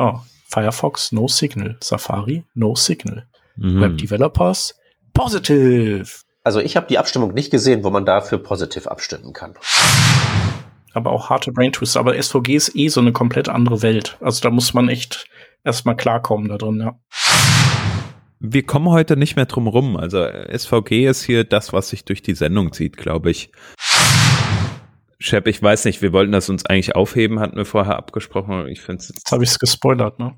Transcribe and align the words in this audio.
Oh, 0.00 0.20
Firefox, 0.46 1.10
no 1.10 1.26
signal. 1.26 1.76
Safari, 1.82 2.44
no 2.54 2.76
signal. 2.76 3.26
Mhm. 3.56 3.80
Web 3.80 3.98
Developers, 3.98 4.78
positive. 5.12 6.06
Also 6.44 6.60
ich 6.60 6.76
habe 6.76 6.86
die 6.86 6.98
Abstimmung 6.98 7.34
nicht 7.34 7.50
gesehen, 7.50 7.82
wo 7.82 7.90
man 7.90 8.06
dafür 8.06 8.38
positiv 8.38 8.86
abstimmen 8.86 9.32
kann. 9.32 9.54
Aber 10.94 11.10
auch 11.10 11.30
harte 11.30 11.50
Brain 11.50 11.72
Twister. 11.72 11.98
Aber 11.98 12.14
SVG 12.14 12.54
ist 12.54 12.76
eh 12.76 12.86
so 12.86 13.00
eine 13.00 13.12
komplett 13.12 13.48
andere 13.48 13.82
Welt. 13.82 14.16
Also 14.20 14.40
da 14.40 14.50
muss 14.50 14.72
man 14.72 14.88
echt 14.88 15.26
erstmal 15.64 15.96
klarkommen 15.96 16.48
da 16.48 16.58
drin, 16.58 16.80
ja. 16.80 16.96
Wir 18.38 18.64
kommen 18.64 18.90
heute 18.90 19.16
nicht 19.16 19.34
mehr 19.34 19.46
drum 19.46 19.66
rum. 19.66 19.96
Also 19.96 20.24
SVG 20.24 21.08
ist 21.08 21.24
hier 21.24 21.42
das, 21.42 21.72
was 21.72 21.88
sich 21.88 22.04
durch 22.04 22.22
die 22.22 22.36
Sendung 22.36 22.72
zieht, 22.72 22.96
glaube 22.96 23.32
ich. 23.32 23.50
Shep, 25.20 25.48
ich 25.48 25.60
weiß 25.60 25.84
nicht, 25.84 26.00
wir 26.00 26.12
wollten 26.12 26.30
das 26.30 26.48
uns 26.48 26.64
eigentlich 26.64 26.94
aufheben, 26.94 27.40
hatten 27.40 27.56
wir 27.56 27.64
vorher 27.64 27.96
abgesprochen. 27.96 28.68
Ich 28.68 28.80
finde 28.80 29.02
Jetzt 29.02 29.32
habe 29.32 29.42
ich 29.42 29.50
es 29.50 29.58
gespoilert, 29.58 30.20
ne? 30.20 30.36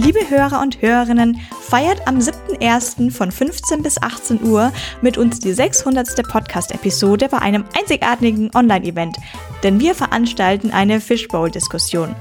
Liebe 0.00 0.30
Hörer 0.30 0.62
und 0.62 0.80
Hörerinnen, 0.80 1.40
feiert 1.60 2.06
am 2.06 2.18
7.1. 2.18 3.10
von 3.10 3.32
15 3.32 3.82
bis 3.82 4.00
18 4.00 4.44
Uhr 4.44 4.72
mit 5.02 5.18
uns 5.18 5.40
die 5.40 5.52
600. 5.52 6.22
Podcast-Episode 6.22 7.28
bei 7.28 7.38
einem 7.38 7.64
einzigartigen 7.76 8.48
Online-Event, 8.54 9.16
denn 9.64 9.80
wir 9.80 9.96
veranstalten 9.96 10.70
eine 10.70 11.00
Fishbowl-Diskussion. 11.00 12.14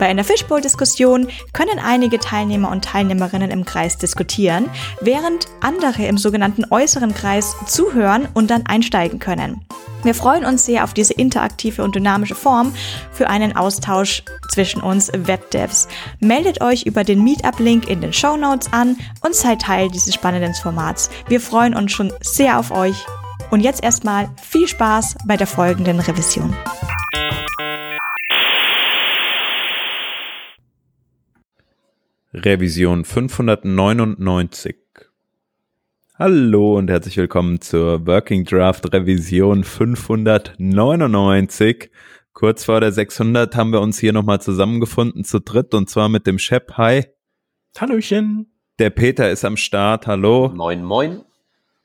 Bei 0.00 0.06
einer 0.06 0.24
Fishbowl-Diskussion 0.24 1.28
können 1.52 1.78
einige 1.78 2.18
Teilnehmer 2.18 2.70
und 2.70 2.82
Teilnehmerinnen 2.82 3.50
im 3.50 3.66
Kreis 3.66 3.98
diskutieren, 3.98 4.70
während 5.02 5.46
andere 5.60 6.06
im 6.06 6.16
sogenannten 6.16 6.64
äußeren 6.70 7.12
Kreis 7.12 7.54
zuhören 7.66 8.26
und 8.32 8.50
dann 8.50 8.64
einsteigen 8.64 9.18
können. 9.18 9.60
Wir 10.02 10.14
freuen 10.14 10.46
uns 10.46 10.64
sehr 10.64 10.84
auf 10.84 10.94
diese 10.94 11.12
interaktive 11.12 11.84
und 11.84 11.94
dynamische 11.94 12.34
Form 12.34 12.72
für 13.12 13.28
einen 13.28 13.54
Austausch 13.54 14.22
zwischen 14.50 14.80
uns 14.80 15.12
Webdevs. 15.12 15.86
Meldet 16.18 16.62
euch 16.62 16.86
über 16.86 17.04
den 17.04 17.22
Meetup-Link 17.22 17.86
in 17.86 18.00
den 18.00 18.14
Show 18.14 18.38
Notes 18.38 18.72
an 18.72 18.96
und 19.20 19.34
seid 19.34 19.60
Teil 19.60 19.90
dieses 19.90 20.14
spannenden 20.14 20.54
Formats. 20.54 21.10
Wir 21.28 21.42
freuen 21.42 21.74
uns 21.74 21.92
schon 21.92 22.10
sehr 22.22 22.58
auf 22.58 22.70
euch. 22.70 22.96
Und 23.50 23.60
jetzt 23.60 23.82
erstmal 23.82 24.30
viel 24.40 24.66
Spaß 24.66 25.16
bei 25.26 25.36
der 25.36 25.46
folgenden 25.46 26.00
Revision. 26.00 26.56
Revision 32.32 33.04
599. 33.04 34.76
Hallo 36.16 36.78
und 36.78 36.88
herzlich 36.88 37.16
willkommen 37.16 37.60
zur 37.60 38.06
Working 38.06 38.44
Draft 38.44 38.94
Revision 38.94 39.64
599. 39.64 41.90
Kurz 42.32 42.64
vor 42.64 42.80
der 42.80 42.92
600 42.92 43.56
haben 43.56 43.72
wir 43.72 43.80
uns 43.80 43.98
hier 43.98 44.12
nochmal 44.12 44.40
zusammengefunden 44.40 45.24
zu 45.24 45.40
dritt 45.40 45.74
und 45.74 45.90
zwar 45.90 46.08
mit 46.08 46.28
dem 46.28 46.38
Shep. 46.38 46.74
Hi. 46.76 47.04
Hallöchen. 47.76 48.54
Der 48.78 48.90
Peter 48.90 49.28
ist 49.28 49.44
am 49.44 49.56
Start. 49.56 50.06
Hallo. 50.06 50.52
Moin, 50.54 50.84
moin. 50.84 51.24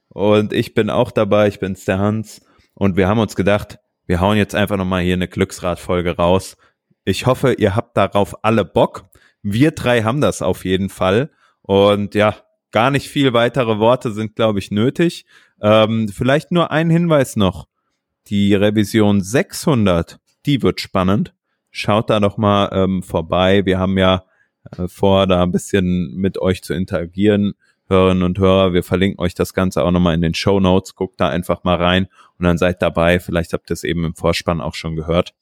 Und 0.10 0.54
ich 0.54 0.76
bin 0.76 0.92
auch 0.92 1.10
dabei. 1.10 1.48
Ich 1.48 1.60
bin's, 1.60 1.86
der 1.86 1.98
Hans. 1.98 2.46
Und 2.76 2.98
wir 2.98 3.08
haben 3.08 3.18
uns 3.18 3.36
gedacht, 3.36 3.80
wir 4.06 4.20
hauen 4.20 4.38
jetzt 4.38 4.54
einfach 4.54 4.78
nochmal 4.78 5.02
hier 5.02 5.16
eine 5.16 5.28
Glücksradfolge 5.28 6.17
raus. 6.17 6.55
Ich 7.04 7.26
hoffe, 7.26 7.54
ihr 7.54 7.76
habt 7.76 7.98
darauf 7.98 8.36
alle 8.44 8.64
Bock. 8.64 9.05
Wir 9.48 9.70
drei 9.70 10.02
haben 10.02 10.22
das 10.22 10.42
auf 10.42 10.66
jeden 10.66 10.89
Fall. 10.89 11.30
Und 11.61 12.16
ja, 12.16 12.36
gar 12.72 12.89
nicht 12.89 13.10
viel 13.10 13.32
weitere 13.33 13.78
Worte 13.78 14.11
sind, 14.11 14.36
glaube 14.36 14.58
ich, 14.58 14.72
nötig. 14.72 15.28
Ähm, 15.61 16.10
vielleicht 16.10 16.52
nur 16.52 16.72
ein 16.72 16.89
Hinweis 16.89 17.36
noch. 17.36 17.67
Die 18.26 18.55
Revision 18.55 19.22
600, 19.22 20.20
die 20.48 20.64
wird 20.64 20.82
spannend. 20.82 21.36
Schaut 21.70 22.10
da 22.10 22.20
doch 22.20 22.38
mal 22.38 22.70
ähm, 22.72 23.04
vorbei. 23.04 23.67
Wir 23.67 23.78
haben 23.78 24.00
ja 24.00 24.23
äh, 24.76 24.88
vor, 24.88 25.28
da 25.28 25.44
ein 25.44 25.52
bisschen 25.52 26.16
mit 26.16 26.39
euch 26.39 26.64
zu 26.64 26.73
interagieren. 26.73 27.54
Hörerinnen 27.88 28.23
und 28.23 28.39
Hörer, 28.39 28.73
wir 28.73 28.82
verlinken 28.82 29.23
euch 29.23 29.36
das 29.36 29.54
Ganze 29.54 29.84
auch 29.84 29.92
nochmal 29.92 30.16
in 30.16 30.22
den 30.22 30.34
Show 30.34 30.60
Notes. 30.60 30.95
Guckt 30.95 31.22
da 31.22 31.30
einfach 31.30 31.64
mal 31.64 31.76
rein 31.76 32.08
und 32.39 32.45
dann 32.45 32.58
seid 32.58 32.82
dabei. 32.82 33.20
Vielleicht 33.20 33.54
habt 33.54 33.70
ihr 33.70 33.76
es 33.76 33.84
eben 33.84 34.05
im 34.05 34.16
Vorspann 34.16 34.60
auch 34.60 34.73
schon 34.73 34.95
gehört. 34.95 35.36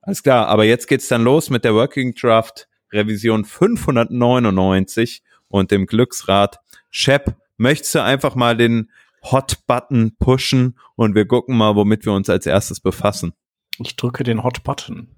Alles 0.00 0.22
klar, 0.22 0.48
aber 0.48 0.64
jetzt 0.64 0.86
geht's 0.86 1.08
dann 1.08 1.22
los 1.22 1.50
mit 1.50 1.62
der 1.62 1.74
Working 1.74 2.14
Draft 2.14 2.68
Revision 2.94 3.44
599 3.44 5.22
und 5.48 5.70
dem 5.70 5.86
Glücksrad. 5.86 6.60
Shep, 6.90 7.36
möchtest 7.56 7.94
du 7.94 8.02
einfach 8.02 8.34
mal 8.34 8.56
den 8.56 8.90
Hot-Button 9.24 10.16
pushen 10.18 10.78
und 10.96 11.14
wir 11.14 11.26
gucken 11.26 11.56
mal, 11.56 11.76
womit 11.76 12.06
wir 12.06 12.12
uns 12.12 12.30
als 12.30 12.46
erstes 12.46 12.80
befassen. 12.80 13.32
Ich 13.78 13.96
drücke 13.96 14.22
den 14.24 14.42
Hot-Button. 14.42 15.08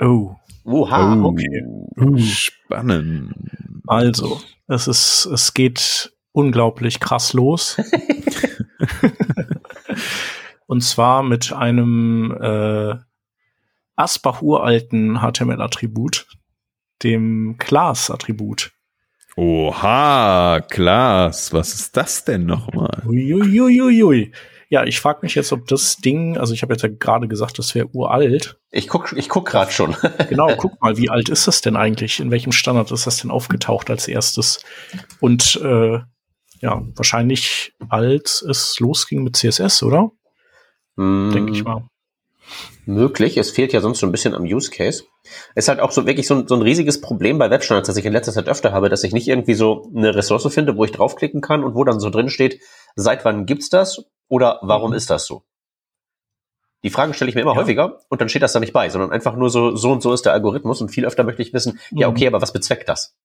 Oh. 0.00 0.34
Oha, 0.64 1.14
oh, 1.14 1.26
okay. 1.26 1.64
Uh. 1.96 2.18
Spannend. 2.18 3.34
Also, 3.86 4.40
es 4.66 4.88
ist, 4.88 5.26
es 5.26 5.54
geht 5.54 6.12
unglaublich 6.32 6.98
krass 7.00 7.32
los. 7.34 7.76
Und 10.66 10.82
zwar 10.82 11.22
mit 11.22 11.52
einem 11.52 12.36
äh, 12.40 12.96
Asbach-uralten 13.96 15.20
HTML-Attribut, 15.20 16.26
dem 17.02 17.56
Class-Attribut. 17.58 18.72
Oha, 19.36 20.60
Class, 20.70 21.52
was 21.52 21.74
ist 21.74 21.96
das 21.96 22.24
denn 22.24 22.46
nochmal? 22.46 23.02
Uiuiuiui. 23.06 24.32
Ja, 24.68 24.84
ich 24.84 25.00
frage 25.00 25.20
mich 25.22 25.34
jetzt, 25.34 25.52
ob 25.52 25.68
das 25.68 25.98
Ding, 25.98 26.36
also 26.36 26.52
ich 26.52 26.62
habe 26.62 26.72
jetzt 26.72 26.82
ja 26.82 26.88
gerade 26.88 27.28
gesagt, 27.28 27.58
das 27.58 27.74
wäre 27.74 27.88
uralt. 27.92 28.58
Ich 28.70 28.88
guck, 28.88 29.12
ich 29.12 29.28
guck 29.28 29.46
gerade 29.46 29.70
schon. 29.70 29.94
genau, 30.28 30.54
guck 30.56 30.80
mal, 30.82 30.96
wie 30.96 31.08
alt 31.08 31.28
ist 31.28 31.46
das 31.46 31.60
denn 31.60 31.76
eigentlich? 31.76 32.18
In 32.18 32.30
welchem 32.30 32.52
Standard 32.52 32.90
ist 32.90 33.06
das 33.06 33.18
denn 33.18 33.30
aufgetaucht 33.30 33.90
als 33.90 34.08
erstes? 34.08 34.64
Und 35.20 35.60
äh, 35.62 36.00
ja, 36.60 36.82
wahrscheinlich 36.94 37.74
als 37.88 38.42
es 38.42 38.80
losging 38.80 39.22
mit 39.22 39.36
CSS, 39.36 39.82
oder? 39.82 40.10
Mm. 40.96 41.30
Denke 41.30 41.52
ich 41.52 41.62
mal 41.62 41.88
möglich. 42.84 43.36
Es 43.36 43.50
fehlt 43.50 43.72
ja 43.72 43.80
sonst 43.80 44.00
so 44.00 44.06
ein 44.06 44.12
bisschen 44.12 44.34
am 44.34 44.44
Use 44.44 44.70
Case. 44.70 45.04
Es 45.54 45.64
ist 45.64 45.68
halt 45.68 45.80
auch 45.80 45.90
so 45.90 46.06
wirklich 46.06 46.26
so 46.26 46.34
ein, 46.34 46.46
so 46.46 46.54
ein 46.54 46.62
riesiges 46.62 47.00
Problem 47.00 47.38
bei 47.38 47.50
Webstandards, 47.50 47.88
das 47.88 47.96
ich 47.96 48.04
in 48.04 48.12
letzter 48.12 48.32
Zeit 48.32 48.48
öfter 48.48 48.72
habe, 48.72 48.88
dass 48.88 49.04
ich 49.04 49.12
nicht 49.12 49.28
irgendwie 49.28 49.54
so 49.54 49.90
eine 49.94 50.14
Ressource 50.14 50.52
finde, 50.52 50.76
wo 50.76 50.84
ich 50.84 50.92
draufklicken 50.92 51.40
kann 51.40 51.64
und 51.64 51.74
wo 51.74 51.84
dann 51.84 52.00
so 52.00 52.10
drin 52.10 52.28
steht, 52.28 52.60
seit 52.94 53.24
wann 53.24 53.46
gibt's 53.46 53.68
das 53.68 54.04
oder 54.28 54.60
warum 54.62 54.90
mhm. 54.90 54.96
ist 54.96 55.10
das 55.10 55.26
so? 55.26 55.42
Die 56.84 56.90
Fragen 56.90 57.14
stelle 57.14 57.28
ich 57.28 57.34
mir 57.34 57.40
immer 57.40 57.54
ja. 57.54 57.60
häufiger 57.60 58.00
und 58.08 58.20
dann 58.20 58.28
steht 58.28 58.42
das 58.42 58.52
da 58.52 58.60
nicht 58.60 58.72
bei, 58.72 58.88
sondern 58.88 59.10
einfach 59.10 59.34
nur 59.34 59.50
so, 59.50 59.74
so 59.74 59.90
und 59.90 60.02
so 60.02 60.12
ist 60.12 60.24
der 60.24 60.32
Algorithmus 60.32 60.80
und 60.80 60.90
viel 60.90 61.04
öfter 61.04 61.24
möchte 61.24 61.42
ich 61.42 61.52
wissen, 61.52 61.80
mhm. 61.90 61.98
ja, 61.98 62.08
okay, 62.08 62.26
aber 62.28 62.40
was 62.40 62.52
bezweckt 62.52 62.88
das? 62.88 63.16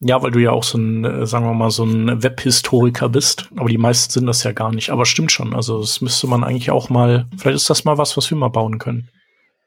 Ja, 0.00 0.22
weil 0.22 0.32
du 0.32 0.40
ja 0.40 0.50
auch 0.50 0.64
so 0.64 0.76
ein, 0.76 1.04
äh, 1.04 1.26
sagen 1.26 1.46
wir 1.46 1.54
mal, 1.54 1.70
so 1.70 1.84
ein 1.84 2.22
Webhistoriker 2.22 3.08
bist. 3.08 3.48
Aber 3.56 3.68
die 3.68 3.78
meisten 3.78 4.12
sind 4.12 4.26
das 4.26 4.42
ja 4.42 4.52
gar 4.52 4.72
nicht. 4.72 4.90
Aber 4.90 5.06
stimmt 5.06 5.32
schon. 5.32 5.54
Also 5.54 5.80
das 5.80 6.00
müsste 6.00 6.26
man 6.26 6.44
eigentlich 6.44 6.70
auch 6.70 6.90
mal, 6.90 7.26
vielleicht 7.36 7.56
ist 7.56 7.70
das 7.70 7.84
mal 7.84 7.96
was, 7.96 8.16
was 8.16 8.30
wir 8.30 8.36
mal 8.36 8.48
bauen 8.48 8.78
können. 8.78 9.08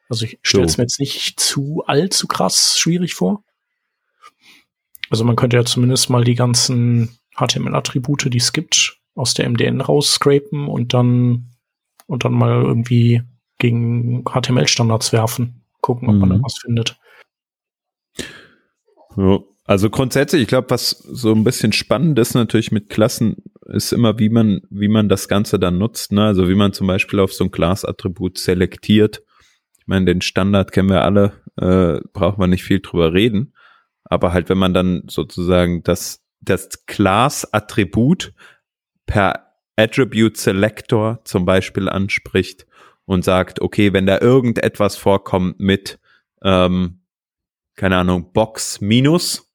Also 0.10 0.26
ich 0.26 0.40
stelle 0.42 0.66
es 0.66 0.74
so. 0.74 0.78
mir 0.82 0.84
jetzt 0.84 1.00
nicht 1.00 1.40
zu 1.40 1.84
allzu 1.86 2.28
krass 2.28 2.78
schwierig 2.78 3.16
vor. 3.16 3.44
Also 5.10 5.24
man 5.24 5.36
könnte 5.36 5.58
ja 5.58 5.66
zumindest 5.66 6.10
mal 6.10 6.24
die 6.24 6.36
ganzen 6.36 7.18
HTML-Attribute, 7.36 8.34
die 8.34 8.38
es 8.38 8.54
gibt, 8.54 8.98
aus 9.16 9.34
der 9.34 9.50
MDN 9.50 9.82
rausscrapen 9.82 10.68
und 10.68 10.94
dann 10.94 11.52
und 12.08 12.24
dann 12.24 12.34
mal 12.34 12.62
irgendwie 12.62 13.22
gegen 13.58 14.24
HTML-Standards 14.24 15.14
werfen. 15.14 15.64
Gucken, 15.82 16.10
ob 16.10 16.16
mhm. 16.16 16.20
man 16.20 16.30
da 16.30 16.38
mhm. 16.38 16.44
was 16.44 16.58
findet. 16.58 16.98
Ja. 19.16 19.40
Also 19.68 19.90
grundsätzlich, 19.90 20.44
ich 20.44 20.48
glaube, 20.48 20.70
was 20.70 20.92
so 20.92 21.34
ein 21.34 21.44
bisschen 21.44 21.74
spannend 21.74 22.18
ist 22.20 22.34
natürlich 22.34 22.72
mit 22.72 22.90
Klassen, 22.90 23.36
ist 23.66 23.92
immer, 23.92 24.18
wie 24.18 24.30
man, 24.30 24.62
wie 24.70 24.88
man 24.88 25.10
das 25.10 25.28
Ganze 25.28 25.60
dann 25.60 25.78
nutzt. 25.78 26.14
Ne? 26.14 26.24
Also 26.24 26.48
wie 26.48 26.56
man 26.56 26.72
zum 26.72 26.88
Beispiel 26.88 27.20
auf 27.20 27.34
so 27.34 27.44
ein 27.44 27.52
Class-Attribut 27.52 28.38
selektiert. 28.38 29.24
Ich 29.78 29.86
meine, 29.86 30.06
den 30.06 30.22
Standard 30.22 30.72
kennen 30.72 30.90
wir 30.90 31.04
alle, 31.04 31.34
äh, 31.58 32.00
braucht 32.14 32.38
man 32.38 32.50
nicht 32.50 32.64
viel 32.64 32.80
drüber 32.80 33.12
reden. 33.12 33.54
Aber 34.06 34.32
halt, 34.32 34.48
wenn 34.48 34.58
man 34.58 34.74
dann 34.74 35.04
sozusagen 35.10 35.84
das, 35.84 36.24
das 36.40 36.86
Class-Attribut 36.86 38.34
per 39.06 39.52
Attribute 39.76 40.38
Selector 40.38 41.20
zum 41.26 41.44
Beispiel 41.46 41.90
anspricht 41.90 42.66
und 43.04 43.26
sagt, 43.26 43.62
okay, 43.62 43.92
wenn 43.92 44.06
da 44.06 44.22
irgendetwas 44.22 44.96
vorkommt 44.96 45.60
mit 45.60 46.00
ähm, 46.42 47.02
keine 47.78 47.98
Ahnung, 47.98 48.32
Box 48.34 48.82
minus 48.82 49.47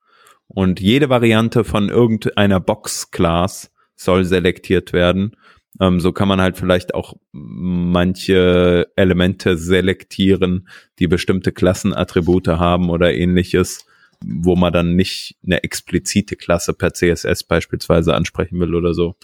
und 0.55 0.81
jede 0.81 1.09
Variante 1.09 1.65
von 1.65 1.89
irgendeiner 1.89 2.61
Box-Class 2.61 3.71
soll 3.97 4.25
selektiert 4.25 4.93
werden. 4.93 5.37
Ähm, 5.81 6.01
so 6.01 6.13
kann 6.13 6.29
man 6.29 6.41
halt 6.41 6.59
vielleicht 6.59 6.95
auch 6.95 7.15
manche 7.33 8.89
Elemente 8.97 9.57
selektieren, 9.57 10.69
die 10.99 11.07
bestimmte 11.07 11.53
Klassenattribute 11.53 12.49
haben 12.49 12.91
oder 12.91 13.15
ähnliches, 13.15 13.87
wo 14.23 14.55
man 14.55 14.73
dann 14.73 14.95
nicht 14.95 15.37
eine 15.45 15.63
explizite 15.63 16.37
Klasse 16.37 16.75
per 16.75 16.93
CSS 16.93 17.45
beispielsweise 17.45 18.15
ansprechen 18.15 18.61
will 18.61 18.75
oder 18.75 18.93
so. 18.93 19.17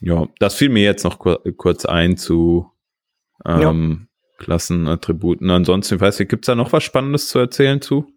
Ja, 0.00 0.28
das 0.38 0.54
fiel 0.54 0.68
mir 0.68 0.84
jetzt 0.84 1.04
noch 1.04 1.18
kur 1.18 1.42
kurz 1.56 1.86
ein 1.86 2.16
zu 2.16 2.70
ähm, 3.46 4.08
ja. 4.40 4.44
Klassenattributen. 4.44 5.50
Ansonsten, 5.50 5.96
ich 5.96 6.00
weiß 6.00 6.18
nicht, 6.18 6.28
gibt's 6.28 6.46
da 6.46 6.54
noch 6.54 6.72
was 6.72 6.84
Spannendes 6.84 7.28
zu 7.28 7.38
erzählen 7.38 7.80
zu? 7.80 8.12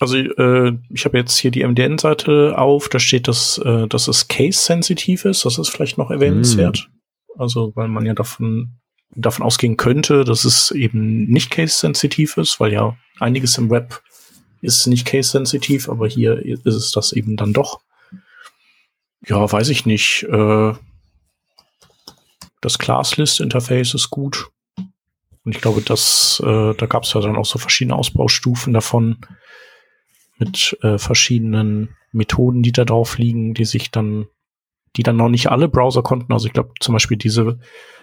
Also 0.00 0.16
äh, 0.16 0.78
ich 0.90 1.04
habe 1.04 1.18
jetzt 1.18 1.36
hier 1.38 1.50
die 1.50 1.64
MDN-Seite 1.66 2.56
auf, 2.56 2.88
da 2.88 2.98
steht, 2.98 3.26
dass, 3.26 3.58
äh, 3.58 3.88
dass 3.88 4.06
es 4.06 4.28
case-sensitiv 4.28 5.24
ist. 5.24 5.44
Das 5.44 5.58
ist 5.58 5.68
vielleicht 5.70 5.98
noch 5.98 6.10
erwähnenswert. 6.10 6.88
Mm. 6.88 7.40
Also, 7.40 7.72
weil 7.74 7.88
man 7.88 8.06
ja 8.06 8.14
davon, 8.14 8.78
davon 9.10 9.44
ausgehen 9.44 9.76
könnte, 9.76 10.24
dass 10.24 10.44
es 10.44 10.70
eben 10.70 11.24
nicht 11.26 11.50
case-sensitiv 11.50 12.36
ist, 12.36 12.60
weil 12.60 12.72
ja 12.72 12.96
einiges 13.18 13.58
im 13.58 13.70
Web 13.70 14.00
ist 14.60 14.86
nicht 14.86 15.06
case-sensitiv, 15.06 15.88
aber 15.88 16.08
hier 16.08 16.44
ist 16.44 16.66
es 16.66 16.90
das 16.90 17.12
eben 17.12 17.36
dann 17.36 17.52
doch. 17.52 17.80
Ja, 19.26 19.50
weiß 19.50 19.68
ich 19.68 19.84
nicht. 19.86 20.24
Äh, 20.24 20.72
das 22.60 22.78
Class-List-Interface 22.78 23.94
ist 23.94 24.10
gut. 24.10 24.48
Und 25.44 25.54
ich 25.54 25.60
glaube, 25.60 25.80
das, 25.80 26.42
äh, 26.44 26.74
da 26.74 26.86
gab 26.86 27.04
es 27.04 27.12
ja 27.14 27.20
dann 27.20 27.36
auch 27.36 27.46
so 27.46 27.58
verschiedene 27.58 27.96
Ausbaustufen 27.96 28.72
davon 28.72 29.18
mit 30.38 30.78
äh, 30.82 30.98
verschiedenen 30.98 31.96
Methoden, 32.12 32.62
die 32.62 32.72
da 32.72 32.84
drauf 32.84 33.18
liegen, 33.18 33.54
die 33.54 33.64
sich 33.64 33.90
dann, 33.90 34.26
die 34.96 35.02
dann 35.02 35.16
noch 35.16 35.28
nicht 35.28 35.50
alle 35.50 35.68
Browser 35.68 36.02
konnten. 36.02 36.32
Also 36.32 36.46
ich 36.46 36.52
glaube 36.52 36.72
zum 36.80 36.94
Beispiel 36.94 37.16
diese, 37.16 37.58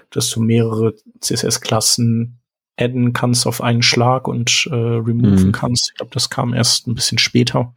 dass 0.10 0.30
du 0.30 0.42
mehrere 0.42 0.96
CSS-Klassen 1.20 2.40
adden 2.78 3.14
kannst 3.14 3.48
auf 3.48 3.62
einen 3.62 3.82
Schlag 3.82 4.28
und 4.28 4.68
äh, 4.70 4.76
removen 4.76 5.48
mhm. 5.48 5.52
kannst. 5.52 5.92
Ich 5.92 5.98
glaube, 5.98 6.12
das 6.14 6.30
kam 6.30 6.54
erst 6.54 6.88
ein 6.88 6.96
bisschen 6.96 7.18
später. 7.18 7.74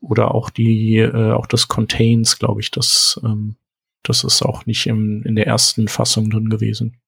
Oder 0.00 0.34
auch 0.34 0.50
die, 0.50 0.96
äh, 0.96 1.32
auch 1.32 1.46
das 1.46 1.68
Contains, 1.68 2.38
glaube 2.38 2.60
ich, 2.60 2.70
das, 2.70 3.20
ähm, 3.24 3.56
das 4.02 4.24
ist 4.24 4.42
auch 4.42 4.66
nicht 4.66 4.86
im, 4.86 5.22
in 5.24 5.34
der 5.34 5.46
ersten 5.46 5.88
Fassung 5.88 6.30
drin 6.30 6.50
gewesen. 6.50 7.00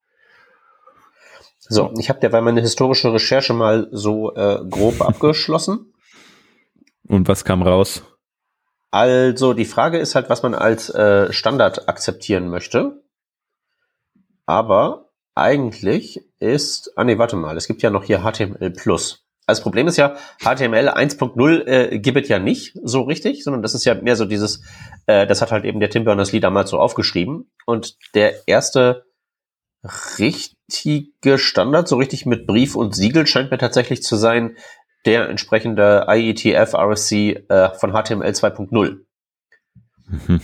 So, 1.69 1.93
ich 1.99 2.09
habe 2.09 2.21
derweil 2.21 2.43
meine 2.43 2.61
historische 2.61 3.13
Recherche 3.13 3.53
mal 3.53 3.89
so 3.91 4.35
äh, 4.35 4.61
grob 4.69 5.01
abgeschlossen. 5.07 5.93
Und 7.09 7.29
was 7.29 7.45
kam 7.45 7.63
raus? 7.63 8.03
Also 8.91 9.53
die 9.53 9.65
Frage 9.65 9.99
ist 9.99 10.15
halt, 10.15 10.31
was 10.31 10.43
man 10.43 10.55
als 10.55 10.91
äh, 10.91 11.33
Standard 11.33 11.89
akzeptieren 11.89 12.49
möchte. 12.49 13.03
Aber 14.47 15.11
eigentlich 15.35 16.25
ist, 16.39 16.93
ah 16.97 17.05
nee, 17.05 17.19
warte 17.19 17.37
mal, 17.37 17.57
es 17.57 17.67
gibt 17.67 17.83
ja 17.83 17.91
noch 17.91 18.05
hier 18.05 18.21
HTML+. 18.21 18.73
Also 19.49 19.61
das 19.61 19.63
Problem 19.63 19.87
ist 19.87 19.97
ja, 19.97 20.17
HTML 20.41 20.89
1.0 20.89 21.67
äh, 21.67 21.99
gibt 21.99 22.19
es 22.19 22.29
ja 22.29 22.39
nicht 22.39 22.77
so 22.83 23.03
richtig, 23.03 23.45
sondern 23.45 23.63
das 23.63 23.75
ist 23.75 23.85
ja 23.85 23.95
mehr 23.95 24.17
so 24.17 24.25
dieses, 24.25 24.63
äh, 25.07 25.27
das 25.27 25.41
hat 25.43 25.53
halt 25.53 25.65
eben 25.65 25.79
der 25.79 25.91
Tim 25.91 26.05
Berners-Lee 26.05 26.41
damals 26.41 26.71
so 26.71 26.79
aufgeschrieben. 26.79 27.51
Und 27.65 27.97
der 28.15 28.49
erste 28.49 29.05
richtige 30.19 31.39
Standard, 31.39 31.87
so 31.87 31.97
richtig 31.97 32.27
mit 32.27 32.47
Brief 32.47 32.75
und 32.75 32.97
Siegel, 32.97 33.27
scheint 33.27 33.51
mir 33.51 33.59
tatsächlich 33.59 34.03
zu 34.03 34.17
sein, 34.17 34.57
der 35.07 35.29
entsprechende 35.29 36.07
IETF 36.09 36.75
RSC 36.75 37.45
äh, 37.49 37.71
von 37.71 37.93
HTML 37.93 38.31
2.0. 38.31 38.99
Mhm. 40.09 40.41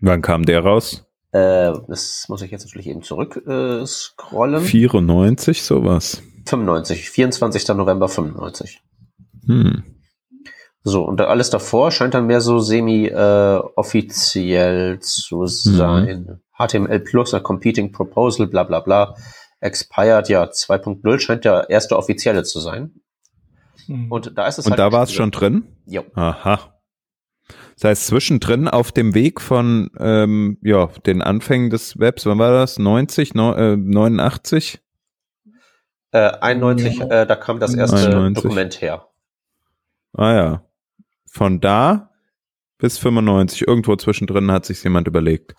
Wann 0.00 0.22
kam 0.22 0.44
der 0.44 0.60
raus? 0.60 1.04
Äh, 1.32 1.72
das 1.86 2.24
muss 2.28 2.42
ich 2.42 2.50
jetzt 2.50 2.64
natürlich 2.64 2.88
eben 2.88 3.02
zurück 3.02 3.40
äh, 3.46 3.86
scrollen. 3.86 4.62
94, 4.62 5.62
sowas. 5.62 6.20
95, 6.46 7.08
24. 7.10 7.68
November 7.68 8.08
95. 8.08 8.82
Hm. 9.46 9.84
So, 10.82 11.04
und 11.04 11.20
alles 11.20 11.50
davor 11.50 11.90
scheint 11.90 12.14
dann 12.14 12.26
mehr 12.26 12.40
so 12.40 12.58
semi-offiziell 12.58 14.94
äh, 14.94 15.00
zu 15.00 15.44
sein. 15.46 16.26
Mhm. 16.26 16.40
HTML 16.58 17.00
Plus, 17.00 17.34
a 17.34 17.40
Competing 17.40 17.92
Proposal, 17.92 18.46
bla 18.46 18.62
bla 18.64 18.80
bla. 18.80 19.14
Expired, 19.60 20.30
ja, 20.30 20.44
2.0 20.44 21.20
scheint 21.20 21.44
der 21.44 21.68
erste 21.68 21.98
offizielle 21.98 22.44
zu 22.44 22.60
sein. 22.60 22.99
Mhm. 23.88 24.10
Und 24.10 24.38
da 24.38 24.46
ist 24.46 24.58
es 24.58 24.66
Und 24.66 24.72
halt 24.72 24.78
da 24.78 24.92
war 24.92 25.04
es 25.04 25.12
schon 25.12 25.30
drin? 25.30 25.64
Jo. 25.86 26.04
Aha. 26.14 26.74
Das 27.74 27.84
heißt, 27.84 28.06
zwischendrin 28.08 28.68
auf 28.68 28.92
dem 28.92 29.14
Weg 29.14 29.40
von 29.40 29.90
ähm, 29.98 30.58
ja, 30.62 30.88
den 31.06 31.22
Anfängen 31.22 31.70
des 31.70 31.98
Webs, 31.98 32.26
wann 32.26 32.38
war 32.38 32.52
das? 32.52 32.78
90, 32.78 33.34
no, 33.34 33.54
äh, 33.54 33.76
89? 33.76 34.80
Äh, 36.12 36.18
91, 36.18 36.98
ja. 36.98 37.06
äh, 37.06 37.26
da 37.26 37.36
kam 37.36 37.58
das 37.58 37.74
erste 37.74 37.96
91. 37.96 38.42
Dokument 38.42 38.80
her. 38.82 39.06
Ah 40.12 40.34
ja. 40.34 40.64
Von 41.26 41.60
da 41.60 42.10
bis 42.78 42.98
95, 42.98 43.66
irgendwo 43.66 43.96
zwischendrin 43.96 44.50
hat 44.50 44.66
sich 44.66 44.82
jemand 44.82 45.06
überlegt. 45.06 45.54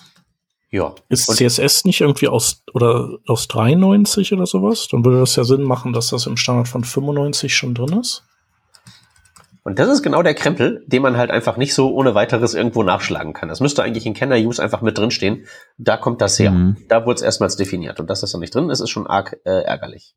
Ja. 0.71 0.95
Ist 1.09 1.27
und 1.27 1.35
CSS 1.35 1.83
nicht 1.85 2.01
irgendwie 2.01 2.29
aus 2.29 2.63
oder 2.73 3.18
aus 3.27 3.47
93 3.50 4.31
oder 4.33 4.45
sowas? 4.45 4.88
Dann 4.89 5.03
würde 5.03 5.19
das 5.19 5.35
ja 5.35 5.44
Sinn 5.44 5.63
machen, 5.63 5.91
dass 5.91 6.07
das 6.07 6.25
im 6.25 6.38
Standard 6.38 6.69
von 6.69 6.83
95 6.83 7.53
schon 7.53 7.75
drin 7.75 8.00
ist. 8.00 8.23
Und 9.63 9.77
das 9.77 9.89
ist 9.89 10.01
genau 10.01 10.23
der 10.23 10.33
Krempel, 10.33 10.83
den 10.88 11.03
man 11.03 11.18
halt 11.18 11.29
einfach 11.29 11.56
nicht 11.56 11.75
so 11.75 11.94
ohne 11.94 12.15
weiteres 12.15 12.56
irgendwo 12.56 12.81
nachschlagen 12.81 13.33
kann. 13.33 13.50
Das 13.50 13.59
müsste 13.59 13.83
eigentlich 13.83 14.07
in 14.07 14.15
Kenner-Use 14.15 14.63
einfach 14.63 14.81
mit 14.81 14.97
drinstehen. 14.97 15.45
Da 15.77 15.97
kommt 15.97 16.21
das 16.21 16.39
her. 16.39 16.51
Mhm. 16.51 16.77
Da 16.88 17.06
wurde 17.06 17.18
es 17.18 17.21
erstmals 17.21 17.57
definiert. 17.57 18.00
Und 18.00 18.09
dass 18.09 18.21
das 18.21 18.31
da 18.31 18.39
nicht 18.39 18.56
drin 18.56 18.69
ist, 18.71 18.79
ist 18.79 18.89
schon 18.89 19.06
arg 19.06 19.38
äh, 19.44 19.62
ärgerlich. 19.62 20.15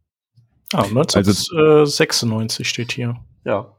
Ah, 0.73 0.85
1996 0.85 2.61
also, 2.61 2.69
steht 2.69 2.93
hier. 2.93 3.17
Ja. 3.45 3.74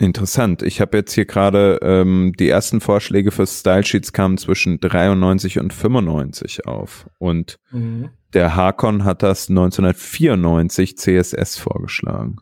Interessant. 0.00 0.62
Ich 0.62 0.80
habe 0.80 0.96
jetzt 0.96 1.12
hier 1.12 1.26
gerade 1.26 1.78
ähm, 1.82 2.32
die 2.38 2.48
ersten 2.48 2.80
Vorschläge 2.80 3.30
für 3.30 3.46
Style 3.46 3.84
Sheets 3.84 4.14
kamen 4.14 4.38
zwischen 4.38 4.80
93 4.80 5.58
und 5.58 5.74
95 5.74 6.64
auf. 6.66 7.06
Und 7.18 7.58
mhm. 7.70 8.08
der 8.32 8.56
Hakon 8.56 9.04
hat 9.04 9.22
das 9.22 9.50
1994 9.50 10.96
CSS 10.96 11.58
vorgeschlagen. 11.58 12.38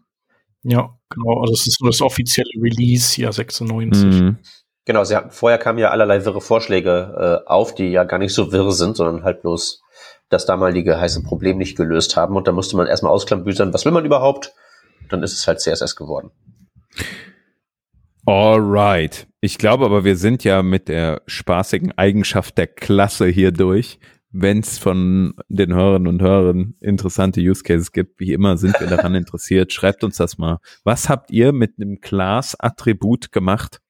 Ja, 0.62 0.96
genau. 1.10 1.40
Also 1.40 1.54
das 1.54 1.66
ist 1.66 1.78
so 1.80 1.86
das 1.86 2.00
offizielle 2.00 2.48
Release, 2.62 3.20
ja, 3.20 3.32
96. 3.32 4.04
Mhm. 4.04 4.38
Genau, 4.84 5.02
sie 5.02 5.16
hatten, 5.16 5.32
vorher 5.32 5.58
kamen 5.58 5.80
ja 5.80 5.90
allerlei 5.90 6.24
wirre 6.24 6.40
Vorschläge 6.40 7.42
äh, 7.44 7.48
auf, 7.48 7.74
die 7.74 7.88
ja 7.88 8.04
gar 8.04 8.18
nicht 8.18 8.34
so 8.34 8.52
wirr 8.52 8.70
sind, 8.70 8.96
sondern 8.96 9.24
halt 9.24 9.42
bloß 9.42 9.82
das 10.28 10.46
damalige 10.46 11.00
heiße 11.00 11.24
Problem 11.24 11.58
nicht 11.58 11.76
gelöst 11.76 12.16
haben. 12.16 12.36
Und 12.36 12.46
da 12.46 12.52
musste 12.52 12.76
man 12.76 12.86
erstmal 12.86 13.10
ausklambüsern, 13.10 13.74
was 13.74 13.84
will 13.84 13.90
man 13.90 14.04
überhaupt? 14.04 14.54
Dann 15.08 15.24
ist 15.24 15.32
es 15.32 15.48
halt 15.48 15.60
CSS 15.60 15.96
geworden. 15.96 16.30
Alright. 18.28 19.26
Ich 19.40 19.56
glaube 19.56 19.86
aber, 19.86 20.04
wir 20.04 20.14
sind 20.14 20.44
ja 20.44 20.62
mit 20.62 20.88
der 20.88 21.22
spaßigen 21.26 21.96
Eigenschaft 21.96 22.58
der 22.58 22.66
Klasse 22.66 23.26
hier 23.26 23.52
durch. 23.52 23.98
Wenn 24.30 24.58
es 24.58 24.78
von 24.78 25.32
den 25.48 25.72
Hörerinnen 25.72 26.08
und 26.08 26.20
Hörern 26.20 26.74
interessante 26.82 27.40
Use 27.40 27.62
Cases 27.62 27.90
gibt, 27.90 28.20
wie 28.20 28.34
immer 28.34 28.58
sind 28.58 28.78
wir 28.80 28.86
daran 28.86 29.14
interessiert. 29.14 29.72
Schreibt 29.72 30.04
uns 30.04 30.18
das 30.18 30.36
mal. 30.36 30.58
Was 30.84 31.08
habt 31.08 31.30
ihr 31.30 31.54
mit 31.54 31.76
einem 31.80 32.02
Class-Attribut 32.02 33.32
gemacht? 33.32 33.80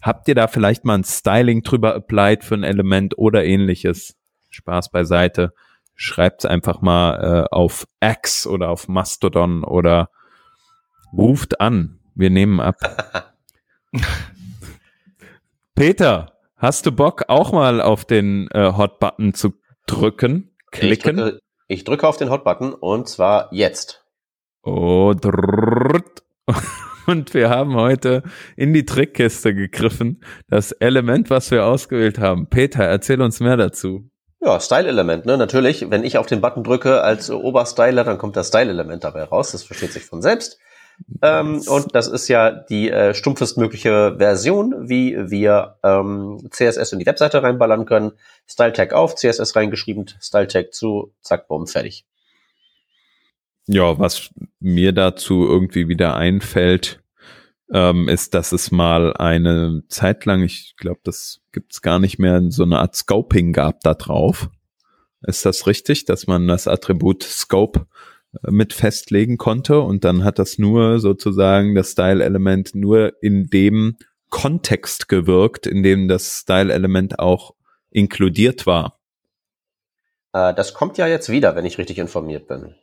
Habt 0.00 0.26
ihr 0.26 0.36
da 0.36 0.48
vielleicht 0.48 0.86
mal 0.86 0.94
ein 0.94 1.04
Styling 1.04 1.62
drüber 1.62 1.94
applied 1.94 2.44
für 2.44 2.54
ein 2.54 2.64
Element 2.64 3.18
oder 3.18 3.44
ähnliches? 3.44 4.16
Spaß 4.48 4.90
beiseite. 4.90 5.52
Schreibt 5.96 6.46
einfach 6.46 6.80
mal 6.80 7.44
äh, 7.44 7.54
auf 7.54 7.86
X 8.02 8.46
oder 8.46 8.70
auf 8.70 8.88
Mastodon 8.88 9.64
oder 9.64 10.08
ruft 11.12 11.60
an. 11.60 11.98
Wir 12.14 12.30
nehmen 12.30 12.58
ab. 12.58 13.28
Peter, 15.74 16.38
hast 16.56 16.86
du 16.86 16.92
Bock 16.92 17.24
auch 17.28 17.52
mal 17.52 17.80
auf 17.80 18.04
den 18.04 18.48
äh, 18.52 18.72
Hot-Button 18.72 19.34
zu 19.34 19.54
drücken, 19.86 20.56
klicken? 20.70 21.18
Ich 21.18 21.24
drücke, 21.24 21.38
ich 21.68 21.84
drücke 21.84 22.08
auf 22.08 22.16
den 22.16 22.30
Hot-Button 22.30 22.74
und 22.74 23.08
zwar 23.08 23.52
jetzt. 23.52 24.04
Oh, 24.62 25.14
drrrt. 25.14 26.22
Und 27.06 27.34
wir 27.34 27.50
haben 27.50 27.74
heute 27.74 28.22
in 28.56 28.72
die 28.72 28.86
Trickkiste 28.86 29.56
gegriffen. 29.56 30.22
Das 30.48 30.70
Element, 30.70 31.30
was 31.30 31.50
wir 31.50 31.66
ausgewählt 31.66 32.20
haben. 32.20 32.46
Peter, 32.48 32.84
erzähl 32.84 33.20
uns 33.20 33.40
mehr 33.40 33.56
dazu. 33.56 34.08
Ja, 34.40 34.60
Style-Element, 34.60 35.26
ne? 35.26 35.36
Natürlich, 35.36 35.90
wenn 35.90 36.04
ich 36.04 36.18
auf 36.18 36.26
den 36.26 36.40
Button 36.40 36.62
drücke 36.62 37.02
als 37.02 37.28
Oberstyler, 37.30 38.04
dann 38.04 38.18
kommt 38.18 38.36
das 38.36 38.48
Style-Element 38.48 39.02
dabei 39.02 39.24
raus. 39.24 39.50
Das 39.50 39.64
versteht 39.64 39.92
sich 39.92 40.04
von 40.04 40.22
selbst. 40.22 40.58
Ähm, 41.20 41.62
und 41.66 41.94
das 41.94 42.08
ist 42.08 42.28
ja 42.28 42.50
die 42.50 42.90
äh, 42.90 43.14
stumpfestmögliche 43.14 44.16
Version, 44.18 44.88
wie 44.88 45.16
wir 45.30 45.76
ähm, 45.82 46.48
CSS 46.50 46.92
in 46.92 46.98
die 46.98 47.06
Webseite 47.06 47.42
reinballern 47.42 47.86
können. 47.86 48.12
Style 48.46 48.72
Tag 48.72 48.92
auf, 48.92 49.14
CSS 49.14 49.54
reingeschrieben, 49.56 50.06
Style 50.20 50.48
Tag 50.48 50.72
zu, 50.72 51.12
zack, 51.20 51.48
bumm, 51.48 51.66
fertig. 51.66 52.04
Ja, 53.66 53.98
was 53.98 54.30
mir 54.58 54.92
dazu 54.92 55.46
irgendwie 55.46 55.88
wieder 55.88 56.16
einfällt, 56.16 57.00
ähm, 57.72 58.08
ist, 58.08 58.34
dass 58.34 58.52
es 58.52 58.70
mal 58.70 59.14
eine 59.16 59.82
Zeit 59.88 60.24
lang, 60.24 60.42
ich 60.42 60.74
glaube, 60.76 61.00
das 61.04 61.40
gibt's 61.52 61.80
gar 61.80 61.98
nicht 61.98 62.18
mehr, 62.18 62.42
so 62.50 62.64
eine 62.64 62.80
Art 62.80 62.96
Scoping 62.96 63.52
gab 63.52 63.80
da 63.80 63.94
drauf. 63.94 64.50
Ist 65.22 65.46
das 65.46 65.66
richtig, 65.66 66.04
dass 66.04 66.26
man 66.26 66.48
das 66.48 66.66
Attribut 66.66 67.22
Scope 67.22 67.86
mit 68.48 68.72
festlegen 68.72 69.36
konnte 69.36 69.80
und 69.80 70.04
dann 70.04 70.24
hat 70.24 70.38
das 70.38 70.58
nur 70.58 71.00
sozusagen 71.00 71.74
das 71.74 71.90
Style-Element 71.90 72.74
nur 72.74 73.12
in 73.22 73.46
dem 73.48 73.96
Kontext 74.30 75.08
gewirkt, 75.08 75.66
in 75.66 75.82
dem 75.82 76.08
das 76.08 76.38
Style-Element 76.38 77.18
auch 77.18 77.54
inkludiert 77.90 78.66
war. 78.66 78.98
Äh, 80.32 80.54
das 80.54 80.72
kommt 80.72 80.96
ja 80.96 81.06
jetzt 81.06 81.28
wieder, 81.28 81.54
wenn 81.54 81.66
ich 81.66 81.76
richtig 81.78 81.98
informiert 81.98 82.48
bin. 82.48 82.74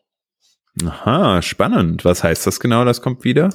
Aha, 0.86 1.42
spannend. 1.42 2.06
Was 2.06 2.24
heißt 2.24 2.46
das 2.46 2.60
genau, 2.60 2.86
das 2.86 3.02
kommt 3.02 3.24
wieder? 3.24 3.50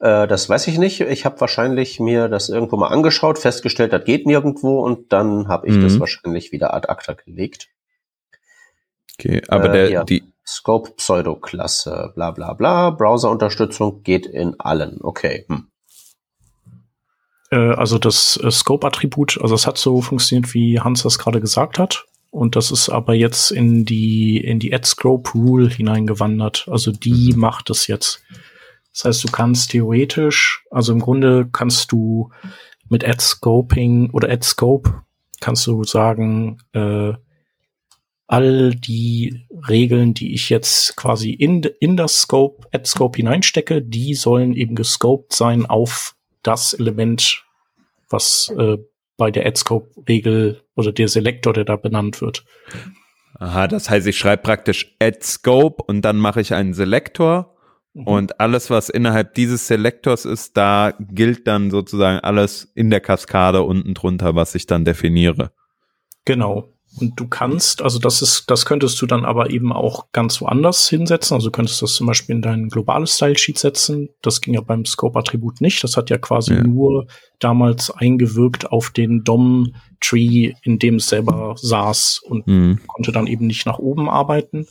Äh, 0.00 0.26
das 0.26 0.48
weiß 0.48 0.66
ich 0.66 0.78
nicht. 0.78 1.00
Ich 1.02 1.24
habe 1.26 1.40
wahrscheinlich 1.40 2.00
mir 2.00 2.28
das 2.28 2.48
irgendwo 2.48 2.76
mal 2.76 2.88
angeschaut, 2.88 3.38
festgestellt, 3.38 3.92
das 3.92 4.04
geht 4.04 4.26
nirgendwo 4.26 4.80
und 4.80 5.12
dann 5.12 5.48
habe 5.48 5.68
ich 5.68 5.74
mhm. 5.74 5.82
das 5.82 6.00
wahrscheinlich 6.00 6.52
wieder 6.52 6.72
ad 6.74 6.88
acta 6.88 7.12
gelegt. 7.12 7.68
Okay, 9.18 9.42
aber 9.48 9.68
der, 9.68 9.90
ja. 9.90 10.04
die 10.04 10.33
Scope 10.46 10.92
Pseudo-Klasse, 10.96 12.12
bla 12.14 12.30
bla 12.30 12.52
bla, 12.52 12.90
Browser-Unterstützung 12.90 14.02
geht 14.02 14.26
in 14.26 14.58
allen. 14.60 14.98
Okay. 15.00 15.46
Hm. 15.48 15.68
Äh, 17.50 17.74
also 17.74 17.98
das 17.98 18.38
äh, 18.42 18.50
Scope-Attribut, 18.50 19.38
also 19.40 19.54
es 19.54 19.66
hat 19.66 19.78
so 19.78 20.00
funktioniert, 20.02 20.52
wie 20.54 20.80
Hans 20.80 21.02
das 21.02 21.18
gerade 21.18 21.40
gesagt 21.40 21.78
hat. 21.78 22.06
Und 22.30 22.56
das 22.56 22.72
ist 22.72 22.88
aber 22.88 23.14
jetzt 23.14 23.52
in 23.52 23.84
die, 23.84 24.38
in 24.38 24.58
die 24.58 24.74
Add-Scope-Rule 24.74 25.68
hineingewandert. 25.68 26.66
Also 26.68 26.90
die 26.90 27.32
mhm. 27.32 27.40
macht 27.40 27.70
es 27.70 27.86
jetzt. 27.86 28.24
Das 28.92 29.04
heißt, 29.04 29.24
du 29.24 29.28
kannst 29.28 29.70
theoretisch, 29.70 30.64
also 30.70 30.92
im 30.92 31.00
Grunde 31.00 31.48
kannst 31.50 31.92
du 31.92 32.30
mit 32.88 33.04
Add-Scoping 33.04 34.10
oder 34.10 34.30
Add-Scope 34.30 35.04
kannst 35.40 35.66
du 35.66 35.84
sagen, 35.84 36.58
äh, 36.72 37.12
all 38.26 38.74
die 38.74 39.46
Regeln, 39.68 40.14
die 40.14 40.34
ich 40.34 40.48
jetzt 40.48 40.96
quasi 40.96 41.30
in, 41.30 41.62
in 41.80 41.96
das 41.96 42.22
Scope, 42.22 42.66
Add 42.72 42.86
Scope 42.86 43.16
hineinstecke, 43.16 43.82
die 43.82 44.14
sollen 44.14 44.54
eben 44.54 44.74
gescoped 44.74 45.32
sein 45.32 45.66
auf 45.66 46.16
das 46.42 46.72
Element, 46.72 47.44
was 48.08 48.52
äh, 48.58 48.78
bei 49.16 49.30
der 49.30 49.46
Add 49.46 49.58
Scope 49.58 49.90
Regel 50.08 50.62
oder 50.74 50.92
der 50.92 51.08
Selektor, 51.08 51.52
der 51.52 51.64
da 51.64 51.76
benannt 51.76 52.20
wird. 52.20 52.44
Aha, 53.38 53.68
das 53.68 53.90
heißt, 53.90 54.06
ich 54.06 54.16
schreibe 54.16 54.42
praktisch 54.42 54.96
Add 55.00 55.18
Scope 55.22 55.82
und 55.84 56.02
dann 56.02 56.16
mache 56.16 56.40
ich 56.40 56.54
einen 56.54 56.72
Selektor 56.72 57.54
mhm. 57.92 58.06
und 58.06 58.40
alles, 58.40 58.70
was 58.70 58.88
innerhalb 58.88 59.34
dieses 59.34 59.66
Selektors 59.66 60.24
ist, 60.24 60.56
da 60.56 60.94
gilt 60.98 61.46
dann 61.46 61.70
sozusagen 61.70 62.20
alles 62.20 62.72
in 62.74 62.90
der 62.90 63.00
Kaskade 63.00 63.62
unten 63.62 63.94
drunter, 63.94 64.34
was 64.34 64.54
ich 64.54 64.66
dann 64.66 64.84
definiere. 64.84 65.52
Genau. 66.24 66.73
Und 67.00 67.18
du 67.18 67.26
kannst, 67.26 67.82
also 67.82 67.98
das 67.98 68.22
ist, 68.22 68.48
das 68.48 68.66
könntest 68.66 69.02
du 69.02 69.06
dann 69.06 69.24
aber 69.24 69.50
eben 69.50 69.72
auch 69.72 70.06
ganz 70.12 70.40
woanders 70.40 70.88
hinsetzen. 70.88 71.34
Also 71.34 71.50
könntest 71.50 71.80
du 71.80 71.86
das 71.86 71.94
zum 71.94 72.06
Beispiel 72.06 72.36
in 72.36 72.42
dein 72.42 72.68
globales 72.68 73.16
Style-Sheet 73.16 73.58
setzen. 73.58 74.10
Das 74.22 74.40
ging 74.40 74.54
ja 74.54 74.60
beim 74.60 74.84
Scope-Attribut 74.84 75.60
nicht. 75.60 75.82
Das 75.82 75.96
hat 75.96 76.10
ja 76.10 76.18
quasi 76.18 76.54
ja. 76.54 76.62
nur 76.62 77.06
damals 77.40 77.90
eingewirkt 77.90 78.70
auf 78.70 78.90
den 78.90 79.24
DOM-Tree, 79.24 80.52
in 80.62 80.78
dem 80.78 80.96
es 80.96 81.08
selber 81.08 81.56
saß 81.58 82.20
und 82.24 82.46
mhm. 82.46 82.80
konnte 82.86 83.10
dann 83.10 83.26
eben 83.26 83.46
nicht 83.46 83.66
nach 83.66 83.78
oben 83.78 84.08
arbeiten. 84.08 84.68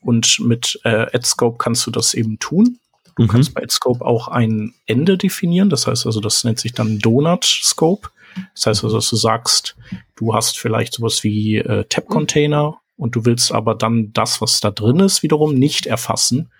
Und 0.00 0.40
mit 0.40 0.80
äh, 0.84 1.06
AdScope 1.14 1.58
kannst 1.58 1.86
du 1.86 1.92
das 1.92 2.14
eben 2.14 2.38
tun. 2.40 2.78
Du 3.16 3.22
mhm. 3.22 3.28
kannst 3.28 3.54
bei 3.54 3.62
AdScope 3.62 4.04
auch 4.04 4.26
ein 4.26 4.74
Ende 4.86 5.16
definieren. 5.16 5.70
Das 5.70 5.86
heißt 5.86 6.04
also, 6.06 6.20
das 6.20 6.42
nennt 6.42 6.58
sich 6.58 6.72
dann 6.72 6.98
Donut 6.98 7.44
Scope. 7.44 8.08
Das 8.54 8.66
heißt 8.66 8.84
also, 8.84 8.96
dass 8.96 9.10
du 9.10 9.16
sagst, 9.16 9.76
du 10.16 10.34
hast 10.34 10.58
vielleicht 10.58 10.94
sowas 10.94 11.22
wie 11.24 11.56
äh, 11.56 11.84
Tab-Container 11.84 12.78
und 12.96 13.16
du 13.16 13.24
willst 13.24 13.52
aber 13.52 13.74
dann 13.74 14.12
das, 14.12 14.40
was 14.40 14.60
da 14.60 14.70
drin 14.70 15.00
ist, 15.00 15.22
wiederum 15.22 15.54
nicht 15.54 15.86
erfassen 15.86 16.50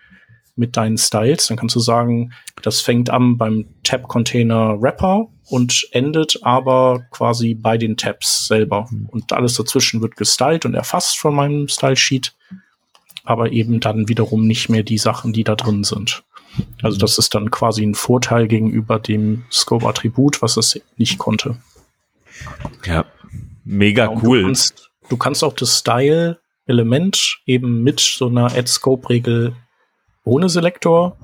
mit 0.57 0.77
deinen 0.77 0.99
Styles. 0.99 1.47
Dann 1.49 1.57
kannst 1.57 1.77
du 1.77 1.81
sagen, 1.81 2.33
das 2.63 2.81
fängt 2.81 3.11
an 3.11 3.39
beim 3.39 3.67
Tab-Container 3.83 4.81
Wrapper 4.81 5.29
und 5.49 5.89
endet 5.93 6.39
aber 6.43 7.05
quasi 7.11 7.55
bei 7.55 7.77
den 7.77 7.97
Tabs 7.97 8.47
selber. 8.47 8.89
Und 9.09 9.33
alles 9.33 9.55
dazwischen 9.55 10.01
wird 10.01 10.17
gestylt 10.17 10.65
und 10.65 10.75
erfasst 10.75 11.19
von 11.19 11.35
meinem 11.35 11.69
Style-Sheet, 11.69 12.35
aber 13.25 13.53
eben 13.53 13.81
dann 13.81 14.09
wiederum 14.09 14.47
nicht 14.47 14.69
mehr 14.69 14.83
die 14.83 14.99
Sachen, 14.99 15.33
die 15.33 15.45
da 15.45 15.55
drin 15.55 15.85
sind. 15.85 16.25
Also 16.83 16.99
das 16.99 17.19
ist 17.19 17.35
dann 17.35 17.51
quasi 17.51 17.85
ein 17.85 17.95
Vorteil 17.95 18.47
gegenüber 18.47 18.99
dem 18.99 19.45
Scope-Attribut, 19.51 20.43
was 20.43 20.57
es 20.57 20.81
nicht 20.97 21.19
konnte. 21.19 21.57
Ja, 22.85 23.05
mega 23.65 24.05
ja, 24.05 24.21
cool. 24.23 24.41
Du 24.41 24.47
kannst, 24.47 24.91
du 25.09 25.17
kannst, 25.17 25.45
auch 25.45 25.55
das 25.55 25.79
Style-Element 25.79 27.39
eben 27.47 27.83
mit 27.83 28.01
so 28.01 28.29
einer 28.29 28.47
Add-Scope-Regel 28.47 29.57
ohne 30.25 30.49
Selektor, 30.49 31.17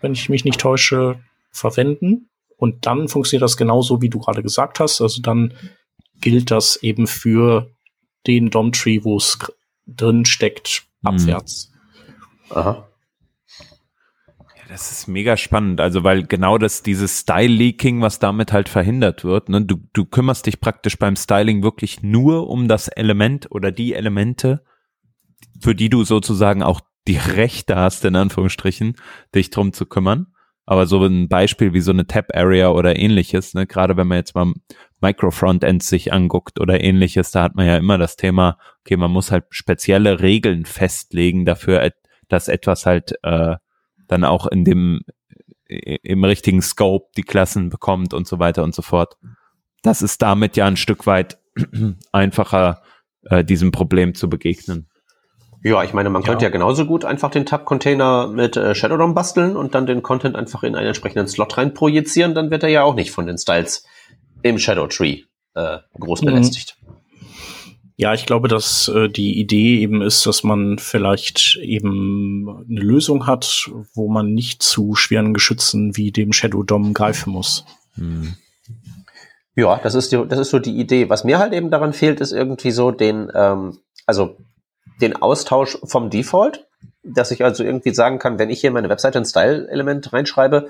wenn 0.00 0.12
ich 0.12 0.28
mich 0.28 0.44
nicht 0.44 0.60
täusche, 0.60 1.20
verwenden. 1.52 2.28
Und 2.56 2.86
dann 2.86 3.08
funktioniert 3.08 3.42
das 3.42 3.56
genauso, 3.56 4.02
wie 4.02 4.10
du 4.10 4.20
gerade 4.20 4.42
gesagt 4.42 4.80
hast. 4.80 5.00
Also 5.00 5.22
dann 5.22 5.54
gilt 6.20 6.50
das 6.50 6.76
eben 6.76 7.06
für 7.06 7.70
den 8.26 8.50
DOM-Tree, 8.50 9.00
wo 9.02 9.16
es 9.16 9.38
drin 9.86 10.24
steckt, 10.24 10.84
mhm. 11.02 11.08
abwärts. 11.08 11.72
Aha 12.50 12.89
das 14.70 14.92
ist 14.92 15.08
mega 15.08 15.36
spannend, 15.36 15.80
also 15.80 16.04
weil 16.04 16.24
genau 16.24 16.56
das, 16.56 16.82
dieses 16.82 17.20
Style-Leaking, 17.20 18.02
was 18.02 18.20
damit 18.20 18.52
halt 18.52 18.68
verhindert 18.68 19.24
wird, 19.24 19.48
ne? 19.48 19.62
du, 19.62 19.76
du 19.92 20.04
kümmerst 20.04 20.46
dich 20.46 20.60
praktisch 20.60 20.96
beim 20.96 21.16
Styling 21.16 21.62
wirklich 21.64 22.02
nur 22.02 22.48
um 22.48 22.68
das 22.68 22.86
Element 22.86 23.50
oder 23.50 23.72
die 23.72 23.94
Elemente, 23.94 24.64
für 25.60 25.74
die 25.74 25.90
du 25.90 26.04
sozusagen 26.04 26.62
auch 26.62 26.80
die 27.08 27.16
Rechte 27.16 27.74
hast, 27.74 28.04
in 28.04 28.14
Anführungsstrichen, 28.14 28.94
dich 29.34 29.50
drum 29.50 29.72
zu 29.72 29.86
kümmern. 29.86 30.28
Aber 30.66 30.86
so 30.86 31.04
ein 31.04 31.28
Beispiel 31.28 31.72
wie 31.72 31.80
so 31.80 31.90
eine 31.90 32.06
Tab-Area 32.06 32.70
oder 32.70 32.96
ähnliches, 32.96 33.54
ne? 33.54 33.66
gerade 33.66 33.96
wenn 33.96 34.06
man 34.06 34.18
jetzt 34.18 34.36
mal 34.36 34.52
Micro-Frontends 35.00 35.88
sich 35.88 36.12
anguckt 36.12 36.60
oder 36.60 36.80
ähnliches, 36.80 37.32
da 37.32 37.42
hat 37.42 37.56
man 37.56 37.66
ja 37.66 37.76
immer 37.76 37.98
das 37.98 38.14
Thema, 38.14 38.56
okay, 38.84 38.96
man 38.96 39.10
muss 39.10 39.32
halt 39.32 39.46
spezielle 39.50 40.20
Regeln 40.20 40.64
festlegen 40.64 41.44
dafür, 41.44 41.90
dass 42.28 42.46
etwas 42.46 42.86
halt 42.86 43.14
äh, 43.24 43.56
dann 44.10 44.24
auch 44.24 44.46
in 44.46 44.64
dem 44.64 45.00
im 45.70 46.24
richtigen 46.24 46.62
Scope 46.62 47.10
die 47.16 47.22
Klassen 47.22 47.70
bekommt 47.70 48.12
und 48.12 48.26
so 48.26 48.38
weiter 48.38 48.64
und 48.64 48.74
so 48.74 48.82
fort. 48.82 49.16
Das 49.82 50.02
ist 50.02 50.20
damit 50.20 50.56
ja 50.56 50.66
ein 50.66 50.76
Stück 50.76 51.06
weit 51.06 51.38
einfacher, 52.12 52.82
äh, 53.22 53.44
diesem 53.44 53.70
Problem 53.70 54.14
zu 54.14 54.28
begegnen. 54.28 54.88
Ja, 55.62 55.84
ich 55.84 55.92
meine, 55.92 56.10
man 56.10 56.22
ja. 56.22 56.28
könnte 56.28 56.44
ja 56.44 56.50
genauso 56.50 56.86
gut 56.86 57.04
einfach 57.04 57.30
den 57.30 57.44
Tab-Container 57.46 58.28
mit 58.28 58.56
äh, 58.56 58.74
Shadow 58.74 58.96
DOM 58.96 59.14
basteln 59.14 59.56
und 59.56 59.74
dann 59.74 59.86
den 59.86 60.02
Content 60.02 60.34
einfach 60.34 60.62
in 60.62 60.74
einen 60.74 60.88
entsprechenden 60.88 61.28
Slot 61.28 61.56
rein 61.58 61.74
projizieren, 61.74 62.34
dann 62.34 62.50
wird 62.50 62.62
er 62.62 62.70
ja 62.70 62.82
auch 62.82 62.94
nicht 62.94 63.10
von 63.10 63.26
den 63.26 63.38
Styles 63.38 63.84
im 64.42 64.58
Shadow 64.58 64.86
Tree 64.86 65.22
äh, 65.54 65.78
groß 65.98 66.22
mhm. 66.22 66.26
belästigt. 66.26 66.78
Ja, 68.00 68.14
ich 68.14 68.24
glaube, 68.24 68.48
dass 68.48 68.88
äh, 68.88 69.10
die 69.10 69.38
Idee 69.38 69.78
eben 69.80 70.00
ist, 70.00 70.24
dass 70.24 70.42
man 70.42 70.78
vielleicht 70.78 71.56
eben 71.56 72.48
eine 72.48 72.80
Lösung 72.80 73.26
hat, 73.26 73.70
wo 73.92 74.08
man 74.08 74.32
nicht 74.32 74.62
zu 74.62 74.94
schweren 74.94 75.34
Geschützen 75.34 75.98
wie 75.98 76.10
dem 76.10 76.32
Shadow 76.32 76.62
Dom 76.62 76.94
greifen 76.94 77.30
muss. 77.30 77.66
Hm. 77.96 78.36
Ja, 79.54 79.78
das 79.82 79.94
ist, 79.94 80.12
die, 80.12 80.24
das 80.26 80.38
ist 80.38 80.48
so 80.48 80.58
die 80.58 80.80
Idee. 80.80 81.10
Was 81.10 81.24
mir 81.24 81.38
halt 81.38 81.52
eben 81.52 81.70
daran 81.70 81.92
fehlt, 81.92 82.22
ist 82.22 82.32
irgendwie 82.32 82.70
so 82.70 82.90
den, 82.90 83.30
ähm, 83.34 83.80
also 84.06 84.38
den 85.02 85.20
Austausch 85.20 85.76
vom 85.84 86.08
Default, 86.08 86.66
dass 87.02 87.32
ich 87.32 87.44
also 87.44 87.64
irgendwie 87.64 87.92
sagen 87.92 88.18
kann, 88.18 88.38
wenn 88.38 88.48
ich 88.48 88.62
hier 88.62 88.70
meine 88.70 88.88
Webseite 88.88 89.18
ein 89.18 89.26
Style-Element 89.26 90.10
reinschreibe, 90.10 90.68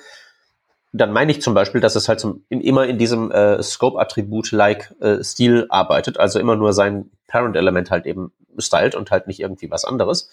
dann 0.93 1.13
meine 1.13 1.31
ich 1.31 1.41
zum 1.41 1.55
Beispiel, 1.55 1.81
dass 1.81 1.95
es 1.95 2.09
halt 2.09 2.19
zum, 2.19 2.45
in, 2.49 2.61
immer 2.61 2.87
in 2.87 2.99
diesem 2.99 3.31
äh, 3.31 3.63
Scope-Attribut-like 3.63 4.97
äh, 5.01 5.23
Stil 5.23 5.67
arbeitet, 5.69 6.19
also 6.19 6.41
immer 6.41 6.57
nur 6.57 6.73
sein 6.73 7.11
Parent-Element 7.31 7.91
halt 7.91 8.07
eben 8.07 8.33
stylt 8.59 8.95
und 8.95 9.11
halt 9.11 9.27
nicht 9.27 9.41
irgendwie 9.41 9.71
was 9.71 9.85
anderes. 9.85 10.31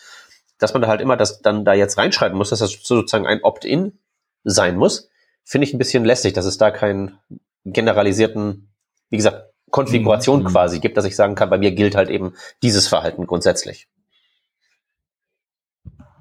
Dass 0.57 0.73
man 0.73 0.81
da 0.81 0.87
halt 0.87 1.01
immer 1.01 1.15
das 1.15 1.41
dann 1.41 1.63
da 1.63 1.73
jetzt 1.73 1.97
reinschreiben 1.97 2.37
muss, 2.37 2.49
dass 2.49 2.59
das 2.59 2.71
sozusagen 2.71 3.27
ein 3.27 3.43
Opt-in 3.43 3.99
sein 4.43 4.75
muss, 4.75 5.09
finde 5.43 5.67
ich 5.67 5.73
ein 5.73 5.77
bisschen 5.77 6.03
lästig, 6.03 6.33
dass 6.33 6.45
es 6.45 6.57
da 6.57 6.71
keinen 6.71 7.17
generalisierten, 7.63 8.69
wie 9.09 9.17
gesagt, 9.17 9.53
Konfiguration 9.69 10.43
mhm. 10.43 10.47
quasi 10.47 10.79
gibt, 10.79 10.97
dass 10.97 11.05
ich 11.05 11.15
sagen 11.15 11.35
kann, 11.35 11.49
bei 11.49 11.57
mir 11.57 11.71
gilt 11.71 11.95
halt 11.95 12.09
eben 12.09 12.33
dieses 12.63 12.87
Verhalten 12.87 13.27
grundsätzlich. 13.27 13.87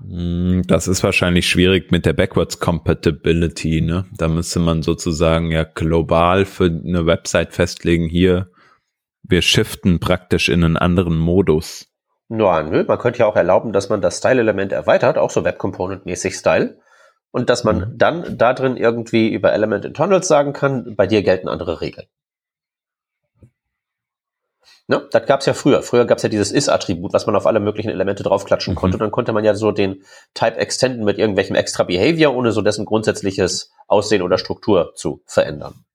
Hm, 0.09 0.63
das 0.67 0.89
ist 0.89 1.03
wahrscheinlich 1.03 1.49
schwierig 1.49 1.91
mit 1.91 2.07
der 2.07 2.13
Backwards 2.13 2.61
Compatibility, 2.61 3.81
ne? 3.81 4.07
Da 4.17 4.29
müsste 4.29 4.61
man 4.61 4.83
sozusagen 4.83 5.51
ja 5.51 5.65
global 5.65 6.45
für 6.45 6.67
eine 6.67 7.07
Website 7.07 7.53
festlegen, 7.53 8.09
hier, 8.09 8.51
wir 9.29 9.43
shiften 9.43 10.01
praktisch 10.01 10.49
in 10.49 10.65
einen 10.65 10.77
anderen 10.77 11.19
Modus. 11.19 11.87
Ja, 12.29 12.63
nö, 12.63 12.85
man 12.87 12.99
könnte 12.99 13.21
ja 13.21 13.27
auch 13.27 13.37
erlauben, 13.37 13.73
dass 13.73 13.89
man 13.89 14.01
das 14.01 14.19
Style-Element 14.19 14.73
erweitert, 14.73 15.19
auch 15.19 15.31
so 15.31 15.45
Web-Component-mäßig 15.45 16.35
Style. 16.35 16.79
Und 17.31 17.51
dass 17.51 17.65
man 17.65 17.79
mhm. 17.79 17.99
dann 17.99 18.39
da 18.39 18.55
drin 18.55 18.77
irgendwie 18.77 19.33
über 19.33 19.53
Element 19.53 19.85
Internals 19.85 20.27
sagen 20.27 20.53
kann, 20.53 20.97
bei 20.97 21.07
dir 21.07 21.23
gelten 21.23 21.49
andere 21.49 21.81
Regeln. 21.81 22.07
Ne? 24.89 25.07
Das 25.11 25.27
gab 25.27 25.41
es 25.41 25.47
ja 25.47 25.53
früher. 25.53 25.83
Früher 25.83 26.05
gab 26.05 26.19
es 26.19 26.23
ja 26.23 26.29
dieses 26.29 26.53
Is-Attribut, 26.53 27.13
was 27.13 27.27
man 27.27 27.37
auf 27.37 27.47
alle 27.47 27.61
möglichen 27.61 27.91
Elemente 27.91 28.23
draufklatschen 28.23 28.75
mhm. 28.75 28.79
konnte. 28.79 28.97
Und 28.97 29.01
dann 29.01 29.11
konnte 29.11 29.33
man 29.33 29.45
ja 29.45 29.55
so 29.55 29.73
den 29.73 30.03
Type 30.35 30.57
extenden 30.57 31.05
mit 31.05 31.19
irgendwelchem 31.19 31.57
extra 31.57 31.85
Behavior, 31.85 32.35
ohne 32.35 32.53
so 32.53 32.63
dessen 32.63 32.85
grundsätzliches 32.87 33.73
Aussehen 33.89 34.23
oder 34.23 34.39
Struktur 34.39 34.93
zu 34.95 35.23
verändern. 35.27 35.86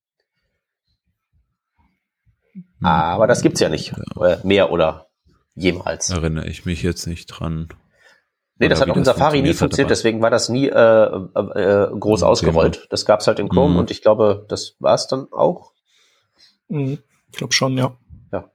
Mhm. 2.81 2.87
Aber 2.87 3.27
das 3.27 3.41
gibt's 3.41 3.59
ja 3.59 3.69
nicht. 3.69 3.93
Ja. 4.15 4.25
Äh, 4.27 4.37
mehr 4.43 4.71
oder 4.71 5.07
jemals. 5.55 6.09
Erinnere 6.09 6.47
ich 6.47 6.65
mich 6.65 6.83
jetzt 6.83 7.07
nicht 7.07 7.27
dran. 7.27 7.69
Nee, 8.57 8.67
das 8.67 8.79
hat 8.79 8.89
auch 8.91 8.97
in 8.97 9.05
Safari 9.05 9.41
nie 9.41 9.53
funktioniert, 9.53 9.89
deswegen 9.89 10.21
war 10.21 10.29
das 10.29 10.47
nie 10.47 10.67
äh, 10.67 10.75
äh, 10.75 11.87
groß 11.99 12.21
ausgerollt. 12.21 12.87
Das 12.91 13.05
gab's 13.05 13.25
halt 13.25 13.39
in 13.39 13.49
Chrome 13.49 13.73
mhm. 13.73 13.79
und 13.79 13.91
ich 13.91 14.03
glaube, 14.03 14.45
das 14.49 14.75
war's 14.79 15.07
dann 15.07 15.27
auch. 15.31 15.71
Mhm. 16.67 16.99
Ich 17.31 17.37
glaube 17.37 17.53
schon, 17.53 17.75
ja. 17.77 17.97
Ja. 18.31 18.51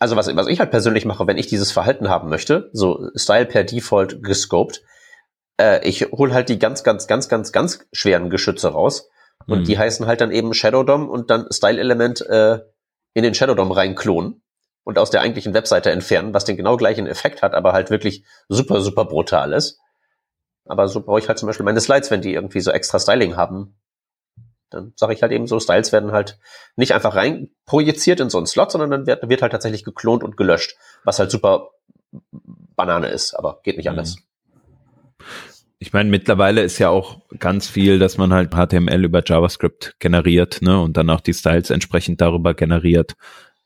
Also 0.00 0.16
was, 0.16 0.34
was 0.34 0.48
ich 0.48 0.58
halt 0.58 0.72
persönlich 0.72 1.04
mache, 1.04 1.24
wenn 1.28 1.38
ich 1.38 1.46
dieses 1.46 1.70
Verhalten 1.70 2.08
haben 2.08 2.30
möchte, 2.30 2.70
so 2.72 3.10
Style 3.14 3.46
per 3.46 3.62
Default 3.62 4.24
gescoped, 4.24 4.82
äh, 5.56 5.86
ich 5.88 6.10
hol 6.10 6.32
halt 6.32 6.48
die 6.48 6.58
ganz, 6.58 6.82
ganz, 6.82 7.06
ganz, 7.06 7.28
ganz, 7.28 7.52
ganz 7.52 7.86
schweren 7.92 8.28
Geschütze 8.28 8.68
raus 8.68 9.08
und 9.46 9.60
mhm. 9.60 9.64
die 9.64 9.78
heißen 9.78 10.06
halt 10.06 10.20
dann 10.20 10.32
eben 10.32 10.52
Shadow 10.52 10.82
DOM 10.82 11.08
und 11.08 11.30
dann 11.30 11.46
Style-Element 11.50 12.22
äh, 12.22 12.58
in 13.14 13.22
den 13.22 13.34
Shadow 13.34 13.54
DOM 13.54 13.72
reinklonen 13.72 14.42
und 14.84 14.98
aus 14.98 15.10
der 15.10 15.20
eigentlichen 15.20 15.54
Webseite 15.54 15.90
entfernen, 15.90 16.34
was 16.34 16.44
den 16.44 16.56
genau 16.56 16.76
gleichen 16.76 17.06
Effekt 17.06 17.42
hat, 17.42 17.54
aber 17.54 17.72
halt 17.72 17.90
wirklich 17.90 18.24
super, 18.48 18.80
super 18.80 19.04
brutal 19.04 19.52
ist. 19.52 19.78
Aber 20.64 20.88
so 20.88 21.00
brauche 21.00 21.18
ich 21.18 21.28
halt 21.28 21.38
zum 21.38 21.46
Beispiel 21.48 21.64
meine 21.64 21.80
Slides, 21.80 22.10
wenn 22.10 22.20
die 22.20 22.34
irgendwie 22.34 22.60
so 22.60 22.70
extra 22.70 22.98
Styling 22.98 23.36
haben. 23.36 23.76
Dann 24.70 24.92
sage 24.96 25.12
ich 25.12 25.22
halt 25.22 25.32
eben 25.32 25.46
so, 25.46 25.60
Styles 25.60 25.92
werden 25.92 26.12
halt 26.12 26.38
nicht 26.76 26.94
einfach 26.94 27.14
rein 27.14 27.50
projiziert 27.66 28.20
in 28.20 28.30
so 28.30 28.38
einen 28.38 28.46
Slot, 28.46 28.72
sondern 28.72 28.90
dann 28.90 29.06
wird, 29.06 29.28
wird 29.28 29.42
halt 29.42 29.52
tatsächlich 29.52 29.84
geklont 29.84 30.24
und 30.24 30.36
gelöscht, 30.36 30.76
was 31.04 31.18
halt 31.18 31.30
super 31.30 31.70
Banane 32.30 33.08
ist, 33.08 33.34
aber 33.34 33.60
geht 33.62 33.76
nicht 33.76 33.88
anders. 33.88 34.16
Ich 35.82 35.92
meine, 35.92 36.08
mittlerweile 36.10 36.62
ist 36.62 36.78
ja 36.78 36.90
auch 36.90 37.22
ganz 37.40 37.66
viel, 37.66 37.98
dass 37.98 38.16
man 38.16 38.32
halt 38.32 38.52
HTML 38.54 39.04
über 39.04 39.20
JavaScript 39.26 39.96
generiert, 39.98 40.62
ne, 40.62 40.80
und 40.80 40.96
dann 40.96 41.10
auch 41.10 41.20
die 41.20 41.34
Styles 41.34 41.70
entsprechend 41.70 42.20
darüber 42.20 42.54
generiert 42.54 43.14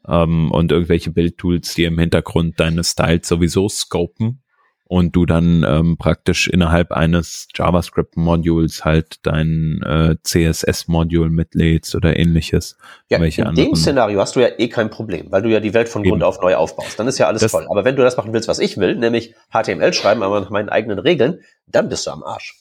ähm, 0.08 0.50
und 0.50 0.72
irgendwelche 0.72 1.10
Bildtools, 1.10 1.74
die 1.74 1.84
im 1.84 1.98
Hintergrund 1.98 2.58
deine 2.58 2.84
Styles 2.84 3.28
sowieso 3.28 3.68
scopen 3.68 4.40
und 4.88 5.16
du 5.16 5.26
dann 5.26 5.64
ähm, 5.68 5.96
praktisch 5.98 6.48
innerhalb 6.48 6.92
eines 6.92 7.48
JavaScript-Modules 7.54 8.84
halt 8.84 9.16
dein 9.26 9.80
äh, 9.82 10.16
CSS-Modul 10.22 11.28
mitlädst 11.30 11.94
oder 11.96 12.16
ähnliches. 12.16 12.78
Ja, 13.10 13.18
in 13.18 13.24
anderen? 13.24 13.54
dem 13.56 13.74
Szenario 13.74 14.20
hast 14.20 14.36
du 14.36 14.40
ja 14.40 14.48
eh 14.58 14.68
kein 14.68 14.90
Problem, 14.90 15.26
weil 15.30 15.42
du 15.42 15.48
ja 15.48 15.58
die 15.58 15.74
Welt 15.74 15.88
von 15.88 16.04
Grund 16.04 16.22
auf 16.22 16.40
neu 16.40 16.54
aufbaust. 16.54 16.98
Dann 16.98 17.08
ist 17.08 17.18
ja 17.18 17.26
alles 17.26 17.42
das, 17.42 17.52
toll. 17.52 17.66
Aber 17.68 17.84
wenn 17.84 17.96
du 17.96 18.02
das 18.02 18.16
machen 18.16 18.32
willst, 18.32 18.48
was 18.48 18.60
ich 18.60 18.76
will, 18.76 18.94
nämlich 18.94 19.34
HTML 19.50 19.92
schreiben, 19.92 20.22
aber 20.22 20.40
nach 20.40 20.50
meinen 20.50 20.68
eigenen 20.68 21.00
Regeln, 21.00 21.40
dann 21.66 21.88
bist 21.88 22.06
du 22.06 22.12
am 22.12 22.22
Arsch. 22.22 22.54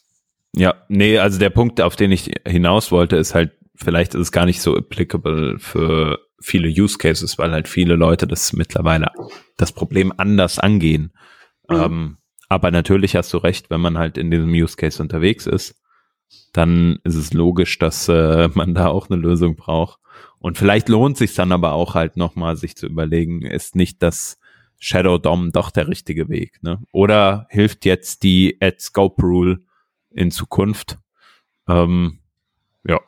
Ja, 0.52 0.74
nee, 0.88 1.18
also 1.18 1.38
der 1.38 1.50
Punkt, 1.50 1.80
auf 1.80 1.94
den 1.94 2.10
ich 2.10 2.30
hinaus 2.46 2.90
wollte, 2.90 3.16
ist 3.16 3.34
halt, 3.34 3.52
vielleicht 3.76 4.14
ist 4.14 4.20
es 4.22 4.32
gar 4.32 4.46
nicht 4.46 4.60
so 4.62 4.76
applicable 4.76 5.58
für 5.58 6.18
viele 6.40 6.68
Use 6.68 6.98
Cases, 6.98 7.38
weil 7.38 7.52
halt 7.52 7.68
viele 7.68 7.94
Leute 7.94 8.26
das 8.26 8.52
mittlerweile 8.52 9.10
das 9.56 9.72
Problem 9.72 10.12
anders 10.16 10.58
angehen. 10.58 11.12
Mhm. 11.68 11.76
Ähm, 11.76 12.16
aber 12.48 12.70
natürlich 12.70 13.16
hast 13.16 13.32
du 13.32 13.38
recht, 13.38 13.70
wenn 13.70 13.80
man 13.80 13.98
halt 13.98 14.18
in 14.18 14.30
diesem 14.30 14.50
Use 14.50 14.76
Case 14.76 15.02
unterwegs 15.02 15.46
ist, 15.46 15.80
dann 16.52 16.98
ist 17.04 17.14
es 17.14 17.32
logisch, 17.32 17.78
dass 17.78 18.08
äh, 18.08 18.48
man 18.54 18.74
da 18.74 18.88
auch 18.88 19.10
eine 19.10 19.20
Lösung 19.20 19.56
braucht. 19.56 20.00
Und 20.38 20.58
vielleicht 20.58 20.88
lohnt 20.88 21.16
sich 21.16 21.34
dann 21.34 21.52
aber 21.52 21.72
auch 21.72 21.94
halt 21.94 22.16
nochmal, 22.16 22.56
sich 22.56 22.76
zu 22.76 22.86
überlegen, 22.86 23.42
ist 23.42 23.74
nicht 23.74 24.02
das 24.02 24.38
Shadow 24.78 25.18
DOM 25.18 25.52
doch 25.52 25.70
der 25.70 25.88
richtige 25.88 26.28
Weg, 26.28 26.62
ne? 26.62 26.82
Oder 26.92 27.46
hilft 27.50 27.84
jetzt 27.84 28.22
die 28.22 28.58
Add 28.60 28.76
Scope 28.78 29.22
Rule 29.22 29.60
in 30.10 30.30
Zukunft? 30.30 30.98
Ähm, 31.66 32.18
ja, 32.86 33.00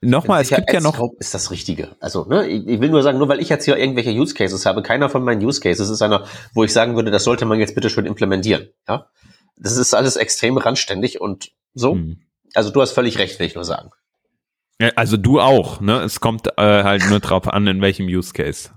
nochmal, 0.00 0.42
es 0.42 0.50
gibt 0.50 0.72
ja 0.72 0.80
noch. 0.80 0.98
Ist 1.18 1.34
das 1.34 1.50
Richtige. 1.50 1.96
Also, 2.00 2.24
ne, 2.24 2.46
ich 2.46 2.80
will 2.80 2.88
nur 2.88 3.02
sagen, 3.02 3.18
nur 3.18 3.28
weil 3.28 3.40
ich 3.40 3.48
jetzt 3.48 3.64
hier 3.64 3.76
irgendwelche 3.76 4.10
Use 4.10 4.34
Cases 4.34 4.64
habe, 4.66 4.82
keiner 4.82 5.08
von 5.08 5.22
meinen 5.22 5.44
Use 5.44 5.60
Cases 5.60 5.88
ist 5.88 6.02
einer, 6.02 6.24
wo 6.54 6.64
ich 6.64 6.72
sagen 6.72 6.96
würde, 6.96 7.10
das 7.10 7.24
sollte 7.24 7.44
man 7.44 7.58
jetzt 7.58 7.74
bitte 7.74 7.90
schön 7.90 8.06
implementieren. 8.06 8.68
Ja, 8.88 9.06
das 9.56 9.76
ist 9.76 9.94
alles 9.94 10.16
extrem 10.16 10.56
randständig 10.56 11.20
und 11.20 11.52
so. 11.74 11.92
Hm. 11.92 12.20
Also, 12.54 12.70
du 12.70 12.80
hast 12.80 12.92
völlig 12.92 13.18
recht, 13.18 13.38
will 13.38 13.46
ich 13.46 13.54
nur 13.54 13.64
sagen. 13.64 13.90
Ja, 14.80 14.90
also 14.96 15.16
du 15.16 15.40
auch, 15.40 15.80
ne? 15.80 16.00
Es 16.02 16.20
kommt 16.20 16.48
äh, 16.58 16.82
halt 16.82 17.08
nur 17.08 17.20
drauf 17.20 17.48
an, 17.48 17.66
in 17.66 17.80
welchem 17.80 18.06
Use 18.06 18.32
Case. 18.32 18.70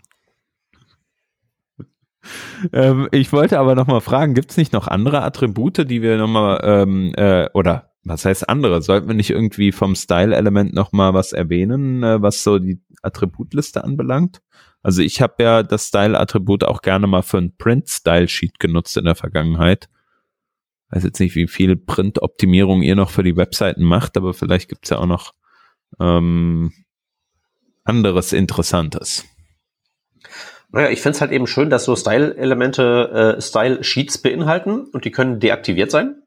ähm, 2.73 3.07
ich 3.12 3.31
wollte 3.31 3.59
aber 3.59 3.75
noch 3.75 3.88
mal 3.88 4.01
fragen, 4.01 4.33
gibt 4.33 4.51
es 4.51 4.57
nicht 4.57 4.73
noch 4.73 4.88
andere 4.88 5.23
Attribute, 5.23 5.89
die 5.89 6.01
wir 6.01 6.17
noch 6.17 6.27
mal 6.27 6.59
ähm, 6.63 7.13
äh, 7.15 7.49
oder 7.53 7.88
was 8.03 8.25
heißt 8.25 8.49
andere? 8.49 8.81
Sollten 8.81 9.07
wir 9.07 9.15
nicht 9.15 9.29
irgendwie 9.29 9.71
vom 9.71 9.95
Style-Element 9.95 10.73
noch 10.73 10.91
mal 10.91 11.13
was 11.13 11.33
erwähnen, 11.33 12.03
äh, 12.03 12.21
was 12.21 12.43
so 12.43 12.59
die 12.59 12.81
Attributliste 13.01 13.83
anbelangt? 13.83 14.41
Also 14.81 15.01
ich 15.01 15.21
habe 15.21 15.43
ja 15.43 15.63
das 15.63 15.88
Style-Attribut 15.88 16.63
auch 16.63 16.81
gerne 16.81 17.07
mal 17.07 17.21
für 17.21 17.38
ein 17.38 17.55
Print-Style-Sheet 17.57 18.59
genutzt 18.59 18.95
in 18.97 19.05
der 19.05 19.15
Vergangenheit. 19.15 19.89
Weiß 20.89 21.03
jetzt 21.03 21.19
nicht, 21.19 21.35
wie 21.35 21.47
viel 21.47 21.75
Print-Optimierung 21.75 22.81
ihr 22.81 22.95
noch 22.95 23.09
für 23.09 23.23
die 23.23 23.35
Webseiten 23.35 23.83
macht, 23.83 24.17
aber 24.17 24.33
vielleicht 24.33 24.69
gibt's 24.69 24.89
ja 24.89 24.97
auch 24.97 25.05
noch 25.05 25.33
ähm, 25.99 26.71
anderes 27.83 28.33
Interessantes. 28.33 29.25
Naja, 30.71 30.89
ich 30.89 31.01
finde 31.01 31.15
es 31.15 31.21
halt 31.21 31.31
eben 31.31 31.47
schön, 31.47 31.69
dass 31.69 31.85
so 31.85 31.95
Style-Elemente 31.95 33.35
äh, 33.38 33.41
Style-Sheets 33.41 34.19
beinhalten 34.19 34.85
und 34.85 35.03
die 35.03 35.12
können 35.12 35.39
deaktiviert 35.39 35.91
sein. 35.91 36.21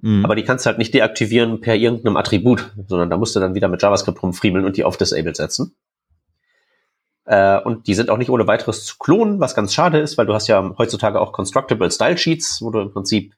Mhm. 0.00 0.24
Aber 0.24 0.34
die 0.34 0.44
kannst 0.44 0.64
du 0.64 0.68
halt 0.68 0.78
nicht 0.78 0.94
deaktivieren 0.94 1.60
per 1.60 1.74
irgendeinem 1.74 2.16
Attribut, 2.16 2.72
sondern 2.86 3.10
da 3.10 3.16
musst 3.16 3.34
du 3.34 3.40
dann 3.40 3.54
wieder 3.54 3.68
mit 3.68 3.82
JavaScript 3.82 4.22
rumfriemeln 4.22 4.64
und 4.64 4.76
die 4.76 4.84
auf 4.84 4.96
Disabled 4.96 5.36
setzen. 5.36 5.74
Äh, 7.24 7.60
und 7.60 7.86
die 7.88 7.94
sind 7.94 8.10
auch 8.10 8.18
nicht 8.18 8.30
ohne 8.30 8.46
weiteres 8.46 8.84
zu 8.84 8.96
klonen, 8.98 9.40
was 9.40 9.54
ganz 9.54 9.74
schade 9.74 9.98
ist, 9.98 10.16
weil 10.16 10.26
du 10.26 10.34
hast 10.34 10.46
ja 10.46 10.74
heutzutage 10.78 11.20
auch 11.20 11.32
Constructible 11.32 11.90
Style 11.90 12.18
Sheets, 12.18 12.62
wo 12.62 12.70
du 12.70 12.80
im 12.80 12.92
Prinzip 12.92 13.34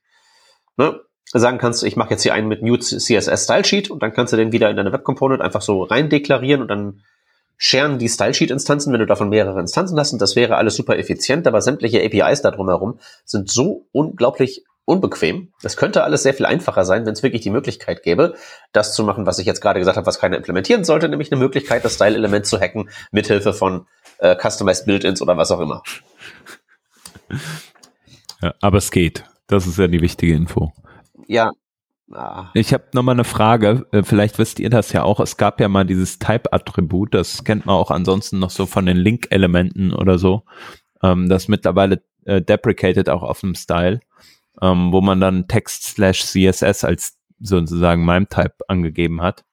ne, 0.76 1.00
sagen 1.32 1.58
kannst, 1.58 1.82
ich 1.84 1.96
mache 1.96 2.10
jetzt 2.10 2.22
hier 2.22 2.34
einen 2.34 2.48
mit 2.48 2.62
New 2.62 2.76
CSS 2.76 3.44
Style 3.44 3.64
Sheet 3.64 3.90
und 3.90 4.02
dann 4.02 4.12
kannst 4.12 4.32
du 4.32 4.36
den 4.36 4.52
wieder 4.52 4.68
in 4.70 4.76
deine 4.76 4.92
Web 4.92 5.04
Component 5.04 5.40
einfach 5.40 5.62
so 5.62 5.82
rein 5.84 6.10
deklarieren 6.10 6.60
und 6.60 6.68
dann 6.68 7.02
scheren 7.56 7.98
die 7.98 8.08
Style 8.08 8.34
Sheet 8.34 8.50
Instanzen, 8.50 8.92
wenn 8.92 9.00
du 9.00 9.06
davon 9.06 9.30
mehrere 9.30 9.58
Instanzen 9.58 9.98
hast 9.98 10.12
und 10.12 10.20
das 10.20 10.36
wäre 10.36 10.56
alles 10.56 10.76
super 10.76 10.98
effizient, 10.98 11.46
aber 11.46 11.60
sämtliche 11.60 12.04
APIs 12.04 12.42
da 12.42 12.50
drumherum 12.50 13.00
sind 13.24 13.50
so 13.50 13.86
unglaublich 13.92 14.64
unbequem. 14.88 15.52
Es 15.62 15.76
könnte 15.76 16.02
alles 16.02 16.22
sehr 16.22 16.34
viel 16.34 16.46
einfacher 16.46 16.84
sein, 16.84 17.04
wenn 17.04 17.12
es 17.12 17.22
wirklich 17.22 17.42
die 17.42 17.50
Möglichkeit 17.50 18.02
gäbe, 18.02 18.34
das 18.72 18.94
zu 18.94 19.04
machen, 19.04 19.26
was 19.26 19.38
ich 19.38 19.46
jetzt 19.46 19.60
gerade 19.60 19.78
gesagt 19.78 19.96
habe, 19.96 20.06
was 20.06 20.18
keiner 20.18 20.36
implementieren 20.36 20.84
sollte, 20.84 21.08
nämlich 21.08 21.30
eine 21.30 21.40
Möglichkeit, 21.40 21.84
das 21.84 21.94
Style-Element 21.94 22.46
zu 22.46 22.58
hacken, 22.58 22.88
mithilfe 23.12 23.52
von 23.52 23.86
äh, 24.18 24.34
Customized 24.34 24.86
Build-ins 24.86 25.20
oder 25.20 25.36
was 25.36 25.50
auch 25.50 25.60
immer. 25.60 25.82
Ja, 28.40 28.54
aber 28.60 28.78
es 28.78 28.92
geht. 28.92 29.24
Das 29.48 29.66
ist 29.66 29.78
ja 29.78 29.88
die 29.88 30.00
wichtige 30.00 30.32
Info. 30.32 30.72
Ja. 31.26 31.50
Ah. 32.12 32.50
Ich 32.54 32.72
habe 32.72 32.84
noch 32.92 33.02
mal 33.02 33.10
eine 33.10 33.24
Frage. 33.24 33.84
Äh, 33.90 34.04
vielleicht 34.04 34.38
wisst 34.38 34.60
ihr 34.60 34.70
das 34.70 34.92
ja 34.92 35.02
auch. 35.02 35.18
Es 35.18 35.36
gab 35.36 35.60
ja 35.60 35.66
mal 35.66 35.84
dieses 35.84 36.20
Type-Attribut. 36.20 37.14
Das 37.14 37.42
kennt 37.42 37.66
man 37.66 37.74
auch 37.74 37.90
ansonsten 37.90 38.38
noch 38.38 38.50
so 38.50 38.66
von 38.66 38.86
den 38.86 38.96
Link-Elementen 38.96 39.92
oder 39.92 40.20
so. 40.20 40.44
Ähm, 41.02 41.28
das 41.28 41.48
mittlerweile 41.48 42.00
äh, 42.26 42.40
deprecated 42.40 43.08
auch 43.08 43.24
auf 43.24 43.40
dem 43.40 43.56
Style 43.56 43.98
ähm, 44.62 44.92
wo 44.92 45.00
man 45.00 45.20
dann 45.20 45.48
Text 45.48 45.84
slash 45.84 46.24
CSS 46.24 46.84
als 46.84 47.18
sozusagen 47.40 48.04
MIME-Type 48.04 48.56
angegeben 48.68 49.22
hat. 49.22 49.44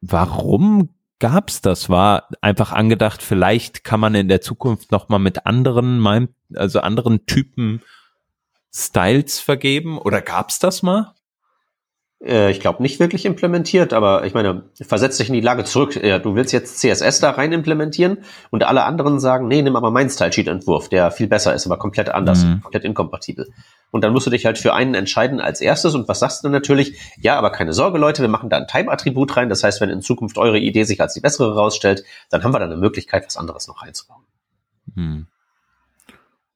Warum 0.00 0.90
gab's 1.18 1.60
das? 1.60 1.88
War 1.88 2.28
einfach 2.40 2.72
angedacht, 2.72 3.22
vielleicht 3.22 3.84
kann 3.84 4.00
man 4.00 4.14
in 4.14 4.28
der 4.28 4.40
Zukunft 4.40 4.92
nochmal 4.92 5.20
mit 5.20 5.46
anderen 5.46 6.00
MIME, 6.00 6.28
also 6.54 6.80
anderen 6.80 7.26
Typen 7.26 7.82
Styles 8.72 9.40
vergeben 9.40 9.98
oder 9.98 10.20
gab's 10.20 10.58
das 10.58 10.82
mal? 10.82 11.14
Äh, 12.22 12.50
ich 12.50 12.60
glaube 12.60 12.82
nicht 12.82 12.98
wirklich 13.00 13.24
implementiert, 13.24 13.92
aber 13.92 14.24
ich 14.24 14.34
meine, 14.34 14.64
versetz 14.80 15.18
dich 15.18 15.28
in 15.28 15.34
die 15.34 15.40
Lage 15.40 15.64
zurück. 15.64 15.94
Du 15.94 16.34
willst 16.34 16.52
jetzt 16.52 16.78
CSS 16.80 17.20
da 17.20 17.30
rein 17.30 17.52
implementieren 17.52 18.18
und 18.50 18.64
alle 18.64 18.84
anderen 18.84 19.20
sagen, 19.20 19.48
nee, 19.48 19.62
nimm 19.62 19.76
aber 19.76 19.90
meinen 19.90 20.10
Style-Sheet-Entwurf, 20.10 20.88
der 20.88 21.10
viel 21.10 21.28
besser 21.28 21.54
ist, 21.54 21.66
aber 21.66 21.78
komplett 21.78 22.08
anders, 22.08 22.44
mhm. 22.44 22.60
komplett 22.62 22.84
inkompatibel. 22.84 23.48
Und 23.90 24.04
dann 24.04 24.12
musst 24.12 24.26
du 24.26 24.30
dich 24.30 24.44
halt 24.44 24.58
für 24.58 24.74
einen 24.74 24.94
entscheiden 24.94 25.40
als 25.40 25.60
erstes. 25.60 25.94
Und 25.94 26.08
was 26.08 26.18
sagst 26.18 26.42
du 26.42 26.46
dann 26.46 26.52
natürlich? 26.52 26.98
Ja, 27.18 27.38
aber 27.38 27.50
keine 27.50 27.72
Sorge, 27.72 27.98
Leute, 27.98 28.20
wir 28.20 28.28
machen 28.28 28.50
da 28.50 28.58
ein 28.58 28.66
Time-Attribut 28.66 29.36
rein. 29.36 29.48
Das 29.48 29.64
heißt, 29.64 29.80
wenn 29.80 29.88
in 29.88 30.02
Zukunft 30.02 30.36
eure 30.36 30.58
Idee 30.58 30.82
sich 30.84 31.00
als 31.00 31.14
die 31.14 31.20
bessere 31.20 31.54
rausstellt, 31.54 32.04
dann 32.28 32.44
haben 32.44 32.52
wir 32.52 32.58
da 32.58 32.66
eine 32.66 32.76
Möglichkeit, 32.76 33.24
was 33.24 33.38
anderes 33.38 33.66
noch 33.66 33.82
reinzubauen. 33.82 34.24
Mhm. 34.94 35.26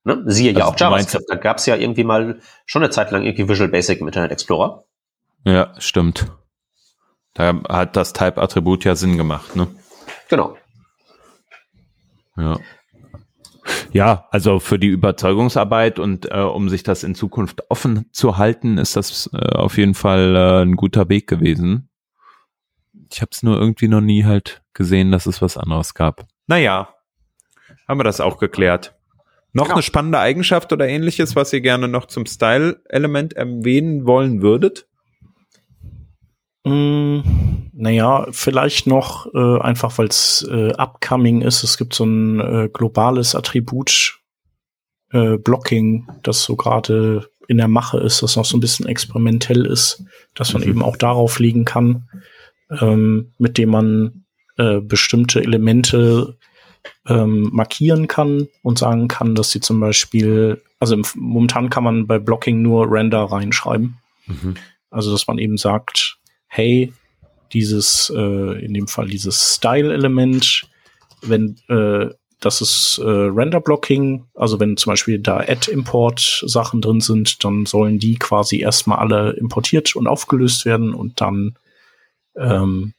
Ne? 0.05 0.23
Siehe 0.27 0.53
ja 0.53 0.59
Also 0.59 0.73
auch 0.73 0.77
du 0.77 0.85
meinst- 0.85 1.13
JavaScript. 1.15 1.31
Da 1.31 1.37
gab 1.37 1.59
es 1.59 1.67
ja 1.67 1.77
irgendwie 1.77 2.05
mal 2.05 2.41
schon 2.67 2.83
eine 2.83 2.91
Zeit 2.91 3.11
lang 3.13 3.23
irgendwie 3.23 3.49
Visual 3.49 3.71
Basic 3.71 4.01
im 4.01 4.09
Internet 4.09 4.33
Explorer. 4.33 4.85
Ja, 5.45 5.75
stimmt. 5.79 6.31
Da 7.35 7.63
hat 7.69 7.97
das 7.97 8.13
Type-Attribut 8.13 8.85
ja 8.85 8.95
Sinn 8.95 9.17
gemacht, 9.17 9.57
ne? 9.57 9.69
Genau. 10.29 10.57
Ja. 12.37 12.59
Ja, 13.93 14.27
also 14.31 14.59
für 14.59 14.79
die 14.79 14.89
Überzeugungsarbeit 14.89 15.99
und 15.99 16.31
äh, 16.31 16.41
um 16.41 16.69
sich 16.69 16.83
das 16.83 17.05
in 17.05 17.15
Zukunft 17.15 17.71
offen 17.71 18.07
zu 18.13 18.37
halten, 18.39 18.77
ist 18.79 18.97
das 18.97 19.31
äh, 19.33 19.55
auf 19.55 19.79
jeden 19.79 19.95
Fall 19.95 20.35
äh, 20.35 20.63
ein 20.63 20.77
guter 20.77 21.09
Weg 21.09 21.27
gewesen. 21.29 21.89
Ich 23.11 23.21
habe 23.21 23.31
es 23.33 23.43
nur 23.43 23.59
irgendwie 23.59 23.89
noch 23.89 24.01
nie 24.01 24.25
halt 24.25 24.63
gesehen, 24.73 25.13
dass 25.13 25.27
es 25.27 25.43
was 25.43 25.57
anderes 25.57 25.95
gab. 25.95 26.27
Naja, 26.47 26.95
haben 27.87 28.01
wir 28.01 28.05
das 28.05 28.21
auch 28.21 28.39
geklärt. 28.39 28.95
Noch 29.53 29.65
Genau. 29.65 29.75
eine 29.75 29.83
spannende 29.83 30.19
Eigenschaft 30.19 30.73
oder 30.73 30.89
ähnliches, 30.89 31.37
was 31.37 31.53
ihr 31.53 31.61
gerne 31.61 31.87
noch 31.87 32.07
zum 32.07 32.25
Style-Element 32.27 33.35
erwähnen 33.35 34.07
wollen 34.07 34.41
würdet? 34.43 34.89
Mm, 36.65 37.21
naja, 37.73 38.27
vielleicht 38.31 38.87
noch 38.87 39.27
äh, 39.35 39.61
einfach, 39.61 39.99
weil 39.99 40.07
es 40.07 40.47
äh, 40.51 40.73
upcoming 40.73 41.43
ist. 41.43 41.65
Es 41.65 41.77
gibt 41.77 41.95
so 41.95 42.05
ein 42.05 42.41
äh, 42.41 42.69
globales 42.73 43.35
Attribut 43.35 44.21
äh, 45.11 45.39
Blocking, 45.39 46.07
das 46.23 46.43
so 46.45 46.57
gerade 46.57 47.29
in 47.49 47.57
der 47.57 47.69
Mache 47.69 47.99
ist, 47.99 48.23
das 48.23 48.37
noch 48.37 48.45
so 48.45 48.57
ein 48.57 48.61
bisschen 48.61 48.87
experimentell 48.87 49.67
ist, 49.67 50.05
dass 50.35 50.53
man 50.53 50.63
Mhm. 50.63 50.69
eben 50.69 50.83
auch 50.83 50.97
darauf 50.97 51.39
legen 51.41 51.65
kann, 51.65 52.09
ähm, 52.81 53.33
mit 53.39 53.59
dem 53.59 53.71
man 53.71 54.25
äh, 54.57 54.81
bestimmte 54.81 55.43
Elemente 55.43 56.39
ähm, 57.07 57.51
markieren 57.53 58.07
kann 58.07 58.49
und 58.63 58.79
sagen 58.79 59.09
kann, 59.09 59.35
dass 59.35 59.51
sie 59.51 59.61
zum 59.61 59.81
Beispiel, 59.81 60.63
also 60.79 60.95
im, 60.95 61.05
momentan 61.17 61.71
kann 61.71 61.85
man 61.85 62.07
bei 62.07 62.19
Blocking 62.19 62.63
nur 62.63 62.91
Render 62.91 63.25
reinschreiben. 63.25 63.99
Also, 64.91 65.11
dass 65.11 65.27
man 65.27 65.39
eben 65.39 65.57
sagt, 65.57 66.12
hey, 66.53 66.93
dieses, 67.55 68.13
äh, 68.15 68.65
in 68.65 68.75
dem 68.75 68.87
Fall 68.87 69.09
dieses 69.09 69.55
Style-Element, 69.55 70.69
wenn 71.23 71.57
äh, 71.69 72.11
das 72.41 72.61
ist 72.61 72.99
äh, 73.03 73.09
Render-Blocking, 73.09 74.27
also 74.35 74.61
wenn 74.61 74.77
zum 74.77 74.93
Beispiel 74.93 75.19
da 75.19 75.39
Add-Import-Sachen 75.39 76.83
drin 76.83 77.01
sind, 77.01 77.43
dann 77.43 77.65
sollen 77.65 77.99
die 77.99 78.17
quasi 78.17 78.61
erstmal 78.61 78.99
alle 78.99 79.31
importiert 79.31 79.97
und 79.97 80.07
aufgelöst 80.07 80.67
werden 80.67 80.93
und 80.93 81.23
dann 81.23 81.57
ähm, 82.37 82.93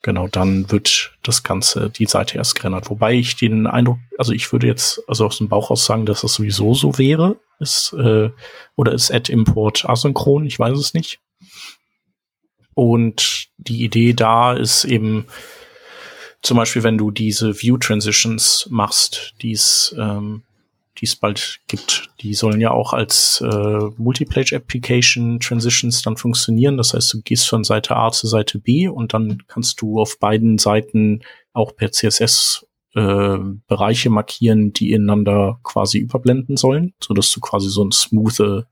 genau, 0.00 0.28
dann 0.28 0.70
wird 0.70 1.12
das 1.22 1.42
Ganze, 1.42 1.90
die 1.90 2.06
Seite 2.06 2.38
erst 2.38 2.54
gerendert. 2.54 2.88
Wobei 2.88 3.14
ich 3.14 3.36
den 3.36 3.66
Eindruck, 3.66 3.98
also 4.16 4.32
ich 4.32 4.50
würde 4.50 4.66
jetzt 4.66 5.02
also 5.08 5.26
aus 5.26 5.38
dem 5.38 5.48
Bauch 5.48 5.70
aus 5.70 5.84
sagen, 5.84 6.06
dass 6.06 6.22
das 6.22 6.34
sowieso 6.34 6.72
so 6.72 6.96
wäre, 6.96 7.36
ist, 7.58 7.92
äh, 7.98 8.30
oder 8.76 8.92
ist 8.92 9.12
Add-Import 9.12 9.86
asynchron, 9.86 10.46
ich 10.46 10.58
weiß 10.58 10.78
es 10.78 10.94
nicht. 10.94 11.20
Und 12.74 13.48
die 13.56 13.84
Idee 13.84 14.12
da 14.12 14.52
ist 14.52 14.84
eben 14.84 15.26
zum 16.42 16.56
Beispiel, 16.56 16.82
wenn 16.82 16.98
du 16.98 17.10
diese 17.10 17.60
View 17.62 17.78
Transitions 17.78 18.66
machst, 18.70 19.34
die 19.40 19.52
es 19.52 19.94
ähm, 19.98 20.42
die 20.98 21.06
es 21.06 21.16
bald 21.16 21.60
gibt, 21.66 22.10
die 22.20 22.34
sollen 22.34 22.60
ja 22.60 22.70
auch 22.70 22.92
als 22.92 23.40
äh, 23.40 23.78
Multipage 23.96 24.52
Application 24.52 25.40
Transitions 25.40 26.02
dann 26.02 26.16
funktionieren. 26.16 26.76
Das 26.76 26.94
heißt, 26.94 27.12
du 27.12 27.22
gehst 27.22 27.48
von 27.48 27.64
Seite 27.64 27.96
A 27.96 28.12
zu 28.12 28.28
Seite 28.28 28.58
B 28.58 28.86
und 28.88 29.12
dann 29.12 29.42
kannst 29.48 29.80
du 29.80 30.00
auf 30.00 30.18
beiden 30.20 30.58
Seiten 30.58 31.22
auch 31.52 31.74
per 31.74 31.90
CSS 31.90 32.66
äh, 32.94 33.38
Bereiche 33.66 34.10
markieren, 34.10 34.72
die 34.72 34.92
ineinander 34.92 35.58
quasi 35.64 35.98
überblenden 35.98 36.56
sollen, 36.56 36.94
so 37.02 37.12
dass 37.12 37.30
du 37.32 37.40
quasi 37.40 37.68
so 37.68 37.82
eine 37.82 37.92
smooth, 37.92 38.64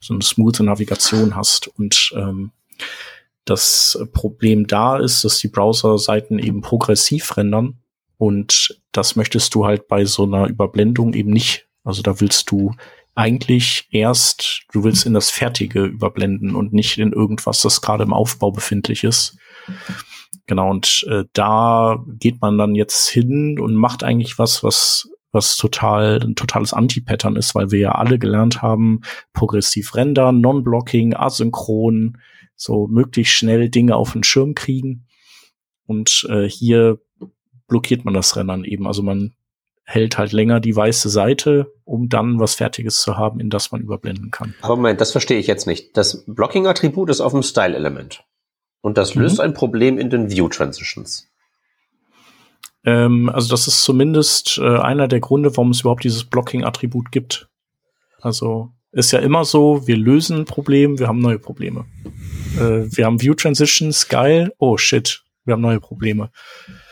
so 0.00 0.14
eine 0.14 0.22
smooth 0.22 0.60
Navigation 0.60 1.34
hast 1.34 1.68
und 1.68 2.12
ähm, 2.14 2.52
das 3.44 3.98
Problem 4.12 4.66
da 4.66 4.96
ist, 4.96 5.24
dass 5.24 5.38
die 5.38 5.48
Browser-Seiten 5.48 6.38
eben 6.38 6.60
progressiv 6.60 7.36
rendern 7.36 7.78
und 8.16 8.80
das 8.92 9.16
möchtest 9.16 9.54
du 9.54 9.66
halt 9.66 9.88
bei 9.88 10.04
so 10.04 10.24
einer 10.24 10.48
Überblendung 10.48 11.14
eben 11.14 11.30
nicht. 11.30 11.66
Also 11.82 12.02
da 12.02 12.20
willst 12.20 12.50
du 12.50 12.72
eigentlich 13.14 13.88
erst, 13.90 14.62
du 14.72 14.82
willst 14.82 15.06
in 15.06 15.14
das 15.14 15.30
Fertige 15.30 15.84
überblenden 15.84 16.54
und 16.54 16.72
nicht 16.72 16.98
in 16.98 17.12
irgendwas, 17.12 17.60
das 17.62 17.80
gerade 17.80 18.04
im 18.04 18.12
Aufbau 18.12 18.50
befindlich 18.50 19.04
ist. 19.04 19.36
Genau, 20.46 20.70
und 20.70 21.06
äh, 21.08 21.24
da 21.32 22.04
geht 22.18 22.40
man 22.40 22.58
dann 22.58 22.74
jetzt 22.74 23.08
hin 23.08 23.58
und 23.58 23.74
macht 23.74 24.04
eigentlich 24.04 24.38
was, 24.38 24.62
was 24.62 25.08
was 25.34 25.56
total 25.56 26.20
ein 26.22 26.36
totales 26.36 26.72
Anti-Pattern 26.72 27.34
ist, 27.34 27.56
weil 27.56 27.72
wir 27.72 27.80
ja 27.80 27.92
alle 27.92 28.20
gelernt 28.20 28.62
haben, 28.62 29.00
progressiv 29.32 29.96
rendern, 29.96 30.40
Non-Blocking, 30.40 31.14
asynchron, 31.14 32.18
so 32.64 32.86
möglichst 32.86 33.34
schnell 33.34 33.68
Dinge 33.68 33.94
auf 33.96 34.12
den 34.12 34.24
Schirm 34.24 34.54
kriegen. 34.54 35.06
Und 35.86 36.26
äh, 36.30 36.48
hier 36.48 36.98
blockiert 37.68 38.04
man 38.04 38.14
das 38.14 38.36
Rendern 38.36 38.64
eben. 38.64 38.86
Also 38.86 39.02
man 39.02 39.34
hält 39.84 40.16
halt 40.16 40.32
länger 40.32 40.60
die 40.60 40.74
weiße 40.74 41.10
Seite, 41.10 41.70
um 41.84 42.08
dann 42.08 42.40
was 42.40 42.54
Fertiges 42.54 42.96
zu 42.96 43.18
haben, 43.18 43.38
in 43.38 43.50
das 43.50 43.70
man 43.70 43.82
überblenden 43.82 44.30
kann. 44.30 44.54
Aber 44.62 44.76
Moment, 44.76 45.00
das 45.00 45.12
verstehe 45.12 45.38
ich 45.38 45.46
jetzt 45.46 45.66
nicht. 45.66 45.94
Das 45.94 46.24
Blocking-Attribut 46.26 47.10
ist 47.10 47.20
auf 47.20 47.32
dem 47.32 47.42
Style-Element. 47.42 48.24
Und 48.80 48.96
das 48.96 49.14
Mhm. 49.14 49.22
löst 49.22 49.40
ein 49.40 49.52
Problem 49.52 49.98
in 49.98 50.08
den 50.08 50.30
View-Transitions. 50.30 51.28
Ähm, 52.84 53.28
also 53.28 53.48
das 53.50 53.66
ist 53.68 53.82
zumindest 53.82 54.58
äh, 54.58 54.78
einer 54.78 55.08
der 55.08 55.20
Gründe, 55.20 55.50
warum 55.56 55.70
es 55.70 55.80
überhaupt 55.80 56.04
dieses 56.04 56.24
Blocking-Attribut 56.24 57.12
gibt. 57.12 57.48
Also 58.20 58.72
ist 58.94 59.12
ja 59.12 59.18
immer 59.18 59.44
so, 59.44 59.86
wir 59.86 59.96
lösen 59.96 60.38
ein 60.38 60.44
Problem, 60.44 60.98
wir 60.98 61.08
haben 61.08 61.20
neue 61.20 61.38
Probleme. 61.38 61.84
Äh, 62.58 62.86
wir 62.96 63.06
haben 63.06 63.20
View 63.20 63.34
Transitions, 63.34 64.08
geil, 64.08 64.52
oh 64.58 64.76
shit, 64.76 65.22
wir 65.44 65.52
haben 65.52 65.60
neue 65.60 65.80
Probleme. 65.80 66.30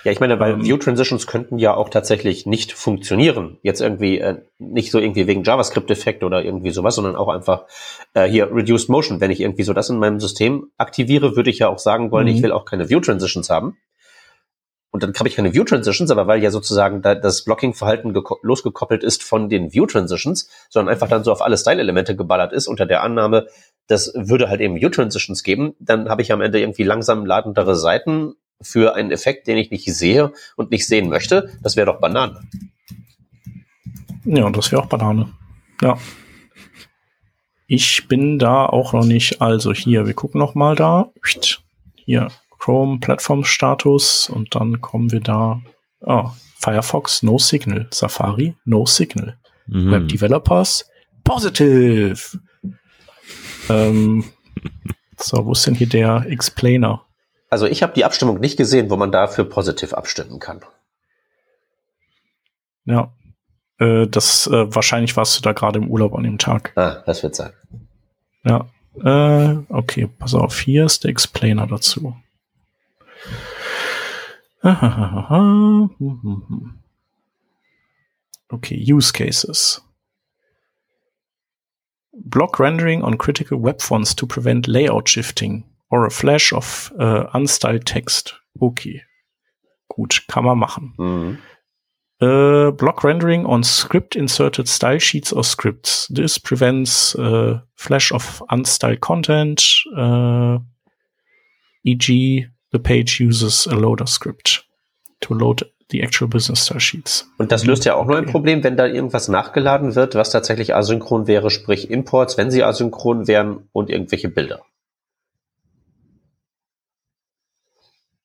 Ja, 0.04 0.10
ich 0.10 0.18
meine, 0.20 0.38
weil 0.40 0.54
Ähm. 0.54 0.64
View-Transitions 0.64 1.26
könnten 1.28 1.58
ja 1.58 1.74
auch 1.74 1.88
tatsächlich 1.88 2.44
nicht 2.44 2.72
funktionieren. 2.72 3.58
Jetzt 3.62 3.80
irgendwie, 3.80 4.18
äh, 4.18 4.38
nicht 4.58 4.90
so 4.90 4.98
irgendwie 4.98 5.28
wegen 5.28 5.44
JavaScript-Effekt 5.44 6.24
oder 6.24 6.44
irgendwie 6.44 6.70
sowas, 6.70 6.96
sondern 6.96 7.14
auch 7.14 7.28
einfach 7.28 7.66
äh, 8.14 8.28
hier 8.28 8.52
Reduced 8.52 8.88
Motion. 8.88 9.20
Wenn 9.20 9.30
ich 9.30 9.40
irgendwie 9.40 9.62
so 9.62 9.72
das 9.72 9.90
in 9.90 9.98
meinem 9.98 10.18
System 10.18 10.66
aktiviere, 10.76 11.36
würde 11.36 11.50
ich 11.50 11.60
ja 11.60 11.68
auch 11.68 11.78
sagen 11.78 12.10
wollen, 12.10 12.26
Mhm. 12.26 12.34
ich 12.34 12.42
will 12.42 12.50
auch 12.52 12.64
keine 12.64 12.88
View-Transitions 12.90 13.48
haben. 13.48 13.76
Und 14.92 15.02
dann 15.02 15.14
habe 15.14 15.28
ich 15.28 15.36
keine 15.36 15.54
View-Transitions, 15.54 16.10
aber 16.10 16.26
weil 16.26 16.42
ja 16.42 16.50
sozusagen 16.50 17.00
da 17.00 17.14
das 17.14 17.44
Blocking-Verhalten 17.44 18.12
geko- 18.12 18.38
losgekoppelt 18.42 19.02
ist 19.02 19.22
von 19.22 19.48
den 19.48 19.72
View-Transitions, 19.72 20.48
sondern 20.68 20.92
einfach 20.92 21.08
dann 21.08 21.24
so 21.24 21.32
auf 21.32 21.40
alle 21.40 21.56
Style-Elemente 21.56 22.14
geballert 22.14 22.52
ist, 22.52 22.68
unter 22.68 22.84
der 22.84 23.02
Annahme, 23.02 23.46
das 23.86 24.12
würde 24.14 24.48
halt 24.50 24.60
eben 24.60 24.76
View-Transitions 24.76 25.42
geben, 25.42 25.74
dann 25.80 26.10
habe 26.10 26.20
ich 26.20 26.30
am 26.30 26.42
Ende 26.42 26.60
irgendwie 26.60 26.82
langsam 26.82 27.24
ladendere 27.24 27.74
Seiten 27.74 28.34
für 28.60 28.94
einen 28.94 29.10
Effekt, 29.10 29.48
den 29.48 29.56
ich 29.56 29.70
nicht 29.70 29.86
sehe 29.92 30.32
und 30.56 30.70
nicht 30.70 30.86
sehen 30.86 31.08
möchte. 31.08 31.50
Das 31.62 31.74
wäre 31.74 31.86
doch 31.86 31.98
Banane. 31.98 32.42
Ja, 34.24 34.48
das 34.50 34.70
wäre 34.70 34.82
auch 34.82 34.86
Banane. 34.86 35.32
Ja. 35.80 35.98
Ich 37.66 38.06
bin 38.06 38.38
da 38.38 38.66
auch 38.66 38.92
noch 38.92 39.04
nicht. 39.04 39.40
Also 39.40 39.72
hier, 39.72 40.06
wir 40.06 40.14
gucken 40.14 40.38
noch 40.38 40.54
mal 40.54 40.76
da. 40.76 41.10
Hier, 41.96 42.28
Chrome 42.62 43.00
Plattform 43.00 43.42
Status 43.42 44.30
und 44.30 44.54
dann 44.54 44.80
kommen 44.80 45.10
wir 45.10 45.18
da. 45.18 45.60
Ah, 46.00 46.30
Firefox, 46.60 47.24
no 47.24 47.36
signal. 47.36 47.88
Safari, 47.90 48.54
no 48.64 48.86
signal. 48.86 49.36
Mhm. 49.66 49.90
Web 49.90 50.08
Developers, 50.08 50.88
positive. 51.24 52.38
ähm, 53.68 54.24
so, 55.16 55.44
wo 55.44 55.52
ist 55.52 55.66
denn 55.66 55.74
hier 55.74 55.88
der 55.88 56.26
Explainer? 56.28 57.04
Also 57.50 57.66
ich 57.66 57.82
habe 57.82 57.94
die 57.94 58.04
Abstimmung 58.04 58.38
nicht 58.38 58.56
gesehen, 58.56 58.90
wo 58.90 58.96
man 58.96 59.10
dafür 59.10 59.44
positiv 59.44 59.92
abstimmen 59.92 60.38
kann. 60.38 60.60
Ja. 62.84 63.12
Äh, 63.78 64.06
das 64.06 64.46
äh, 64.46 64.72
wahrscheinlich 64.72 65.16
warst 65.16 65.36
du 65.36 65.42
da 65.42 65.52
gerade 65.52 65.80
im 65.80 65.90
Urlaub 65.90 66.14
an 66.14 66.22
dem 66.22 66.38
Tag. 66.38 66.72
Ah, 66.76 67.02
das 67.06 67.24
wird 67.24 67.34
sein. 67.34 67.52
Ja. 68.44 68.68
Äh, 69.02 69.56
okay, 69.68 70.08
pass 70.16 70.34
auf, 70.34 70.60
hier 70.60 70.84
ist 70.84 71.02
der 71.02 71.10
Explainer 71.10 71.66
dazu. 71.66 72.14
Okay, 78.52 78.76
Use 78.76 79.10
Cases. 79.10 79.80
Block 82.12 82.58
rendering 82.58 83.02
on 83.02 83.16
critical 83.16 83.56
web 83.56 83.80
fonts 83.80 84.14
to 84.14 84.26
prevent 84.26 84.68
layout 84.68 85.08
shifting 85.08 85.64
or 85.90 86.04
a 86.04 86.10
flash 86.10 86.52
of 86.52 86.92
uh, 86.98 87.24
unstyled 87.32 87.84
text. 87.84 88.34
Okay. 88.60 89.02
Gut, 89.96 90.20
kann 90.28 90.44
man 90.44 90.58
machen. 90.58 90.92
Mhm. 90.98 91.38
Uh, 92.20 92.70
block 92.70 93.02
rendering 93.02 93.46
on 93.46 93.64
script 93.64 94.14
inserted 94.14 94.68
style 94.68 94.98
sheets 94.98 95.32
or 95.32 95.42
scripts. 95.42 96.06
This 96.08 96.38
prevents 96.38 97.16
uh, 97.16 97.60
flash 97.74 98.12
of 98.12 98.40
unstyled 98.48 99.00
content, 99.00 99.60
uh, 99.96 100.58
e.g., 101.84 102.46
the 102.72 102.78
page 102.78 103.20
uses 103.20 103.66
a 103.68 103.74
loader 103.74 104.06
script 104.06 104.66
to 105.20 105.34
load 105.34 105.66
die 105.92 106.00
Actual 106.00 106.28
Business 106.28 106.64
Style 106.64 106.80
Sheets. 106.80 107.30
Und 107.38 107.52
das 107.52 107.64
löst 107.64 107.84
ja 107.84 107.94
auch 107.94 108.06
nur 108.06 108.16
ein 108.16 108.26
Problem, 108.26 108.64
wenn 108.64 108.76
da 108.76 108.86
irgendwas 108.86 109.28
nachgeladen 109.28 109.94
wird, 109.94 110.14
was 110.14 110.30
tatsächlich 110.30 110.74
asynchron 110.74 111.26
wäre, 111.26 111.50
sprich 111.50 111.90
Imports, 111.90 112.38
wenn 112.38 112.50
sie 112.50 112.64
asynchron 112.64 113.28
wären 113.28 113.68
und 113.72 113.90
irgendwelche 113.90 114.28
Bilder. 114.28 114.62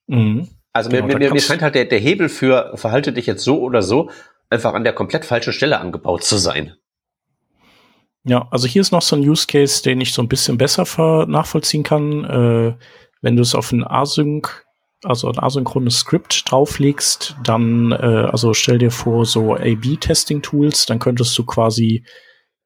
Mhm. 0.08 0.48
Also 0.72 0.90
Genau, 0.90 1.08
mir, 1.08 1.18
mir, 1.18 1.34
mir 1.34 1.42
scheint 1.42 1.62
halt 1.62 1.76
der, 1.76 1.86
der 1.86 2.00
Hebel 2.00 2.30
für 2.30 2.72
verhalte 2.76 3.12
dich 3.12 3.26
jetzt 3.26 3.44
so 3.44 3.62
oder 3.62 3.82
so 3.82 4.10
einfach 4.50 4.74
an 4.74 4.84
der 4.84 4.94
komplett 4.94 5.26
falschen 5.26 5.52
Stelle 5.52 5.80
angebaut 5.80 6.24
zu 6.24 6.38
sein. 6.38 6.76
Ja, 8.24 8.48
also 8.52 8.68
hier 8.68 8.82
ist 8.82 8.92
noch 8.92 9.02
so 9.02 9.16
ein 9.16 9.28
Use 9.28 9.48
Case, 9.48 9.82
den 9.82 10.02
ich 10.02 10.14
so 10.14 10.22
ein 10.22 10.28
bisschen 10.28 10.58
besser 10.58 11.26
nachvollziehen 11.28 11.84
kann. 11.84 12.24
Äh, 12.26 12.74
wenn 13.28 13.36
du 13.36 13.42
es 13.42 13.56
auf 13.56 13.74
ein 13.74 13.84
Async, 13.86 14.66
also 15.04 15.28
ein 15.28 15.38
asynchrones 15.38 16.00
Skript 16.00 16.50
drauflegst, 16.50 17.36
dann, 17.44 17.92
äh, 17.92 17.96
also 18.32 18.54
stell 18.54 18.78
dir 18.78 18.90
vor, 18.90 19.26
so 19.26 19.54
A-B-Testing-Tools, 19.54 20.86
dann 20.86 21.00
könntest 21.00 21.38
du 21.38 21.44
quasi 21.44 22.06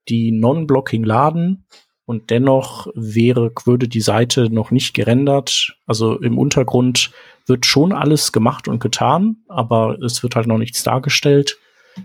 die 0.07 0.31
Non-Blocking 0.31 1.03
laden 1.03 1.65
und 2.05 2.29
dennoch 2.29 2.85
wäre, 2.93 3.51
würde 3.65 3.87
die 3.87 4.01
Seite 4.01 4.53
noch 4.53 4.69
nicht 4.69 4.93
gerendert. 4.93 5.75
Also 5.87 6.19
im 6.19 6.37
Untergrund 6.37 7.09
wird 7.47 7.65
schon 7.65 7.91
alles 7.91 8.31
gemacht 8.31 8.67
und 8.67 8.79
getan, 8.79 9.37
aber 9.47 9.97
es 10.03 10.21
wird 10.21 10.35
halt 10.35 10.45
noch 10.45 10.59
nichts 10.59 10.83
dargestellt. 10.83 11.57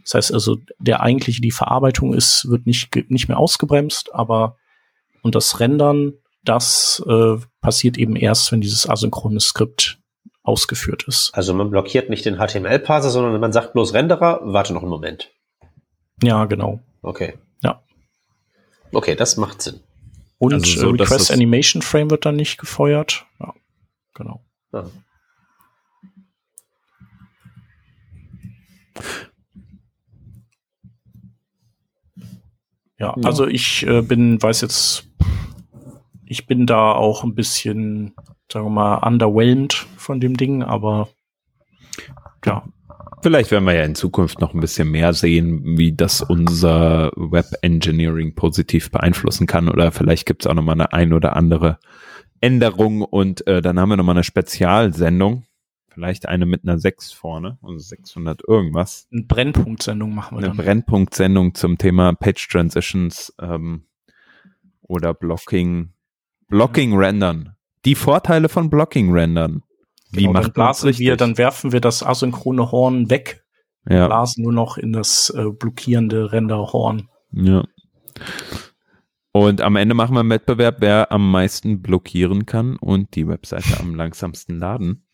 Das 0.03 0.15
heißt 0.15 0.33
also, 0.33 0.57
der 0.79 1.03
eigentliche, 1.03 1.43
die 1.43 1.51
Verarbeitung 1.51 2.15
ist, 2.15 2.49
wird 2.49 2.65
nicht, 2.65 2.89
nicht 3.11 3.29
mehr 3.29 3.39
ausgebremst, 3.39 4.15
aber 4.15 4.57
und 5.21 5.35
das 5.35 5.61
Rendern, 5.61 6.15
das 6.49 7.03
äh, 7.09 7.37
passiert 7.61 7.99
eben 7.99 8.17
erst, 8.17 8.51
wenn 8.53 8.61
dieses 8.61 8.89
asynchrone 8.89 9.41
Skript 9.41 9.99
ausgeführt 10.43 11.05
ist. 11.09 11.31
Also 11.35 11.53
man 11.55 11.71
blockiert 11.71 12.09
nicht 12.09 12.25
den 12.25 12.37
HTML-Parser, 12.39 13.11
sondern 13.11 13.41
man 13.41 13.53
sagt 13.53 13.73
bloß 13.73 13.95
Renderer, 13.95 14.41
warte 14.45 14.73
noch 14.73 14.83
einen 14.83 14.91
Moment. 14.91 15.33
Ja, 16.23 16.45
genau. 16.47 16.81
Okay. 17.03 17.35
Ja. 17.63 17.83
Okay, 18.93 19.15
das 19.17 19.37
macht 19.37 19.61
Sinn. 19.63 19.81
Und 20.39 20.55
Also 20.55 20.81
so, 20.81 20.95
äh, 20.95 20.97
dass 20.97 21.11
Request 21.11 21.31
Animation 21.33 21.83
Frame 21.83 22.11
wird 22.11 22.25
dann 22.25 22.37
nicht 22.37 22.59
gefeuert. 22.59 23.27
Ja, 23.41 23.55
genau. 24.15 24.45
Ja. 24.73 24.91
Ja, 32.99 33.15
Ja. 33.17 33.23
also 33.25 33.47
ich 33.47 33.87
äh, 33.87 34.01
bin, 34.03 34.43
weiß 34.43 34.63
jetzt, 34.63 35.05
ich 36.27 36.47
bin 36.47 36.67
da 36.67 36.93
auch 36.93 37.25
ein 37.25 37.35
bisschen, 37.35 38.15
sagen 38.53 38.67
wir 38.67 38.71
mal, 38.71 38.97
underwhelmed 38.99 39.73
von 39.97 40.21
dem 40.21 40.37
Ding, 40.37 40.63
aber 40.63 41.09
ja, 42.45 42.65
Vielleicht 43.23 43.51
werden 43.51 43.65
wir 43.65 43.73
ja 43.75 43.83
in 43.85 43.95
Zukunft 43.95 44.41
noch 44.41 44.55
ein 44.55 44.61
bisschen 44.61 44.91
mehr 44.91 45.13
sehen, 45.13 45.79
wie 45.79 45.93
das 45.93 46.21
unser 46.21 47.11
Web 47.17 47.47
Engineering 47.63 48.35
positiv 48.35 48.91
beeinflussen 48.91 49.47
kann. 49.47 49.69
Oder 49.69 49.91
vielleicht 49.91 50.27
gibt 50.27 50.45
es 50.45 50.47
auch 50.47 50.55
noch 50.55 50.63
mal 50.63 50.73
eine 50.73 50.93
ein 50.93 51.13
oder 51.13 51.35
andere 51.35 51.79
Änderung 52.41 53.03
und 53.03 53.47
äh, 53.47 53.63
dann 53.63 53.81
haben 53.81 53.89
wir 53.89 53.97
noch 53.97 54.05
mal 54.05 54.13
eine 54.13 54.23
Spezialsendung. 54.23 55.45
Vielleicht 55.89 56.29
eine 56.29 56.45
mit 56.45 56.63
einer 56.65 56.79
6 56.79 57.13
vorne, 57.13 57.59
also 57.63 57.79
600 57.79 58.43
irgendwas. 58.47 59.09
eine 59.11 59.23
Brennpunktsendung 59.23 60.15
machen 60.15 60.37
wir 60.37 60.45
Eine 60.45 60.49
dann. 60.49 60.57
Brennpunktsendung 60.59 61.55
zum 61.55 61.79
Thema 61.79 62.13
Page 62.13 62.47
Transitions 62.49 63.35
ähm, 63.41 63.87
oder 64.83 65.15
Blocking, 65.15 65.95
Blocking 66.49 66.97
Rendern. 66.97 67.57
Die 67.85 67.95
Vorteile 67.95 68.49
von 68.49 68.71
Blocking 68.71 69.13
Rendern. 69.13 69.63
Wie 70.11 70.23
Genau, 70.23 70.33
dann 70.33 70.43
macht 70.43 70.57
man 70.57 70.67
blasen 70.67 70.99
wir, 70.99 71.17
dann 71.17 71.39
werfen 71.39 71.73
wir 71.73 71.81
das 71.81 72.03
asynchrone 72.03 72.71
Horn 72.71 73.11
weg, 73.11 73.45
ja. 73.89 74.07
blasen 74.07 74.45
nur 74.45 74.53
noch 74.53 74.79
in 74.79 74.93
das 74.93 75.31
äh, 75.31 75.51
blockierende 75.51 76.33
Renderhorn. 76.33 77.09
Ja. 77.33 77.65
Und 79.33 79.61
am 79.61 79.77
Ende 79.77 79.95
machen 79.95 80.15
wir 80.15 80.21
einen 80.21 80.31
Wettbewerb, 80.31 80.77
wer 80.79 81.13
am 81.13 81.31
meisten 81.31 81.83
blockieren 81.83 82.47
kann 82.47 82.77
und 82.77 83.15
die 83.17 83.29
Webseite 83.29 83.79
am 83.81 83.95
langsamsten 83.95 84.59
laden. 84.59 85.05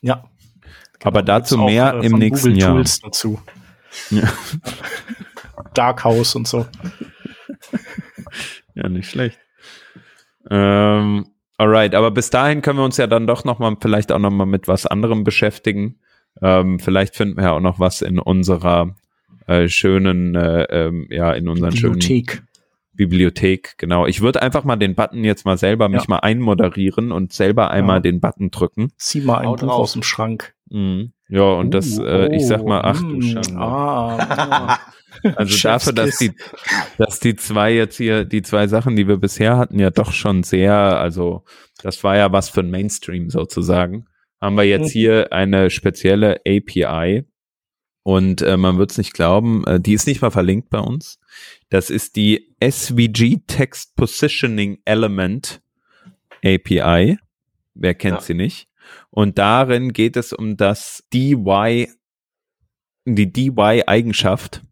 Ja. 0.00 0.30
Aber 1.02 1.22
dazu 1.22 1.58
mehr 1.58 2.00
im 2.02 2.12
von 2.12 2.18
nächsten 2.18 2.48
Google 2.48 2.62
Jahr. 2.62 2.72
Tools 2.72 3.00
dazu. 3.00 3.40
Ja. 4.10 4.32
Dark 5.74 6.04
House 6.04 6.34
und 6.34 6.48
so. 6.48 6.66
Ja, 8.74 8.88
nicht 8.88 9.10
schlecht. 9.10 9.38
Ähm, 10.50 11.26
alright, 11.58 11.94
aber 11.94 12.10
bis 12.10 12.30
dahin 12.30 12.62
können 12.62 12.78
wir 12.78 12.84
uns 12.84 12.96
ja 12.96 13.06
dann 13.06 13.26
doch 13.26 13.44
noch 13.44 13.58
mal 13.58 13.76
vielleicht 13.80 14.12
auch 14.12 14.18
noch 14.18 14.30
mal 14.30 14.46
mit 14.46 14.68
was 14.68 14.86
anderem 14.86 15.24
beschäftigen. 15.24 16.00
Ähm, 16.42 16.78
vielleicht 16.78 17.16
finden 17.16 17.36
wir 17.36 17.44
ja 17.44 17.52
auch 17.52 17.60
noch 17.60 17.80
was 17.80 18.02
in 18.02 18.18
unserer 18.18 18.94
äh, 19.46 19.68
schönen, 19.68 20.34
äh, 20.34 20.64
ähm, 20.64 21.06
ja, 21.10 21.32
in 21.32 21.48
unseren 21.48 21.74
schönen 21.74 21.94
Bibliothek. 21.94 22.42
Bibliothek, 22.92 23.74
genau. 23.78 24.06
Ich 24.06 24.22
würde 24.22 24.42
einfach 24.42 24.64
mal 24.64 24.76
den 24.76 24.94
Button 24.94 25.22
jetzt 25.22 25.44
mal 25.44 25.58
selber 25.58 25.88
mich 25.88 26.02
Ja. 26.02 26.06
mal 26.08 26.18
einmoderieren 26.18 27.12
und 27.12 27.32
selber 27.32 27.70
einmal 27.70 27.96
Ja. 27.98 28.00
den 28.00 28.20
Button 28.20 28.50
drücken. 28.50 28.90
Zieh 28.96 29.20
mal 29.20 29.38
ein 29.38 29.48
Haut 29.48 29.60
Buch 29.60 29.68
aus 29.68 29.92
dem 29.92 30.02
Schrank. 30.02 30.54
Mhm. 30.70 31.12
Ja, 31.28 31.42
und 31.42 31.72
das, 31.72 31.98
Uh, 31.98 32.04
äh, 32.04 32.36
ich 32.36 32.46
sag 32.46 32.64
mal, 32.64 32.78
oh, 32.80 32.84
ach 32.84 33.00
du 33.00 33.16
mm, 33.16 33.22
Schande. 33.22 33.56
Ah, 33.60 34.78
Also 35.36 35.56
dafür, 35.68 35.92
dass 35.94 36.18
die, 36.18 36.32
dass 36.98 37.20
die 37.20 37.36
zwei 37.36 37.72
jetzt 37.74 37.96
hier, 37.96 38.24
die 38.24 38.42
zwei 38.42 38.66
Sachen, 38.68 38.96
die 38.96 39.08
wir 39.08 39.16
bisher 39.16 39.56
hatten, 39.56 39.78
ja 39.78 39.90
doch 39.90 40.12
schon 40.12 40.42
sehr, 40.42 40.74
also 40.74 41.44
das 41.82 42.04
war 42.04 42.16
ja 42.16 42.32
was 42.32 42.50
für 42.50 42.60
ein 42.60 42.70
Mainstream 42.70 43.30
sozusagen, 43.30 44.06
haben 44.40 44.56
wir 44.56 44.64
jetzt 44.64 44.88
Mhm. 44.88 44.98
hier 44.98 45.32
eine 45.32 45.70
spezielle 45.70 46.40
API 46.46 47.24
und 48.02 48.42
äh, 48.42 48.56
man 48.58 48.76
wird 48.78 48.90
es 48.92 48.98
nicht 48.98 49.14
glauben, 49.14 49.64
äh, 49.66 49.80
die 49.80 49.94
ist 49.94 50.06
nicht 50.06 50.20
mal 50.20 50.30
verlinkt 50.30 50.68
bei 50.68 50.78
uns. 50.80 51.18
Das 51.70 51.88
ist 51.90 52.14
die 52.16 52.54
SVG 52.60 53.38
Text 53.46 53.96
Positioning 53.96 54.78
Element 54.84 55.62
API. 56.44 57.18
Wer 57.74 57.94
kennt 57.94 58.18
Ja. 58.18 58.20
sie 58.20 58.34
nicht? 58.34 58.68
Und 59.10 59.38
darin 59.38 59.92
geht 59.92 60.16
es 60.16 60.32
um 60.32 60.56
das 60.56 61.04
DY, 61.12 61.88
die 63.06 63.32
DY-Eigenschaft. 63.32 64.62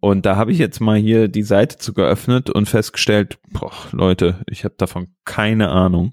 Und 0.00 0.26
da 0.26 0.36
habe 0.36 0.52
ich 0.52 0.58
jetzt 0.58 0.80
mal 0.80 0.96
hier 0.98 1.28
die 1.28 1.42
Seite 1.42 1.78
zu 1.78 1.94
geöffnet 1.94 2.50
und 2.50 2.68
festgestellt, 2.68 3.38
boah, 3.50 3.72
Leute, 3.92 4.44
ich 4.48 4.64
habe 4.64 4.74
davon 4.76 5.14
keine 5.24 5.70
Ahnung. 5.70 6.12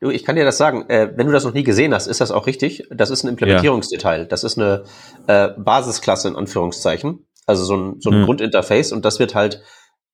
Du, 0.00 0.10
ich 0.10 0.24
kann 0.24 0.36
dir 0.36 0.44
das 0.44 0.58
sagen, 0.58 0.88
äh, 0.88 1.12
wenn 1.16 1.26
du 1.26 1.32
das 1.32 1.44
noch 1.44 1.54
nie 1.54 1.64
gesehen 1.64 1.92
hast, 1.92 2.06
ist 2.06 2.20
das 2.20 2.30
auch 2.30 2.46
richtig. 2.46 2.86
Das 2.90 3.10
ist 3.10 3.24
ein 3.24 3.28
Implementierungsdetail. 3.28 4.26
Das 4.26 4.44
ist 4.44 4.56
eine 4.58 4.84
äh, 5.26 5.48
Basisklasse 5.58 6.28
in 6.28 6.36
Anführungszeichen. 6.36 7.26
Also 7.46 7.64
so 7.64 7.76
ein, 7.76 7.96
so 8.00 8.10
ein 8.10 8.20
Mhm. 8.20 8.24
Grundinterface 8.24 8.92
und 8.92 9.04
das 9.04 9.18
wird 9.18 9.34
halt 9.34 9.62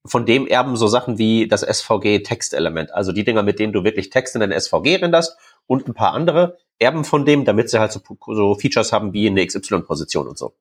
von 0.07 0.27
dem 0.27 0.47
erben 0.47 0.77
so 0.77 0.87
Sachen 0.87 1.19
wie 1.19 1.49
das 1.49 1.63
SVG-Textelement. 1.63 2.93
Also 2.95 3.13
die 3.13 3.25
Dinger, 3.25 3.43
mit 3.43 3.59
denen 3.59 3.73
du 3.73 3.85
wirklich 3.85 4.11
Text 4.11 4.35
in 4.35 4.41
deine 4.41 4.59
SVG 4.59 4.97
renderst 4.97 5.37
und 5.67 5.89
ein 5.89 5.95
paar 5.95 6.13
andere 6.13 6.59
erben 6.79 7.05
von 7.05 7.25
dem, 7.25 7.45
damit 7.45 7.71
sie 7.71 7.79
halt 7.79 7.93
so, 7.93 8.01
so 8.27 8.55
Features 8.55 8.93
haben 8.93 9.13
wie 9.13 9.29
eine 9.29 9.47
XY-Position 9.47 10.29
und 10.29 10.39
so. 10.39 10.55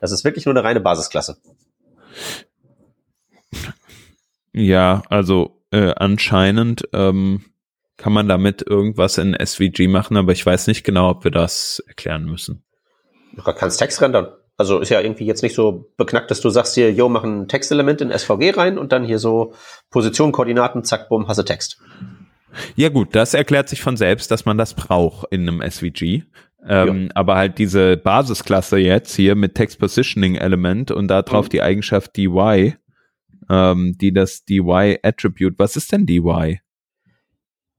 Das 0.00 0.12
ist 0.12 0.24
wirklich 0.24 0.44
nur 0.44 0.54
eine 0.54 0.64
reine 0.64 0.80
Basisklasse. 0.80 1.38
Ja, 4.52 5.02
also 5.08 5.62
äh, 5.70 5.92
anscheinend 5.96 6.88
ähm, 6.92 7.44
kann 7.96 8.12
man 8.12 8.28
damit 8.28 8.62
irgendwas 8.62 9.18
in 9.18 9.34
SVG 9.34 9.88
machen, 9.88 10.16
aber 10.16 10.32
ich 10.32 10.44
weiß 10.44 10.66
nicht 10.66 10.84
genau, 10.84 11.10
ob 11.10 11.24
wir 11.24 11.30
das 11.30 11.82
erklären 11.86 12.24
müssen. 12.24 12.62
Du 13.34 13.42
kannst 13.42 13.78
Text 13.78 14.00
rendern. 14.00 14.28
Also 14.58 14.78
ist 14.78 14.88
ja 14.88 15.00
irgendwie 15.00 15.26
jetzt 15.26 15.42
nicht 15.42 15.54
so 15.54 15.92
beknackt, 15.98 16.30
dass 16.30 16.40
du 16.40 16.48
sagst 16.48 16.74
hier, 16.74 16.90
yo, 16.90 17.10
mach 17.10 17.24
ein 17.24 17.48
Textelement 17.48 18.00
in 18.00 18.10
SVG 18.10 18.56
rein 18.56 18.78
und 18.78 18.92
dann 18.92 19.04
hier 19.04 19.18
so 19.18 19.52
Position, 19.90 20.32
Koordinaten, 20.32 20.82
zack, 20.84 21.10
bumm, 21.10 21.28
hasse 21.28 21.44
Text. 21.44 21.78
Ja 22.76 22.88
gut, 22.88 23.14
das 23.14 23.34
erklärt 23.34 23.68
sich 23.68 23.80
von 23.82 23.96
selbst, 23.96 24.30
dass 24.30 24.44
man 24.44 24.58
das 24.58 24.74
braucht 24.74 25.26
in 25.32 25.48
einem 25.48 25.60
SVG. 25.62 26.22
Ähm, 26.68 27.10
Aber 27.14 27.36
halt 27.36 27.58
diese 27.58 27.96
Basisklasse 27.96 28.78
jetzt 28.78 29.14
hier 29.14 29.34
mit 29.36 29.54
Text 29.54 29.78
Positioning 29.78 30.34
Element 30.34 30.90
und 30.90 31.06
da 31.08 31.22
drauf 31.22 31.46
Mhm. 31.46 31.50
die 31.50 31.62
Eigenschaft 31.62 32.16
DY, 32.16 32.74
ähm, 33.48 33.96
die 34.00 34.12
das 34.12 34.44
DY 34.44 34.98
Attribute. 35.02 35.54
Was 35.58 35.76
ist 35.76 35.92
denn 35.92 36.06
DY? 36.06 36.60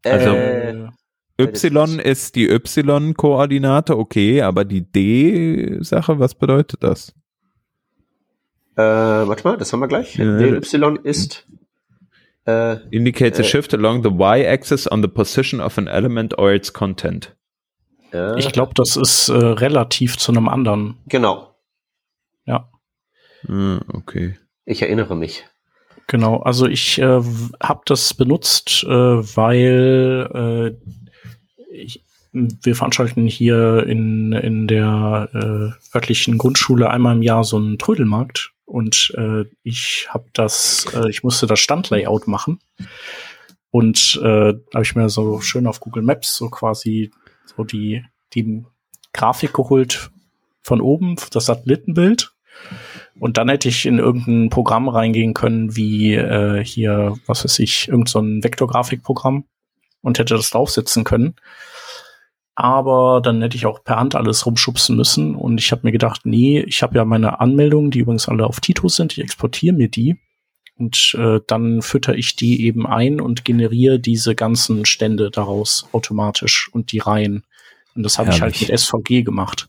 Also- 0.05 0.29
äh, 0.31 0.87
Y 1.39 1.99
ist 1.99 2.35
die 2.35 2.49
Y-Koordinate, 2.49 3.97
okay, 3.97 4.41
aber 4.41 4.63
die 4.65 4.81
D-Sache, 4.89 6.17
was 6.17 6.33
bedeutet 6.33 6.81
das? 6.83 7.13
äh, 8.75 8.81
warte 8.81 9.43
mal, 9.43 9.57
das 9.57 9.73
haben 9.73 9.79
wir 9.81 9.87
gleich. 9.87 10.15
Ja. 10.15 10.37
DY 10.37 10.99
ist 11.03 11.47
äh, 12.47 12.77
Indicates 12.89 13.39
a 13.39 13.43
Äh. 13.43 13.45
shift 13.45 13.73
along 13.73 14.03
the 14.03 14.09
Y-axis 14.09 14.89
on 14.91 15.01
the 15.01 15.07
position 15.07 15.59
of 15.61 15.77
an 15.77 15.87
element 15.87 16.37
or 16.39 16.51
its 16.53 16.71
content. 16.73 17.35
äh, 18.13 18.39
Ich 18.39 18.51
glaube, 18.51 18.71
das 18.75 18.95
ist 18.95 19.29
äh, 19.29 19.33
relativ 19.35 20.17
zu 20.17 20.31
einem 20.31 20.47
anderen. 20.49 20.95
genau. 21.07 21.53
Ja, 22.45 22.69
Ah, 23.47 23.79
okay. 23.93 24.37
Ich 24.65 24.81
erinnere 24.81 25.15
mich. 25.15 25.45
genau. 26.07 26.37
Also 26.37 26.65
ich 26.67 26.97
äh, 26.99 27.21
habe 27.61 27.81
das 27.85 28.13
benutzt, 28.13 28.83
äh, 28.83 28.89
weil 28.89 30.77
äh, 30.79 31.73
ich, 31.73 32.03
wir 32.31 32.75
veranstalten 32.75 33.27
hier 33.27 33.85
in, 33.87 34.31
in 34.33 34.67
der 34.67 35.29
äh, 35.33 35.95
örtlichen 35.95 36.37
Grundschule 36.37 36.89
einmal 36.89 37.15
im 37.15 37.21
Jahr 37.21 37.43
so 37.43 37.57
einen 37.57 37.77
Trödelmarkt 37.77 38.51
und 38.67 39.13
äh, 39.17 39.45
ich 39.63 40.07
habe 40.09 40.25
das, 40.33 40.85
äh, 40.93 41.09
ich 41.09 41.23
musste 41.23 41.47
das 41.47 41.59
Standlayout 41.59 42.27
machen 42.27 42.59
und 43.71 44.19
äh, 44.21 44.53
habe 44.73 44.83
ich 44.83 44.95
mir 44.95 45.09
so 45.09 45.41
schön 45.41 45.65
auf 45.67 45.79
Google 45.79 46.03
Maps 46.03 46.35
so 46.35 46.49
quasi 46.49 47.11
so 47.45 47.63
die 47.63 48.03
die 48.33 48.65
Grafik 49.13 49.53
geholt 49.53 50.11
von 50.61 50.81
oben, 50.81 51.15
das 51.31 51.45
Satellitenbild 51.45 52.33
und 53.19 53.37
dann 53.37 53.49
hätte 53.49 53.69
ich 53.69 53.85
in 53.85 53.99
irgendein 53.99 54.49
Programm 54.49 54.89
reingehen 54.89 55.33
können, 55.33 55.75
wie 55.75 56.13
äh, 56.13 56.63
hier, 56.63 57.15
was 57.25 57.43
weiß 57.43 57.59
ich, 57.59 57.87
irgendein 57.87 58.41
so 58.41 58.43
Vektorgrafikprogramm 58.43 59.45
und 60.01 60.19
hätte 60.19 60.35
das 60.35 60.51
draufsetzen 60.51 61.03
können. 61.03 61.35
Aber 62.59 63.21
dann 63.21 63.39
hätte 63.43 63.55
ich 63.55 63.67
auch 63.67 63.83
per 63.83 63.97
Hand 63.97 64.15
alles 64.15 64.47
rumschubsen 64.47 64.95
müssen. 64.95 65.35
Und 65.35 65.59
ich 65.59 65.71
habe 65.71 65.81
mir 65.83 65.91
gedacht, 65.91 66.21
nee, 66.23 66.59
ich 66.61 66.81
habe 66.81 66.97
ja 66.97 67.05
meine 67.05 67.39
Anmeldungen, 67.39 67.91
die 67.91 67.99
übrigens 67.99 68.27
alle 68.27 68.47
auf 68.47 68.59
Tito 68.61 68.87
sind, 68.87 69.11
ich 69.11 69.23
exportiere 69.23 69.75
mir 69.75 69.89
die. 69.89 70.17
Und 70.75 71.15
äh, 71.19 71.39
dann 71.45 71.83
fütter 71.83 72.15
ich 72.15 72.35
die 72.35 72.65
eben 72.65 72.87
ein 72.87 73.21
und 73.21 73.45
generiere 73.45 73.99
diese 73.99 74.33
ganzen 74.33 74.85
Stände 74.85 75.29
daraus 75.29 75.87
automatisch 75.91 76.67
und 76.73 76.91
die 76.91 76.97
Reihen. 76.97 77.43
Und 77.93 78.01
das 78.01 78.17
habe 78.17 78.31
ich 78.31 78.41
halt 78.41 78.59
mit 78.59 78.75
SVG 78.75 79.21
gemacht. 79.21 79.67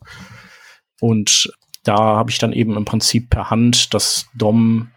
Und 0.98 1.52
da 1.84 1.94
habe 1.94 2.30
ich 2.30 2.38
dann 2.38 2.54
eben 2.54 2.74
im 2.74 2.86
Prinzip 2.86 3.28
per 3.28 3.50
Hand 3.50 3.92
das 3.92 4.28
DOM, 4.34 4.88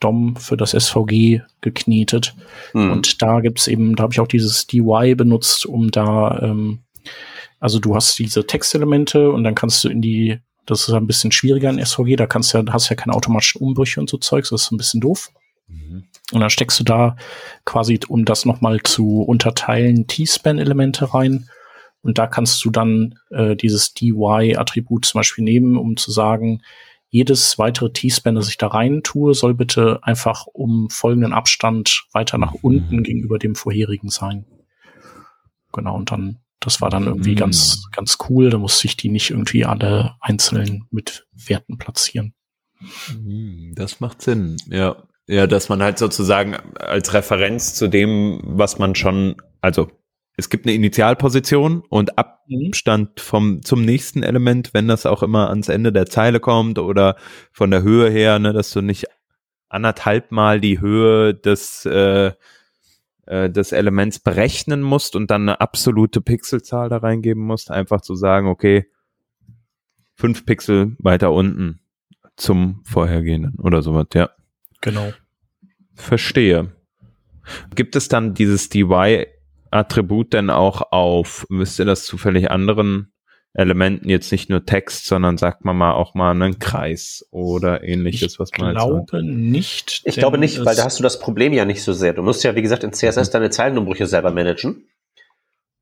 DOM 0.00 0.36
für 0.36 0.56
das 0.56 0.70
SVG 0.70 1.42
geknetet. 1.60 2.34
Mhm. 2.72 2.90
Und 2.90 3.20
da 3.20 3.40
gibt's 3.40 3.66
eben, 3.66 3.96
da 3.96 4.04
habe 4.04 4.14
ich 4.14 4.20
auch 4.20 4.28
dieses 4.28 4.66
DY 4.66 5.14
benutzt, 5.14 5.66
um 5.66 5.90
da, 5.90 6.40
ähm, 6.42 6.78
also 7.64 7.78
du 7.78 7.94
hast 7.94 8.18
diese 8.18 8.46
Textelemente 8.46 9.30
und 9.32 9.42
dann 9.42 9.54
kannst 9.54 9.82
du 9.84 9.88
in 9.88 10.02
die, 10.02 10.38
das 10.66 10.86
ist 10.86 10.92
ein 10.92 11.06
bisschen 11.06 11.32
schwieriger 11.32 11.70
in 11.70 11.82
SVG, 11.82 12.16
da 12.16 12.26
kannst 12.26 12.52
du 12.52 12.58
ja, 12.58 12.64
hast 12.70 12.90
ja 12.90 12.94
keine 12.94 13.14
automatischen 13.14 13.62
Umbrüche 13.62 14.00
und 14.00 14.10
so 14.10 14.18
Zeugs, 14.18 14.50
das 14.50 14.64
ist 14.64 14.70
ein 14.70 14.76
bisschen 14.76 15.00
doof. 15.00 15.30
Mhm. 15.68 16.04
Und 16.32 16.40
dann 16.40 16.50
steckst 16.50 16.78
du 16.78 16.84
da 16.84 17.16
quasi, 17.64 17.98
um 18.06 18.26
das 18.26 18.44
nochmal 18.44 18.82
zu 18.82 19.22
unterteilen, 19.22 20.06
T-Span-Elemente 20.06 21.14
rein 21.14 21.48
und 22.02 22.18
da 22.18 22.26
kannst 22.26 22.62
du 22.66 22.70
dann 22.70 23.18
äh, 23.30 23.56
dieses 23.56 23.94
DY-Attribut 23.94 25.06
zum 25.06 25.20
Beispiel 25.20 25.42
nehmen, 25.42 25.78
um 25.78 25.96
zu 25.96 26.10
sagen, 26.10 26.60
jedes 27.08 27.58
weitere 27.58 27.92
T-Span, 27.92 28.34
das 28.34 28.50
ich 28.50 28.58
da 28.58 28.66
rein 28.66 29.00
tue, 29.02 29.32
soll 29.32 29.54
bitte 29.54 30.00
einfach 30.02 30.44
um 30.48 30.90
folgenden 30.90 31.32
Abstand 31.32 32.04
weiter 32.12 32.36
nach 32.36 32.52
unten 32.60 33.02
gegenüber 33.02 33.38
dem 33.38 33.54
vorherigen 33.54 34.10
sein. 34.10 34.44
Genau, 35.72 35.96
und 35.96 36.10
dann, 36.10 36.43
das 36.64 36.80
war 36.80 36.90
dann 36.90 37.06
irgendwie 37.06 37.32
mhm. 37.32 37.38
ganz, 37.38 37.88
ganz 37.92 38.18
cool. 38.28 38.50
Da 38.50 38.58
musste 38.58 38.86
ich 38.86 38.96
die 38.96 39.08
nicht 39.08 39.30
irgendwie 39.30 39.64
alle 39.64 40.14
einzeln 40.20 40.86
mit 40.90 41.26
Werten 41.32 41.78
platzieren. 41.78 42.34
Mhm, 43.08 43.72
das 43.74 44.00
macht 44.00 44.22
Sinn, 44.22 44.56
ja. 44.68 44.96
Ja, 45.26 45.46
dass 45.46 45.70
man 45.70 45.82
halt 45.82 45.98
sozusagen 45.98 46.54
als 46.78 47.14
Referenz 47.14 47.74
zu 47.74 47.88
dem, 47.88 48.40
was 48.44 48.78
man 48.78 48.94
schon, 48.94 49.36
also 49.62 49.90
es 50.36 50.50
gibt 50.50 50.66
eine 50.66 50.74
Initialposition 50.74 51.82
und 51.88 52.10
mhm. 52.10 52.66
Abstand 52.68 53.20
vom 53.20 53.62
zum 53.62 53.84
nächsten 53.84 54.22
Element, 54.22 54.74
wenn 54.74 54.88
das 54.88 55.06
auch 55.06 55.22
immer 55.22 55.48
ans 55.48 55.68
Ende 55.68 55.92
der 55.92 56.06
Zeile 56.06 56.40
kommt 56.40 56.78
oder 56.78 57.16
von 57.52 57.70
der 57.70 57.82
Höhe 57.82 58.10
her, 58.10 58.38
ne, 58.38 58.52
dass 58.52 58.70
du 58.70 58.82
nicht 58.82 59.06
anderthalb 59.68 60.30
Mal 60.30 60.60
die 60.60 60.80
Höhe 60.80 61.34
des 61.34 61.86
äh, 61.86 62.32
äh, 63.26 63.50
des 63.50 63.72
Elements 63.72 64.18
berechnen 64.18 64.82
musst 64.82 65.16
und 65.16 65.30
dann 65.30 65.42
eine 65.42 65.60
absolute 65.60 66.20
Pixelzahl 66.20 66.88
da 66.88 66.98
reingeben 66.98 67.42
musst, 67.42 67.70
einfach 67.70 68.00
zu 68.00 68.14
sagen, 68.14 68.48
okay, 68.48 68.86
fünf 70.14 70.46
Pixel 70.46 70.96
weiter 70.98 71.32
unten 71.32 71.80
zum 72.36 72.82
vorhergehenden 72.84 73.58
oder 73.58 73.82
sowas, 73.82 74.06
ja. 74.14 74.30
Genau. 74.80 75.12
Verstehe. 75.94 76.72
Gibt 77.74 77.96
es 77.96 78.08
dann 78.08 78.34
dieses 78.34 78.68
DY 78.68 79.26
Attribut 79.70 80.32
denn 80.32 80.50
auch 80.50 80.92
auf, 80.92 81.46
müsste 81.48 81.84
das 81.84 82.04
zufällig 82.04 82.50
anderen 82.50 83.12
Elementen 83.54 84.08
jetzt 84.08 84.32
nicht 84.32 84.50
nur 84.50 84.66
Text, 84.66 85.06
sondern 85.06 85.38
sagt 85.38 85.64
man 85.64 85.76
mal 85.76 85.92
auch 85.92 86.14
mal 86.14 86.32
einen 86.32 86.58
Kreis 86.58 87.24
oder 87.30 87.84
ähnliches, 87.84 88.40
was 88.40 88.50
man 88.58 88.72
Ich 88.72 88.82
glaube 88.82 89.22
nicht. 89.22 90.02
Ich 90.04 90.16
glaube 90.16 90.38
nicht, 90.38 90.64
weil 90.64 90.74
da 90.74 90.84
hast 90.84 90.98
du 90.98 91.04
das 91.04 91.20
Problem 91.20 91.52
ja 91.52 91.64
nicht 91.64 91.84
so 91.84 91.92
sehr. 91.92 92.12
Du 92.14 92.22
musst 92.22 92.42
ja, 92.42 92.56
wie 92.56 92.62
gesagt, 92.62 92.82
in 92.82 92.92
CSS 92.92 93.28
mhm. 93.28 93.32
deine 93.32 93.50
Zeilenumbrüche 93.50 94.06
selber 94.06 94.32
managen. 94.32 94.88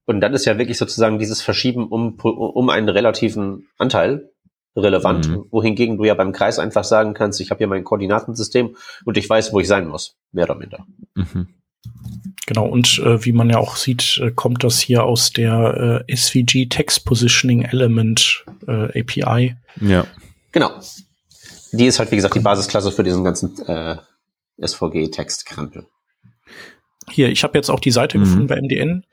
Und 0.04 0.20
dann 0.20 0.34
ist 0.34 0.44
ja 0.44 0.58
wirklich 0.58 0.76
sozusagen 0.76 1.18
dieses 1.18 1.40
Verschieben 1.40 1.88
um, 1.88 2.16
um 2.18 2.68
einen 2.68 2.90
relativen 2.90 3.68
Anteil 3.78 4.28
relevant, 4.76 5.28
mhm. 5.28 5.46
wohingegen 5.50 5.96
du 5.96 6.04
ja 6.04 6.14
beim 6.14 6.32
Kreis 6.32 6.58
einfach 6.58 6.84
sagen 6.84 7.14
kannst, 7.14 7.40
ich 7.40 7.50
habe 7.50 7.58
hier 7.58 7.66
mein 7.68 7.84
Koordinatensystem 7.84 8.76
und 9.04 9.16
ich 9.16 9.28
weiß, 9.28 9.52
wo 9.52 9.60
ich 9.60 9.68
sein 9.68 9.86
muss, 9.86 10.16
mehr 10.32 10.44
oder 10.44 10.54
minder. 10.56 10.86
Mhm. 11.14 11.48
Genau, 12.46 12.66
und 12.66 12.98
äh, 12.98 13.24
wie 13.24 13.32
man 13.32 13.50
ja 13.50 13.58
auch 13.58 13.76
sieht, 13.76 14.18
äh, 14.22 14.30
kommt 14.30 14.64
das 14.64 14.80
hier 14.80 15.04
aus 15.04 15.32
der 15.32 16.04
äh, 16.08 16.16
SVG 16.16 16.66
Text 16.66 17.04
Positioning 17.04 17.62
Element 17.62 18.44
äh, 18.66 19.00
API. 19.00 19.56
Ja. 19.80 20.06
Genau. 20.50 20.70
Die 21.72 21.86
ist 21.86 21.98
halt, 21.98 22.10
wie 22.10 22.16
gesagt, 22.16 22.34
die 22.34 22.40
Basisklasse 22.40 22.92
für 22.92 23.04
diesen 23.04 23.24
ganzen 23.24 23.58
äh, 23.66 23.96
SVG-Text-Krempel. 24.60 25.86
Hier, 27.10 27.30
ich 27.30 27.42
habe 27.42 27.56
jetzt 27.56 27.70
auch 27.70 27.80
die 27.80 27.90
Seite 27.90 28.18
mhm. 28.18 28.24
gefunden 28.24 28.46
bei 28.48 28.60
MDN. 28.60 29.04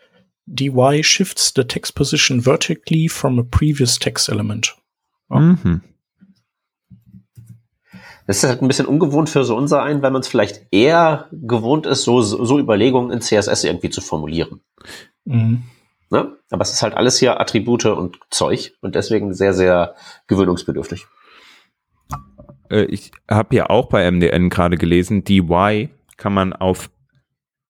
DY 0.46 1.04
shifts 1.04 1.54
the 1.56 1.64
text 1.64 1.96
position 1.96 2.42
vertically 2.42 3.08
from 3.08 3.40
a 3.40 3.44
previous 3.44 4.00
text 4.00 4.30
element. 4.30 4.76
Ja. 5.30 5.40
Mhm. 5.40 5.82
Das 8.30 8.44
ist 8.44 8.48
halt 8.48 8.62
ein 8.62 8.68
bisschen 8.68 8.86
ungewohnt 8.86 9.28
für 9.28 9.44
so 9.44 9.58
unser 9.58 9.82
ein, 9.82 10.04
weil 10.04 10.12
man 10.12 10.22
es 10.22 10.28
vielleicht 10.28 10.68
eher 10.70 11.28
gewohnt 11.32 11.88
ist, 11.88 12.04
so, 12.04 12.22
so 12.22 12.60
Überlegungen 12.60 13.10
in 13.10 13.22
CSS 13.22 13.64
irgendwie 13.64 13.90
zu 13.90 14.02
formulieren. 14.02 14.62
Mhm. 15.26 15.64
Ne? 16.12 16.38
Aber 16.52 16.62
es 16.62 16.72
ist 16.72 16.84
halt 16.84 16.94
alles 16.94 17.18
hier 17.18 17.42
Attribute 17.42 17.86
und 17.86 18.20
Zeug 18.30 18.76
und 18.82 18.94
deswegen 18.94 19.34
sehr, 19.34 19.56
sehr 19.56 19.96
gewöhnungsbedürftig. 20.28 21.08
Äh, 22.70 22.84
ich 22.84 23.10
habe 23.28 23.56
ja 23.56 23.72
auch 23.72 23.90
bei 23.90 24.06
MDN 24.12 24.52
gerade 24.52 24.78
gelesen, 24.78 25.24
DY 25.24 25.90
kann 26.16 26.34
man 26.36 26.54
auf 26.54 26.92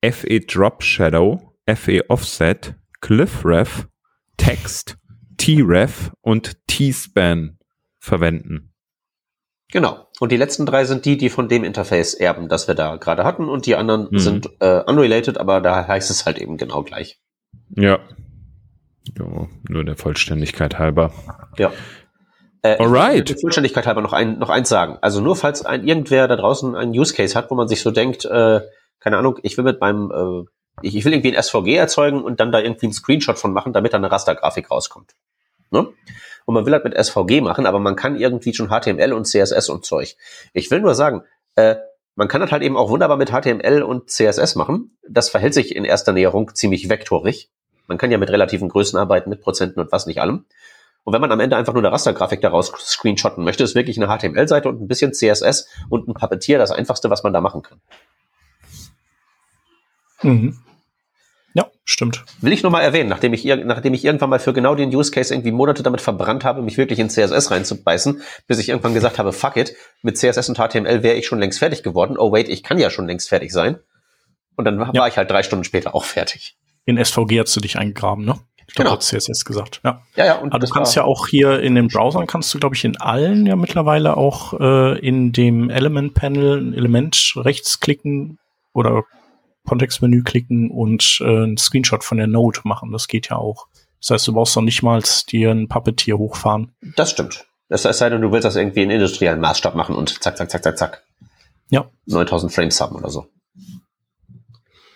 FE 0.03 0.41
Drop 0.41 0.83
Shadow, 0.83 1.53
FE 1.73 2.09
Offset, 2.09 2.75
Cliffref, 2.99 3.87
Text, 4.35 4.97
T-Ref 5.37 6.11
und 6.19 6.67
T-Span 6.67 7.59
verwenden. 7.97 8.73
Genau. 9.71 10.08
Und 10.19 10.31
die 10.31 10.37
letzten 10.37 10.65
drei 10.65 10.83
sind 10.85 11.05
die, 11.05 11.17
die 11.17 11.29
von 11.29 11.47
dem 11.47 11.63
Interface 11.63 12.13
erben, 12.13 12.49
das 12.49 12.67
wir 12.67 12.75
da 12.75 12.97
gerade 12.97 13.23
hatten. 13.23 13.47
Und 13.47 13.65
die 13.65 13.75
anderen 13.75 14.07
mhm. 14.11 14.19
sind 14.19 14.49
äh, 14.59 14.81
unrelated, 14.85 15.37
aber 15.37 15.61
da 15.61 15.87
heißt 15.87 16.11
es 16.11 16.25
halt 16.25 16.37
eben 16.37 16.57
genau 16.57 16.83
gleich. 16.83 17.19
Ja. 17.75 17.99
Jo, 19.17 19.47
nur 19.67 19.83
der 19.85 19.95
Vollständigkeit 19.95 20.77
halber. 20.77 21.11
Ja. 21.57 21.71
Äh, 22.61 22.77
Alright. 22.77 23.19
Ich 23.19 23.35
der 23.35 23.37
Vollständigkeit 23.37 23.87
halber 23.87 24.01
noch, 24.01 24.13
ein, 24.13 24.37
noch 24.37 24.49
eins 24.49 24.67
sagen. 24.67 24.97
Also 25.01 25.21
nur 25.21 25.35
falls 25.35 25.65
ein 25.65 25.87
irgendwer 25.87 26.27
da 26.27 26.35
draußen 26.35 26.75
einen 26.75 26.91
Use 26.91 27.13
Case 27.13 27.35
hat, 27.35 27.49
wo 27.49 27.55
man 27.55 27.67
sich 27.67 27.81
so 27.81 27.91
denkt, 27.91 28.25
äh, 28.25 28.61
keine 28.99 29.17
Ahnung, 29.17 29.39
ich 29.43 29.57
will 29.57 29.63
mit 29.63 29.79
meinem, 29.79 30.11
äh, 30.11 30.85
ich, 30.85 30.95
ich 30.95 31.05
will 31.05 31.13
irgendwie 31.13 31.35
ein 31.35 31.41
SVG 31.41 31.75
erzeugen 31.75 32.21
und 32.21 32.41
dann 32.41 32.51
da 32.51 32.59
irgendwie 32.59 32.87
einen 32.87 32.93
Screenshot 32.93 33.39
von 33.39 33.53
machen, 33.53 33.71
damit 33.71 33.93
da 33.93 33.97
eine 33.97 34.11
Rastergrafik 34.11 34.69
rauskommt. 34.69 35.13
Ne? 35.71 35.87
Und 36.49 36.55
man 36.55 36.65
will 36.65 36.73
halt 36.73 36.83
mit 36.83 36.97
SVG 36.97 37.41
machen, 37.41 37.67
aber 37.67 37.77
man 37.77 37.95
kann 37.95 38.15
irgendwie 38.15 38.55
schon 38.55 38.69
HTML 38.69 39.13
und 39.13 39.25
CSS 39.25 39.69
und 39.69 39.85
Zeug. 39.85 40.15
Ich 40.51 40.71
will 40.71 40.79
nur 40.79 40.95
sagen, 40.95 41.21
äh, 41.53 41.75
man 42.15 42.27
kann 42.27 42.41
das 42.41 42.51
halt 42.51 42.63
eben 42.63 42.75
auch 42.75 42.89
wunderbar 42.89 43.17
mit 43.17 43.29
HTML 43.29 43.83
und 43.83 44.09
CSS 44.09 44.55
machen. 44.55 44.97
Das 45.07 45.29
verhält 45.29 45.53
sich 45.53 45.75
in 45.75 45.85
erster 45.85 46.11
Näherung 46.11 46.55
ziemlich 46.55 46.89
vektorig. 46.89 47.51
Man 47.85 47.99
kann 47.99 48.09
ja 48.09 48.17
mit 48.17 48.31
relativen 48.31 48.67
Größen 48.67 48.97
arbeiten, 48.97 49.29
mit 49.29 49.41
Prozenten 49.41 49.79
und 49.79 49.91
was 49.91 50.07
nicht 50.07 50.21
allem. 50.21 50.45
Und 51.03 51.13
wenn 51.13 51.21
man 51.21 51.31
am 51.31 51.39
Ende 51.39 51.55
einfach 51.55 51.73
nur 51.73 51.83
eine 51.83 51.91
Rastergrafik 51.91 52.41
daraus 52.41 52.73
screenshotten 52.79 53.43
möchte, 53.43 53.63
ist 53.63 53.75
wirklich 53.75 54.01
eine 54.01 54.07
HTML-Seite 54.07 54.69
und 54.69 54.81
ein 54.81 54.87
bisschen 54.87 55.13
CSS 55.13 55.67
und 55.89 56.07
ein 56.07 56.15
Puppeteer 56.15 56.57
das 56.57 56.71
einfachste, 56.71 57.11
was 57.11 57.21
man 57.21 57.31
da 57.31 57.41
machen 57.41 57.61
kann. 57.61 57.79
Mhm. 60.23 60.57
Stimmt. 61.91 62.23
Will 62.39 62.53
ich 62.53 62.61
nur 62.61 62.71
mal 62.71 62.81
erwähnen, 62.81 63.09
nachdem 63.09 63.33
ich, 63.33 63.43
nachdem 63.45 63.95
ich 63.95 64.05
irgendwann 64.05 64.29
mal 64.29 64.37
für 64.37 64.53
genau 64.53 64.75
den 64.75 64.95
Use 64.95 65.09
Case 65.09 65.33
irgendwie 65.33 65.51
Monate 65.51 65.81
damit 65.81 66.01
verbrannt 66.01 66.45
habe, 66.45 66.61
mich 66.61 66.77
wirklich 66.77 66.99
in 66.99 67.09
CSS 67.09 67.49
reinzubeißen, 67.49 68.21
bis 68.45 68.59
ich 68.59 68.69
irgendwann 68.69 68.93
gesagt 68.93 69.17
habe, 69.17 69.33
fuck 69.33 69.57
it, 69.57 69.73
mit 70.03 70.15
CSS 70.15 70.49
und 70.49 70.59
HTML 70.59 71.01
wäre 71.01 71.15
ich 71.15 71.25
schon 71.25 71.39
längst 71.39 71.57
fertig 71.57 71.81
geworden. 71.81 72.15
Oh 72.19 72.31
wait, 72.31 72.47
ich 72.47 72.61
kann 72.61 72.77
ja 72.77 72.91
schon 72.91 73.07
längst 73.07 73.27
fertig 73.27 73.51
sein. 73.51 73.79
Und 74.55 74.65
dann 74.65 74.77
war 74.77 74.93
ja. 74.93 75.07
ich 75.07 75.17
halt 75.17 75.31
drei 75.31 75.41
Stunden 75.41 75.63
später 75.63 75.95
auch 75.95 76.03
fertig. 76.03 76.55
In 76.85 77.03
SVG 77.03 77.39
hast 77.39 77.55
du 77.55 77.59
dich 77.59 77.79
eingegraben, 77.79 78.23
ne? 78.23 78.39
Ich 78.67 78.75
genau. 78.75 78.91
Glaub, 78.91 79.01
CSS 79.01 79.43
gesagt. 79.43 79.81
Ja, 79.83 80.03
ja. 80.15 80.25
ja 80.25 80.35
und 80.35 80.53
Aber 80.53 80.63
du 80.63 80.71
kannst 80.71 80.95
ja 80.95 81.05
auch 81.05 81.27
hier 81.27 81.59
in 81.59 81.73
den 81.73 81.87
Browsern 81.87 82.27
kannst 82.27 82.53
du, 82.53 82.59
glaube 82.59 82.75
ich, 82.75 82.85
in 82.85 83.01
allen 83.01 83.47
ja 83.47 83.55
mittlerweile 83.55 84.15
auch 84.15 84.53
äh, 84.59 84.99
in 84.99 85.31
dem 85.31 85.71
Element 85.71 86.13
Panel 86.13 86.61
ein 86.61 86.73
Element 86.75 87.33
rechts 87.35 87.79
klicken 87.79 88.37
oder 88.73 89.05
Kontextmenü 89.69 90.23
klicken 90.23 90.71
und 90.71 91.19
äh, 91.21 91.25
einen 91.25 91.57
Screenshot 91.57 92.03
von 92.03 92.17
der 92.17 92.25
Note 92.25 92.61
machen. 92.63 92.91
Das 92.91 93.07
geht 93.07 93.29
ja 93.29 93.37
auch. 93.37 93.67
Das 94.01 94.09
heißt, 94.09 94.27
du 94.27 94.33
brauchst 94.33 94.55
noch 94.55 94.63
nicht 94.63 94.81
mal 94.81 95.03
dir 95.29 95.51
ein 95.51 95.67
Puppetier 95.67 96.17
hochfahren. 96.17 96.71
Das 96.95 97.11
stimmt. 97.11 97.45
Das 97.67 97.83
sei 97.83 98.09
denn, 98.09 98.21
du 98.21 98.31
willst 98.31 98.45
das 98.45 98.55
irgendwie 98.55 98.81
in 98.81 98.89
industriellen 98.89 99.39
Maßstab 99.39 99.75
machen 99.75 99.93
und 99.93 100.23
zack, 100.23 100.37
zack, 100.37 100.49
zack, 100.49 100.63
zack, 100.63 100.77
zack. 100.77 101.03
Ja. 101.69 101.87
9000 102.07 102.51
Frames 102.51 102.81
haben 102.81 102.95
oder 102.95 103.09
so. 103.09 103.27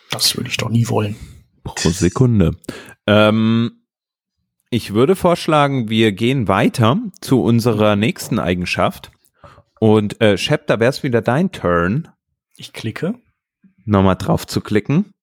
Das 0.10 0.36
würde 0.36 0.50
ich 0.50 0.58
doch 0.58 0.70
nie 0.70 0.88
wollen. 0.90 1.16
Pro 1.64 1.90
Sekunde. 1.90 2.56
Ähm, 3.06 3.84
ich 4.72 4.96
würde 4.96 5.16
vorschlagen, 5.16 5.90
wir 5.90 6.14
gehen 6.14 6.48
weiter 6.48 6.98
zu 7.22 7.44
unserer 7.44 7.96
nächsten 7.96 8.40
Eigenschaft. 8.40 9.12
Und 9.80 10.20
äh, 10.20 10.36
Shep, 10.36 10.66
da 10.66 10.80
wäre 10.80 10.90
es 10.90 11.04
wieder 11.04 11.22
dein 11.22 11.52
Turn. 11.52 12.08
Ich 12.58 12.74
klicke. 12.74 13.14
Nochmal 13.86 14.16
drauf 14.16 14.48
zu 14.48 14.62
klicken. 14.62 15.14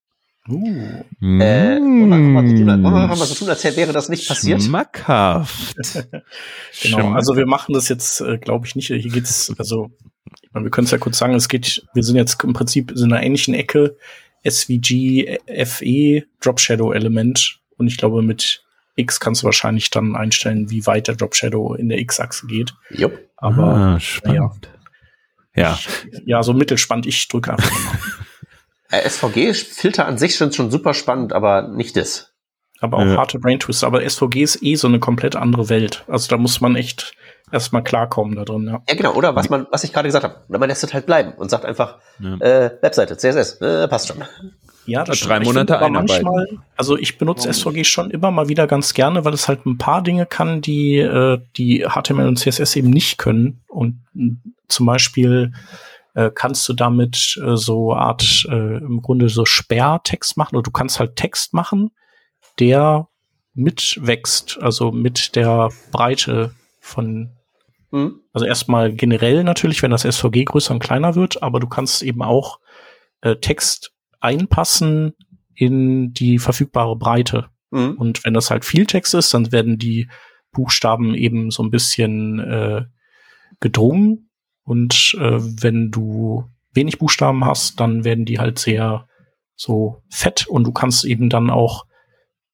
Uh. 0.49 1.05
Äh, 1.21 1.79
wollen 1.81 2.11
wir 2.11 2.17
mal 2.19 2.47
so 2.49 2.57
tun, 2.57 2.67
wollen 2.67 2.83
wir 2.83 3.07
mal 3.07 3.17
so 3.17 3.35
tun, 3.35 3.49
als 3.51 3.65
wäre 3.77 3.93
das 3.93 4.09
nicht 4.09 4.27
passiert? 4.27 4.63
Schmackhaft. 4.63 5.77
Genau, 6.83 7.13
also 7.13 7.37
wir 7.37 7.47
machen 7.47 7.75
das 7.75 7.89
jetzt, 7.89 8.21
äh, 8.21 8.39
glaube 8.39 8.67
ich, 8.67 8.75
nicht. 8.75 8.87
Hier 8.87 8.99
geht's, 8.99 9.53
also 9.59 9.91
ich 10.33 10.55
wir 10.55 10.71
können 10.71 10.87
es 10.87 10.91
ja 10.91 10.99
kurz 10.99 11.19
sagen, 11.19 11.35
es 11.35 11.49
geht, 11.49 11.87
wir 11.95 12.03
sind 12.03 12.17
jetzt 12.17 12.43
im 12.43 12.53
Prinzip 12.53 12.91
in 12.91 13.13
einer 13.13 13.23
ähnlichen 13.23 13.55
Ecke, 13.55 13.97
SVG, 14.49 15.39
FE, 15.67 16.23
Drop 16.41 16.59
Shadow 16.61 16.93
Element. 16.93 17.61
Und 17.77 17.87
ich 17.87 17.97
glaube, 17.97 18.23
mit 18.23 18.65
X 18.97 19.21
kannst 19.21 19.43
du 19.43 19.47
wahrscheinlich 19.47 19.91
dann 19.91 20.17
einstellen, 20.17 20.71
wie 20.71 20.87
weit 20.87 21.09
der 21.09 21.17
Drop 21.17 21.35
Shadow 21.35 21.75
in 21.75 21.89
der 21.89 21.99
X-Achse 21.99 22.47
geht. 22.47 22.75
Jupp. 22.91 23.19
Aber 23.37 23.75
ah, 23.75 24.01
spannend. 24.01 24.71
Ja. 25.55 25.79
ja, 26.25 26.43
so 26.43 26.53
mittelspannend. 26.53 27.07
Ich 27.07 27.29
drücke 27.29 27.53
einfach 27.53 27.71
mal. 27.71 27.99
Äh, 28.91 29.09
SVG-Filter 29.09 30.07
an 30.07 30.19
sich 30.19 30.37
sind 30.37 30.55
schon 30.55 30.71
super 30.71 30.95
spannend, 30.95 31.33
aber 31.33 31.69
nicht 31.69 31.97
das. 31.97 32.33
Aber 32.81 32.99
auch 32.99 33.07
ja. 33.07 33.17
harte 33.17 33.39
Brain 33.39 33.61
Twister. 33.61 33.87
Aber 33.87 34.09
SVG 34.09 34.43
ist 34.43 34.63
eh 34.63 34.75
so 34.75 34.89
eine 34.89 34.99
komplett 34.99 35.37
andere 35.37 35.69
Welt. 35.69 36.05
Also 36.09 36.29
da 36.29 36.39
muss 36.39 36.61
man 36.61 36.77
echt 36.77 37.15
erstmal 37.53 37.83
klarkommen 37.83 38.37
da 38.37 38.45
drin, 38.45 38.67
ja. 38.67 38.83
Ja, 38.89 38.95
genau. 38.95 39.15
Oder 39.15 39.37
was 39.37 39.51
man, 39.51 39.67
was 39.71 39.85
ich 39.85 39.93
gerade 39.93 40.09
gesagt 40.09 40.25
habe. 40.25 40.37
Oder 40.49 40.59
man 40.59 40.69
lässt 40.69 40.83
es 40.83 40.95
halt 40.95 41.07
bleiben 41.07 41.33
und 41.33 41.51
sagt 41.51 41.65
einfach, 41.65 41.99
ja. 42.19 42.37
äh, 42.37 42.79
Webseite, 42.81 43.17
CSS, 43.17 43.61
äh, 43.61 43.89
passt 43.89 44.09
schon. 44.09 44.25
Ja, 44.87 45.05
das 45.05 45.21
drei 45.21 45.41
Monate 45.41 45.79
manchmal, 45.91 46.47
Also 46.77 46.97
ich 46.97 47.19
benutze 47.19 47.53
SVG 47.53 47.85
schon 47.85 48.11
immer 48.11 48.31
mal 48.31 48.49
wieder 48.49 48.67
ganz 48.67 48.95
gerne, 48.95 49.25
weil 49.25 49.35
es 49.35 49.47
halt 49.47 49.67
ein 49.67 49.79
paar 49.79 50.03
Dinge 50.03 50.27
kann, 50.27 50.63
die 50.63 50.97
äh, 50.99 51.39
die 51.57 51.87
HTML 51.89 52.27
und 52.27 52.39
CSS 52.39 52.77
eben 52.77 52.91
nicht 52.91 53.19
können. 53.19 53.61
Und 53.69 54.01
zum 54.69 54.87
Beispiel 54.87 55.53
äh, 56.15 56.31
kannst 56.35 56.69
du 56.69 56.73
damit 56.73 57.41
äh, 57.45 57.57
so 57.57 57.95
Art 57.95 58.47
äh, 58.49 58.79
im 58.79 59.01
Grunde 59.03 59.29
so 59.29 59.45
Sperrtext 59.45 60.37
machen 60.37 60.57
oder 60.57 60.65
du 60.65 60.71
kannst 60.71 61.01
halt 61.01 61.17
Text 61.17 61.55
machen, 61.55 61.91
der 62.59 63.09
mitwächst, 63.55 64.59
also 64.61 64.93
mit 64.93 65.37
der 65.37 65.71
Breite 65.91 66.55
von 66.81 67.31
mhm. 67.91 68.21
also 68.33 68.47
erstmal 68.47 68.93
generell 68.93 69.45
natürlich, 69.45 69.83
wenn 69.83 69.91
das 69.91 70.03
SVG 70.03 70.45
größer 70.45 70.75
und 70.75 70.81
kleiner 70.81 71.15
wird, 71.15 71.43
aber 71.43 71.61
du 71.61 71.69
kannst 71.69 72.03
eben 72.03 72.23
auch 72.23 72.61
äh, 73.21 73.37
Text 73.37 73.93
einpassen 74.21 75.15
in 75.55 76.13
die 76.13 76.39
verfügbare 76.39 76.97
Breite. 76.97 77.49
Mhm. 77.71 77.95
Und 77.99 78.25
wenn 78.25 78.35
das 78.35 78.51
halt 78.51 78.65
viel 78.65 78.87
Text 78.87 79.15
ist, 79.15 79.35
dann 79.35 79.53
werden 79.53 79.79
die 79.79 80.09
Buchstaben 80.53 81.15
eben 81.15 81.51
so 81.51 81.63
ein 81.63 81.71
bisschen 81.71 82.41
äh, 82.41 82.85
gedrungen 83.61 84.30
und 84.71 85.17
äh, 85.19 85.41
wenn 85.41 85.91
du 85.91 86.45
wenig 86.73 87.01
Buchstaben 87.01 87.45
hast, 87.45 87.81
dann 87.81 88.05
werden 88.05 88.25
die 88.25 88.39
halt 88.39 88.61
sehr 88.61 89.09
so 89.57 90.01
fett 90.09 90.47
und 90.47 90.63
du 90.63 90.71
kannst 90.71 91.05
eben 91.05 91.29
dann 91.29 91.51
auch 91.51 91.87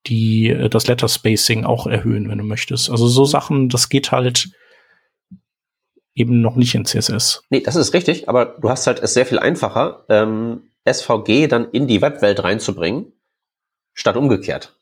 die, 0.06 0.48
äh, 0.48 0.70
das 0.70 0.86
Letter 0.86 1.08
Spacing 1.08 1.66
auch 1.66 1.86
erhöhen, 1.86 2.30
wenn 2.30 2.38
du 2.38 2.44
möchtest. 2.44 2.88
Also 2.88 3.06
so 3.06 3.26
Sachen, 3.26 3.68
das 3.68 3.90
geht 3.90 4.12
halt 4.12 4.48
eben 6.14 6.40
noch 6.40 6.56
nicht 6.56 6.74
in 6.74 6.86
CSS. 6.86 7.42
Nee, 7.50 7.60
das 7.60 7.76
ist 7.76 7.92
richtig, 7.92 8.30
aber 8.30 8.56
du 8.62 8.70
hast 8.70 8.86
halt 8.86 9.00
es 9.00 9.12
sehr 9.12 9.26
viel 9.26 9.38
einfacher, 9.38 10.06
ähm, 10.08 10.70
SVG 10.90 11.48
dann 11.48 11.70
in 11.70 11.86
die 11.86 12.00
Webwelt 12.00 12.42
reinzubringen, 12.42 13.12
statt 13.92 14.16
umgekehrt. 14.16 14.75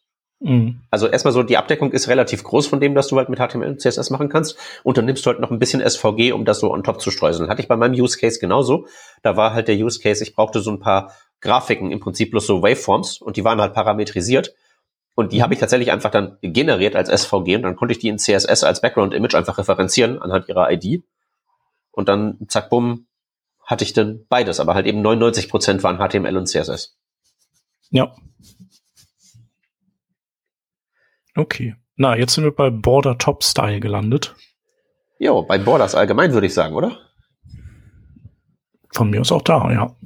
Mhm. 0.44 0.82
Also 0.90 1.08
erstmal 1.08 1.32
so, 1.32 1.42
die 1.42 1.56
Abdeckung 1.56 1.90
ist 1.92 2.08
relativ 2.08 2.44
groß 2.44 2.66
von 2.66 2.78
dem, 2.78 2.94
dass 2.94 3.08
du 3.08 3.16
halt 3.16 3.30
mit 3.30 3.38
HTML 3.38 3.66
und 3.66 3.80
CSS 3.80 4.10
machen 4.10 4.28
kannst. 4.28 4.58
Und 4.82 4.98
dann 4.98 5.06
nimmst 5.06 5.24
du 5.24 5.30
halt 5.30 5.40
noch 5.40 5.50
ein 5.50 5.58
bisschen 5.58 5.80
SVG, 5.80 6.32
um 6.32 6.44
das 6.44 6.60
so 6.60 6.70
on 6.70 6.84
top 6.84 7.00
zu 7.00 7.10
streuseln. 7.10 7.48
Hatte 7.48 7.62
ich 7.62 7.68
bei 7.68 7.76
meinem 7.76 7.94
Use 7.94 8.18
Case 8.18 8.38
genauso. 8.38 8.86
Da 9.22 9.38
war 9.38 9.54
halt 9.54 9.68
der 9.68 9.76
Use 9.76 10.00
Case, 10.00 10.22
ich 10.22 10.34
brauchte 10.34 10.60
so 10.60 10.70
ein 10.70 10.80
paar 10.80 11.12
Grafiken, 11.40 11.90
im 11.90 12.00
Prinzip 12.00 12.30
bloß 12.30 12.46
so 12.46 12.62
Waveforms 12.62 13.22
und 13.22 13.38
die 13.38 13.44
waren 13.44 13.58
halt 13.60 13.72
parametrisiert. 13.72 14.54
Und 15.14 15.32
die 15.32 15.38
mhm. 15.38 15.42
habe 15.44 15.54
ich 15.54 15.60
tatsächlich 15.60 15.90
einfach 15.90 16.10
dann 16.10 16.36
generiert 16.42 16.94
als 16.94 17.08
SVG 17.08 17.56
und 17.56 17.62
dann 17.62 17.76
konnte 17.76 17.92
ich 17.92 17.98
die 17.98 18.08
in 18.08 18.18
CSS 18.18 18.64
als 18.64 18.82
Background 18.82 19.14
Image 19.14 19.34
einfach 19.34 19.56
referenzieren 19.56 20.20
anhand 20.20 20.48
ihrer 20.48 20.70
ID. 20.70 21.04
Und 21.90 22.10
dann 22.10 22.36
zack, 22.48 22.68
bumm, 22.68 23.06
hatte 23.64 23.84
ich 23.84 23.94
dann 23.94 24.26
beides, 24.28 24.60
aber 24.60 24.74
halt 24.74 24.86
eben 24.86 25.00
99 25.00 25.48
Prozent 25.48 25.82
waren 25.82 25.96
HTML 25.96 26.36
und 26.36 26.48
CSS. 26.48 26.98
Ja, 27.90 28.14
Okay. 31.36 31.76
Na, 31.96 32.16
jetzt 32.16 32.34
sind 32.34 32.44
wir 32.44 32.54
bei 32.54 32.70
Border 32.70 33.18
Top 33.18 33.44
Style 33.44 33.80
gelandet. 33.80 34.34
Jo, 35.18 35.42
bei 35.42 35.58
Borders 35.58 35.94
allgemein 35.94 36.32
würde 36.32 36.46
ich 36.46 36.54
sagen, 36.54 36.74
oder? 36.74 36.98
Von 38.92 39.10
mir 39.10 39.20
aus 39.20 39.32
auch 39.32 39.42
da, 39.42 39.70
ja. 39.70 39.96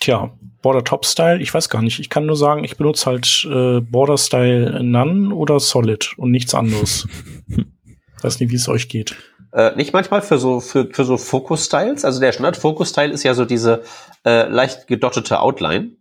Tja, 0.00 0.36
Border 0.62 0.84
Top 0.84 1.04
Style, 1.04 1.40
ich 1.40 1.52
weiß 1.52 1.68
gar 1.68 1.82
nicht. 1.82 2.00
Ich 2.00 2.10
kann 2.10 2.26
nur 2.26 2.36
sagen, 2.36 2.64
ich 2.64 2.76
benutze 2.76 3.06
halt 3.06 3.46
äh, 3.50 3.80
Border 3.80 4.18
Style 4.18 4.82
None 4.82 5.34
oder 5.34 5.60
Solid 5.60 6.14
und 6.16 6.30
nichts 6.30 6.54
anderes. 6.54 7.06
weiß 8.24 8.40
nicht, 8.40 8.50
wie 8.50 8.56
es 8.56 8.68
euch 8.68 8.88
geht. 8.88 9.16
Äh, 9.52 9.76
nicht 9.76 9.92
manchmal 9.92 10.22
für 10.22 10.38
so 10.38 10.58
für, 10.60 10.88
für 10.90 11.04
so 11.04 11.16
Focus 11.16 11.66
Styles. 11.66 12.04
Also 12.04 12.18
der 12.18 12.32
Standard 12.32 12.56
Focus 12.56 12.90
Style 12.90 13.12
ist 13.12 13.22
ja 13.22 13.34
so 13.34 13.44
diese 13.44 13.82
äh, 14.24 14.48
leicht 14.48 14.86
gedottete 14.88 15.40
Outline. 15.40 15.96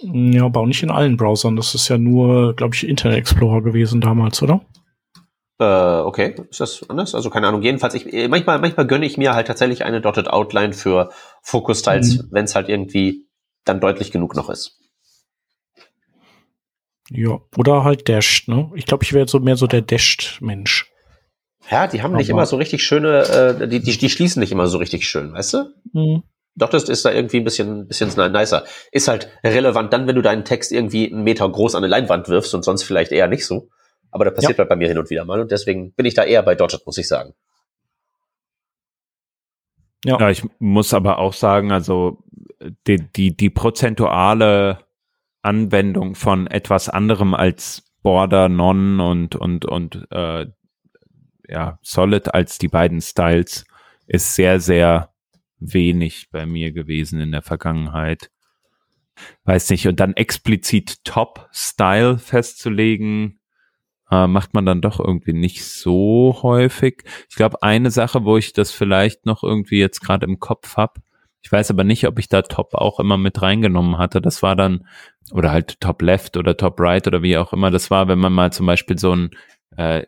Ja, 0.00 0.44
aber 0.44 0.60
auch 0.60 0.66
nicht 0.66 0.82
in 0.82 0.90
allen 0.90 1.16
Browsern. 1.16 1.56
Das 1.56 1.74
ist 1.74 1.88
ja 1.88 1.98
nur, 1.98 2.54
glaube 2.54 2.74
ich, 2.74 2.86
Internet 2.86 3.18
Explorer 3.18 3.62
gewesen 3.62 4.00
damals, 4.00 4.42
oder? 4.42 4.60
Äh, 5.58 6.00
okay, 6.00 6.34
ist 6.50 6.60
das 6.60 6.88
anders? 6.88 7.14
Also 7.14 7.30
keine 7.30 7.46
Ahnung. 7.46 7.62
Jedenfalls, 7.62 7.94
ich, 7.94 8.12
äh, 8.12 8.28
manchmal, 8.28 8.58
manchmal 8.58 8.86
gönne 8.86 9.06
ich 9.06 9.16
mir 9.16 9.34
halt 9.34 9.46
tatsächlich 9.46 9.84
eine 9.84 10.00
Dotted 10.00 10.28
Outline 10.28 10.72
für 10.72 11.10
Focus 11.42 11.80
Styles, 11.80 12.18
mhm. 12.18 12.28
wenn 12.32 12.44
es 12.44 12.54
halt 12.54 12.68
irgendwie 12.68 13.28
dann 13.64 13.80
deutlich 13.80 14.10
genug 14.10 14.34
noch 14.34 14.50
ist. 14.50 14.80
Ja, 17.10 17.38
oder 17.56 17.84
halt 17.84 18.08
Dashed, 18.08 18.48
ne? 18.48 18.70
Ich 18.74 18.86
glaube, 18.86 19.04
ich 19.04 19.12
wäre 19.12 19.28
so 19.28 19.38
mehr 19.38 19.56
so 19.56 19.66
der 19.66 19.82
Dashed-Mensch. 19.82 20.90
Ja, 21.70 21.86
die 21.86 22.02
haben 22.02 22.12
aber 22.12 22.18
nicht 22.18 22.30
immer 22.30 22.46
so 22.46 22.56
richtig 22.56 22.82
schöne, 22.82 23.58
äh, 23.60 23.68
die, 23.68 23.80
die, 23.80 23.96
die 23.96 24.10
schließen 24.10 24.40
nicht 24.40 24.52
immer 24.52 24.66
so 24.66 24.78
richtig 24.78 25.08
schön, 25.08 25.32
weißt 25.32 25.54
du? 25.54 25.74
Mhm. 25.92 26.22
Doch, 26.56 26.68
das 26.68 26.88
ist 26.88 27.04
da 27.04 27.10
irgendwie 27.10 27.38
ein 27.38 27.44
bisschen, 27.44 27.88
bisschen 27.88 28.10
nicer. 28.32 28.64
Ist 28.92 29.08
halt 29.08 29.28
relevant 29.42 29.92
dann, 29.92 30.06
wenn 30.06 30.14
du 30.14 30.22
deinen 30.22 30.44
Text 30.44 30.70
irgendwie 30.70 31.10
einen 31.10 31.24
Meter 31.24 31.48
groß 31.48 31.74
an 31.74 31.82
eine 31.82 31.90
Leinwand 31.90 32.28
wirfst 32.28 32.54
und 32.54 32.64
sonst 32.64 32.84
vielleicht 32.84 33.10
eher 33.10 33.26
nicht 33.26 33.44
so. 33.44 33.68
Aber 34.12 34.24
das 34.24 34.34
passiert 34.34 34.52
ja. 34.52 34.58
halt 34.58 34.68
bei 34.68 34.76
mir 34.76 34.86
hin 34.86 34.98
und 34.98 35.10
wieder 35.10 35.24
mal 35.24 35.40
und 35.40 35.50
deswegen 35.50 35.92
bin 35.94 36.06
ich 36.06 36.14
da 36.14 36.22
eher 36.22 36.42
bei 36.44 36.54
Dotted, 36.54 36.86
muss 36.86 36.98
ich 36.98 37.08
sagen. 37.08 37.34
Ja. 40.04 40.20
ja, 40.20 40.30
ich 40.30 40.44
muss 40.58 40.94
aber 40.94 41.18
auch 41.18 41.32
sagen, 41.32 41.72
also 41.72 42.18
die, 42.86 42.98
die, 42.98 43.36
die 43.36 43.50
prozentuale 43.50 44.78
Anwendung 45.42 46.14
von 46.14 46.46
etwas 46.46 46.88
anderem 46.88 47.34
als 47.34 47.82
Border, 48.02 48.48
Non 48.48 49.00
und, 49.00 49.34
und, 49.34 49.64
und 49.64 50.06
äh, 50.10 50.46
ja, 51.48 51.78
Solid 51.82 52.34
als 52.34 52.58
die 52.58 52.68
beiden 52.68 53.00
Styles 53.00 53.64
ist 54.06 54.34
sehr, 54.34 54.60
sehr 54.60 55.13
wenig 55.58 56.28
bei 56.30 56.46
mir 56.46 56.72
gewesen 56.72 57.20
in 57.20 57.32
der 57.32 57.42
Vergangenheit. 57.42 58.30
Weiß 59.44 59.70
nicht, 59.70 59.86
und 59.86 60.00
dann 60.00 60.14
explizit 60.14 61.04
Top-Style 61.04 62.18
festzulegen, 62.18 63.40
äh, 64.10 64.26
macht 64.26 64.54
man 64.54 64.66
dann 64.66 64.80
doch 64.80 64.98
irgendwie 64.98 65.32
nicht 65.32 65.64
so 65.64 66.40
häufig. 66.42 67.04
Ich 67.30 67.36
glaube, 67.36 67.62
eine 67.62 67.90
Sache, 67.90 68.24
wo 68.24 68.36
ich 68.36 68.52
das 68.52 68.72
vielleicht 68.72 69.26
noch 69.26 69.42
irgendwie 69.42 69.78
jetzt 69.78 70.00
gerade 70.00 70.26
im 70.26 70.40
Kopf 70.40 70.76
hab, 70.76 70.98
ich 71.44 71.52
weiß 71.52 71.70
aber 71.70 71.84
nicht, 71.84 72.06
ob 72.08 72.18
ich 72.18 72.28
da 72.30 72.40
Top 72.40 72.74
auch 72.74 72.98
immer 72.98 73.18
mit 73.18 73.42
reingenommen 73.42 73.98
hatte. 73.98 74.22
Das 74.22 74.42
war 74.42 74.56
dann, 74.56 74.86
oder 75.30 75.52
halt 75.52 75.78
Top 75.78 76.00
Left 76.00 76.38
oder 76.38 76.56
Top 76.56 76.80
Right 76.80 77.06
oder 77.06 77.22
wie 77.22 77.36
auch 77.36 77.52
immer. 77.52 77.70
Das 77.70 77.90
war, 77.90 78.08
wenn 78.08 78.18
man 78.18 78.32
mal 78.32 78.50
zum 78.50 78.64
Beispiel 78.64 78.98
so 78.98 79.14
ein 79.14 79.30
äh, 79.76 80.06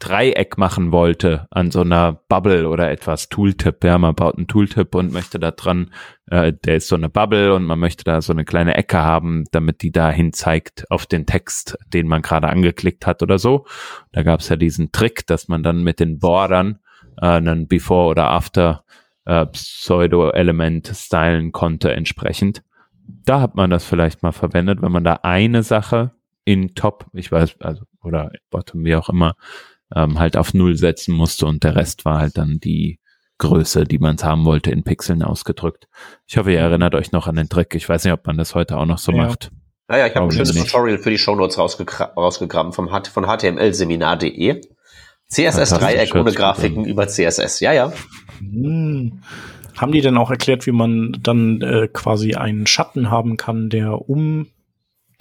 Dreieck 0.00 0.58
machen 0.58 0.90
wollte 0.90 1.46
an 1.50 1.70
so 1.70 1.82
einer 1.82 2.12
Bubble 2.28 2.68
oder 2.68 2.90
etwas 2.90 3.28
Tooltip. 3.28 3.84
Ja, 3.84 3.98
man 3.98 4.14
baut 4.14 4.36
einen 4.36 4.48
Tooltip 4.48 4.94
und 4.94 5.12
möchte 5.12 5.38
da 5.38 5.52
dran, 5.52 5.92
äh, 6.26 6.52
der 6.52 6.76
ist 6.76 6.88
so 6.88 6.96
eine 6.96 7.08
Bubble 7.08 7.54
und 7.54 7.64
man 7.64 7.78
möchte 7.78 8.02
da 8.02 8.20
so 8.20 8.32
eine 8.32 8.44
kleine 8.44 8.74
Ecke 8.74 8.98
haben, 8.98 9.44
damit 9.52 9.82
die 9.82 9.92
dahin 9.92 10.32
zeigt 10.32 10.90
auf 10.90 11.06
den 11.06 11.26
Text, 11.26 11.78
den 11.92 12.08
man 12.08 12.22
gerade 12.22 12.48
angeklickt 12.48 13.06
hat 13.06 13.22
oder 13.22 13.38
so. 13.38 13.66
Da 14.10 14.22
gab 14.22 14.40
es 14.40 14.48
ja 14.48 14.56
diesen 14.56 14.90
Trick, 14.90 15.26
dass 15.26 15.46
man 15.48 15.62
dann 15.62 15.84
mit 15.84 16.00
den 16.00 16.18
Bordern 16.18 16.80
äh, 17.20 17.26
einen 17.26 17.68
Before 17.68 18.08
oder 18.08 18.30
After 18.30 18.84
äh, 19.26 19.46
Pseudo-Element 19.46 20.90
stylen 20.94 21.52
konnte 21.52 21.92
entsprechend. 21.92 22.62
Da 23.06 23.40
hat 23.40 23.54
man 23.54 23.70
das 23.70 23.84
vielleicht 23.84 24.22
mal 24.22 24.32
verwendet, 24.32 24.82
wenn 24.82 24.92
man 24.92 25.04
da 25.04 25.20
eine 25.22 25.62
Sache 25.62 26.12
in 26.44 26.74
Top, 26.74 27.06
ich 27.12 27.30
weiß, 27.30 27.60
also, 27.60 27.84
oder 28.02 28.32
Bottom, 28.50 28.84
wie 28.84 28.96
auch 28.96 29.08
immer, 29.08 29.34
ähm, 29.94 30.18
halt 30.18 30.36
auf 30.36 30.54
Null 30.54 30.76
setzen 30.76 31.14
musste 31.14 31.46
und 31.46 31.64
der 31.64 31.76
Rest 31.76 32.04
war 32.04 32.18
halt 32.18 32.38
dann 32.38 32.58
die 32.60 32.98
Größe, 33.38 33.84
die 33.84 33.98
man 33.98 34.16
haben 34.18 34.44
wollte, 34.44 34.70
in 34.70 34.84
Pixeln 34.84 35.22
ausgedrückt. 35.22 35.88
Ich 36.26 36.36
hoffe, 36.36 36.52
ihr 36.52 36.60
erinnert 36.60 36.94
euch 36.94 37.10
noch 37.10 37.26
an 37.26 37.36
den 37.36 37.48
Trick. 37.48 37.74
Ich 37.74 37.88
weiß 37.88 38.04
nicht, 38.04 38.12
ob 38.12 38.26
man 38.26 38.36
das 38.36 38.54
heute 38.54 38.76
auch 38.76 38.86
noch 38.86 38.98
so 38.98 39.12
ja. 39.12 39.26
macht. 39.26 39.50
Naja, 39.88 40.06
ich 40.06 40.14
habe 40.14 40.26
ein 40.26 40.30
schönes 40.30 40.54
Tutorial 40.54 40.98
für 40.98 41.10
die 41.10 41.18
Shownotes 41.18 41.58
rausgegra 41.58 42.12
rausgegraben 42.16 42.72
vom, 42.72 42.88
von 42.88 43.26
htmlseminar.de. 43.26 44.60
CSS-Dreieck 45.28 46.14
ohne 46.14 46.32
Grafiken 46.32 46.84
über 46.84 47.08
CSS. 47.08 47.60
Ja, 47.60 47.72
ja. 47.72 47.92
Hm. 48.38 49.22
Haben 49.76 49.92
die 49.92 50.00
denn 50.00 50.18
auch 50.18 50.30
erklärt, 50.30 50.66
wie 50.66 50.72
man 50.72 51.16
dann 51.22 51.60
äh, 51.62 51.88
quasi 51.88 52.34
einen 52.34 52.66
Schatten 52.66 53.10
haben 53.10 53.36
kann, 53.36 53.70
der 53.70 54.08
um 54.08 54.48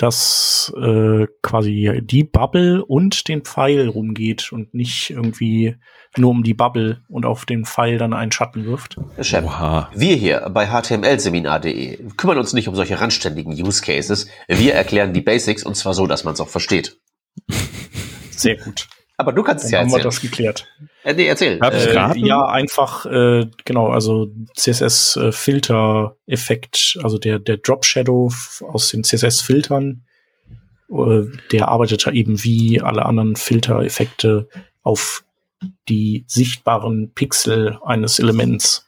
das 0.02 0.74
äh, 0.78 1.28
quasi 1.42 2.02
die 2.04 2.24
Bubble 2.24 2.84
und 2.86 3.28
den 3.28 3.44
Pfeil 3.44 3.90
rumgeht 3.90 4.52
und 4.54 4.74
nicht 4.74 5.10
irgendwie 5.10 5.76
nur 6.16 6.32
um 6.32 6.44
die 6.44 6.54
Bubble 6.54 7.04
und 7.10 7.26
auf 7.26 7.46
den 7.46 7.66
Pfeil 7.66 7.98
dann 7.98 8.14
einen 8.14 8.32
Schatten 8.32 8.66
wirft. 8.66 8.98
Chef, 9.22 9.44
wir 9.44 10.16
hier 10.16 10.50
bei 10.52 10.68
htmlseminar.de 10.68 12.00
kümmern 12.16 12.38
uns 12.38 12.54
nicht 12.54 12.70
um 12.70 12.76
solche 12.76 13.00
randständigen 13.00 13.54
Use 13.54 13.82
Cases. 13.82 14.28
Wir 14.48 14.74
erklären 14.74 15.14
die 15.14 15.22
Basics 15.22 15.64
und 15.64 15.76
zwar 15.76 15.94
so, 15.94 16.08
dass 16.08 16.24
man 16.24 16.34
es 16.34 16.40
auch 16.40 16.50
versteht. 16.50 16.98
Sehr 18.32 18.56
gut. 18.56 18.88
Aber 19.18 19.34
du 19.34 19.44
kannst 19.44 19.66
es 19.66 19.72
ja 19.72 19.80
erzählen. 19.80 19.94
Haben 19.96 20.00
wir 20.00 20.04
das 20.06 20.22
geklärt? 20.22 20.66
Äh, 21.04 21.14
nee, 21.14 21.28
erzähl. 21.28 21.60
Äh, 21.62 22.18
ja, 22.20 22.46
einfach, 22.46 23.06
äh, 23.06 23.48
genau, 23.66 23.88
also 23.88 24.32
CSS-Filter-Effekt, 24.56 27.00
also 27.04 27.18
der, 27.18 27.40
der 27.40 27.58
Drop-Shadow 27.58 28.32
aus 28.68 28.90
den 28.90 29.04
CSS-Filtern, 29.04 30.04
äh, 30.90 31.24
der 31.52 31.68
arbeitet 31.70 32.06
ja 32.06 32.12
eben 32.12 32.44
wie 32.44 32.82
alle 32.82 33.06
anderen 33.06 33.36
Filter-Effekte 33.36 34.48
auf 34.84 35.24
die 35.88 36.26
sichtbaren 36.28 37.14
Pixel 37.14 37.80
eines 37.84 38.20
Elements. 38.20 38.88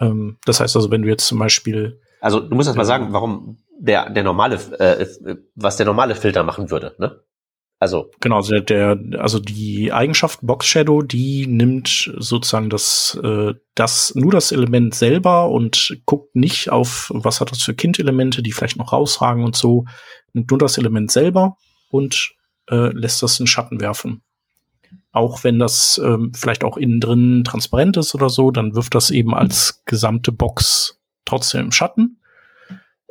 Ähm, 0.00 0.38
das 0.44 0.60
heißt 0.60 0.76
also, 0.76 0.90
wenn 0.90 1.02
du 1.02 1.08
jetzt 1.08 1.26
zum 1.26 1.38
Beispiel 1.38 2.00
also 2.24 2.40
du 2.40 2.56
musst 2.56 2.68
erst 2.68 2.78
mal 2.78 2.86
sagen, 2.86 3.12
warum 3.12 3.58
der 3.78 4.08
der 4.08 4.22
normale 4.22 4.54
äh, 4.78 5.06
was 5.56 5.76
der 5.76 5.84
normale 5.84 6.14
Filter 6.14 6.42
machen 6.42 6.70
würde, 6.70 6.94
ne? 6.98 7.20
Also 7.80 8.10
genau, 8.20 8.40
der, 8.40 8.60
der 8.60 8.98
also 9.18 9.38
die 9.38 9.92
Eigenschaft 9.92 10.40
Box 10.42 10.66
Shadow, 10.66 11.02
die 11.02 11.46
nimmt 11.46 12.10
sozusagen 12.16 12.70
das 12.70 13.18
äh, 13.22 13.54
das 13.74 14.14
nur 14.14 14.32
das 14.32 14.52
Element 14.52 14.94
selber 14.94 15.50
und 15.50 16.00
guckt 16.06 16.34
nicht 16.34 16.70
auf 16.70 17.10
was 17.14 17.40
hat 17.40 17.50
das 17.50 17.62
für 17.62 17.74
Kindelemente, 17.74 18.42
die 18.42 18.52
vielleicht 18.52 18.78
noch 18.78 18.92
rausragen 18.92 19.44
und 19.44 19.56
so, 19.56 19.84
nimmt 20.32 20.50
nur 20.50 20.58
das 20.58 20.78
Element 20.78 21.10
selber 21.10 21.56
und 21.90 22.34
äh, 22.70 22.90
lässt 22.92 23.22
das 23.22 23.38
in 23.40 23.46
Schatten 23.46 23.80
werfen. 23.80 24.22
Auch 25.12 25.44
wenn 25.44 25.58
das 25.58 26.00
ähm, 26.02 26.32
vielleicht 26.34 26.64
auch 26.64 26.76
innen 26.76 27.00
drin 27.00 27.44
transparent 27.44 27.96
ist 27.96 28.14
oder 28.14 28.30
so, 28.30 28.50
dann 28.50 28.74
wirft 28.74 28.94
das 28.94 29.10
eben 29.10 29.34
als 29.34 29.82
gesamte 29.84 30.32
Box 30.32 31.00
trotzdem 31.24 31.66
im 31.66 31.72
Schatten. 31.72 32.18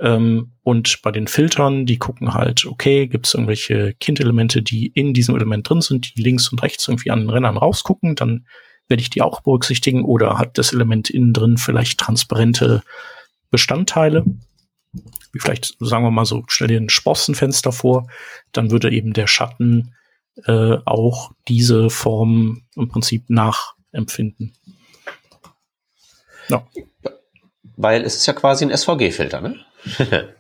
Ähm, 0.04 0.52
und 0.64 1.02
bei 1.02 1.12
den 1.12 1.28
Filtern, 1.28 1.86
die 1.86 1.98
gucken 1.98 2.34
halt, 2.34 2.66
okay, 2.66 3.08
gibt 3.08 3.26
es 3.26 3.34
irgendwelche 3.34 3.94
Kindelemente, 3.94 4.62
die 4.62 4.88
in 4.88 5.14
diesem 5.14 5.36
Element 5.36 5.68
drin 5.68 5.80
sind, 5.80 6.16
die 6.16 6.22
links 6.22 6.50
und 6.50 6.62
rechts 6.62 6.88
irgendwie 6.88 7.10
an 7.10 7.22
den 7.22 7.30
Rändern 7.30 7.56
rausgucken, 7.56 8.16
dann 8.16 8.46
werde 8.90 9.02
ich 9.02 9.10
die 9.10 9.22
auch 9.22 9.42
berücksichtigen. 9.42 10.04
Oder 10.04 10.38
hat 10.38 10.58
das 10.58 10.74
Element 10.74 11.10
innen 11.10 11.32
drin 11.32 11.58
vielleicht 11.58 12.02
transparente 12.02 12.84
Bestandteile? 13.50 14.26
Wie 15.32 15.40
vielleicht, 15.40 15.78
sagen 15.80 16.04
wir 16.04 16.12
mal 16.12 16.26
so, 16.26 16.44
stell 16.48 16.68
dir 16.68 16.82
ein 16.82 16.90
Sprossenfenster 16.90 17.72
vor, 17.72 18.08
dann 18.52 18.72
würde 18.72 18.92
eben 18.92 19.14
der 19.14 19.28
Schatten 19.28 19.96
äh, 20.46 20.78
auch 20.84 21.32
diese 21.48 21.90
Form 21.90 22.64
im 22.76 22.90
Prinzip 22.90 23.30
nachempfinden. 23.30 24.54
Ja. 26.50 26.68
Weil 27.78 28.04
es 28.04 28.18
ist 28.18 28.26
ja 28.26 28.34
quasi 28.34 28.66
ein 28.66 28.76
SVG-Filter, 28.76 29.40
ne? 29.40 29.56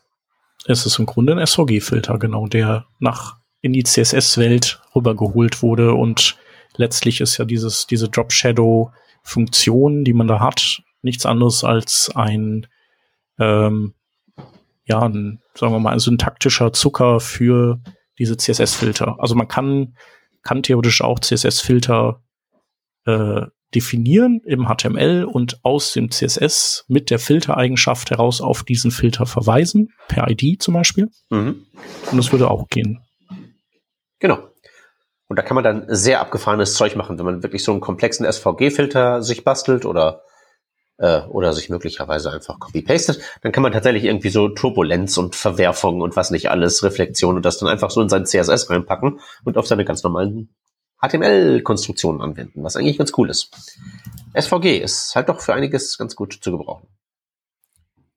es 0.65 0.85
ist 0.85 0.99
im 0.99 1.05
Grunde 1.05 1.33
ein 1.33 1.45
SVG-Filter, 1.45 2.17
genau, 2.19 2.47
der 2.47 2.85
nach 2.99 3.37
in 3.61 3.73
die 3.73 3.83
CSS-Welt 3.83 4.81
rübergeholt 4.95 5.61
wurde 5.61 5.93
und 5.93 6.37
letztlich 6.75 7.21
ist 7.21 7.37
ja 7.37 7.45
dieses, 7.45 7.87
diese 7.87 8.09
Drop-Shadow-Funktion, 8.09 10.03
die 10.03 10.13
man 10.13 10.27
da 10.27 10.39
hat, 10.39 10.81
nichts 11.01 11.25
anderes 11.25 11.63
als 11.63 12.11
ein, 12.13 12.67
ähm, 13.39 13.93
ja, 14.85 15.01
ein, 15.01 15.41
sagen 15.55 15.73
wir 15.73 15.79
mal, 15.79 15.93
ein 15.93 15.99
syntaktischer 15.99 16.73
Zucker 16.73 17.19
für 17.19 17.79
diese 18.19 18.37
CSS-Filter. 18.37 19.15
Also 19.19 19.35
man 19.35 19.47
kann, 19.47 19.95
kann 20.43 20.63
theoretisch 20.63 21.01
auch 21.01 21.19
CSS-Filter 21.19 22.21
äh, 23.05 23.43
definieren 23.75 24.41
im 24.45 24.67
HTML 24.67 25.25
und 25.25 25.59
aus 25.63 25.93
dem 25.93 26.11
CSS 26.11 26.85
mit 26.87 27.09
der 27.09 27.19
Filtereigenschaft 27.19 28.11
heraus 28.11 28.41
auf 28.41 28.63
diesen 28.63 28.91
Filter 28.91 29.25
verweisen, 29.25 29.93
per 30.07 30.29
ID 30.29 30.61
zum 30.61 30.73
Beispiel. 30.73 31.09
Mhm. 31.29 31.65
Und 32.11 32.17
das 32.17 32.31
würde 32.31 32.49
auch 32.49 32.67
gehen. 32.69 33.01
Genau. 34.19 34.39
Und 35.27 35.37
da 35.37 35.43
kann 35.43 35.55
man 35.55 35.63
dann 35.63 35.85
sehr 35.87 36.21
abgefahrenes 36.21 36.75
Zeug 36.75 36.95
machen, 36.95 37.17
wenn 37.17 37.25
man 37.25 37.43
wirklich 37.43 37.63
so 37.63 37.71
einen 37.71 37.81
komplexen 37.81 38.31
SVG-Filter 38.31 39.23
sich 39.23 39.43
bastelt 39.43 39.85
oder 39.85 40.21
äh, 40.97 41.21
oder 41.21 41.53
sich 41.53 41.69
möglicherweise 41.69 42.31
einfach 42.31 42.59
copy-pastet, 42.59 43.19
dann 43.41 43.51
kann 43.51 43.63
man 43.63 43.71
tatsächlich 43.71 44.05
irgendwie 44.05 44.29
so 44.29 44.49
Turbulenz 44.49 45.17
und 45.17 45.35
Verwerfung 45.35 46.01
und 46.01 46.15
was 46.15 46.31
nicht 46.31 46.49
alles, 46.51 46.83
Reflexion 46.83 47.35
und 47.35 47.45
das 47.45 47.57
dann 47.57 47.69
einfach 47.69 47.89
so 47.89 48.01
in 48.01 48.09
sein 48.09 48.25
CSS 48.25 48.69
reinpacken 48.69 49.19
und 49.43 49.57
auf 49.57 49.67
seine 49.67 49.85
ganz 49.85 50.03
normalen 50.03 50.53
HTML-Konstruktionen 51.03 52.21
anwenden, 52.21 52.63
was 52.63 52.75
eigentlich 52.75 52.97
ganz 52.97 53.11
cool 53.17 53.29
ist. 53.29 53.51
SVG 54.33 54.79
ist 54.79 55.15
halt 55.15 55.29
doch 55.29 55.41
für 55.41 55.53
einiges 55.53 55.97
ganz 55.97 56.15
gut 56.15 56.37
zu 56.41 56.51
gebrauchen. 56.51 56.87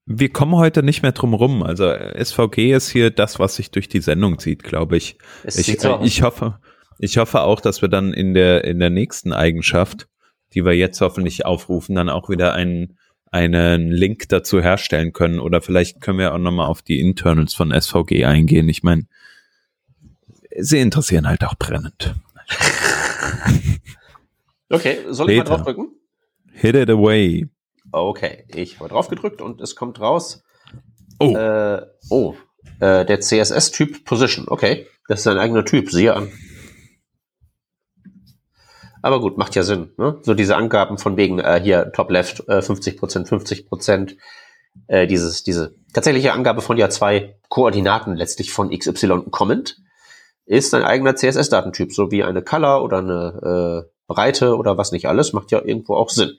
Wir 0.07 0.33
kommen 0.33 0.55
heute 0.55 0.85
nicht 0.85 1.03
mehr 1.03 1.13
drum 1.13 1.35
rum. 1.35 1.65
Also 1.65 1.93
SVG 1.93 2.73
ist 2.73 2.89
hier 2.89 3.11
das, 3.11 3.41
was 3.41 3.57
sich 3.57 3.73
durch 3.73 3.89
die 3.89 4.01
Sendung 4.01 4.39
zieht, 4.39 4.63
glaube 4.63 4.97
ich. 4.97 5.19
ich, 5.45 5.81
so 5.81 6.01
ich 6.01 6.23
hoffe, 6.23 6.61
ich 6.99 7.19
hoffe 7.19 7.41
auch, 7.41 7.61
dass 7.61 7.83
wir 7.83 7.89
dann 7.89 8.13
in 8.13 8.33
der 8.33 8.65
in 8.65 8.79
der 8.79 8.91
nächsten 8.91 9.33
Eigenschaft, 9.33 10.07
die 10.55 10.65
wir 10.65 10.75
jetzt 10.75 11.01
hoffentlich 11.01 11.45
aufrufen, 11.45 11.97
dann 11.97 12.09
auch 12.09 12.29
wieder 12.29 12.55
einen 12.55 12.99
einen 13.33 13.91
Link 13.91 14.29
dazu 14.29 14.63
herstellen 14.63 15.13
können. 15.13 15.41
Oder 15.41 15.61
vielleicht 15.61 16.01
können 16.01 16.21
wir 16.21 16.33
auch 16.33 16.39
nochmal 16.39 16.69
auf 16.69 16.83
die 16.83 17.01
Internals 17.01 17.55
von 17.55 17.73
SVG 17.73 18.25
eingehen. 18.25 18.69
Ich 18.69 18.85
meine, 18.85 19.07
sie 20.57 20.79
interessieren 20.79 21.27
halt 21.27 21.45
auch 21.45 21.57
brennend. 21.57 22.15
okay, 24.71 24.99
soll 25.09 25.31
ich 25.31 25.39
mal 25.39 25.45
drauf 25.45 25.63
drücken? 25.63 25.89
Hit 26.53 26.75
it 26.75 26.91
away. 26.91 27.49
Okay, 27.93 28.45
ich 28.55 28.79
habe 28.79 28.89
drauf 28.89 29.09
gedrückt 29.09 29.41
und 29.41 29.61
es 29.61 29.77
kommt 29.77 30.01
raus. 30.01 30.43
Oh. 31.19 31.37
Äh, 31.37 31.83
oh, 32.11 32.35
äh, 32.81 33.05
der 33.05 33.21
CSS-Typ 33.21 34.05
Position. 34.05 34.47
Okay, 34.49 34.87
das 35.09 35.21
ist 35.21 35.27
ein 35.27 35.39
eigener 35.39 35.65
Typ, 35.65 35.91
siehe 35.91 36.15
an. 36.15 36.31
Aber 39.03 39.21
gut, 39.21 39.39
macht 39.39 39.55
ja 39.55 39.63
Sinn. 39.63 39.93
Ne? 39.99 40.19
So 40.23 40.35
diese 40.35 40.57
Angaben 40.57 40.99
von 40.99 41.17
wegen 41.17 41.39
äh, 41.39 41.61
hier 41.63 41.93
Top 41.93 42.11
Left 42.11 42.49
äh, 42.49 42.61
50 42.61 42.97
Prozent, 42.97 43.29
50 43.29 43.69
Prozent. 43.69 44.17
Äh, 44.89 45.07
dieses, 45.07 45.43
diese 45.43 45.75
tatsächliche 45.93 46.33
Angabe 46.33 46.61
von 46.61 46.77
ja 46.77 46.91
zwei 46.91 47.39
Koordinaten 47.49 48.17
letztlich 48.17 48.53
von 48.53 48.77
XY 48.77 49.23
Comment 49.31 49.77
ist 50.47 50.73
ein 50.75 50.85
eigener 50.85 51.17
CSS-Datentyp, 51.17 51.93
so 51.93 52.11
wie 52.11 52.25
eine 52.25 52.43
Color 52.43 52.83
oder 52.83 52.99
eine 52.99 53.87
äh, 53.87 53.91
Breite 54.07 54.57
oder 54.57 54.79
was 54.79 54.93
nicht 54.93 55.09
alles, 55.09 55.33
macht 55.33 55.51
ja 55.51 55.63
irgendwo 55.63 55.95
auch 55.97 56.11
Sinn. 56.11 56.39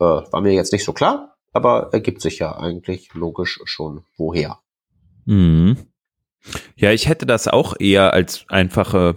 Äh, 0.00 0.04
war 0.04 0.40
mir 0.40 0.52
jetzt 0.52 0.72
nicht 0.72 0.84
so 0.84 0.92
klar, 0.92 1.36
aber 1.52 1.90
ergibt 1.92 2.22
sich 2.22 2.38
ja 2.38 2.56
eigentlich 2.56 3.12
logisch 3.14 3.60
schon 3.64 4.04
woher. 4.16 4.58
Mhm. 5.26 5.76
Ja, 6.74 6.90
ich 6.90 7.08
hätte 7.08 7.26
das 7.26 7.46
auch 7.46 7.78
eher 7.78 8.14
als 8.14 8.44
einfache 8.48 9.16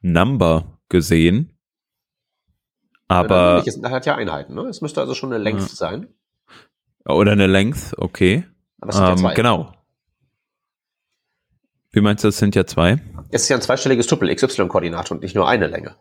Number 0.00 0.78
gesehen. 0.88 1.58
Aber. 3.08 3.58
Ja, 3.58 3.64
es 3.66 3.82
hat 3.82 4.06
ja 4.06 4.14
Einheiten, 4.14 4.54
ne? 4.54 4.62
Es 4.62 4.80
müsste 4.80 5.00
also 5.00 5.14
schon 5.14 5.32
eine 5.32 5.42
Length 5.42 5.68
ja. 5.68 5.74
sein. 5.74 6.06
Oder 7.04 7.32
eine 7.32 7.46
Length, 7.46 7.94
okay. 7.98 8.44
Aber 8.80 8.90
es 8.90 8.96
sind 8.96 9.04
ähm, 9.04 9.10
ja 9.10 9.16
zwei. 9.16 9.34
Genau. 9.34 9.72
Wie 11.90 12.00
meinst 12.00 12.24
du, 12.24 12.28
es 12.28 12.38
sind 12.38 12.54
ja 12.54 12.64
zwei? 12.64 13.02
Es 13.32 13.44
ist 13.44 13.48
ja 13.48 13.56
ein 13.56 13.62
zweistelliges 13.62 14.06
Tuppel, 14.06 14.32
XY-Koordinate 14.32 15.14
und 15.14 15.22
nicht 15.22 15.34
nur 15.34 15.48
eine 15.48 15.66
Länge. 15.66 15.96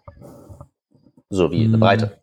So 1.29 1.49
wie 1.49 1.63
eine 1.63 1.73
hm. 1.73 1.79
Breite. 1.79 2.21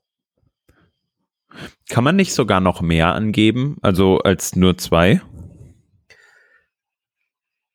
Kann 1.88 2.04
man 2.04 2.14
nicht 2.14 2.34
sogar 2.34 2.60
noch 2.60 2.82
mehr 2.82 3.14
angeben, 3.14 3.78
also 3.80 4.18
als 4.18 4.54
nur 4.54 4.76
zwei? 4.76 5.22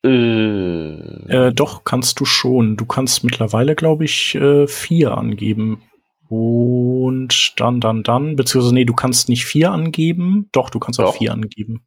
Äh, 0.04 0.08
äh, 0.10 1.52
doch, 1.52 1.82
kannst 1.82 2.20
du 2.20 2.24
schon. 2.24 2.76
Du 2.76 2.86
kannst 2.86 3.24
mittlerweile, 3.24 3.74
glaube 3.74 4.04
ich, 4.04 4.36
äh, 4.36 4.68
vier 4.68 5.18
angeben. 5.18 5.82
Und 6.28 7.54
dann, 7.56 7.80
dann, 7.80 8.04
dann, 8.04 8.36
beziehungsweise, 8.36 8.74
nee, 8.74 8.84
du 8.84 8.94
kannst 8.94 9.28
nicht 9.28 9.44
vier 9.44 9.72
angeben. 9.72 10.48
Doch, 10.52 10.70
du 10.70 10.78
kannst 10.78 11.00
auch 11.00 11.06
doch. 11.06 11.16
vier 11.16 11.32
angeben. 11.32 11.84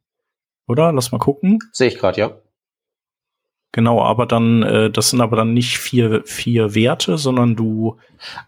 Oder? 0.68 0.92
Lass 0.92 1.14
mal 1.14 1.20
gucken. 1.20 1.60
Sehe 1.72 1.88
ich 1.88 1.98
gerade, 1.98 2.20
ja. 2.20 2.42
Genau, 3.74 4.02
aber 4.02 4.26
dann, 4.26 4.64
äh, 4.64 4.90
das 4.90 5.10
sind 5.10 5.22
aber 5.22 5.36
dann 5.36 5.54
nicht 5.54 5.78
vier, 5.78 6.24
vier 6.26 6.74
Werte, 6.74 7.18
sondern 7.18 7.56
du, 7.56 7.98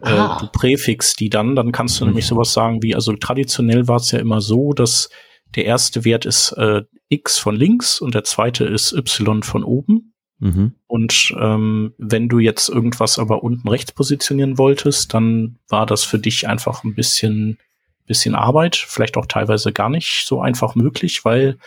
äh, 0.02 0.08
Ah. 0.08 0.38
du 0.40 0.48
präfixst 0.48 1.20
die 1.20 1.30
dann. 1.30 1.54
Dann 1.54 1.72
kannst 1.72 2.00
du 2.00 2.06
nämlich 2.06 2.26
sowas 2.26 2.52
sagen 2.52 2.82
wie, 2.82 2.94
also 2.94 3.14
traditionell 3.14 3.86
war 3.86 3.96
es 3.96 4.10
ja 4.10 4.18
immer 4.18 4.40
so, 4.40 4.72
dass 4.72 5.10
der 5.54 5.66
erste 5.66 6.04
Wert 6.04 6.26
ist 6.26 6.52
äh, 6.52 6.82
x 7.08 7.38
von 7.38 7.54
links 7.54 8.00
und 8.00 8.14
der 8.14 8.24
zweite 8.24 8.64
ist 8.64 8.92
y 8.92 9.42
von 9.42 9.62
oben. 9.62 10.14
Mhm. 10.38 10.72
Und 10.86 11.34
ähm, 11.38 11.92
wenn 11.98 12.28
du 12.28 12.38
jetzt 12.38 12.68
irgendwas 12.70 13.18
aber 13.18 13.42
unten 13.44 13.68
rechts 13.68 13.92
positionieren 13.92 14.56
wolltest, 14.58 15.12
dann 15.12 15.58
war 15.68 15.84
das 15.86 16.02
für 16.02 16.18
dich 16.18 16.48
einfach 16.48 16.82
ein 16.82 16.94
bisschen, 16.94 17.58
bisschen 18.06 18.34
Arbeit, 18.34 18.74
vielleicht 18.76 19.16
auch 19.18 19.26
teilweise 19.26 19.72
gar 19.72 19.90
nicht 19.90 20.24
so 20.26 20.40
einfach 20.40 20.74
möglich, 20.74 21.24
weil 21.26 21.58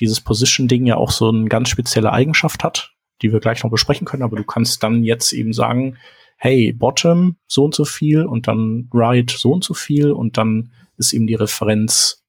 dieses 0.00 0.20
Position-Ding 0.20 0.86
ja 0.86 0.96
auch 0.96 1.12
so 1.12 1.28
eine 1.30 1.44
ganz 1.44 1.68
spezielle 1.68 2.12
Eigenschaft 2.12 2.64
hat, 2.64 2.92
die 3.22 3.32
wir 3.32 3.40
gleich 3.40 3.62
noch 3.62 3.70
besprechen 3.70 4.06
können. 4.06 4.22
Aber 4.22 4.36
du 4.36 4.44
kannst 4.44 4.82
dann 4.82 5.04
jetzt 5.04 5.32
eben 5.32 5.52
sagen, 5.52 5.96
hey, 6.36 6.72
Bottom 6.72 7.36
so 7.46 7.64
und 7.64 7.74
so 7.74 7.84
viel 7.84 8.24
und 8.24 8.48
dann 8.48 8.88
Right 8.92 9.30
so 9.30 9.52
und 9.52 9.64
so 9.64 9.74
viel 9.74 10.12
und 10.12 10.36
dann 10.36 10.70
ist 10.98 11.12
eben 11.12 11.26
die 11.26 11.34
Referenz 11.34 12.22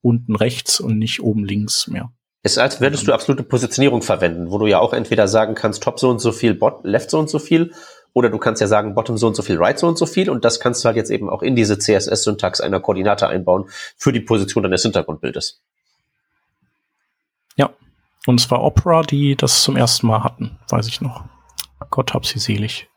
unten 0.00 0.34
rechts 0.34 0.80
und 0.80 0.98
nicht 0.98 1.22
oben 1.22 1.44
links 1.44 1.86
mehr. 1.86 2.12
Ist, 2.42 2.58
als 2.58 2.80
würdest 2.80 3.06
du 3.06 3.12
absolute 3.12 3.44
Positionierung 3.44 4.02
verwenden, 4.02 4.50
wo 4.50 4.58
du 4.58 4.66
ja 4.66 4.80
auch 4.80 4.92
entweder 4.92 5.28
sagen 5.28 5.54
kannst, 5.54 5.82
Top 5.84 6.00
so 6.00 6.10
und 6.10 6.18
so 6.18 6.32
viel, 6.32 6.54
Bot, 6.54 6.84
Left 6.84 7.08
so 7.08 7.20
und 7.20 7.30
so 7.30 7.38
viel, 7.38 7.72
oder 8.14 8.30
du 8.30 8.38
kannst 8.38 8.60
ja 8.60 8.66
sagen, 8.66 8.94
Bottom 8.94 9.16
so 9.16 9.28
und 9.28 9.36
so 9.36 9.42
viel, 9.42 9.56
Right 9.58 9.78
so 9.78 9.86
und 9.86 9.96
so 9.96 10.06
viel, 10.06 10.28
und 10.28 10.44
das 10.44 10.58
kannst 10.58 10.82
du 10.82 10.86
halt 10.86 10.96
jetzt 10.96 11.10
eben 11.10 11.30
auch 11.30 11.42
in 11.42 11.54
diese 11.54 11.78
CSS-Syntax 11.78 12.60
einer 12.60 12.80
Koordinate 12.80 13.28
einbauen 13.28 13.66
für 13.96 14.12
die 14.12 14.20
Position 14.20 14.64
deines 14.64 14.82
Hintergrundbildes. 14.82 15.60
Ja. 17.56 17.70
Und 18.26 18.40
zwar 18.40 18.62
Opera, 18.62 19.02
die 19.02 19.36
das 19.36 19.62
zum 19.62 19.76
ersten 19.76 20.06
Mal 20.06 20.22
hatten, 20.22 20.58
weiß 20.68 20.86
ich 20.88 21.00
noch. 21.00 21.24
Gott 21.90 22.14
hab 22.14 22.24
sie 22.24 22.38
selig. 22.38 22.88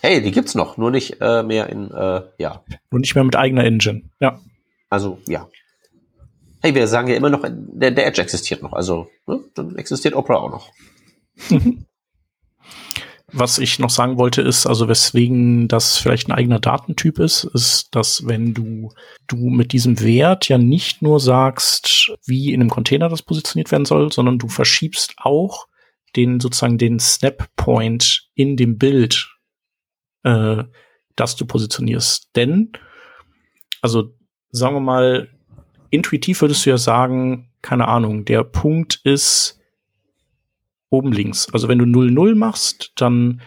Hey, 0.00 0.22
die 0.22 0.30
gibt's 0.30 0.54
noch, 0.54 0.76
nur 0.76 0.90
nicht 0.90 1.20
äh, 1.20 1.42
mehr 1.42 1.68
in, 1.68 1.90
äh, 1.90 2.22
ja, 2.38 2.62
Nur 2.90 3.00
nicht 3.00 3.14
mehr 3.14 3.24
mit 3.24 3.36
eigener 3.36 3.64
Engine. 3.64 4.02
Ja. 4.20 4.40
also 4.88 5.18
ja. 5.26 5.48
Hey, 6.62 6.74
wir 6.74 6.88
sagen 6.88 7.08
ja 7.08 7.16
immer 7.16 7.30
noch, 7.30 7.44
der, 7.44 7.90
der 7.90 8.06
Edge 8.06 8.22
existiert 8.22 8.62
noch, 8.62 8.72
also 8.72 9.08
ne, 9.26 9.40
dann 9.54 9.76
existiert 9.76 10.14
Opera 10.14 10.36
auch 10.36 10.50
noch. 10.50 10.70
Was 13.38 13.58
ich 13.58 13.78
noch 13.78 13.90
sagen 13.90 14.16
wollte, 14.16 14.40
ist, 14.40 14.66
also 14.66 14.88
weswegen 14.88 15.68
das 15.68 15.98
vielleicht 15.98 16.28
ein 16.28 16.32
eigener 16.32 16.58
Datentyp 16.58 17.18
ist, 17.18 17.44
ist, 17.44 17.94
dass 17.94 18.26
wenn 18.26 18.54
du, 18.54 18.94
du 19.26 19.36
mit 19.50 19.72
diesem 19.72 20.00
Wert 20.00 20.48
ja 20.48 20.56
nicht 20.56 21.02
nur 21.02 21.20
sagst, 21.20 22.12
wie 22.24 22.54
in 22.54 22.62
einem 22.62 22.70
Container 22.70 23.10
das 23.10 23.20
positioniert 23.20 23.70
werden 23.70 23.84
soll, 23.84 24.10
sondern 24.10 24.38
du 24.38 24.48
verschiebst 24.48 25.16
auch 25.18 25.66
den 26.16 26.40
sozusagen 26.40 26.78
den 26.78 26.98
Snap 26.98 27.46
Point 27.56 28.30
in 28.34 28.56
dem 28.56 28.78
Bild, 28.78 29.28
äh, 30.22 30.64
das 31.14 31.36
du 31.36 31.44
positionierst. 31.44 32.30
Denn, 32.36 32.72
also 33.82 34.14
sagen 34.50 34.76
wir 34.76 34.80
mal, 34.80 35.28
intuitiv 35.90 36.40
würdest 36.40 36.64
du 36.64 36.70
ja 36.70 36.78
sagen, 36.78 37.50
keine 37.60 37.86
Ahnung, 37.86 38.24
der 38.24 38.44
Punkt 38.44 39.00
ist 39.04 39.60
oben 40.90 41.12
links. 41.12 41.48
Also 41.52 41.68
wenn 41.68 41.78
du 41.78 41.84
0,0 41.84 42.34
machst, 42.34 42.92
dann 42.96 43.40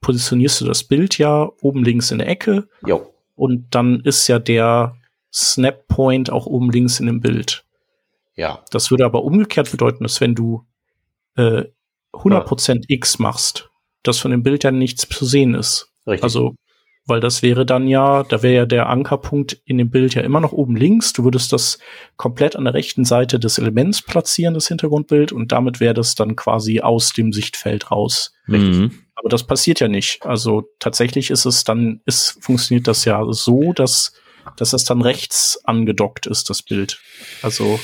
positionierst 0.00 0.60
du 0.60 0.64
das 0.64 0.84
Bild 0.84 1.18
ja 1.18 1.50
oben 1.60 1.84
links 1.84 2.10
in 2.10 2.18
der 2.18 2.28
Ecke 2.28 2.68
Jo. 2.84 3.14
und 3.36 3.74
dann 3.74 4.00
ist 4.00 4.26
ja 4.28 4.38
der 4.38 4.96
Snap 5.32 5.86
Point 5.88 6.30
auch 6.30 6.46
oben 6.46 6.70
links 6.70 7.00
in 7.00 7.06
dem 7.06 7.20
Bild. 7.20 7.64
Ja. 8.34 8.64
Das 8.70 8.90
würde 8.90 9.04
aber 9.04 9.24
umgekehrt 9.24 9.70
bedeuten, 9.70 10.02
dass 10.02 10.20
wenn 10.20 10.34
du 10.34 10.66
äh, 11.36 11.64
100% 12.12 12.84
X 12.88 13.18
machst, 13.18 13.70
dass 14.02 14.18
von 14.18 14.30
dem 14.30 14.42
Bild 14.42 14.64
ja 14.64 14.70
nichts 14.70 15.08
zu 15.08 15.24
sehen 15.24 15.54
ist. 15.54 15.92
Richtig. 16.06 16.24
Also, 16.24 16.54
weil 17.04 17.20
das 17.20 17.42
wäre 17.42 17.66
dann 17.66 17.88
ja, 17.88 18.22
da 18.22 18.42
wäre 18.42 18.54
ja 18.54 18.66
der 18.66 18.88
Ankerpunkt 18.88 19.60
in 19.64 19.78
dem 19.78 19.90
Bild 19.90 20.14
ja 20.14 20.22
immer 20.22 20.40
noch 20.40 20.52
oben 20.52 20.76
links. 20.76 21.12
Du 21.12 21.24
würdest 21.24 21.52
das 21.52 21.78
komplett 22.16 22.54
an 22.54 22.64
der 22.64 22.74
rechten 22.74 23.04
Seite 23.04 23.40
des 23.40 23.58
Elements 23.58 24.02
platzieren, 24.02 24.54
das 24.54 24.68
Hintergrundbild, 24.68 25.32
und 25.32 25.50
damit 25.50 25.80
wäre 25.80 25.94
das 25.94 26.14
dann 26.14 26.36
quasi 26.36 26.80
aus 26.80 27.12
dem 27.12 27.32
Sichtfeld 27.32 27.90
raus. 27.90 28.32
Mhm. 28.46 28.92
Aber 29.16 29.28
das 29.28 29.46
passiert 29.46 29.80
ja 29.80 29.88
nicht. 29.88 30.24
Also 30.24 30.64
tatsächlich 30.78 31.30
ist 31.30 31.44
es 31.44 31.64
dann, 31.64 32.00
ist, 32.06 32.38
funktioniert 32.40 32.86
das 32.86 33.04
ja 33.04 33.24
so, 33.30 33.72
dass, 33.72 34.12
dass 34.56 34.72
es 34.72 34.84
dann 34.84 35.02
rechts 35.02 35.60
angedockt 35.64 36.26
ist, 36.26 36.50
das 36.50 36.62
Bild. 36.62 37.00
Also, 37.42 37.80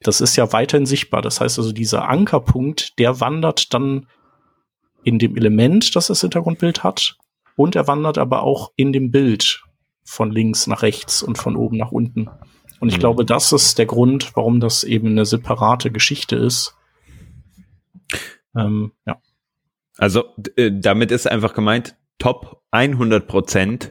das 0.00 0.20
ist 0.20 0.36
ja 0.36 0.52
weiterhin 0.52 0.86
sichtbar. 0.86 1.22
Das 1.22 1.40
heißt 1.40 1.58
also, 1.58 1.72
dieser 1.72 2.08
Ankerpunkt, 2.08 2.98
der 2.98 3.20
wandert 3.20 3.72
dann 3.72 4.08
in 5.04 5.18
dem 5.18 5.36
Element, 5.36 5.94
das 5.96 6.08
das 6.08 6.20
Hintergrundbild 6.20 6.82
hat, 6.82 7.16
und 7.60 7.76
er 7.76 7.86
wandert 7.86 8.18
aber 8.18 8.42
auch 8.42 8.72
in 8.76 8.92
dem 8.92 9.10
Bild 9.10 9.62
von 10.04 10.30
links 10.32 10.66
nach 10.66 10.82
rechts 10.82 11.22
und 11.22 11.38
von 11.38 11.56
oben 11.56 11.76
nach 11.76 11.92
unten. 11.92 12.28
Und 12.80 12.88
ich 12.88 12.96
Mhm. 12.96 13.00
glaube, 13.00 13.24
das 13.24 13.52
ist 13.52 13.78
der 13.78 13.86
Grund, 13.86 14.32
warum 14.34 14.60
das 14.60 14.82
eben 14.84 15.08
eine 15.08 15.26
separate 15.26 15.90
Geschichte 15.90 16.36
ist. 16.36 16.74
Ähm, 18.56 18.92
ja. 19.06 19.20
Also 19.98 20.24
äh, 20.56 20.70
damit 20.72 21.10
ist 21.10 21.26
einfach 21.30 21.54
gemeint, 21.54 21.96
Top 22.18 22.62
100 22.70 23.26
Prozent 23.26 23.90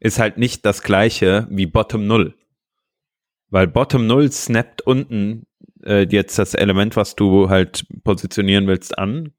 ist 0.00 0.18
halt 0.18 0.38
nicht 0.38 0.64
das 0.66 0.82
gleiche 0.82 1.46
wie 1.50 1.66
Bottom 1.66 2.06
0. 2.06 2.34
Weil 3.48 3.66
Bottom 3.66 4.06
0 4.06 4.30
snappt 4.32 4.82
unten 4.82 5.46
äh, 5.82 6.06
jetzt 6.10 6.38
das 6.38 6.54
Element, 6.54 6.96
was 6.96 7.16
du 7.16 7.48
halt 7.48 7.86
positionieren 8.04 8.66
willst, 8.66 8.98
an. 8.98 9.32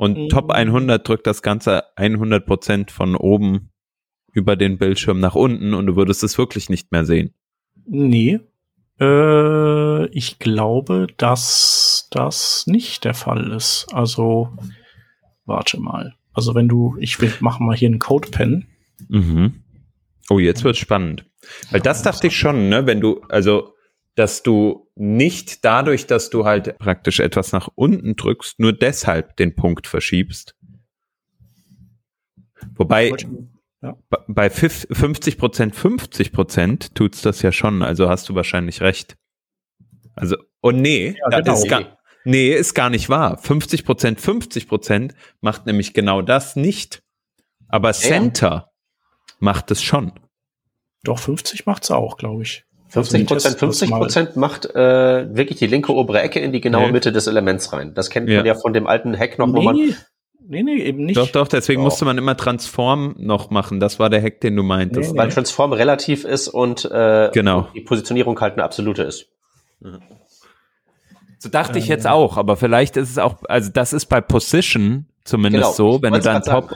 Und 0.00 0.16
Mhm. 0.16 0.28
Top 0.30 0.50
100 0.50 1.06
drückt 1.06 1.26
das 1.26 1.42
Ganze 1.42 1.82
100 1.94 2.46
Prozent 2.46 2.90
von 2.90 3.16
oben 3.16 3.70
über 4.32 4.56
den 4.56 4.78
Bildschirm 4.78 5.20
nach 5.20 5.34
unten 5.34 5.74
und 5.74 5.84
du 5.84 5.94
würdest 5.94 6.24
es 6.24 6.38
wirklich 6.38 6.70
nicht 6.70 6.90
mehr 6.90 7.04
sehen. 7.04 7.34
Nee. 7.84 8.40
Äh, 8.98 10.06
ich 10.06 10.38
glaube, 10.38 11.06
dass 11.18 12.08
das 12.10 12.66
nicht 12.66 13.04
der 13.04 13.12
Fall 13.12 13.50
ist. 13.50 13.88
Also, 13.92 14.48
warte 15.44 15.78
mal. 15.78 16.14
Also, 16.32 16.54
wenn 16.54 16.68
du, 16.68 16.96
ich 16.98 17.20
will, 17.20 17.34
mach 17.40 17.60
mal 17.60 17.76
hier 17.76 17.90
einen 17.90 17.98
Codepen. 17.98 18.68
Mhm. 19.10 19.62
Oh, 20.30 20.38
jetzt 20.38 20.64
wird's 20.64 20.78
spannend. 20.78 21.26
Weil 21.70 21.82
das 21.82 22.02
dachte 22.02 22.28
ich 22.28 22.38
schon, 22.38 22.70
ne, 22.70 22.86
wenn 22.86 23.02
du, 23.02 23.20
also, 23.28 23.74
dass 24.16 24.42
du 24.42 24.88
nicht 24.96 25.64
dadurch, 25.64 26.06
dass 26.06 26.30
du 26.30 26.44
halt 26.44 26.78
praktisch 26.78 27.20
etwas 27.20 27.52
nach 27.52 27.68
unten 27.74 28.16
drückst, 28.16 28.58
nur 28.58 28.72
deshalb 28.72 29.36
den 29.36 29.54
Punkt 29.54 29.86
verschiebst. 29.86 30.56
Wobei 32.74 33.12
b- 33.80 34.16
bei 34.28 34.50
50 34.50 35.38
Prozent, 35.38 35.74
50 35.74 36.32
Prozent 36.32 36.94
tut's 36.94 37.22
das 37.22 37.40
ja 37.42 37.52
schon, 37.52 37.82
also 37.82 38.08
hast 38.08 38.28
du 38.28 38.34
wahrscheinlich 38.34 38.80
recht. 38.82 39.16
Also, 40.14 40.36
oh 40.60 40.70
nee, 40.70 41.16
Ja, 41.30 41.38
genau. 41.40 41.54
ist 41.54 41.68
gar, 41.68 41.98
nee, 42.24 42.50
ist 42.52 42.74
gar 42.74 42.90
nicht 42.90 43.08
wahr. 43.08 43.38
50 43.38 43.84
Prozent, 43.84 44.20
50 44.20 44.68
Prozent 44.68 45.14
macht 45.40 45.64
nämlich 45.66 45.94
genau 45.94 46.20
das 46.20 46.56
nicht. 46.56 47.02
Aber 47.68 47.92
Center 47.92 48.70
macht 49.38 49.70
es 49.70 49.82
schon. 49.82 50.12
Doch, 51.04 51.18
50 51.18 51.64
macht's 51.64 51.90
auch, 51.90 52.18
glaube 52.18 52.42
ich. 52.42 52.66
50 52.90 53.26
Prozent, 53.26 53.46
Also, 53.54 53.58
50 53.58 53.80
das 53.88 53.90
mal- 53.90 53.98
Prozent 54.00 54.36
macht 54.36 54.66
äh, 54.74 55.34
wirklich 55.36 55.58
die 55.58 55.66
linke 55.66 55.94
obere 55.94 56.20
Ecke 56.22 56.40
in 56.40 56.52
die 56.52 56.60
genaue 56.60 56.86
Nee. 56.86 56.92
Mitte 56.92 57.12
des 57.12 57.26
Elements 57.26 57.72
rein. 57.72 57.94
Das 57.94 58.10
kennt 58.10 58.28
Ja. 58.28 58.38
man 58.38 58.46
ja 58.46 58.54
von 58.54 58.72
dem 58.72 58.86
alten 58.86 59.16
Hack 59.18 59.38
noch, 59.38 59.48
wo 59.52 59.62
man 59.62 59.76
Nee, 59.76 59.94
nee, 60.48 60.62
nee, 60.64 60.82
eben 60.82 61.04
nicht. 61.04 61.16
Doch, 61.16 61.28
doch, 61.30 61.46
deswegen 61.46 61.80
Doch. 61.80 61.84
musste 61.84 62.04
man 62.04 62.18
immer 62.18 62.36
Transform 62.36 63.14
noch 63.18 63.50
machen. 63.50 63.78
Das 63.78 64.00
war 64.00 64.10
der 64.10 64.20
Hack, 64.20 64.40
den 64.40 64.56
du 64.56 64.64
meintest. 64.64 65.12
Nee, 65.12 65.18
weil 65.18 65.28
Transform 65.28 65.72
relativ 65.72 66.24
ist 66.24 66.48
und 66.48 66.84
äh, 66.90 67.30
Genau. 67.32 67.68
die 67.74 67.82
Positionierung 67.82 68.40
halt 68.40 68.54
eine 68.54 68.64
absolute 68.64 69.04
ist. 69.04 69.26
So 71.38 71.48
dachte 71.48 71.78
ich 71.78 71.86
jetzt 71.88 72.06
auch, 72.06 72.36
aber 72.36 72.56
vielleicht 72.56 72.96
ist 72.96 73.10
es 73.10 73.18
auch, 73.18 73.36
also 73.48 73.70
das 73.72 73.92
ist 73.92 74.06
bei 74.06 74.20
Position 74.20 75.06
zumindest 75.24 75.76
Genau, 75.76 75.92
so, 75.94 76.02
wenn 76.02 76.12
du 76.12 76.20
dann 76.20 76.42
grad 76.42 76.44
sagen. 76.44 76.68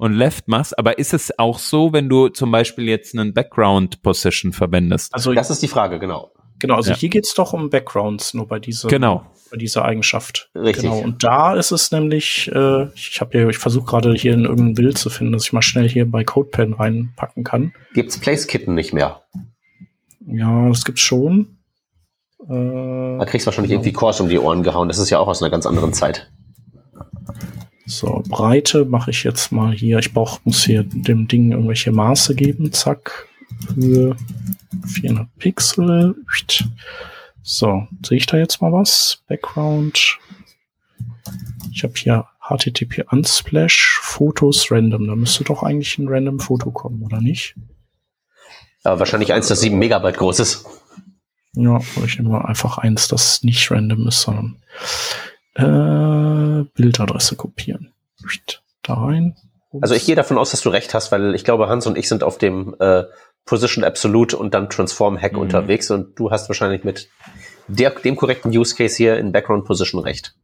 Und 0.00 0.14
Left 0.14 0.48
machst, 0.48 0.78
aber 0.78 0.98
ist 0.98 1.12
es 1.12 1.38
auch 1.38 1.58
so, 1.58 1.92
wenn 1.92 2.08
du 2.08 2.28
zum 2.28 2.50
Beispiel 2.50 2.88
jetzt 2.88 3.14
einen 3.14 3.34
Background 3.34 4.02
Position 4.02 4.52
verwendest? 4.52 5.12
Also, 5.14 5.34
Das 5.34 5.50
ist 5.50 5.62
die 5.62 5.68
Frage, 5.68 5.98
genau. 5.98 6.30
genau, 6.58 6.76
also 6.76 6.92
Ja. 6.92 6.96
hier 6.96 7.10
geht's 7.10 7.34
doch 7.34 7.52
um 7.52 7.68
Backgrounds, 7.68 8.32
nur 8.32 8.46
bei 8.48 8.58
dieser, 8.58 8.88
Genau. 8.88 9.26
bei 9.50 9.58
dieser 9.58 9.84
Eigenschaft. 9.84 10.48
Richtig. 10.54 10.84
Genau. 10.84 11.00
Und 11.00 11.22
da 11.22 11.54
ist 11.54 11.70
es 11.70 11.92
nämlich, 11.92 12.50
äh, 12.54 12.86
ich 12.94 13.20
habe 13.20 13.32
hier, 13.38 13.48
ich 13.50 13.58
versuche 13.58 13.84
gerade 13.84 14.14
hier 14.14 14.32
in 14.32 14.44
irgendein 14.46 14.72
Bild 14.74 14.96
zu 14.96 15.10
finden, 15.10 15.34
dass 15.34 15.44
ich 15.44 15.52
mal 15.52 15.60
schnell 15.60 15.86
hier 15.88 16.10
bei 16.10 16.24
CodePen 16.24 16.72
reinpacken 16.72 17.44
kann. 17.44 17.74
Gibt's 17.92 18.18
Place-Kitten 18.18 18.74
nicht 18.74 18.94
mehr. 18.94 19.20
Ja, 20.26 20.68
das 20.68 20.84
gibt's 20.86 21.02
schon. 21.02 21.58
Da 22.48 23.18
Äh, 23.22 23.26
kriegst 23.26 23.46
du 23.46 23.48
wahrscheinlich 23.48 23.72
irgendwie 23.72 23.92
Kurs 23.92 24.18
um 24.20 24.30
die 24.30 24.38
Ohren 24.38 24.62
gehauen. 24.62 24.88
Das 24.88 24.96
ist 24.98 25.10
ja 25.10 25.18
auch 25.18 25.28
aus 25.28 25.42
einer 25.42 25.50
ganz 25.50 25.66
anderen 25.66 25.92
Zeit. 25.92 26.30
So, 27.90 28.22
Breite 28.28 28.84
mache 28.84 29.10
ich 29.10 29.24
jetzt 29.24 29.50
mal 29.50 29.72
hier. 29.72 29.98
Ich 29.98 30.12
brauch, 30.12 30.40
muss 30.44 30.64
hier 30.64 30.84
dem 30.84 31.26
Ding 31.26 31.50
irgendwelche 31.50 31.90
Maße 31.90 32.34
geben. 32.34 32.72
Zack. 32.72 33.28
Höhe 33.74 34.16
400 34.86 35.26
Pixel. 35.38 36.14
So, 37.42 37.88
sehe 38.06 38.18
ich 38.18 38.26
da 38.26 38.36
jetzt 38.36 38.62
mal 38.62 38.72
was? 38.72 39.22
Background. 39.26 40.18
Ich 41.72 41.82
habe 41.82 41.94
hier 41.96 42.26
HTTP 42.40 43.04
Unsplash 43.10 43.98
Fotos 44.00 44.70
random. 44.70 45.08
Da 45.08 45.16
müsste 45.16 45.44
doch 45.44 45.62
eigentlich 45.64 45.98
ein 45.98 46.08
random 46.08 46.38
Foto 46.38 46.70
kommen, 46.70 47.02
oder 47.02 47.20
nicht? 47.20 47.56
Aber 48.84 49.00
wahrscheinlich 49.00 49.32
eins, 49.32 49.48
das 49.48 49.60
sieben 49.60 49.78
Megabyte 49.78 50.16
groß 50.16 50.38
ist. 50.40 50.64
Ja, 51.54 51.72
aber 51.74 52.04
ich 52.06 52.18
nehme 52.18 52.44
einfach 52.44 52.78
eins, 52.78 53.08
das 53.08 53.42
nicht 53.42 53.68
random 53.70 54.06
ist, 54.06 54.22
sondern 54.22 54.62
äh, 55.54 56.64
Bildadresse 56.74 57.36
kopieren. 57.36 57.92
Da 58.82 58.94
rein. 58.94 59.36
Also 59.80 59.94
ich 59.94 60.04
gehe 60.04 60.16
davon 60.16 60.38
aus, 60.38 60.50
dass 60.50 60.62
du 60.62 60.68
recht 60.68 60.94
hast, 60.94 61.12
weil 61.12 61.34
ich 61.34 61.44
glaube, 61.44 61.68
Hans 61.68 61.86
und 61.86 61.96
ich 61.96 62.08
sind 62.08 62.22
auf 62.24 62.38
dem 62.38 62.74
äh, 62.80 63.04
Position 63.44 63.84
Absolute 63.84 64.36
und 64.36 64.54
dann 64.54 64.68
Transform 64.68 65.20
Hack 65.20 65.34
mhm. 65.34 65.40
unterwegs 65.40 65.90
und 65.90 66.18
du 66.18 66.30
hast 66.30 66.48
wahrscheinlich 66.48 66.84
mit 66.84 67.08
der, 67.68 67.90
dem 67.90 68.16
korrekten 68.16 68.56
Use 68.56 68.74
Case 68.74 68.96
hier 68.96 69.18
in 69.18 69.32
Background 69.32 69.64
Position 69.64 70.02
recht. 70.02 70.34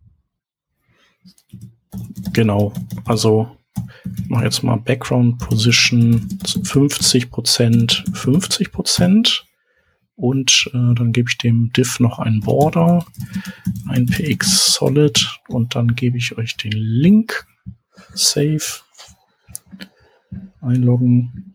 Genau. 2.32 2.72
Also 3.04 3.48
ich 4.04 4.28
mache 4.28 4.44
jetzt 4.44 4.62
mal 4.62 4.76
Background 4.76 5.38
Position 5.38 6.28
50 6.64 7.30
Prozent, 7.30 8.04
50 8.12 8.72
Prozent 8.72 9.45
und 10.16 10.70
äh, 10.72 10.94
dann 10.94 11.12
gebe 11.12 11.28
ich 11.28 11.38
dem 11.38 11.70
Div 11.72 12.00
noch 12.00 12.18
einen 12.18 12.40
Border, 12.40 13.06
ein 13.88 14.06
px 14.06 14.74
solid 14.74 15.38
und 15.48 15.74
dann 15.74 15.94
gebe 15.94 16.18
ich 16.18 16.36
euch 16.36 16.56
den 16.56 16.72
Link. 16.72 17.46
Save. 18.14 18.62
Einloggen. 20.60 21.54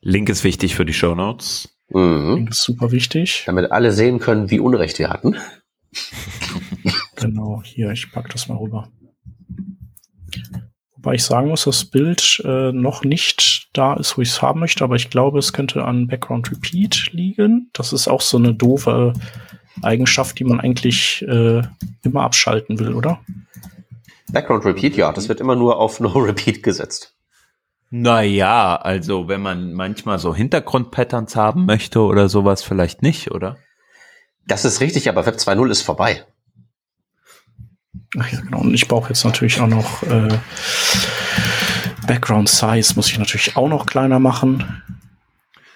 Link 0.00 0.28
ist 0.28 0.44
wichtig 0.44 0.74
für 0.74 0.84
die 0.84 0.94
Show 0.94 1.14
Notes. 1.14 1.76
Mhm. 1.88 2.34
Link 2.36 2.50
ist 2.50 2.62
super 2.62 2.92
wichtig. 2.92 3.44
Damit 3.46 3.72
alle 3.72 3.92
sehen 3.92 4.20
können, 4.20 4.50
wie 4.50 4.60
Unrecht 4.60 4.98
wir 4.98 5.10
hatten. 5.10 5.36
genau, 7.16 7.62
hier, 7.64 7.90
ich 7.90 8.10
pack 8.12 8.30
das 8.30 8.48
mal 8.48 8.56
rüber. 8.56 8.90
Wobei 11.04 11.16
ich 11.16 11.24
sagen 11.24 11.48
muss, 11.48 11.64
das 11.64 11.84
Bild 11.84 12.40
äh, 12.46 12.72
noch 12.72 13.04
nicht 13.04 13.68
da 13.74 13.92
ist, 13.92 14.16
wo 14.16 14.22
ich 14.22 14.30
es 14.30 14.40
haben 14.40 14.60
möchte, 14.60 14.82
aber 14.82 14.96
ich 14.96 15.10
glaube, 15.10 15.38
es 15.38 15.52
könnte 15.52 15.84
an 15.84 16.06
Background 16.06 16.50
Repeat 16.50 17.12
liegen. 17.12 17.68
Das 17.74 17.92
ist 17.92 18.08
auch 18.08 18.22
so 18.22 18.38
eine 18.38 18.54
doofe 18.54 19.12
Eigenschaft, 19.82 20.38
die 20.38 20.44
man 20.44 20.60
eigentlich 20.60 21.22
äh, 21.28 21.60
immer 22.02 22.22
abschalten 22.22 22.78
will, 22.78 22.94
oder? 22.94 23.20
Background 24.32 24.64
Repeat, 24.64 24.96
ja, 24.96 25.12
das 25.12 25.28
wird 25.28 25.40
immer 25.40 25.56
nur 25.56 25.76
auf 25.76 26.00
No 26.00 26.08
Repeat 26.20 26.62
gesetzt. 26.62 27.14
Naja, 27.90 28.76
also 28.76 29.28
wenn 29.28 29.42
man 29.42 29.74
manchmal 29.74 30.18
so 30.18 30.34
Hintergrundpatterns 30.34 31.36
haben 31.36 31.66
möchte 31.66 32.00
oder 32.00 32.30
sowas, 32.30 32.62
vielleicht 32.62 33.02
nicht, 33.02 33.30
oder? 33.30 33.58
Das 34.46 34.64
ist 34.64 34.80
richtig, 34.80 35.10
aber 35.10 35.26
Web 35.26 35.36
2.0 35.36 35.70
ist 35.70 35.82
vorbei. 35.82 36.24
Ach 38.18 38.32
ja, 38.32 38.40
genau. 38.40 38.60
Und 38.60 38.74
ich 38.74 38.88
brauche 38.88 39.08
jetzt 39.08 39.24
natürlich 39.24 39.60
auch 39.60 39.66
noch 39.66 40.02
äh, 40.04 40.38
Background 42.06 42.48
Size, 42.48 42.94
muss 42.94 43.08
ich 43.08 43.18
natürlich 43.18 43.56
auch 43.56 43.68
noch 43.68 43.86
kleiner 43.86 44.18
machen, 44.18 44.82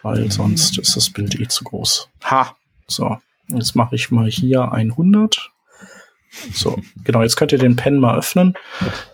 weil 0.03 0.25
mhm. 0.25 0.31
sonst 0.31 0.79
ist 0.79 0.97
das 0.97 1.11
Bild 1.11 1.39
eh 1.41 1.49
zu 1.49 1.65
groß. 1.65 2.09
Ha! 2.25 2.57
So, 2.87 3.19
jetzt 3.49 3.75
mache 3.75 3.97
ich 3.97 4.11
mal 4.11 4.31
hier 4.31 4.73
100. 4.73 5.51
So, 6.53 6.79
genau, 7.05 7.23
jetzt 7.23 7.37
könnt 7.37 7.53
ihr 7.53 7.59
den 7.59 7.77
Pen 7.77 7.99
mal 7.99 8.19
öffnen 8.19 8.55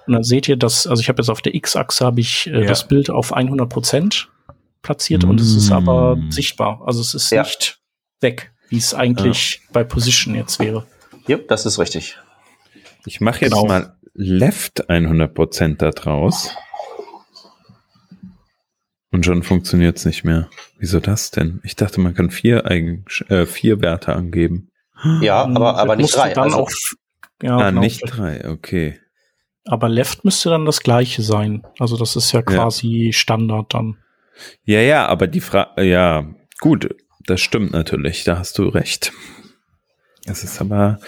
und 0.07 0.13
dann 0.13 0.25
seht 0.25 0.49
ihr, 0.49 0.57
dass, 0.57 0.87
also 0.87 1.01
ich 1.01 1.09
habe 1.09 1.23
jetzt 1.23 1.31
auf 1.31 1.43
der 1.43 1.55
X-Achse 1.55 2.05
habe 2.05 2.21
ich 2.21 2.49
äh, 2.49 2.63
ja. 2.63 2.67
das 2.67 2.89
Bild 2.89 3.09
auf 3.09 3.33
100 3.33 3.69
Prozent 3.69 4.29
platziert 4.83 5.25
mm. 5.25 5.31
und 5.31 5.41
es 5.41 5.55
ist 5.55 5.71
aber 5.71 6.17
mm. 6.17 6.33
sichtbar. 6.33 6.83
Also 6.85 7.01
es 7.01 7.15
ist 7.15 7.31
ja. 7.31 7.43
nicht 7.43 7.79
weg, 8.21 8.53
wie 8.69 8.79
es 8.79 8.95
eigentlich 8.95 9.55
ja. 9.55 9.71
bei 9.73 9.85
Position 9.85 10.35
jetzt 10.35 10.59
wäre. 10.59 10.87
Ja, 11.27 11.39
das 11.39 11.67
ist 11.67 11.79
richtig. 11.79 12.19
Ich 13.07 13.21
mache 13.21 13.43
jetzt 13.43 13.53
genau. 13.53 13.67
mal 13.67 13.97
Left 14.15 14.89
100% 14.89 15.77
da 15.77 15.91
draus. 15.91 16.55
Und 19.11 19.25
schon 19.25 19.43
funktioniert 19.43 19.99
es 19.99 20.05
nicht 20.05 20.25
mehr. 20.25 20.49
Wieso 20.79 21.01
das 21.01 21.31
denn? 21.31 21.61
Ich 21.65 21.77
dachte, 21.77 22.01
man 22.01 22.15
kann 22.15 22.31
vier, 22.31 22.67
Eigen 22.67 23.05
äh, 23.29 23.47
vier 23.47 23.81
Werte 23.81 24.15
angeben. 24.15 24.71
Ja, 25.21 25.45
aber, 25.45 25.77
aber 25.77 25.97
nicht 25.97 26.17
drei. 26.17 26.33
Dann 26.33 26.45
also. 26.45 26.59
auch, 26.59 26.71
ja, 27.43 27.57
ah, 27.57 27.71
genau. 27.71 27.81
nicht 27.81 28.03
drei, 28.07 28.49
okay. 28.49 28.99
Aber 29.67 29.89
Left 29.89 30.25
müsste 30.25 30.51
dann 30.51 30.65
das 30.65 30.81
gleiche 30.81 31.23
sein. 31.23 31.63
Also 31.79 31.97
das 31.97 32.17
ist 32.17 32.33
ja 32.33 32.43
quasi 32.43 33.07
ja. 33.07 33.13
Standard 33.13 33.75
dann. 33.75 33.99
Ja, 34.65 34.81
ja, 34.81 35.07
aber 35.07 35.27
die 35.27 35.41
Frage, 35.41 35.85
ja, 35.85 36.27
gut, 36.61 36.95
das 37.27 37.41
stimmt 37.41 37.73
natürlich, 37.73 38.25
da 38.25 38.39
hast 38.39 38.59
du 38.59 38.69
recht. 38.69 39.13
Es 40.27 40.43
ist 40.43 40.61
aber, 40.61 40.99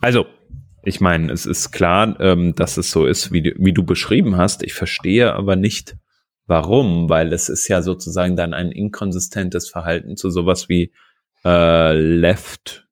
also, 0.00 0.26
ich 0.82 1.00
meine, 1.00 1.32
es 1.32 1.46
ist 1.46 1.70
klar, 1.70 2.18
ähm, 2.20 2.54
dass 2.54 2.76
es 2.76 2.90
so 2.90 3.06
ist, 3.06 3.32
wie, 3.32 3.54
wie 3.56 3.72
du 3.72 3.84
beschrieben 3.84 4.36
hast. 4.36 4.62
Ich 4.62 4.74
verstehe 4.74 5.32
aber 5.32 5.56
nicht, 5.56 5.96
warum, 6.46 7.08
weil 7.08 7.32
es 7.32 7.48
ist 7.48 7.68
ja 7.68 7.82
sozusagen 7.82 8.36
dann 8.36 8.52
ein 8.52 8.72
inkonsistentes 8.72 9.68
Verhalten 9.68 10.16
zu 10.16 10.30
sowas 10.30 10.68
wie 10.68 10.92
äh, 11.44 11.92
Left 11.94 12.86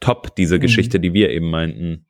Top, 0.00 0.36
diese 0.36 0.56
mhm. 0.56 0.60
Geschichte, 0.60 1.00
die 1.00 1.14
wir 1.14 1.30
eben 1.30 1.50
meinten. 1.50 2.06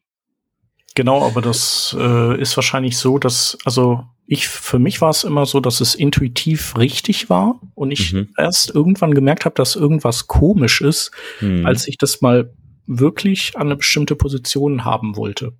Genau, 0.95 1.25
aber 1.25 1.41
das 1.41 1.97
äh, 1.99 2.41
ist 2.41 2.57
wahrscheinlich 2.57 2.97
so, 2.99 3.19
dass, 3.19 3.59
also 3.65 4.05
ich, 4.27 4.49
für 4.49 4.79
mich 4.79 5.01
war 5.01 5.11
es 5.11 5.25
immer 5.25 5.47
so, 5.47 5.61
dass 5.61 5.81
es 5.81 5.95
intuitiv 5.95 6.77
richtig 6.77 7.31
war 7.31 7.61
und 7.75 7.91
ich 7.91 8.13
mhm. 8.13 8.31
erst 8.37 8.75
irgendwann 8.75 9.15
gemerkt 9.15 9.45
habe, 9.45 9.55
dass 9.55 9.77
irgendwas 9.77 10.27
komisch 10.27 10.81
ist, 10.81 11.13
mhm. 11.41 11.65
als 11.65 11.87
ich 11.87 11.97
das 11.97 12.23
mal 12.23 12.53
wirklich 12.87 13.57
an 13.57 13.69
eine 13.69 13.77
bestimmte 13.77 14.17
Position 14.17 14.85
haben 14.85 15.17
wollte. 15.17 15.53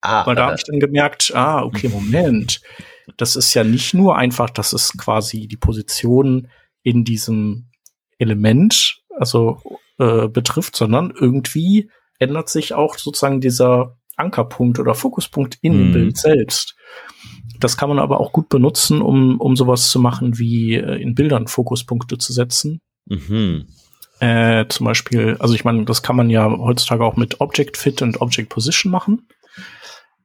Ah, 0.00 0.26
Weil 0.26 0.34
da 0.34 0.46
habe 0.46 0.56
ich 0.56 0.64
dann 0.64 0.80
gemerkt, 0.80 1.32
ah, 1.34 1.62
okay, 1.62 1.88
Moment. 1.88 2.60
Das 3.16 3.36
ist 3.36 3.54
ja 3.54 3.64
nicht 3.64 3.94
nur 3.94 4.16
einfach, 4.16 4.50
dass 4.50 4.72
es 4.72 4.96
quasi 4.96 5.46
die 5.46 5.56
Position 5.56 6.48
in 6.82 7.04
diesem 7.04 7.70
Element, 8.18 8.98
also 9.16 9.60
äh, 9.98 10.28
betrifft, 10.28 10.76
sondern 10.76 11.12
irgendwie 11.16 11.90
ändert 12.18 12.48
sich 12.48 12.74
auch 12.74 12.96
sozusagen 12.96 13.40
dieser 13.40 13.96
Ankerpunkt 14.16 14.78
oder 14.78 14.94
Fokuspunkt 14.94 15.58
in 15.62 15.72
dem 15.72 15.88
mhm. 15.88 15.92
Bild 15.92 16.16
selbst. 16.18 16.76
Das 17.58 17.76
kann 17.76 17.88
man 17.88 17.98
aber 17.98 18.20
auch 18.20 18.32
gut 18.32 18.48
benutzen, 18.48 19.02
um, 19.02 19.40
um 19.40 19.56
sowas 19.56 19.90
zu 19.90 20.00
machen, 20.00 20.38
wie 20.38 20.74
äh, 20.74 21.00
in 21.00 21.14
Bildern 21.14 21.46
Fokuspunkte 21.46 22.18
zu 22.18 22.32
setzen. 22.32 22.80
Mhm. 23.06 23.66
Äh, 24.22 24.68
zum 24.68 24.86
Beispiel, 24.86 25.36
also 25.40 25.52
ich 25.52 25.64
meine, 25.64 25.84
das 25.84 26.04
kann 26.04 26.14
man 26.14 26.30
ja 26.30 26.48
heutzutage 26.48 27.04
auch 27.04 27.16
mit 27.16 27.40
Object 27.40 27.76
Fit 27.76 28.02
und 28.02 28.20
Object 28.20 28.50
Position 28.50 28.92
machen. 28.92 29.26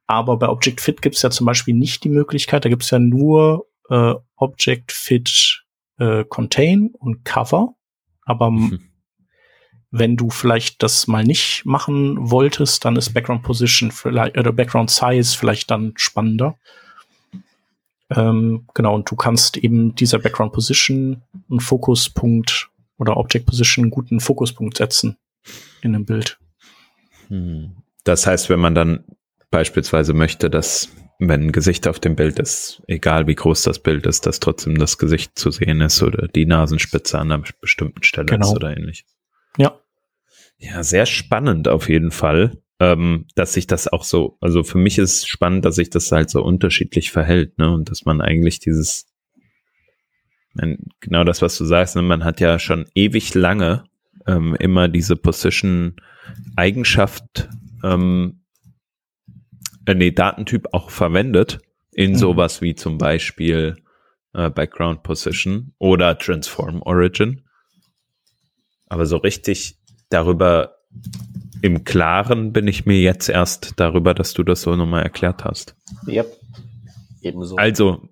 Aber 0.05 0.37
bei 0.37 0.47
Object 0.49 0.81
Fit 0.81 1.01
gibt 1.01 1.15
es 1.15 1.23
ja 1.23 1.31
zum 1.31 1.47
Beispiel 1.47 1.73
nicht 1.73 2.03
die 2.03 2.09
Möglichkeit, 2.09 2.63
da 2.63 2.69
gibt 2.69 2.83
es 2.83 2.91
ja 2.91 2.99
nur 2.99 3.65
äh, 3.89 4.13
Object 4.35 4.91
Fit 4.91 5.63
äh, 5.97 6.23
Contain 6.25 6.91
und 6.99 7.25
Cover. 7.25 7.73
Aber 8.21 8.51
mhm. 8.51 8.81
wenn 9.89 10.15
du 10.15 10.29
vielleicht 10.29 10.83
das 10.83 11.07
mal 11.07 11.23
nicht 11.23 11.65
machen 11.65 12.29
wolltest, 12.29 12.85
dann 12.85 12.97
ist 12.97 13.15
Background 13.15 13.41
Position 13.41 13.89
vielleicht 13.89 14.37
oder 14.37 14.51
Background 14.51 14.91
Size 14.91 15.35
vielleicht 15.35 15.71
dann 15.71 15.93
spannender. 15.95 16.55
Ähm, 18.11 18.67
genau, 18.75 18.93
und 18.93 19.09
du 19.09 19.15
kannst 19.15 19.57
eben 19.57 19.95
dieser 19.95 20.19
Background 20.19 20.53
Position 20.53 21.23
einen 21.49 21.61
Fokuspunkt 21.61 22.69
oder 22.97 23.17
Object 23.17 23.45
Position 23.45 23.85
einen 23.85 23.91
guten 23.91 24.19
Fokuspunkt 24.19 24.77
setzen 24.77 25.17
in 25.81 25.95
einem 25.95 26.05
Bild. 26.05 26.39
Hm. 27.27 27.77
Das 28.03 28.25
heißt, 28.25 28.49
wenn 28.49 28.59
man 28.59 28.75
dann 28.75 29.03
beispielsweise 29.51 30.13
möchte, 30.13 30.49
dass 30.49 30.89
wenn 31.19 31.47
ein 31.47 31.51
Gesicht 31.51 31.87
auf 31.87 31.99
dem 31.99 32.15
Bild 32.15 32.39
ist, 32.39 32.83
egal 32.87 33.27
wie 33.27 33.35
groß 33.35 33.63
das 33.63 33.79
Bild 33.79 34.05
ist, 34.05 34.25
dass 34.25 34.39
trotzdem 34.39 34.77
das 34.77 34.97
Gesicht 34.97 35.37
zu 35.37 35.49
sehen 35.51 35.81
ist 35.81 36.03
oder 36.03 36.27
die 36.27 36.45
Nasenspitze 36.45 37.17
an 37.17 37.31
einer 37.31 37.43
bestimmten 37.59 38.03
Stelle 38.03 38.27
genau. 38.27 38.47
ist 38.47 38.55
oder 38.55 38.75
ähnlich. 38.75 39.05
Ja. 39.57 39.79
Ja, 40.59 40.83
sehr 40.83 41.05
spannend 41.05 41.67
auf 41.67 41.89
jeden 41.89 42.11
Fall, 42.11 42.61
ähm, 42.79 43.25
dass 43.35 43.53
sich 43.53 43.67
das 43.67 43.87
auch 43.87 44.03
so, 44.03 44.37
also 44.41 44.63
für 44.63 44.77
mich 44.77 44.97
ist 44.97 45.27
spannend, 45.27 45.65
dass 45.65 45.75
sich 45.75 45.89
das 45.89 46.11
halt 46.11 46.29
so 46.29 46.43
unterschiedlich 46.43 47.11
verhält, 47.11 47.57
ne, 47.57 47.71
und 47.71 47.89
dass 47.89 48.05
man 48.05 48.21
eigentlich 48.21 48.59
dieses 48.59 49.05
genau 50.99 51.24
das, 51.24 51.41
was 51.41 51.58
du 51.58 51.66
sagst, 51.66 51.95
ne? 51.95 52.01
man 52.01 52.24
hat 52.24 52.39
ja 52.39 52.60
schon 52.60 52.86
ewig 52.95 53.34
lange 53.34 53.84
ähm, 54.26 54.55
immer 54.60 54.88
diese 54.88 55.16
Position-Eigenschaft, 55.16 57.49
ähm, 57.84 58.41
äh, 59.86 59.93
nee, 59.93 60.12
Datentyp 60.12 60.68
auch 60.74 60.89
verwendet 60.89 61.60
in 61.91 62.12
mhm. 62.12 62.16
sowas 62.16 62.62
wie 62.62 62.76
zum 62.76 62.97
Beispiel 62.97 63.76
äh, 64.34 64.49
Background 64.49 65.03
Position 65.03 65.74
oder 65.80 66.18
Transform 66.18 66.82
Origin. 66.82 67.43
Aber 68.88 69.05
so 69.05 69.18
richtig 69.18 69.78
darüber 70.10 70.78
im 71.62 71.84
Klaren 71.84 72.53
bin 72.53 72.68
ich 72.68 72.86
mir 72.86 73.01
jetzt 73.01 73.30
erst 73.30 73.74
darüber, 73.78 74.14
dass 74.14 74.34
du 74.34 74.43
das 74.43 74.62
so 74.62 74.76
nochmal 74.76 75.03
erklärt 75.03 75.43
hast. 75.43 75.76
Yep. 76.08 76.28
Ebenso. 77.22 77.55
Also, 77.55 78.10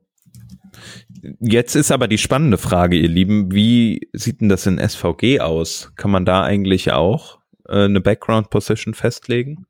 Jetzt 1.39 1.76
ist 1.76 1.91
aber 1.91 2.07
die 2.07 2.17
spannende 2.17 2.57
Frage, 2.57 2.97
ihr 2.97 3.09
Lieben, 3.09 3.51
wie 3.51 4.09
sieht 4.13 4.41
denn 4.41 4.49
das 4.49 4.65
in 4.65 4.78
SVG 4.78 5.39
aus? 5.39 5.91
Kann 5.95 6.11
man 6.11 6.26
da 6.26 6.43
eigentlich 6.43 6.91
auch 6.91 7.39
äh, 7.67 7.86
eine 7.86 8.01
Background 8.01 8.49
Position 8.49 8.93
festlegen? 8.93 9.65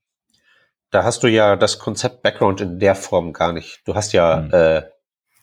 da 0.95 1.03
hast 1.03 1.23
du 1.23 1.27
ja 1.27 1.57
das 1.57 1.77
Konzept 1.77 2.23
Background 2.23 2.61
in 2.61 2.79
der 2.79 2.95
Form 2.95 3.33
gar 3.33 3.51
nicht. 3.51 3.81
Du 3.85 3.95
hast 3.95 4.13
ja 4.13 4.37
mhm. 4.37 4.53
äh, 4.53 4.83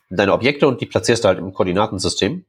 deine 0.09 0.33
Objekte 0.33 0.67
und 0.67 0.81
die 0.81 0.87
platzierst 0.87 1.25
du 1.25 1.29
halt 1.29 1.39
im 1.39 1.53
Koordinatensystem. 1.53 2.47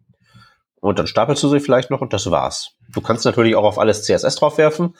Und 0.79 0.99
dann 0.99 1.07
stapelst 1.07 1.43
du 1.43 1.49
sie 1.49 1.59
vielleicht 1.59 1.91
noch 1.91 2.01
und 2.01 2.13
das 2.13 2.31
war's. 2.31 2.77
Du 2.93 3.01
kannst 3.01 3.25
natürlich 3.25 3.55
auch 3.55 3.63
auf 3.63 3.77
alles 3.77 4.03
CSS 4.03 4.35
draufwerfen, 4.35 4.95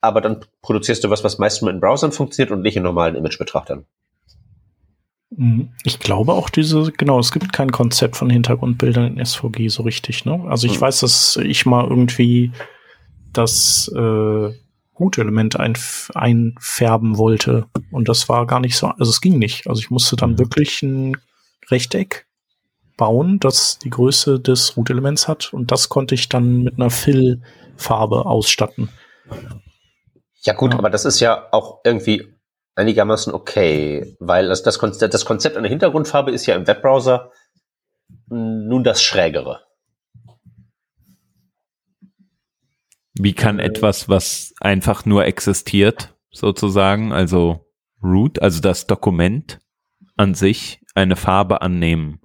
aber 0.00 0.20
dann 0.20 0.44
produzierst 0.62 1.04
du 1.04 1.10
was, 1.10 1.24
was 1.24 1.38
meist 1.38 1.62
nur 1.62 1.70
in 1.70 1.80
Browsern 1.80 2.12
funktioniert 2.12 2.50
und 2.50 2.62
nicht 2.62 2.76
in 2.76 2.82
normalen 2.82 3.14
Imagebetrachtern. 3.14 3.86
Mhm. 5.38 5.68
Ich 5.84 6.00
glaube 6.00 6.32
auch 6.32 6.50
diese, 6.50 6.90
genau, 6.90 7.20
es 7.20 7.30
gibt 7.30 7.52
kein 7.52 7.70
Konzept 7.70 8.16
von 8.16 8.28
Hintergrundbildern 8.28 9.16
in 9.16 9.24
SVG 9.24 9.68
so 9.68 9.84
richtig, 9.84 10.24
ne? 10.24 10.44
Also 10.48 10.66
ich 10.66 10.76
mhm. 10.76 10.80
weiß, 10.80 11.00
dass 11.00 11.36
ich 11.36 11.64
mal 11.64 11.86
irgendwie 11.86 12.50
das 13.32 13.88
äh, 13.94 14.50
Hut-Element 14.98 15.60
einf 15.60 16.10
einfärben 16.16 17.18
wollte 17.18 17.66
und 17.92 18.08
das 18.08 18.28
war 18.28 18.48
gar 18.48 18.58
nicht 18.58 18.76
so, 18.76 18.88
also 18.88 19.10
es 19.10 19.20
ging 19.20 19.38
nicht. 19.38 19.68
Also 19.68 19.80
ich 19.80 19.90
musste 19.90 20.16
dann 20.16 20.32
mhm. 20.32 20.38
wirklich 20.40 20.82
ein 20.82 21.16
Rechteck 21.70 22.26
bauen, 22.96 23.38
das 23.38 23.78
die 23.78 23.90
Größe 23.90 24.40
des 24.40 24.76
Root-Elements 24.76 25.28
hat 25.28 25.54
und 25.54 25.70
das 25.70 25.88
konnte 25.88 26.16
ich 26.16 26.28
dann 26.28 26.64
mit 26.64 26.74
einer 26.74 26.90
Fill-Farbe 26.90 28.26
ausstatten. 28.26 28.88
Ja 30.40 30.54
gut, 30.54 30.72
ja. 30.72 30.78
aber 30.80 30.90
das 30.90 31.04
ist 31.04 31.20
ja 31.20 31.46
auch 31.52 31.78
irgendwie 31.84 32.26
einigermaßen 32.78 33.34
okay, 33.34 34.16
weil 34.20 34.48
das, 34.48 34.62
das, 34.62 34.78
Konzept, 34.78 35.12
das 35.12 35.24
Konzept 35.24 35.56
einer 35.56 35.68
Hintergrundfarbe 35.68 36.30
ist 36.30 36.46
ja 36.46 36.54
im 36.54 36.66
Webbrowser 36.66 37.32
nun 38.28 38.84
das 38.84 39.02
Schrägere. 39.02 39.60
Wie 43.14 43.34
kann 43.34 43.58
etwas, 43.58 44.08
was 44.08 44.54
einfach 44.60 45.04
nur 45.04 45.24
existiert, 45.24 46.14
sozusagen, 46.30 47.12
also 47.12 47.66
Root, 48.00 48.40
also 48.40 48.60
das 48.60 48.86
Dokument 48.86 49.58
an 50.16 50.34
sich, 50.34 50.80
eine 50.94 51.16
Farbe 51.16 51.60
annehmen? 51.62 52.20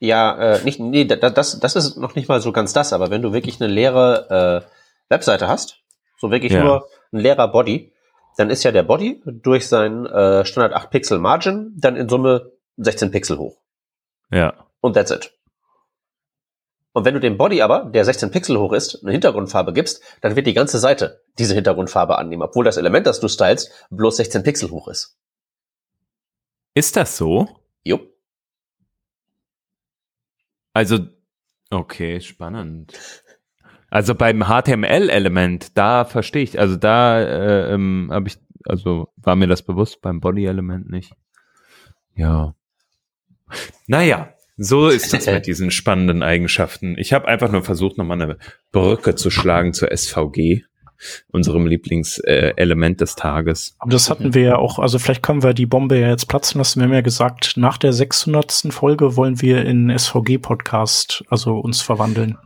Ja, 0.00 0.56
äh, 0.56 0.64
nicht, 0.64 0.80
nee, 0.80 1.06
das, 1.06 1.58
das 1.58 1.76
ist 1.76 1.96
noch 1.96 2.14
nicht 2.14 2.28
mal 2.28 2.42
so 2.42 2.52
ganz 2.52 2.74
das, 2.74 2.92
aber 2.92 3.10
wenn 3.10 3.22
du 3.22 3.32
wirklich 3.32 3.58
eine 3.58 3.72
leere 3.72 4.64
äh, 4.68 4.70
Webseite 5.08 5.48
hast, 5.48 5.80
so 6.18 6.30
wirklich 6.30 6.52
ja. 6.52 6.62
nur 6.62 6.88
ein 7.10 7.20
leerer 7.20 7.48
Body, 7.48 7.93
dann 8.36 8.50
ist 8.50 8.64
ja 8.64 8.72
der 8.72 8.82
Body 8.82 9.22
durch 9.24 9.68
seinen 9.68 10.06
äh, 10.06 10.44
Standard 10.44 10.74
8 10.74 10.90
Pixel 10.90 11.18
Margin 11.18 11.72
dann 11.76 11.96
in 11.96 12.08
Summe 12.08 12.52
16 12.76 13.10
Pixel 13.10 13.38
hoch. 13.38 13.58
Ja. 14.30 14.66
Und 14.80 14.94
that's 14.94 15.10
it. 15.10 15.32
Und 16.92 17.04
wenn 17.04 17.14
du 17.14 17.20
dem 17.20 17.36
Body 17.36 17.60
aber, 17.60 17.86
der 17.86 18.04
16 18.04 18.30
Pixel 18.30 18.56
hoch 18.56 18.72
ist, 18.72 19.02
eine 19.02 19.10
Hintergrundfarbe 19.10 19.72
gibst, 19.72 20.00
dann 20.20 20.36
wird 20.36 20.46
die 20.46 20.54
ganze 20.54 20.78
Seite 20.78 21.22
diese 21.38 21.54
Hintergrundfarbe 21.54 22.18
annehmen, 22.18 22.42
obwohl 22.42 22.64
das 22.64 22.76
Element, 22.76 23.06
das 23.06 23.18
du 23.18 23.26
stylst, 23.26 23.88
bloß 23.90 24.16
16 24.18 24.44
Pixel 24.44 24.70
hoch 24.70 24.86
ist. 24.86 25.18
Ist 26.74 26.96
das 26.96 27.16
so? 27.16 27.48
Jupp. 27.82 28.12
Also, 30.72 31.00
okay, 31.70 32.20
spannend. 32.20 32.92
Also 33.94 34.16
beim 34.16 34.46
HTML-Element, 34.46 35.78
da 35.78 36.04
verstehe 36.04 36.42
ich, 36.42 36.58
also 36.58 36.74
da 36.74 37.20
äh, 37.20 37.74
ähm, 37.74 38.08
habe 38.10 38.26
ich, 38.26 38.38
also 38.64 39.12
war 39.14 39.36
mir 39.36 39.46
das 39.46 39.62
bewusst, 39.62 40.02
beim 40.02 40.18
Body-Element 40.18 40.90
nicht. 40.90 41.12
Ja. 42.16 42.56
Naja, 43.86 44.30
so 44.56 44.88
ist 44.88 45.12
das 45.12 45.26
mit 45.26 45.46
diesen 45.46 45.70
spannenden 45.70 46.24
Eigenschaften. 46.24 46.96
Ich 46.98 47.12
habe 47.12 47.28
einfach 47.28 47.52
nur 47.52 47.62
versucht, 47.62 47.96
nochmal 47.96 48.20
eine 48.20 48.36
Brücke 48.72 49.14
zu 49.14 49.30
schlagen 49.30 49.72
zur 49.72 49.96
SVG 49.96 50.64
unserem 51.28 51.68
Lieblingselement 51.68 52.96
äh, 53.00 53.04
des 53.04 53.14
Tages. 53.14 53.76
Aber 53.78 53.92
das 53.92 54.10
hatten 54.10 54.34
wir 54.34 54.42
ja 54.42 54.56
auch, 54.56 54.80
also 54.80 54.98
vielleicht 54.98 55.22
können 55.22 55.44
wir 55.44 55.54
die 55.54 55.66
Bombe 55.66 56.00
ja 56.00 56.08
jetzt 56.08 56.26
platzen 56.26 56.58
lassen. 56.58 56.80
Wir 56.80 56.86
haben 56.86 56.94
ja 56.94 57.00
gesagt, 57.00 57.56
nach 57.56 57.78
der 57.78 57.92
600. 57.92 58.66
Folge 58.70 59.14
wollen 59.14 59.40
wir 59.40 59.64
in 59.64 59.96
SVG-Podcast, 59.96 61.22
also 61.28 61.58
uns 61.58 61.80
verwandeln. 61.80 62.38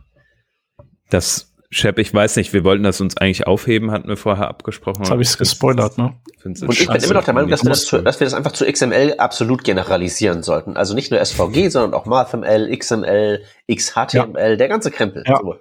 Das 1.09 1.49
Shep, 1.71 1.99
ich 1.99 2.11
weiß 2.11 2.35
nicht, 2.37 2.51
wir 2.51 2.63
wollten 2.63 2.81
das 2.81 2.99
uns 2.99 3.17
eigentlich 3.17 3.45
aufheben, 3.45 3.91
hatten 3.91 4.07
wir 4.07 4.17
vorher 4.17 4.47
abgesprochen. 4.47 5.03
Jetzt 5.03 5.11
habe 5.11 5.21
ich 5.21 5.29
es 5.29 5.37
gespoilert, 5.37 5.99
ne? 5.99 6.15
Und 6.43 6.59
ich 6.73 6.87
bin 6.87 6.95
immer 6.95 7.13
noch 7.13 7.23
der 7.23 7.33
Meinung, 7.35 7.51
dass 7.51 7.63
wir, 7.63 7.69
das 7.69 7.85
zu, 7.85 8.01
dass 8.01 8.19
wir 8.19 8.25
das 8.25 8.33
einfach 8.33 8.53
zu 8.53 8.65
XML 8.65 9.15
absolut 9.19 9.63
generalisieren 9.63 10.41
sollten. 10.41 10.77
Also 10.77 10.95
nicht 10.95 11.11
nur 11.11 11.23
SVG, 11.23 11.69
sondern 11.69 11.93
auch 11.93 12.07
MathML, 12.07 12.75
XML, 12.75 13.43
XHTML, 13.71 14.49
ja. 14.49 14.55
der 14.55 14.67
ganze 14.67 14.89
Krempel. 14.89 15.23
Ja. 15.27 15.37
So. 15.41 15.57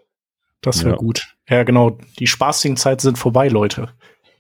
Das 0.63 0.83
wäre 0.83 0.95
ja. 0.95 0.97
gut. 0.97 1.35
Ja, 1.47 1.63
genau. 1.65 1.99
Die 2.19 2.27
spaßigen 2.27 2.79
Zeiten 2.79 3.01
sind 3.01 3.19
vorbei, 3.19 3.49
Leute. 3.49 3.91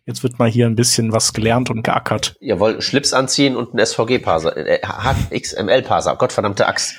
Jetzt 0.06 0.22
wird 0.22 0.38
mal 0.38 0.48
hier 0.48 0.64
ein 0.64 0.74
bisschen 0.74 1.12
was 1.12 1.34
gelernt 1.34 1.68
und 1.68 1.82
geackert. 1.82 2.36
Jawohl, 2.40 2.80
Schlips 2.80 3.12
anziehen 3.12 3.56
und 3.56 3.74
ein 3.74 3.84
SVG-Parser, 3.84 4.56
äh, 4.56 4.80
XML-Parser, 5.38 6.16
Gottverdammte 6.16 6.66
Axt. 6.66 6.94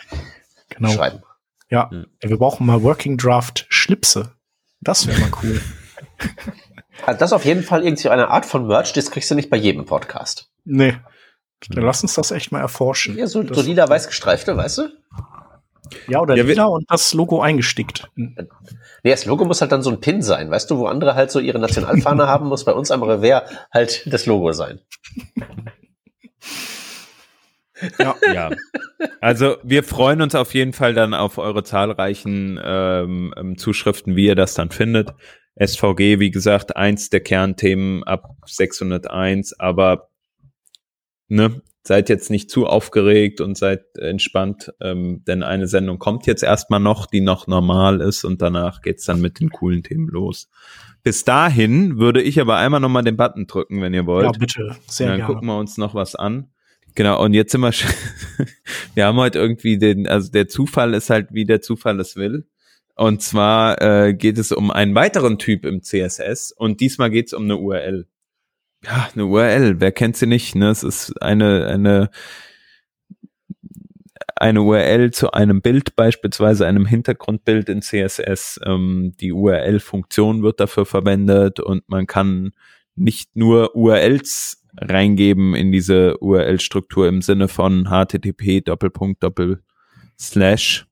Genau. 0.70 0.89
Schreiben. 0.89 1.24
Ja, 1.70 1.89
hm. 1.89 2.07
wir 2.22 2.38
brauchen 2.38 2.65
mal 2.65 2.84
Working 2.84 3.17
Draft 3.17 3.65
Schlipse. 3.70 4.34
Das 4.82 5.07
wäre 5.07 5.20
mal 5.20 5.32
cool. 5.43 5.61
Also 7.05 7.20
das 7.20 7.30
ist 7.30 7.34
auf 7.34 7.45
jeden 7.45 7.63
Fall 7.63 7.84
irgendwie 7.84 8.09
eine 8.09 8.30
Art 8.30 8.45
von 8.45 8.67
Merch, 8.67 8.93
das 8.93 9.11
kriegst 9.11 9.30
du 9.30 9.36
nicht 9.36 9.49
bei 9.49 9.57
jedem 9.57 9.86
Podcast. 9.86 10.51
Nee. 10.65 10.95
Dann 11.70 11.84
lass 11.84 12.01
uns 12.01 12.13
das 12.13 12.32
echt 12.32 12.51
mal 12.51 12.61
erforschen. 12.61 13.17
Ja, 13.17 13.28
so, 13.28 13.45
so 13.45 13.61
lila 13.61 13.88
weiß 13.89 14.07
gestreifte, 14.07 14.55
weißt 14.55 14.78
du? 14.78 14.89
Ja, 16.07 16.22
oder 16.22 16.36
ja, 16.36 16.43
lila 16.43 16.65
und 16.65 16.89
das 16.89 17.13
Logo 17.13 17.41
eingestickt. 17.41 18.09
Nee, 18.15 18.36
das 19.03 19.26
Logo 19.26 19.43
muss 19.45 19.59
halt 19.61 19.72
dann 19.72 19.82
so 19.82 19.89
ein 19.89 19.99
Pin 19.99 20.22
sein, 20.22 20.49
weißt 20.49 20.70
du, 20.72 20.78
wo 20.78 20.86
andere 20.86 21.15
halt 21.15 21.32
so 21.32 21.39
ihre 21.39 21.59
Nationalfahne 21.59 22.28
haben, 22.28 22.47
muss 22.47 22.63
bei 22.63 22.74
uns 22.74 22.91
am 22.91 23.03
Revers 23.03 23.49
halt 23.74 24.03
das 24.11 24.26
Logo 24.26 24.51
sein. 24.53 24.80
Ja. 27.97 28.15
ja. 28.34 28.49
Also 29.21 29.57
wir 29.63 29.84
freuen 29.84 30.21
uns 30.21 30.36
auf 30.36 30.53
jeden 30.53 30.73
Fall 30.73 30.93
dann 30.93 31.13
auf 31.13 31.38
eure 31.38 31.63
zahlreichen 31.63 32.59
ähm, 32.63 33.34
ähm 33.38 33.57
Zuschriften, 33.57 34.15
wie 34.15 34.25
ihr 34.25 34.36
das 34.36 34.53
dann 34.53 34.71
findet. 34.71 35.13
SVG, 35.55 36.19
wie 36.19 36.32
gesagt, 36.32 36.75
eins 36.75 37.09
der 37.09 37.19
Kernthemen 37.19 38.03
ab 38.03 38.36
601, 38.45 39.59
aber 39.59 40.09
ne, 41.27 41.61
seid 41.84 42.09
jetzt 42.09 42.30
nicht 42.30 42.49
zu 42.49 42.67
aufgeregt 42.67 43.41
und 43.41 43.57
seid 43.57 43.97
entspannt, 43.97 44.71
ähm, 44.82 45.23
denn 45.25 45.43
eine 45.43 45.67
Sendung 45.67 45.99
kommt 45.99 46.27
jetzt 46.27 46.43
erstmal 46.43 46.80
noch, 46.80 47.07
die 47.07 47.21
noch 47.21 47.47
normal 47.47 48.01
ist 48.01 48.23
und 48.23 48.41
danach 48.41 48.82
geht's 48.82 49.05
dann 49.05 49.21
mit 49.21 49.39
den 49.39 49.49
coolen 49.49 49.84
Themen 49.84 50.07
los. 50.07 50.49
Bis 51.03 51.23
dahin 51.23 51.97
würde 51.97 52.21
ich 52.21 52.39
aber 52.39 52.57
einmal 52.57 52.80
nochmal 52.80 53.03
den 53.03 53.17
Button 53.17 53.47
drücken, 53.47 53.82
wenn 53.82 53.93
ihr 53.93 54.05
wollt. 54.05 54.25
Ja, 54.25 54.32
bitte. 54.32 54.75
Sehr 54.88 55.07
dann 55.07 55.17
gerne. 55.17 55.34
gucken 55.34 55.47
wir 55.47 55.57
uns 55.57 55.77
noch 55.77 55.95
was 55.95 56.15
an. 56.15 56.51
Genau, 56.99 57.23
und 57.23 57.33
jetzt 57.33 57.53
sind 57.53 57.61
wir, 57.61 57.71
wir 58.93 59.05
haben 59.05 59.15
heute 59.15 59.39
irgendwie 59.39 59.77
den, 59.77 60.05
also 60.05 60.29
der 60.33 60.49
Zufall 60.49 60.93
ist 60.93 61.09
halt, 61.09 61.29
wie 61.31 61.45
der 61.45 61.61
Zufall 61.61 61.97
es 62.01 62.17
will. 62.17 62.45
Und 62.93 63.21
zwar 63.21 63.81
äh, 63.81 64.13
geht 64.13 64.37
es 64.37 64.51
um 64.51 64.69
einen 64.69 64.95
weiteren 64.95 65.37
Typ 65.37 65.65
im 65.65 65.81
CSS 65.81 66.51
und 66.51 66.81
diesmal 66.81 67.09
geht 67.09 67.27
es 67.27 67.33
um 67.33 67.45
eine 67.45 67.55
URL. 67.55 68.05
Ja, 68.83 69.09
eine 69.13 69.27
URL, 69.27 69.79
wer 69.79 69.93
kennt 69.93 70.17
sie 70.17 70.25
nicht? 70.25 70.55
Ne? 70.55 70.71
Es 70.71 70.83
ist 70.83 71.21
eine, 71.21 71.67
eine, 71.67 72.09
eine 74.35 74.61
URL 74.61 75.11
zu 75.11 75.31
einem 75.31 75.61
Bild, 75.61 75.95
beispielsweise 75.95 76.67
einem 76.67 76.85
Hintergrundbild 76.85 77.69
in 77.69 77.81
CSS. 77.81 78.59
Ähm, 78.65 79.13
die 79.21 79.31
URL-Funktion 79.31 80.43
wird 80.43 80.59
dafür 80.59 80.85
verwendet 80.85 81.61
und 81.61 81.87
man 81.87 82.07
kann 82.07 82.51
nicht 82.97 83.37
nur 83.37 83.73
URLs 83.73 84.59
reingeben 84.82 85.55
in 85.55 85.71
diese 85.71 86.17
URL-Struktur 86.19 87.07
im 87.07 87.21
Sinne 87.21 87.47
von 87.47 87.89
HTTP 87.89 88.61
Doppelpunkt 88.61 89.21
Doppel 89.23 89.61
Slash 90.19 90.88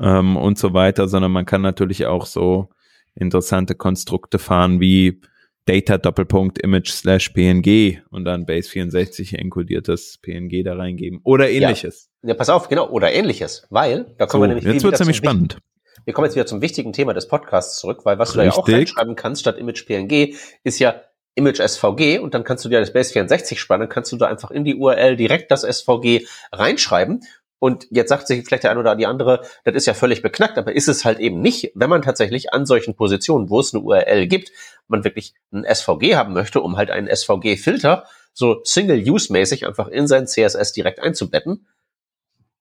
ähm, 0.00 0.36
und 0.36 0.58
so 0.58 0.74
weiter, 0.74 1.08
sondern 1.08 1.32
man 1.32 1.46
kann 1.46 1.62
natürlich 1.62 2.06
auch 2.06 2.26
so 2.26 2.68
interessante 3.14 3.74
Konstrukte 3.74 4.38
fahren 4.38 4.80
wie 4.80 5.20
Data 5.66 5.96
Doppelpunkt 5.96 6.58
Image 6.58 6.90
slash 6.90 7.30
PNG 7.30 8.02
und 8.10 8.24
dann 8.24 8.44
Base 8.44 8.68
64 8.68 9.38
enkodiertes 9.38 10.18
PNG 10.20 10.62
da 10.62 10.74
reingeben 10.74 11.20
oder 11.24 11.48
ähnliches. 11.48 12.10
Ja, 12.22 12.30
ja 12.30 12.34
pass 12.34 12.50
auf, 12.50 12.68
genau, 12.68 12.90
oder 12.90 13.12
ähnliches, 13.12 13.66
weil 13.70 14.14
da 14.18 14.26
kommen 14.26 14.42
so, 14.42 14.48
wir 14.48 14.48
nämlich 14.48 14.64
jetzt 14.64 14.84
wird 14.84 14.98
nämlich 14.98 15.16
spannend. 15.16 15.58
Wir 16.04 16.12
kommen 16.12 16.26
jetzt 16.26 16.34
wieder 16.34 16.44
zum 16.44 16.60
wichtigen 16.60 16.92
Thema 16.92 17.14
des 17.14 17.28
Podcasts 17.28 17.80
zurück, 17.80 18.04
weil 18.04 18.18
was 18.18 18.30
Richtig. 18.30 18.34
du 18.34 18.38
da 18.38 18.44
ja 18.44 18.62
auch 18.62 18.68
reinschreiben 18.68 19.16
kannst 19.16 19.40
statt 19.40 19.56
Image 19.56 19.86
PNG 19.86 20.34
ist 20.64 20.78
ja 20.78 21.00
Image 21.34 21.60
SVG 21.60 22.18
und 22.18 22.34
dann 22.34 22.44
kannst 22.44 22.64
du 22.64 22.68
dir 22.68 22.80
das 22.80 22.92
Base 22.92 23.12
64 23.12 23.60
spannen, 23.60 23.88
kannst 23.88 24.12
du 24.12 24.16
da 24.16 24.26
einfach 24.26 24.50
in 24.50 24.64
die 24.64 24.76
URL 24.76 25.16
direkt 25.16 25.50
das 25.50 25.62
SVG 25.62 26.26
reinschreiben. 26.52 27.24
Und 27.58 27.86
jetzt 27.90 28.10
sagt 28.10 28.26
sich 28.26 28.44
vielleicht 28.46 28.64
der 28.64 28.72
eine 28.72 28.80
oder 28.80 28.94
die 28.94 29.06
andere, 29.06 29.40
das 29.64 29.74
ist 29.74 29.86
ja 29.86 29.94
völlig 29.94 30.20
beknackt, 30.20 30.58
aber 30.58 30.74
ist 30.74 30.88
es 30.88 31.04
halt 31.04 31.18
eben 31.18 31.40
nicht, 31.40 31.72
wenn 31.74 31.88
man 31.88 32.02
tatsächlich 32.02 32.52
an 32.52 32.66
solchen 32.66 32.94
Positionen, 32.94 33.48
wo 33.48 33.60
es 33.60 33.72
eine 33.72 33.82
URL 33.82 34.26
gibt, 34.26 34.52
man 34.86 35.02
wirklich 35.02 35.34
ein 35.50 35.64
SVG 35.64 36.14
haben 36.14 36.34
möchte, 36.34 36.60
um 36.60 36.76
halt 36.76 36.90
einen 36.90 37.08
SVG-Filter 37.08 38.04
so 38.34 38.60
Single-Use-mäßig 38.64 39.66
einfach 39.66 39.88
in 39.88 40.06
sein 40.06 40.26
CSS 40.26 40.72
direkt 40.72 41.00
einzubetten. 41.00 41.66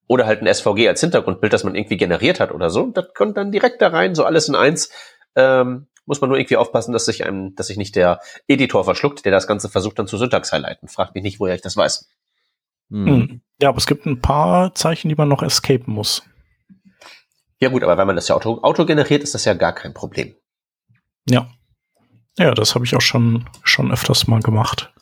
Oder 0.08 0.26
halt 0.26 0.42
ein 0.42 0.54
SVG 0.54 0.88
als 0.88 1.02
Hintergrundbild, 1.02 1.52
das 1.52 1.64
man 1.64 1.76
irgendwie 1.76 1.98
generiert 1.98 2.40
hat 2.40 2.52
oder 2.52 2.70
so. 2.70 2.88
Das 2.88 3.14
kommt 3.14 3.36
dann 3.38 3.52
direkt 3.52 3.82
da 3.82 3.88
rein, 3.88 4.16
so 4.16 4.24
alles 4.24 4.48
in 4.48 4.56
eins. 4.56 4.90
Ähm, 5.36 5.88
Muss 6.06 6.22
man 6.22 6.30
nur 6.30 6.38
irgendwie 6.38 6.58
aufpassen, 6.58 6.92
dass 6.92 7.06
sich 7.06 7.26
einem, 7.26 7.56
dass 7.56 7.68
sich 7.68 7.78
nicht 7.78 7.96
der 7.96 8.20
Editor 8.48 8.84
verschluckt, 8.84 9.26
der 9.26 9.32
das 9.32 9.48
Ganze 9.48 9.70
versucht 9.70 10.00
dann 10.00 10.08
zu 10.08 10.18
Syntax 10.18 10.52
highlighten. 10.52 10.90
Fragt 10.90 11.16
mich 11.16 11.24
nicht, 11.24 11.40
woher 11.40 11.56
ich 11.56 11.62
das 11.62 11.78
weiß. 11.78 12.10
Hm. 12.90 13.06
Hm. 13.08 13.42
Ja, 13.62 13.70
aber 13.70 13.78
es 13.78 13.88
gibt 13.88 14.06
ein 14.06 14.22
paar 14.22 14.76
Zeichen, 14.76 15.10
die 15.10 15.16
man 15.16 15.30
noch 15.30 15.44
escapen 15.44 15.94
muss. 15.94 16.24
Ja 17.60 17.70
gut, 17.70 17.84
aber 17.84 17.98
wenn 17.98 18.08
man 18.08 18.18
das 18.18 18.28
ja 18.28 18.36
auto, 18.36 18.62
auto 18.62 18.86
generiert, 18.86 19.24
ist 19.24 19.34
das 19.34 19.46
ja 19.46 19.54
gar 19.54 19.74
kein 19.74 19.94
Problem. 19.94 20.36
Ja. 21.30 21.50
Ja, 22.38 22.54
das 22.54 22.76
habe 22.76 22.84
ich 22.84 22.96
auch 22.96 23.02
schon, 23.02 23.50
schon 23.64 23.92
öfters 23.92 24.28
mal 24.28 24.42
gemacht. 24.42 24.94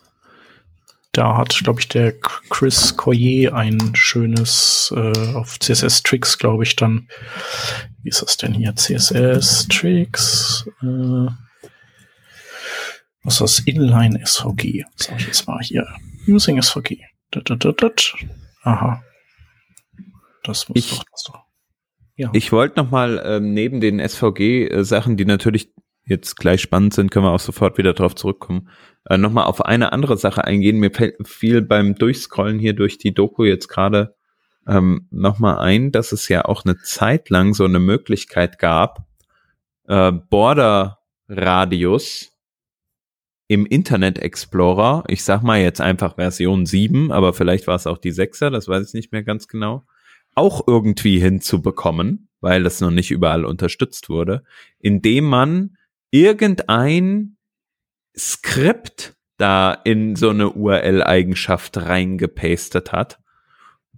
Da 1.13 1.35
hat, 1.37 1.59
glaube 1.63 1.79
ich, 1.81 1.89
der 1.89 2.13
Chris 2.49 2.95
Coyer 2.95 3.53
ein 3.53 3.95
schönes 3.95 4.93
äh, 4.95 5.33
auf 5.33 5.59
CSS 5.59 6.03
Tricks, 6.03 6.37
glaube 6.37 6.63
ich, 6.63 6.75
dann. 6.75 7.09
Wie 8.03 8.09
ist 8.09 8.21
das 8.21 8.37
denn 8.37 8.53
hier? 8.53 8.75
CSS 8.75 9.67
Tricks. 9.67 10.65
Äh, 10.81 11.27
was 13.23 13.35
ist 13.35 13.41
das? 13.41 13.59
Inline 13.59 14.19
SVG. 14.25 14.85
Sag 14.95 15.19
ich 15.19 15.27
jetzt 15.27 15.47
mal 15.47 15.59
hier. 15.61 15.87
Using 16.27 16.61
SVG. 16.61 16.97
Dat, 17.29 17.49
dat, 17.49 17.81
dat. 17.81 18.13
Aha. 18.63 19.03
Das 20.43 20.67
muss 20.69 20.77
ich, 20.77 20.89
doch, 20.89 21.03
das 21.11 21.23
doch. 21.23 21.43
Ja. 22.15 22.29
Ich 22.33 22.51
wollte 22.51 22.79
noch 22.79 22.91
mal 22.91 23.21
ähm, 23.23 23.53
neben 23.53 23.79
den 23.79 23.99
SVG-Sachen, 23.99 25.13
äh, 25.13 25.15
die 25.15 25.25
natürlich 25.25 25.71
jetzt 26.05 26.35
gleich 26.35 26.61
spannend 26.61 26.93
sind, 26.93 27.11
können 27.11 27.25
wir 27.25 27.31
auch 27.31 27.39
sofort 27.39 27.77
wieder 27.77 27.93
drauf 27.93 28.15
zurückkommen. 28.15 28.69
Äh, 29.05 29.17
Nochmal 29.17 29.45
auf 29.45 29.63
eine 29.63 29.91
andere 29.93 30.17
Sache 30.17 30.43
eingehen. 30.43 30.79
Mir 30.79 30.91
fiel 31.23 31.61
beim 31.61 31.95
Durchscrollen 31.95 32.59
hier 32.59 32.73
durch 32.73 32.97
die 32.97 33.13
Doku 33.13 33.43
jetzt 33.43 33.67
gerade 33.67 34.15
ähm, 34.71 35.07
nochmal 35.11 35.59
ein, 35.59 35.91
dass 35.91 36.13
es 36.13 36.29
ja 36.29 36.45
auch 36.45 36.63
eine 36.63 36.77
Zeit 36.77 37.29
lang 37.29 37.53
so 37.53 37.65
eine 37.65 37.79
Möglichkeit 37.79 38.57
gab, 38.57 39.05
äh, 39.87 40.13
Border-Radius 40.13 42.31
im 43.49 43.65
Internet 43.65 44.19
Explorer, 44.19 45.03
ich 45.07 45.25
sag 45.25 45.43
mal 45.43 45.59
jetzt 45.59 45.81
einfach 45.81 46.15
Version 46.15 46.65
7, 46.65 47.11
aber 47.11 47.33
vielleicht 47.33 47.67
war 47.67 47.75
es 47.75 47.85
auch 47.85 47.97
die 47.97 48.13
6er, 48.13 48.49
das 48.49 48.69
weiß 48.69 48.87
ich 48.87 48.93
nicht 48.93 49.11
mehr 49.11 49.23
ganz 49.23 49.49
genau, 49.49 49.83
auch 50.35 50.65
irgendwie 50.65 51.19
hinzubekommen, 51.19 52.29
weil 52.39 52.63
das 52.63 52.79
noch 52.79 52.91
nicht 52.91 53.11
überall 53.11 53.43
unterstützt 53.43 54.07
wurde, 54.07 54.43
indem 54.79 55.25
man 55.25 55.75
irgendein 56.11 57.35
Skript 58.17 59.17
da 59.35 59.73
in 59.73 60.15
so 60.15 60.29
eine 60.29 60.51
URL-Eigenschaft 60.51 61.75
reingepastet 61.75 62.93
hat, 62.93 63.19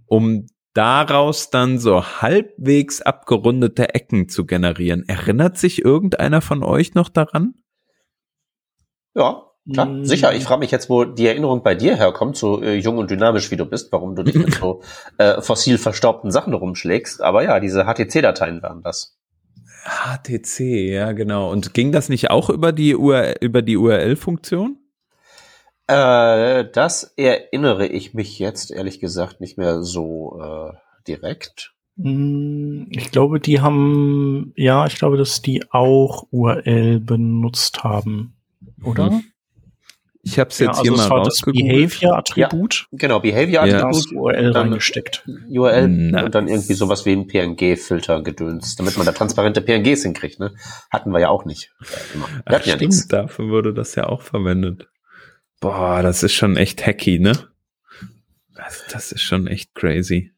um 0.07 0.47
daraus 0.73 1.49
dann 1.49 1.79
so 1.79 2.03
halbwegs 2.03 3.01
abgerundete 3.01 3.93
Ecken 3.93 4.29
zu 4.29 4.45
generieren. 4.45 5.03
Erinnert 5.07 5.57
sich 5.57 5.83
irgendeiner 5.83 6.41
von 6.41 6.63
euch 6.63 6.93
noch 6.95 7.09
daran? 7.09 7.53
Ja, 9.13 9.43
klar, 9.71 9.85
mm. 9.85 10.05
sicher. 10.05 10.33
Ich 10.33 10.43
frage 10.43 10.59
mich 10.59 10.71
jetzt, 10.71 10.89
wo 10.89 11.05
die 11.05 11.27
Erinnerung 11.27 11.61
bei 11.61 11.75
dir 11.75 11.95
herkommt, 11.95 12.35
so 12.35 12.61
äh, 12.61 12.75
jung 12.75 12.97
und 12.97 13.11
dynamisch 13.11 13.51
wie 13.51 13.57
du 13.57 13.65
bist, 13.65 13.91
warum 13.91 14.15
du 14.15 14.23
dich 14.23 14.35
mit 14.35 14.55
so 14.55 14.81
äh, 15.17 15.41
fossil 15.41 15.77
verstaubten 15.77 16.31
Sachen 16.31 16.53
rumschlägst. 16.53 17.21
Aber 17.21 17.43
ja, 17.43 17.59
diese 17.59 17.85
HTC-Dateien 17.85 18.63
waren 18.63 18.81
das. 18.81 19.17
HTC, 19.85 20.59
ja, 20.91 21.11
genau. 21.11 21.51
Und 21.51 21.73
ging 21.73 21.91
das 21.91 22.09
nicht 22.09 22.31
auch 22.31 22.49
über 22.49 22.71
die 22.71 22.95
URL, 22.95 23.35
über 23.41 23.61
die 23.61 23.77
URL-Funktion? 23.77 24.77
Äh, 25.87 26.65
das 26.71 27.13
erinnere 27.17 27.87
ich 27.87 28.13
mich 28.13 28.39
jetzt 28.39 28.71
ehrlich 28.71 28.99
gesagt 28.99 29.41
nicht 29.41 29.57
mehr 29.57 29.83
so 29.83 30.39
äh, 30.41 30.73
direkt. 31.07 31.73
Hm, 31.97 32.87
ich 32.89 33.11
glaube, 33.11 33.39
die 33.39 33.61
haben, 33.61 34.53
ja, 34.55 34.85
ich 34.85 34.95
glaube, 34.95 35.17
dass 35.17 35.41
die 35.41 35.63
auch 35.71 36.25
URL 36.31 36.99
benutzt 36.99 37.83
haben, 37.83 38.35
oder? 38.83 39.11
Mhm. 39.11 39.23
Ich 40.25 40.39
habe 40.39 40.51
es 40.51 40.59
jetzt 40.59 40.67
ja, 40.67 40.69
also 40.69 40.83
hier 40.83 40.91
mal 40.93 41.19
rausgeguckt. 41.19 41.57
Behavior-Attribut. 41.57 42.87
Ja, 42.91 42.97
genau, 42.97 43.19
Behavior-Attribut. 43.19 44.11
Ja. 44.11 44.17
URL 44.17 44.53
dann 44.53 44.67
reingesteckt. 44.69 45.27
URL 45.49 45.89
nice. 45.89 46.23
und 46.23 46.33
dann 46.33 46.47
irgendwie 46.47 46.73
sowas 46.75 47.05
wie 47.05 47.11
ein 47.11 47.27
PNG-Filter 47.27 48.23
gedönst, 48.23 48.79
damit 48.79 48.95
man 48.95 49.05
da 49.05 49.11
transparente 49.11 49.59
PNGs 49.59 50.03
hinkriegt. 50.03 50.39
Ne? 50.39 50.53
Hatten 50.89 51.11
wir 51.11 51.19
ja 51.19 51.27
auch 51.27 51.43
nicht. 51.43 51.73
Ach, 52.45 52.53
ja 52.53 52.61
stimmt, 52.61 52.81
nichts. 52.81 53.07
dafür 53.09 53.49
wurde 53.49 53.73
das 53.73 53.95
ja 53.95 54.07
auch 54.07 54.21
verwendet. 54.21 54.87
Boah, 55.63 56.01
das 56.03 56.23
ist 56.23 56.33
schon 56.33 56.57
echt 56.57 56.85
hacky, 56.85 57.19
ne? 57.19 57.31
Das, 58.53 58.83
das 58.91 59.11
ist 59.13 59.21
schon 59.21 59.47
echt 59.47 59.73
crazy. 59.73 60.33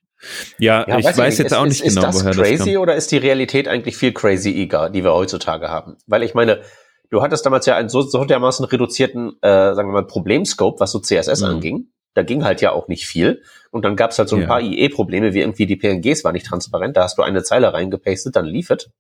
Ja, 0.60 0.86
ja 0.88 1.00
ich 1.00 1.06
weiß, 1.06 1.18
weiß 1.18 1.40
jetzt 1.40 1.48
ist, 1.48 1.58
auch 1.58 1.66
nicht 1.66 1.84
ist, 1.84 1.96
genau, 1.96 2.10
ist 2.10 2.18
das 2.18 2.24
woher 2.24 2.34
crazy 2.36 2.58
das 2.58 2.66
kommt. 2.66 2.78
oder 2.78 2.96
ist 2.96 3.12
die 3.12 3.18
Realität 3.18 3.68
eigentlich 3.68 3.98
viel 3.98 4.14
crazy 4.14 4.52
eager, 4.52 4.92
die 4.92 5.04
wir 5.04 5.14
heutzutage 5.14 5.70
haben? 5.70 5.98
Weil 6.06 6.22
ich 6.22 6.36
meine, 6.36 6.62
du 7.10 7.24
hattest 7.24 7.44
damals 7.44 7.66
ja 7.66 7.76
einen 7.76 7.90
so, 7.90 8.02
so 8.02 8.24
dermaßen 8.24 8.66
reduzierten, 8.66 9.34
äh, 9.42 9.74
sagen 9.74 9.90
wir 9.90 9.94
mal, 9.94 10.06
Problemscope, 10.06 10.80
was 10.80 10.92
so 10.92 11.00
CSS 11.00 11.42
mhm. 11.42 11.48
anging. 11.48 11.88
Da 12.14 12.22
ging 12.22 12.44
halt 12.44 12.62
ja 12.62 12.72
auch 12.72 12.88
nicht 12.88 13.08
viel. 13.08 13.42
Und 13.72 13.84
dann 13.84 13.96
gab 13.96 14.12
es 14.12 14.20
halt 14.20 14.30
so 14.30 14.36
ein 14.36 14.44
ja. 14.44 14.48
paar 14.48 14.62
IE-Probleme, 14.62 15.34
wie 15.34 15.40
irgendwie 15.40 15.66
die 15.66 15.76
PNGs 15.76 16.24
waren 16.24 16.34
nicht 16.34 16.46
transparent. 16.46 16.98
Da 16.98 17.02
hast 17.02 17.18
du 17.18 17.24
eine 17.24 17.42
Zeile 17.42 17.74
reingepastet, 17.74 18.36
dann 18.36 18.46
lief 18.46 18.70
es. 18.70 18.92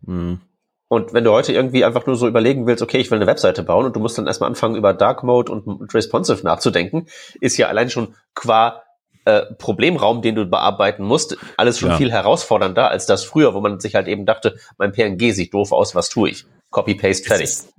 Mhm. 0.00 0.40
Und 0.88 1.12
wenn 1.12 1.24
du 1.24 1.32
heute 1.32 1.52
irgendwie 1.52 1.84
einfach 1.84 2.06
nur 2.06 2.16
so 2.16 2.26
überlegen 2.26 2.66
willst, 2.66 2.82
okay, 2.82 2.98
ich 2.98 3.10
will 3.10 3.18
eine 3.18 3.26
Webseite 3.26 3.62
bauen 3.62 3.84
und 3.84 3.94
du 3.94 4.00
musst 4.00 4.16
dann 4.16 4.26
erstmal 4.26 4.48
anfangen, 4.48 4.74
über 4.74 4.94
Dark 4.94 5.22
Mode 5.22 5.52
und 5.52 5.94
Responsive 5.94 6.42
nachzudenken, 6.42 7.06
ist 7.40 7.58
ja 7.58 7.68
allein 7.68 7.90
schon 7.90 8.14
qua 8.34 8.82
äh, 9.26 9.42
Problemraum, 9.58 10.22
den 10.22 10.34
du 10.34 10.46
bearbeiten 10.46 11.04
musst, 11.04 11.36
alles 11.58 11.78
schon 11.78 11.90
ja. 11.90 11.96
viel 11.98 12.10
herausfordernder 12.10 12.90
als 12.90 13.04
das 13.04 13.24
früher, 13.24 13.52
wo 13.52 13.60
man 13.60 13.80
sich 13.80 13.94
halt 13.94 14.08
eben 14.08 14.24
dachte, 14.24 14.56
mein 14.78 14.92
PNG 14.92 15.32
sieht 15.32 15.52
doof 15.52 15.72
aus, 15.72 15.94
was 15.94 16.08
tue 16.08 16.30
ich? 16.30 16.46
Copy, 16.70 16.94
Paste, 16.94 17.26
fertig. 17.26 17.44
Es 17.44 17.58
ist, 17.58 17.74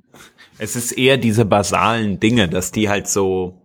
es 0.60 0.76
ist 0.76 0.92
eher 0.92 1.18
diese 1.18 1.46
basalen 1.46 2.20
Dinge, 2.20 2.48
dass 2.48 2.72
die 2.72 2.90
halt 2.90 3.08
so 3.08 3.60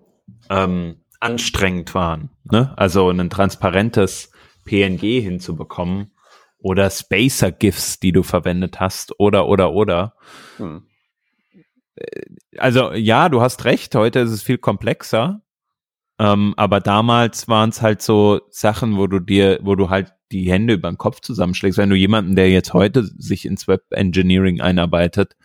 ähm, 0.49 1.03
anstrengend 1.21 1.95
waren. 1.95 2.31
Ne? 2.51 2.73
Also 2.77 3.11
ein 3.11 3.29
transparentes 3.29 4.31
PNG 4.65 5.21
hinzubekommen 5.21 6.14
oder 6.65 6.89
Spacer-GIFs, 6.89 8.01
die 8.01 8.13
du 8.13 8.23
verwendet 8.23 8.81
hast 8.81 9.21
oder, 9.21 9.49
oder, 9.49 9.73
oder. 9.75 10.15
Hm. 10.57 10.87
Äh, 11.95 12.23
also 12.57 12.95
ja, 12.95 13.29
du 13.29 13.43
hast 13.43 13.67
recht, 13.67 13.95
heute 13.95 14.21
ist 14.21 14.31
es 14.31 14.43
viel 14.43 14.57
komplexer. 14.57 15.43
Ähm, 16.19 16.55
aber 16.57 16.81
damals 16.81 17.49
waren 17.49 17.69
es 17.69 17.83
halt 17.83 18.01
so 18.01 18.41
Sachen, 18.49 18.97
wo 18.97 19.07
du 19.07 19.21
dir, 19.21 19.59
wo 19.63 19.75
du 19.75 19.91
halt 19.91 20.15
die 20.33 20.51
Hände 20.51 20.73
über 20.73 20.91
den 20.91 20.97
Kopf 20.97 21.21
zusammenschlägst. 21.21 21.77
Wenn 21.77 21.91
du 21.91 21.97
jemanden, 21.97 22.35
der 22.35 22.49
jetzt 22.49 22.73
heute 22.73 23.05
sich 23.05 23.45
ins 23.45 23.69
Web 23.69 23.83
Engineering 23.91 24.63
einarbeitet, 24.63 25.37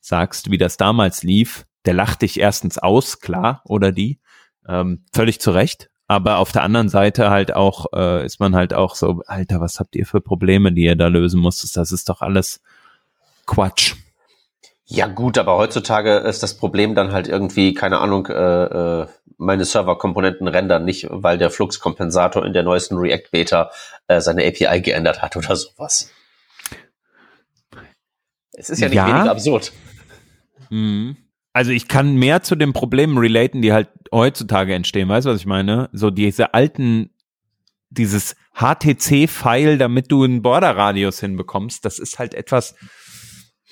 sagst, 0.00 0.50
wie 0.50 0.58
das 0.58 0.76
damals 0.76 1.22
lief, 1.22 1.64
der 1.86 1.94
lacht 1.94 2.20
dich 2.20 2.38
erstens 2.38 2.76
aus, 2.76 3.20
klar, 3.20 3.62
oder 3.64 3.92
die, 3.92 4.20
ähm, 4.68 5.06
völlig 5.14 5.40
zu 5.40 5.52
Recht. 5.52 5.88
Aber 6.10 6.38
auf 6.38 6.50
der 6.50 6.64
anderen 6.64 6.88
Seite 6.88 7.30
halt 7.30 7.54
auch, 7.54 7.86
äh, 7.94 8.26
ist 8.26 8.40
man 8.40 8.56
halt 8.56 8.74
auch 8.74 8.96
so, 8.96 9.22
Alter, 9.28 9.60
was 9.60 9.78
habt 9.78 9.94
ihr 9.94 10.04
für 10.04 10.20
Probleme, 10.20 10.72
die 10.72 10.82
ihr 10.82 10.96
da 10.96 11.06
lösen 11.06 11.40
musstet? 11.40 11.76
Das 11.76 11.92
ist 11.92 12.08
doch 12.08 12.20
alles 12.20 12.60
Quatsch. 13.46 13.94
Ja 14.86 15.06
gut, 15.06 15.38
aber 15.38 15.56
heutzutage 15.56 16.16
ist 16.16 16.42
das 16.42 16.54
Problem 16.54 16.96
dann 16.96 17.12
halt 17.12 17.28
irgendwie, 17.28 17.74
keine 17.74 18.00
Ahnung, 18.00 18.26
äh, 18.26 18.32
äh, 19.02 19.06
meine 19.38 19.64
Serverkomponenten 19.64 20.48
rendern 20.48 20.84
nicht, 20.84 21.06
weil 21.08 21.38
der 21.38 21.48
Fluxkompensator 21.48 22.44
in 22.44 22.54
der 22.54 22.64
neuesten 22.64 22.96
React 22.96 23.30
Beta 23.30 23.70
äh, 24.08 24.20
seine 24.20 24.44
API 24.44 24.80
geändert 24.80 25.22
hat 25.22 25.36
oder 25.36 25.54
sowas. 25.54 26.10
Es 28.50 28.68
ist 28.68 28.80
ja 28.80 28.88
nicht 28.88 28.96
ja. 28.96 29.06
weniger 29.06 29.30
absurd. 29.30 29.70
Mhm. 30.70 31.16
Also 31.52 31.72
ich 31.72 31.88
kann 31.88 32.14
mehr 32.14 32.42
zu 32.42 32.54
den 32.54 32.72
Problemen 32.72 33.18
relaten, 33.18 33.60
die 33.62 33.72
halt 33.72 33.88
heutzutage 34.12 34.74
entstehen. 34.74 35.08
Weißt 35.08 35.26
du, 35.26 35.30
was 35.30 35.40
ich 35.40 35.46
meine? 35.46 35.88
So 35.92 36.10
diese 36.10 36.54
alten, 36.54 37.10
dieses 37.90 38.36
HTC-File, 38.54 39.78
damit 39.78 40.12
du 40.12 40.24
einen 40.24 40.42
Border-Radius 40.42 41.20
hinbekommst, 41.20 41.84
das 41.84 41.98
ist 41.98 42.18
halt 42.18 42.34
etwas, 42.34 42.76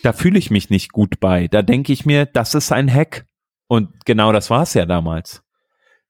da 0.02 0.12
fühle 0.12 0.38
ich 0.38 0.50
mich 0.50 0.70
nicht 0.70 0.92
gut 0.92 1.20
bei. 1.20 1.46
Da 1.46 1.62
denke 1.62 1.92
ich 1.92 2.04
mir, 2.04 2.26
das 2.26 2.54
ist 2.54 2.72
ein 2.72 2.92
Hack. 2.92 3.26
Und 3.68 4.04
genau 4.06 4.32
das 4.32 4.50
war 4.50 4.62
es 4.62 4.74
ja 4.74 4.86
damals. 4.86 5.42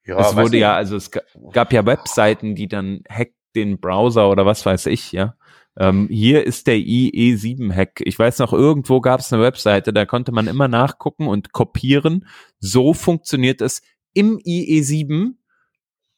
Ja, 0.06 0.18
es 0.20 0.36
wurde 0.36 0.56
ja, 0.56 0.74
also 0.74 0.96
es 0.96 1.10
gab 1.52 1.72
ja 1.72 1.84
Webseiten, 1.84 2.54
die 2.54 2.68
dann 2.68 3.02
Hack 3.10 3.32
den 3.54 3.78
Browser 3.78 4.30
oder 4.30 4.46
was 4.46 4.64
weiß 4.64 4.86
ich, 4.86 5.12
ja. 5.12 5.34
Ähm, 5.78 6.08
hier 6.10 6.44
ist 6.44 6.66
der 6.66 6.76
IE7-Hack. 6.76 8.00
Ich 8.04 8.18
weiß 8.18 8.40
noch, 8.40 8.52
irgendwo 8.52 9.00
gab 9.00 9.20
es 9.20 9.32
eine 9.32 9.42
Webseite, 9.42 9.92
da 9.92 10.06
konnte 10.06 10.32
man 10.32 10.48
immer 10.48 10.66
nachgucken 10.66 11.28
und 11.28 11.52
kopieren. 11.52 12.26
So 12.58 12.94
funktioniert 12.94 13.60
es 13.60 13.82
im 14.12 14.38
IE7, 14.38 15.34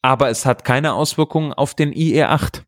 aber 0.00 0.30
es 0.30 0.46
hat 0.46 0.64
keine 0.64 0.94
Auswirkungen 0.94 1.52
auf 1.52 1.74
den 1.74 1.92
IE8. 1.92 2.62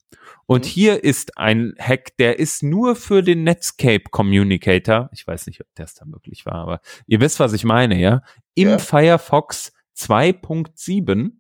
Und 0.45 0.66
mhm. 0.66 0.68
hier 0.68 1.03
ist 1.03 1.38
ein 1.38 1.74
Hack, 1.78 2.16
der 2.18 2.38
ist 2.38 2.62
nur 2.62 2.95
für 2.95 3.22
den 3.22 3.43
Netscape 3.43 4.05
Communicator. 4.11 5.09
Ich 5.14 5.26
weiß 5.26 5.47
nicht, 5.47 5.62
ob 5.62 5.68
das 5.74 5.95
da 5.95 6.05
möglich 6.05 6.45
war, 6.45 6.57
aber 6.57 6.80
ihr 7.07 7.20
wisst, 7.20 7.40
was 7.40 7.55
ich 7.55 7.64
meine, 7.64 7.99
ja? 7.99 8.22
Im 8.55 8.68
ja. 8.68 8.78
Firefox 8.78 9.72
2.7 9.97 11.30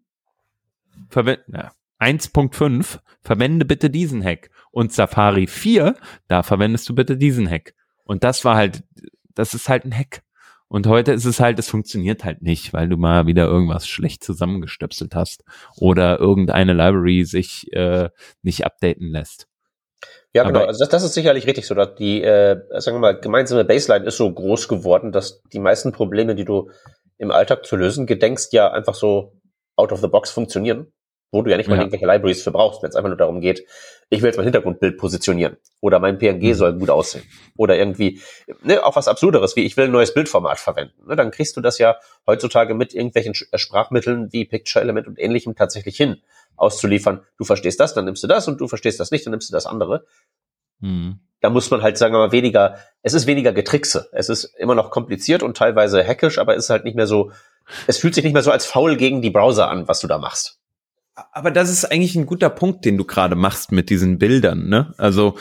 verwende, 1.10 1.44
ja, 1.52 1.72
1.5 2.00 3.00
verwende 3.20 3.64
bitte 3.66 3.90
diesen 3.90 4.24
Hack. 4.24 4.50
Und 4.72 4.92
Safari 4.92 5.46
4, 5.46 5.94
da 6.28 6.42
verwendest 6.42 6.88
du 6.88 6.94
bitte 6.94 7.16
diesen 7.16 7.48
Hack. 7.48 7.74
Und 8.04 8.24
das 8.24 8.44
war 8.44 8.56
halt, 8.56 8.82
das 9.34 9.54
ist 9.54 9.68
halt 9.68 9.84
ein 9.84 9.96
Hack. 9.96 10.22
Und 10.68 10.86
heute 10.86 11.12
ist 11.12 11.26
es 11.26 11.38
halt, 11.38 11.58
es 11.58 11.68
funktioniert 11.68 12.24
halt 12.24 12.40
nicht, 12.40 12.72
weil 12.72 12.88
du 12.88 12.96
mal 12.96 13.26
wieder 13.26 13.44
irgendwas 13.44 13.86
schlecht 13.86 14.24
zusammengestöpselt 14.24 15.14
hast 15.14 15.44
oder 15.76 16.18
irgendeine 16.18 16.72
Library 16.72 17.24
sich 17.24 17.70
äh, 17.74 18.08
nicht 18.42 18.64
updaten 18.64 19.08
lässt. 19.08 19.46
Ja, 20.32 20.44
genau. 20.44 20.64
also 20.64 20.78
das, 20.80 20.88
das 20.88 21.02
ist 21.04 21.12
sicherlich 21.12 21.46
richtig 21.46 21.66
so. 21.66 21.74
Dass 21.74 21.94
die, 21.96 22.22
äh, 22.22 22.58
sagen 22.80 22.96
wir 22.96 23.00
mal, 23.00 23.20
gemeinsame 23.20 23.66
Baseline 23.66 24.06
ist 24.06 24.16
so 24.16 24.32
groß 24.32 24.66
geworden, 24.66 25.12
dass 25.12 25.42
die 25.52 25.60
meisten 25.60 25.92
Probleme, 25.92 26.34
die 26.34 26.46
du 26.46 26.70
im 27.18 27.30
Alltag 27.30 27.66
zu 27.66 27.76
lösen 27.76 28.06
gedenkst, 28.06 28.54
ja 28.54 28.72
einfach 28.72 28.94
so 28.94 29.34
out 29.76 29.92
of 29.92 30.00
the 30.00 30.08
box 30.08 30.30
funktionieren 30.30 30.90
wo 31.32 31.42
du 31.42 31.50
ja 31.50 31.56
nicht 31.56 31.68
mal 31.68 31.76
ja. 31.76 31.82
irgendwelche 31.82 32.06
Libraries 32.06 32.42
für 32.42 32.52
brauchst, 32.52 32.82
wenn 32.82 32.90
es 32.90 32.94
einfach 32.94 33.08
nur 33.08 33.16
darum 33.16 33.40
geht, 33.40 33.66
ich 34.10 34.20
will 34.20 34.28
jetzt 34.28 34.36
mein 34.36 34.44
Hintergrundbild 34.44 34.98
positionieren 34.98 35.56
oder 35.80 35.98
mein 35.98 36.18
PNG 36.18 36.42
mhm. 36.42 36.54
soll 36.54 36.74
gut 36.74 36.90
aussehen 36.90 37.24
oder 37.56 37.76
irgendwie 37.76 38.20
ne, 38.62 38.84
auch 38.84 38.94
was 38.94 39.08
Absurderes, 39.08 39.56
wie 39.56 39.64
ich 39.64 39.76
will 39.78 39.86
ein 39.86 39.90
neues 39.90 40.12
Bildformat 40.12 40.60
verwenden. 40.60 41.08
Ne, 41.08 41.16
dann 41.16 41.30
kriegst 41.30 41.56
du 41.56 41.62
das 41.62 41.78
ja 41.78 41.96
heutzutage 42.26 42.74
mit 42.74 42.94
irgendwelchen 42.94 43.34
äh, 43.50 43.58
Sprachmitteln 43.58 44.32
wie 44.32 44.44
Picture 44.44 44.82
Element 44.82 45.08
und 45.08 45.18
ähnlichem 45.18 45.56
tatsächlich 45.56 45.96
hin, 45.96 46.18
auszuliefern. 46.56 47.22
Du 47.38 47.44
verstehst 47.44 47.80
das, 47.80 47.94
dann 47.94 48.04
nimmst 48.04 48.22
du 48.22 48.28
das 48.28 48.46
und 48.46 48.60
du 48.60 48.68
verstehst 48.68 49.00
das 49.00 49.10
nicht, 49.10 49.24
dann 49.24 49.30
nimmst 49.30 49.48
du 49.48 49.52
das 49.52 49.64
andere. 49.64 50.04
Mhm. 50.80 51.20
Da 51.40 51.48
muss 51.50 51.70
man 51.70 51.82
halt, 51.82 51.96
sagen 51.96 52.14
wir 52.14 52.18
mal, 52.18 52.32
weniger, 52.32 52.76
es 53.00 53.14
ist 53.14 53.26
weniger 53.26 53.52
Getrickse. 53.52 54.08
Es 54.12 54.28
ist 54.28 54.44
immer 54.58 54.74
noch 54.74 54.90
kompliziert 54.90 55.42
und 55.42 55.56
teilweise 55.56 56.06
hackisch, 56.06 56.38
aber 56.38 56.54
es 56.54 56.64
ist 56.64 56.70
halt 56.70 56.84
nicht 56.84 56.94
mehr 56.94 57.06
so, 57.06 57.32
es 57.86 57.98
fühlt 57.98 58.14
sich 58.14 58.22
nicht 58.22 58.34
mehr 58.34 58.42
so 58.42 58.52
als 58.52 58.66
faul 58.66 58.96
gegen 58.96 59.22
die 59.22 59.30
Browser 59.30 59.68
an, 59.68 59.88
was 59.88 60.00
du 60.00 60.06
da 60.06 60.18
machst. 60.18 60.61
Aber 61.32 61.50
das 61.50 61.70
ist 61.70 61.84
eigentlich 61.84 62.16
ein 62.16 62.26
guter 62.26 62.50
Punkt, 62.50 62.84
den 62.84 62.96
du 62.96 63.04
gerade 63.04 63.36
machst 63.36 63.72
mit 63.72 63.90
diesen 63.90 64.18
Bildern, 64.18 64.68
ne? 64.68 64.94
Also 64.96 65.36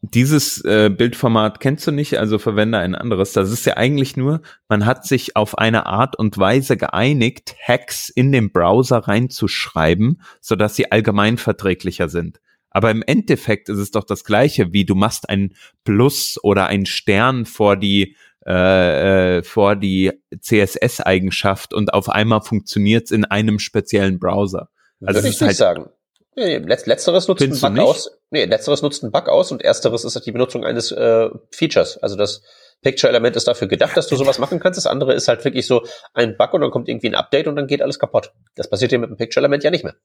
dieses 0.00 0.64
äh, 0.64 0.90
Bildformat 0.90 1.58
kennst 1.58 1.86
du 1.86 1.90
nicht, 1.90 2.18
also 2.18 2.38
verwende 2.38 2.78
ein 2.78 2.94
anderes. 2.94 3.32
Das 3.32 3.50
ist 3.50 3.66
ja 3.66 3.76
eigentlich 3.76 4.16
nur, 4.16 4.42
man 4.68 4.86
hat 4.86 5.04
sich 5.04 5.34
auf 5.34 5.58
eine 5.58 5.86
Art 5.86 6.16
und 6.16 6.38
Weise 6.38 6.76
geeinigt, 6.76 7.56
Hacks 7.66 8.08
in 8.08 8.30
den 8.30 8.52
Browser 8.52 8.98
reinzuschreiben, 8.98 10.22
sodass 10.40 10.76
sie 10.76 10.92
allgemein 10.92 11.36
verträglicher 11.36 12.08
sind. 12.08 12.40
Aber 12.70 12.90
im 12.90 13.02
Endeffekt 13.02 13.68
ist 13.68 13.78
es 13.78 13.90
doch 13.90 14.04
das 14.04 14.24
gleiche, 14.24 14.72
wie 14.72 14.84
du 14.84 14.94
machst 14.94 15.28
ein 15.28 15.54
Plus 15.84 16.38
oder 16.42 16.66
ein 16.66 16.86
Stern 16.86 17.44
vor 17.44 17.76
die 17.76 18.14
äh, 18.46 19.38
äh 19.38 19.42
vor 19.42 19.74
die 19.74 20.12
CSS-Eigenschaft 20.38 21.74
und 21.74 21.92
auf 21.92 22.08
einmal 22.08 22.42
funktioniert 22.42 23.06
es 23.06 23.10
in 23.10 23.24
einem 23.24 23.58
speziellen 23.58 24.20
Browser. 24.20 24.68
Also 25.00 25.18
Würde 25.18 25.28
ich 25.28 25.40
nicht 25.40 25.42
halt 25.42 25.56
sagen. 25.56 25.90
Nee, 26.36 26.58
letzteres 26.58 27.26
nutzt 27.26 27.42
einen 27.42 27.60
Bug 27.60 27.78
aus. 27.84 28.10
Nee, 28.30 28.44
letzteres 28.44 28.82
nutzt 28.82 29.02
einen 29.02 29.10
Bug 29.10 29.28
aus 29.28 29.50
und 29.50 29.62
ersteres 29.62 30.04
ist 30.04 30.14
halt 30.14 30.26
die 30.26 30.32
Benutzung 30.32 30.64
eines 30.64 30.92
äh, 30.92 31.28
Features. 31.50 31.98
Also 31.98 32.16
das 32.16 32.42
Picture-Element 32.82 33.34
ist 33.34 33.48
dafür 33.48 33.66
gedacht, 33.66 33.96
dass 33.96 34.06
du 34.06 34.14
sowas 34.14 34.38
machen 34.38 34.60
kannst. 34.60 34.76
Das 34.76 34.86
andere 34.86 35.14
ist 35.14 35.26
halt 35.26 35.44
wirklich 35.44 35.66
so 35.66 35.84
ein 36.14 36.36
Bug 36.36 36.54
und 36.54 36.60
dann 36.60 36.70
kommt 36.70 36.88
irgendwie 36.88 37.08
ein 37.08 37.16
Update 37.16 37.48
und 37.48 37.56
dann 37.56 37.66
geht 37.66 37.82
alles 37.82 37.98
kaputt. 37.98 38.32
Das 38.54 38.70
passiert 38.70 38.92
dir 38.92 39.00
mit 39.00 39.10
dem 39.10 39.16
Picture-Element 39.16 39.64
ja 39.64 39.70
nicht 39.70 39.84
mehr. 39.84 39.96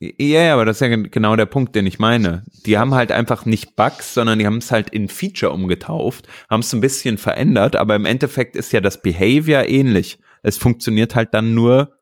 Ja, 0.00 0.42
ja, 0.42 0.54
aber 0.54 0.64
das 0.64 0.80
ist 0.80 0.88
ja 0.88 0.96
genau 0.96 1.36
der 1.36 1.46
Punkt, 1.46 1.76
den 1.76 1.86
ich 1.86 1.98
meine. 1.98 2.44
Die 2.64 2.78
haben 2.78 2.94
halt 2.94 3.12
einfach 3.12 3.44
nicht 3.44 3.76
Bugs, 3.76 4.14
sondern 4.14 4.38
die 4.38 4.46
haben 4.46 4.56
es 4.56 4.72
halt 4.72 4.90
in 4.90 5.08
Feature 5.08 5.52
umgetauft, 5.52 6.26
haben 6.48 6.60
es 6.60 6.72
ein 6.72 6.80
bisschen 6.80 7.18
verändert, 7.18 7.76
aber 7.76 7.96
im 7.96 8.06
Endeffekt 8.06 8.56
ist 8.56 8.72
ja 8.72 8.80
das 8.80 9.02
Behavior 9.02 9.68
ähnlich. 9.68 10.18
Es 10.42 10.56
funktioniert 10.56 11.14
halt 11.14 11.34
dann 11.34 11.52
nur 11.54 11.99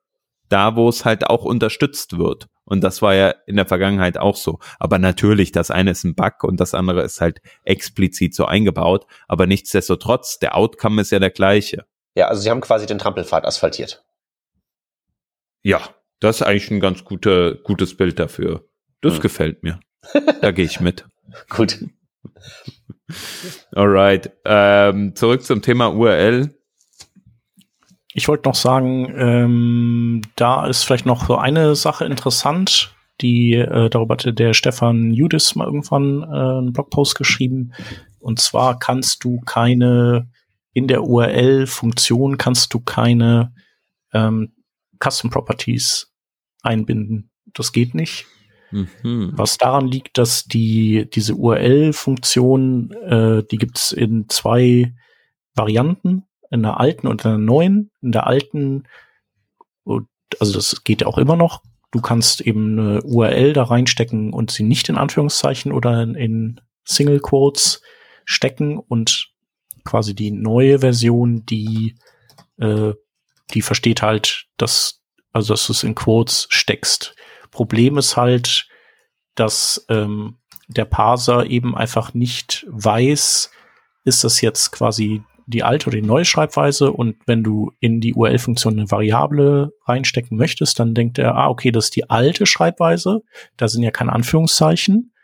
da, 0.49 0.76
wo 0.76 0.88
es 0.88 1.05
halt 1.05 1.26
auch 1.26 1.44
unterstützt 1.44 2.18
wird. 2.18 2.49
Und 2.64 2.82
das 2.82 3.01
war 3.01 3.14
ja 3.14 3.30
in 3.46 3.57
der 3.57 3.66
Vergangenheit 3.66 4.18
auch 4.18 4.36
so. 4.36 4.59
Aber 4.78 4.99
natürlich, 4.99 5.53
das 5.53 5.70
eine 5.70 5.92
ist 5.92 6.05
ein 6.05 6.14
Bug 6.14 6.44
und 6.44 6.61
das 6.61 6.74
andere 6.74 7.03
ist 7.03 7.20
halt 7.20 7.40
explizit 7.64 8.34
so 8.34 8.44
eingebaut. 8.44 9.07
Aber 9.26 9.46
nichtsdestotrotz, 9.46 10.38
der 10.38 10.55
Outcome 10.55 11.01
ist 11.01 11.11
ja 11.11 11.18
der 11.18 11.30
gleiche. 11.30 11.86
Ja, 12.14 12.28
also 12.28 12.42
sie 12.42 12.51
haben 12.51 12.61
quasi 12.61 12.86
den 12.86 12.99
Trampelpfad 12.99 13.46
asphaltiert. 13.46 14.05
Ja, 15.62 15.80
das 16.20 16.40
ist 16.40 16.46
eigentlich 16.46 16.70
ein 16.70 16.80
ganz 16.80 17.05
gute, 17.05 17.61
gutes 17.64 17.96
Bild 17.96 18.18
dafür. 18.18 18.68
Das 19.01 19.14
hm. 19.14 19.20
gefällt 19.20 19.62
mir. 19.62 19.80
Da 20.40 20.51
gehe 20.51 20.64
ich 20.64 20.80
mit. 20.80 21.07
Gut. 21.49 21.84
Alright. 23.72 24.30
Ähm, 24.44 25.14
zurück 25.14 25.42
zum 25.44 25.62
Thema 25.62 25.88
URL. 25.88 26.57
Ich 28.18 28.26
wollte 28.26 28.48
noch 28.48 28.56
sagen, 28.56 29.14
ähm, 29.16 30.22
da 30.34 30.66
ist 30.66 30.82
vielleicht 30.82 31.06
noch 31.06 31.28
so 31.28 31.36
eine 31.36 31.76
Sache 31.76 32.04
interessant, 32.04 32.92
die 33.20 33.54
äh, 33.54 33.88
darüber 33.88 34.14
hatte 34.14 34.34
der 34.34 34.54
Stefan 34.54 35.12
Judis 35.12 35.54
mal 35.54 35.66
irgendwann 35.66 36.24
äh, 36.24 36.58
einen 36.58 36.72
Blogpost 36.72 37.14
geschrieben. 37.14 37.72
Und 38.18 38.40
zwar 38.40 38.76
kannst 38.80 39.22
du 39.22 39.40
keine 39.42 40.28
in 40.72 40.88
der 40.88 41.04
URL-Funktion 41.04 42.38
kannst 42.38 42.74
du 42.74 42.80
keine 42.80 43.54
ähm, 44.12 44.52
Custom 44.98 45.30
Properties 45.30 46.12
einbinden. 46.62 47.30
Das 47.54 47.70
geht 47.70 47.94
nicht. 47.94 48.26
Mhm. 48.72 49.30
Was 49.34 49.58
daran 49.58 49.86
liegt, 49.86 50.18
dass 50.18 50.42
die 50.42 51.08
diese 51.08 51.36
URL-Funktion, 51.36 52.90
äh, 52.90 53.44
die 53.48 53.58
gibt's 53.58 53.92
in 53.92 54.28
zwei 54.28 54.92
Varianten 55.54 56.24
in 56.51 56.62
der 56.62 56.80
alten 56.80 57.07
und 57.07 57.24
in 57.24 57.30
der 57.30 57.38
neuen. 57.38 57.90
In 58.03 58.12
der 58.12 58.26
alten, 58.26 58.84
also 60.40 60.53
das 60.53 60.84
geht 60.84 61.05
auch 61.05 61.18
immer 61.18 61.36
noch. 61.36 61.62
Du 61.90 62.01
kannst 62.01 62.40
eben 62.40 62.78
eine 62.78 63.03
URL 63.03 63.53
da 63.53 63.64
reinstecken 63.64 64.32
und 64.32 64.51
sie 64.51 64.62
nicht 64.62 64.88
in 64.88 64.96
Anführungszeichen 64.96 65.72
oder 65.72 66.03
in, 66.03 66.14
in 66.14 66.61
Single 66.84 67.20
Quotes 67.20 67.82
stecken 68.24 68.78
und 68.78 69.30
quasi 69.84 70.14
die 70.14 70.30
neue 70.30 70.80
Version, 70.80 71.46
die 71.46 71.96
äh, 72.59 72.92
die 73.55 73.62
versteht 73.62 74.03
halt, 74.03 74.46
dass 74.59 75.01
also 75.32 75.55
dass 75.55 75.66
du 75.66 75.72
es 75.72 75.82
in 75.82 75.94
Quotes 75.94 76.46
steckst. 76.51 77.14
Problem 77.51 77.96
ist 77.96 78.16
halt, 78.16 78.68
dass 79.34 79.86
ähm, 79.88 80.38
der 80.68 80.84
Parser 80.84 81.46
eben 81.46 81.76
einfach 81.76 82.12
nicht 82.12 82.66
weiß, 82.68 83.51
ist 84.05 84.24
das 84.24 84.40
jetzt 84.40 84.72
quasi 84.72 85.22
die 85.49 85.62
alte 85.62 85.86
oder 85.86 86.01
die 86.01 86.07
neue 86.07 86.26
Schreibweise 86.26 86.92
und 86.92 87.16
wenn 87.26 87.42
du 87.42 87.72
in 87.80 88.01
die 88.01 88.14
URL-Funktion 88.14 88.74
eine 88.78 88.90
Variable 88.90 89.72
reinstecken 89.86 90.36
möchtest, 90.36 90.78
dann 90.78 90.94
denkt 90.94 91.18
er, 91.18 91.36
ah, 91.36 91.49
okay, 91.49 91.72
das 91.72 91.86
ist 91.86 91.96
die 91.96 92.11
alte 92.11 92.44
Schreibweise, 92.44 93.22
da 93.57 93.66
sind 93.66 93.82
ja 93.82 93.90
keine 93.90 94.12
Anführungszeichen 94.12 95.14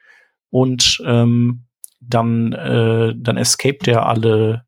und 0.48 1.02
ähm, 1.04 1.66
dann, 2.00 2.52
äh, 2.52 3.12
dann 3.16 3.36
escaped 3.36 3.86
er 3.86 4.06
alle 4.06 4.64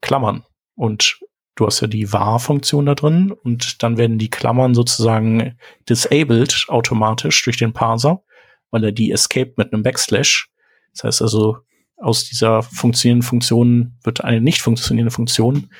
Klammern 0.00 0.44
und 0.76 1.18
du 1.56 1.66
hast 1.66 1.80
ja 1.80 1.88
die 1.88 2.12
var-Funktion 2.12 2.86
da 2.86 2.94
drin 2.94 3.32
und 3.32 3.82
dann 3.82 3.98
werden 3.98 4.18
die 4.18 4.30
Klammern 4.30 4.74
sozusagen 4.74 5.58
disabled 5.88 6.66
automatisch 6.68 7.42
durch 7.42 7.56
den 7.56 7.72
Parser, 7.72 8.22
weil 8.70 8.84
er 8.84 8.92
die 8.92 9.10
escaped 9.10 9.58
mit 9.58 9.72
einem 9.72 9.82
Backslash. 9.82 10.50
Das 10.92 11.04
heißt 11.04 11.22
also, 11.22 11.58
aus 11.96 12.24
dieser 12.24 12.62
funktionierenden 12.62 13.26
Funktion 13.26 13.96
wird 14.02 14.24
eine 14.24 14.40
nicht 14.40 14.62
funktionierende 14.62 15.12
Funktion. 15.12 15.70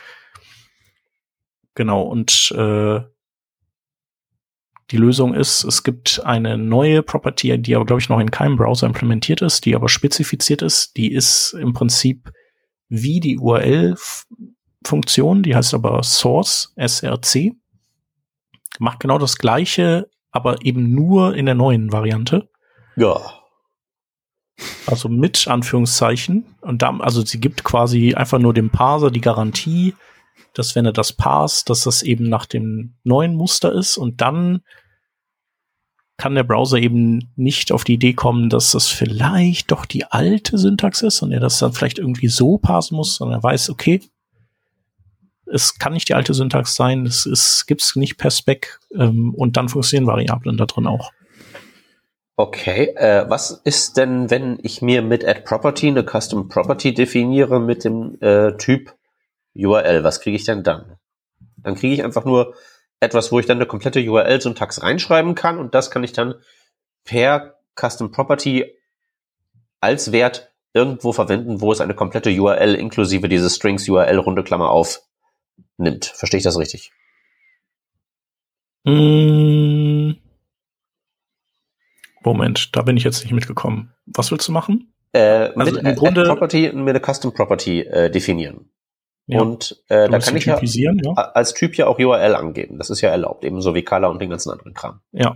Genau, 1.74 2.02
und 2.02 2.52
äh, 2.56 3.00
die 4.90 4.96
Lösung 4.96 5.34
ist, 5.34 5.64
es 5.64 5.82
gibt 5.82 6.24
eine 6.24 6.56
neue 6.58 7.02
Property, 7.02 7.60
die 7.60 7.74
aber, 7.74 7.86
glaube 7.86 8.00
ich, 8.00 8.08
noch 8.08 8.20
in 8.20 8.30
keinem 8.30 8.56
Browser 8.56 8.86
implementiert 8.86 9.42
ist, 9.42 9.64
die 9.64 9.74
aber 9.74 9.88
spezifiziert 9.88 10.62
ist. 10.62 10.96
Die 10.96 11.12
ist 11.12 11.56
im 11.58 11.72
Prinzip 11.72 12.30
wie 12.88 13.18
die 13.20 13.38
URL-Funktion, 13.38 15.42
die 15.42 15.56
heißt 15.56 15.74
aber 15.74 16.02
Source, 16.02 16.72
SRC. 16.76 17.52
Macht 18.78 19.00
genau 19.00 19.18
das 19.18 19.38
gleiche, 19.38 20.08
aber 20.30 20.64
eben 20.64 20.94
nur 20.94 21.34
in 21.34 21.46
der 21.46 21.54
neuen 21.54 21.92
Variante. 21.92 22.50
Ja. 22.96 23.43
Also 24.86 25.08
mit 25.08 25.48
Anführungszeichen. 25.48 26.44
Und 26.60 26.82
da, 26.82 26.96
also 26.98 27.24
sie 27.24 27.40
gibt 27.40 27.64
quasi 27.64 28.14
einfach 28.14 28.38
nur 28.38 28.54
dem 28.54 28.70
Parser 28.70 29.10
die 29.10 29.20
Garantie, 29.20 29.94
dass 30.52 30.74
wenn 30.74 30.86
er 30.86 30.92
das 30.92 31.12
parst, 31.12 31.68
dass 31.70 31.84
das 31.84 32.02
eben 32.02 32.28
nach 32.28 32.46
dem 32.46 32.94
neuen 33.02 33.34
Muster 33.34 33.72
ist 33.72 33.96
und 33.96 34.20
dann 34.20 34.62
kann 36.16 36.36
der 36.36 36.44
Browser 36.44 36.78
eben 36.78 37.32
nicht 37.34 37.72
auf 37.72 37.82
die 37.82 37.94
Idee 37.94 38.12
kommen, 38.12 38.48
dass 38.48 38.70
das 38.70 38.86
vielleicht 38.86 39.72
doch 39.72 39.84
die 39.84 40.04
alte 40.04 40.58
Syntax 40.58 41.02
ist 41.02 41.22
und 41.22 41.32
er 41.32 41.40
das 41.40 41.58
dann 41.58 41.72
vielleicht 41.72 41.98
irgendwie 41.98 42.28
so 42.28 42.58
parsen 42.58 42.96
muss, 42.96 43.16
sondern 43.16 43.40
er 43.40 43.42
weiß, 43.42 43.70
okay, 43.70 44.00
es 45.46 45.78
kann 45.78 45.92
nicht 45.92 46.08
die 46.08 46.14
alte 46.14 46.32
Syntax 46.32 46.76
sein, 46.76 47.04
es 47.04 47.26
ist, 47.26 47.66
gibt's 47.66 47.96
nicht 47.96 48.16
per 48.16 48.30
Spec 48.30 48.78
ähm, 48.94 49.34
und 49.34 49.56
dann 49.56 49.68
funktionieren 49.68 50.06
Variablen 50.06 50.56
da 50.56 50.66
drin 50.66 50.86
auch. 50.86 51.10
Okay, 52.36 52.94
äh, 52.96 53.30
was 53.30 53.52
ist 53.64 53.96
denn, 53.96 54.28
wenn 54.28 54.58
ich 54.62 54.82
mir 54.82 55.02
mit 55.02 55.24
Add 55.24 55.42
Property 55.42 55.86
eine 55.86 56.04
Custom 56.04 56.48
Property 56.48 56.92
definiere 56.92 57.60
mit 57.60 57.84
dem 57.84 58.20
äh, 58.20 58.56
Typ 58.56 58.92
URL? 59.54 60.02
Was 60.02 60.20
kriege 60.20 60.36
ich 60.36 60.44
denn 60.44 60.64
dann? 60.64 60.98
Dann 61.58 61.76
kriege 61.76 61.94
ich 61.94 62.02
einfach 62.02 62.24
nur 62.24 62.54
etwas, 62.98 63.30
wo 63.30 63.38
ich 63.38 63.46
dann 63.46 63.58
eine 63.58 63.66
komplette 63.66 64.00
URL-Syntax 64.00 64.82
reinschreiben 64.82 65.36
kann 65.36 65.58
und 65.58 65.76
das 65.76 65.92
kann 65.92 66.02
ich 66.02 66.12
dann 66.12 66.34
per 67.04 67.54
Custom 67.76 68.10
Property 68.10 68.74
als 69.80 70.10
Wert 70.10 70.52
irgendwo 70.72 71.12
verwenden, 71.12 71.60
wo 71.60 71.70
es 71.70 71.80
eine 71.80 71.94
komplette 71.94 72.30
URL 72.30 72.74
inklusive 72.74 73.28
dieses 73.28 73.54
Strings 73.54 73.88
URL 73.88 74.18
runde 74.18 74.42
Klammer 74.42 74.70
auf 74.70 75.02
nimmt. 75.76 76.06
Verstehe 76.06 76.38
ich 76.38 76.44
das 76.44 76.58
richtig? 76.58 76.90
Mm. 78.84 79.83
Moment, 82.24 82.74
da 82.76 82.82
bin 82.82 82.96
ich 82.96 83.04
jetzt 83.04 83.22
nicht 83.22 83.32
mitgekommen. 83.32 83.92
Was 84.06 84.30
willst 84.30 84.48
du 84.48 84.52
machen? 84.52 84.92
Äh, 85.12 85.50
Also 85.54 85.72
mit 85.72 85.76
im 85.80 85.86
Add 85.86 85.96
Grunde- 85.98 86.24
Property 86.24 86.68
und 86.70 86.82
mir 86.84 86.90
eine 86.90 87.00
Custom 87.00 87.32
Property 87.32 87.80
äh, 87.82 88.10
definieren. 88.10 88.70
Ja, 89.26 89.40
Und 89.40 89.82
äh, 89.88 90.08
da 90.08 90.18
kann 90.18 90.36
ich 90.36 90.44
ja 90.44 90.58
ja. 90.62 91.12
als 91.14 91.54
Typ 91.54 91.76
ja 91.76 91.86
auch 91.86 91.98
URL 91.98 92.34
angeben. 92.34 92.76
Das 92.78 92.90
ist 92.90 93.00
ja 93.00 93.08
erlaubt, 93.10 93.44
ebenso 93.44 93.74
wie 93.74 93.82
Color 93.82 94.10
und 94.10 94.20
den 94.20 94.28
ganzen 94.30 94.50
anderen 94.50 94.74
Kram. 94.74 95.00
Ja, 95.12 95.34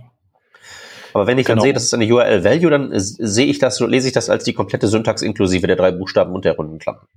Aber 1.13 1.25
wenn 1.25 1.39
ich 1.39 1.47
dann 1.47 1.55
Genau. 1.55 1.63
sehe, 1.63 1.73
das 1.73 1.83
ist 1.85 1.93
eine 1.95 2.05
URL-Value, 2.05 2.69
dann 2.69 2.91
äh, 2.91 2.99
sehe 2.99 3.47
ich 3.47 3.57
das, 3.57 3.79
lese 3.79 4.07
ich 4.07 4.13
das 4.13 4.29
als 4.29 4.43
die 4.43 4.53
komplette 4.53 4.87
Syntax 4.87 5.21
inklusive 5.23 5.65
der 5.65 5.75
drei 5.75 5.91
Buchstaben 5.91 6.33
und 6.35 6.45
der 6.45 6.55
runden 6.55 6.77
Klammer. 6.77 7.07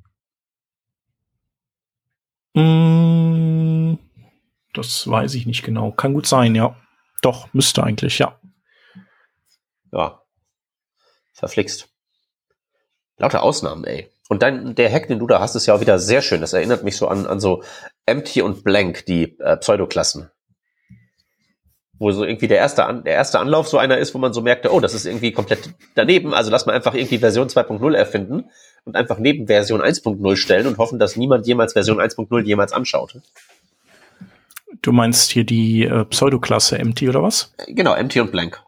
Mm, 2.55 3.99
Das 4.75 5.09
weiß 5.09 5.35
ich 5.35 5.47
nicht 5.47 5.63
genau. 5.65 5.91
Kann 5.93 6.15
gut 6.15 6.27
sein, 6.27 6.55
ja. 6.55 6.75
Doch, 7.23 7.53
müsste 7.53 7.83
eigentlich, 7.85 8.19
ja. 8.19 8.39
Ja. 9.93 10.23
Verflixt. 11.33 11.89
Lauter 13.19 13.43
Ausnahmen, 13.43 13.85
ey. 13.85 14.11
Und 14.29 14.43
dann 14.43 14.75
der 14.75 14.91
Hack, 14.91 15.09
den 15.09 15.19
du 15.19 15.27
da 15.27 15.41
hast, 15.41 15.55
ist 15.55 15.67
ja 15.67 15.75
auch 15.75 15.81
wieder 15.81 15.99
sehr 15.99 16.23
schön. 16.23 16.41
Das 16.41 16.55
erinnert 16.55 16.85
mich 16.85 16.97
so 16.97 17.07
an, 17.09 17.27
an 17.27 17.39
so 17.39 17.63
Empty 18.07 18.43
und 18.43 18.65
Blank, 18.65 19.05
die 19.07 19.39
äh, 19.39 19.57
Pseudoklassen. 19.59 20.31
Wo 21.99 22.11
so 22.11 22.25
irgendwie 22.25 22.49
der 22.49 22.57
erste, 22.57 22.85
an, 22.85 23.05
der 23.05 23.15
erste 23.15 23.39
Anlauf 23.39 23.69
so 23.69 23.79
einer 23.79 23.99
ist, 23.99 24.15
wo 24.15 24.19
man 24.19 24.33
so 24.33 24.41
merkte, 24.41 24.73
oh, 24.73 24.81
das 24.81 24.95
ist 24.95 25.05
irgendwie 25.05 25.33
komplett 25.33 25.75
daneben. 25.95 26.35
Also 26.35 26.51
lass 26.51 26.67
mal 26.67 26.73
einfach 26.73 26.95
irgendwie 26.95 27.19
Version 27.19 27.49
2.0 27.49 27.95
erfinden 27.95 28.51
und 28.85 28.97
einfach 28.97 29.19
neben 29.19 29.47
Version 29.47 29.83
1.0 29.83 30.37
stellen 30.37 30.67
und 30.67 30.79
hoffen, 30.79 30.99
dass 30.99 31.17
niemand 31.17 31.47
jemals 31.47 31.75
Version 31.75 32.01
1.0 32.01 32.41
jemals 32.45 32.73
anschaut. 32.73 33.21
Du 34.81 34.93
meinst 34.93 35.31
hier 35.31 35.45
die 35.45 35.85
äh, 35.85 36.05
Pseudoklasse 36.07 36.79
Empty 36.79 37.09
oder 37.09 37.23
was? 37.23 37.55
Genau, 37.69 37.95
Empty 37.95 38.21
und 38.21 38.33
Blank. 38.33 38.63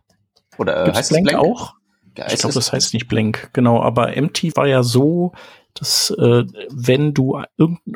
Oder 0.58 0.82
äh, 0.82 0.84
Gibt's 0.84 0.98
heißt 0.98 1.10
Blank, 1.10 1.28
Blank 1.28 1.44
auch? 1.44 1.74
Ja, 2.16 2.26
Ich 2.30 2.38
glaube, 2.38 2.54
das 2.54 2.72
heißt 2.72 2.94
nicht 2.94 3.08
Blank, 3.08 3.50
genau. 3.52 3.82
Aber 3.82 4.16
Empty 4.16 4.56
war 4.56 4.66
ja 4.66 4.82
so, 4.82 5.32
dass 5.74 6.10
äh, 6.10 6.44
wenn 6.70 7.14
du 7.14 7.42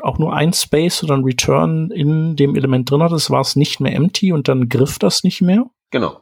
auch 0.01 0.17
nur 0.17 0.33
ein 0.33 0.51
Space 0.53 1.03
oder 1.03 1.15
ein 1.15 1.23
Return 1.23 1.91
in 1.91 2.35
dem 2.35 2.55
Element 2.55 2.89
drin 2.91 3.01
hattest, 3.01 3.31
war 3.31 3.41
es 3.41 3.55
nicht 3.55 3.79
mehr 3.79 3.95
Empty 3.95 4.33
und 4.33 4.47
dann 4.47 4.67
griff 4.67 4.99
das 4.99 5.23
nicht 5.23 5.41
mehr. 5.41 5.65
Genau. 5.91 6.21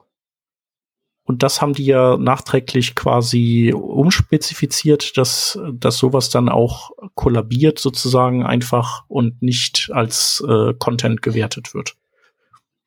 Und 1.28 1.44
das 1.44 1.62
haben 1.62 1.74
die 1.74 1.86
ja 1.86 2.16
nachträglich 2.16 2.96
quasi 2.96 3.74
umspezifiziert, 3.76 5.18
dass, 5.18 5.60
dass 5.74 5.98
sowas 5.98 6.30
dann 6.30 6.48
auch 6.48 6.92
kollabiert 7.16 7.80
sozusagen 7.80 8.46
einfach 8.46 9.04
und 9.10 9.42
nicht 9.42 9.90
als 9.92 10.42
äh, 10.48 10.74
Content 10.76 11.22
gewertet 11.22 11.74
wird. 11.74 11.96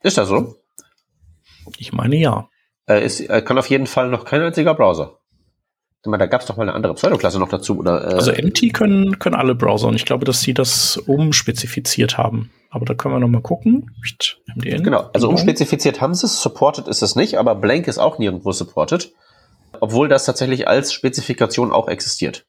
Ist 0.02 0.16
das 0.16 0.28
so? 0.28 0.56
Ich 1.76 1.92
meine 1.92 2.16
ja. 2.16 2.48
Äh, 2.88 3.04
ist, 3.04 3.20
äh, 3.20 3.42
kann 3.42 3.58
auf 3.58 3.68
jeden 3.68 3.86
Fall 3.86 4.08
noch 4.08 4.24
kein 4.24 4.40
einziger 4.42 4.74
Browser. 4.74 5.18
Sag 6.02 6.10
mal, 6.12 6.16
Da 6.18 6.26
gab 6.26 6.40
es 6.40 6.46
doch 6.46 6.56
mal 6.56 6.62
eine 6.64 6.72
andere 6.74 6.94
Pseudoklasse 6.94 7.38
noch 7.38 7.48
dazu, 7.50 7.78
oder? 7.78 8.02
Äh, 8.10 8.14
Also 8.14 8.30
Empty 8.30 8.70
können, 8.70 9.18
können 9.18 9.34
alle 9.34 9.54
Browser 9.54 9.88
und 9.88 9.96
ich 9.96 10.06
glaube, 10.06 10.24
dass 10.24 10.40
sie 10.40 10.54
das 10.54 10.96
umspezifiziert 10.96 12.16
haben. 12.18 12.50
Aber 12.70 12.86
da 12.86 12.94
können 12.94 13.14
wir 13.14 13.20
noch 13.20 13.28
mal 13.28 13.42
gucken. 13.42 13.90
MDN. 14.56 14.82
genau, 14.84 15.10
also 15.12 15.28
umspezifiziert 15.28 16.00
haben 16.00 16.14
sie 16.14 16.24
es, 16.26 16.40
supported 16.40 16.88
ist 16.88 17.02
es 17.02 17.16
nicht, 17.16 17.36
aber 17.36 17.54
Blank 17.54 17.86
ist 17.88 17.98
auch 17.98 18.18
nirgendwo 18.18 18.52
supported. 18.52 19.12
Obwohl 19.80 20.08
das 20.08 20.24
tatsächlich 20.24 20.66
als 20.68 20.92
Spezifikation 20.92 21.70
auch 21.72 21.88
existiert. 21.88 22.46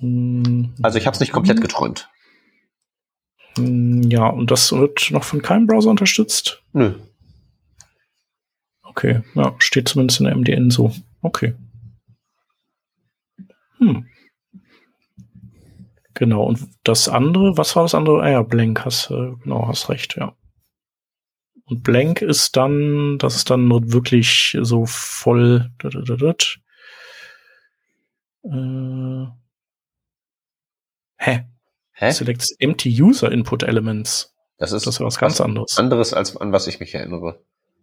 Hm, 0.00 0.74
Also 0.82 0.98
ich 0.98 1.06
habe 1.06 1.14
es 1.14 1.20
nicht 1.20 1.32
komplett 1.32 1.60
geträumt. 1.60 2.08
hm, 3.56 4.02
Ja, 4.10 4.26
und 4.28 4.50
das 4.50 4.72
wird 4.72 5.10
noch 5.10 5.24
von 5.24 5.42
keinem 5.42 5.66
Browser 5.66 5.90
unterstützt. 5.90 6.62
Nö. 6.72 6.94
Okay, 8.92 9.22
ja, 9.34 9.54
steht 9.58 9.88
zumindest 9.88 10.20
in 10.20 10.26
der 10.26 10.36
MDN 10.36 10.70
so. 10.70 10.92
Okay. 11.22 11.54
Hm. 13.78 14.06
Genau, 16.12 16.44
und 16.44 16.68
das 16.84 17.08
andere, 17.08 17.56
was 17.56 17.74
war 17.74 17.84
das 17.84 17.94
andere? 17.94 18.22
Ah 18.22 18.28
ja, 18.28 18.42
Blank, 18.42 18.84
hast, 18.84 19.10
äh, 19.10 19.32
genau, 19.42 19.66
hast 19.66 19.88
recht, 19.88 20.16
ja. 20.16 20.36
Und 21.64 21.82
Blank 21.82 22.20
ist 22.20 22.54
dann, 22.56 23.16
das 23.18 23.36
ist 23.36 23.48
dann 23.48 23.66
nur 23.66 23.92
wirklich 23.92 24.58
so 24.60 24.84
voll. 24.84 25.70
Äh, 28.44 29.26
hä? 31.16 31.44
Hä? 31.92 32.10
Select 32.10 32.46
Empty 32.58 33.02
User 33.02 33.32
Input 33.32 33.62
Elements. 33.62 34.34
Das 34.58 34.72
ist 34.72 34.86
Das 34.86 34.96
ist 34.96 35.00
was 35.00 35.18
ganz 35.18 35.40
anderes. 35.40 35.78
anderes, 35.78 36.12
als 36.12 36.36
an 36.36 36.52
was 36.52 36.66
ich 36.66 36.78
mich 36.78 36.94
erinnere. 36.94 37.42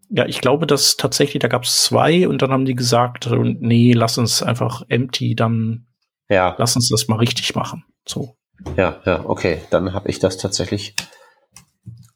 Ja, 0.09 0.25
ich 0.25 0.41
glaube, 0.41 0.65
dass 0.65 0.97
tatsächlich, 0.97 1.39
da 1.41 1.47
gab 1.47 1.63
es 1.63 1.83
zwei 1.83 2.27
und 2.27 2.41
dann 2.41 2.51
haben 2.51 2.65
die 2.65 2.73
gesagt, 2.75 3.27
äh, 3.27 3.35
nee, 3.59 3.93
lass 3.93 4.17
uns 4.17 4.41
einfach 4.41 4.83
empty, 4.89 5.35
dann 5.35 5.85
Ja, 6.29 6.55
lass 6.57 6.75
uns 6.75 6.89
das 6.89 7.07
mal 7.07 7.17
richtig 7.17 7.55
machen. 7.55 7.83
So. 8.07 8.35
ja, 8.75 8.99
ja, 9.05 9.23
okay. 9.25 9.61
Dann 9.69 9.93
habe 9.93 10.09
ich 10.09 10.17
das 10.19 10.37
tatsächlich 10.37 10.95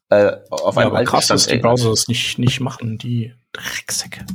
äh, 0.09 0.31
auf 0.49 0.75
Ja, 0.75 0.81
einem 0.83 0.95
aber 0.95 1.03
krass, 1.03 1.27
dass 1.27 1.45
die 1.45 1.51
erinnert. 1.51 1.69
Browser 1.71 1.89
das 1.91 2.07
nicht, 2.07 2.39
nicht 2.39 2.59
machen, 2.59 2.97
die 2.97 3.33
Drecksäcke. 3.51 4.25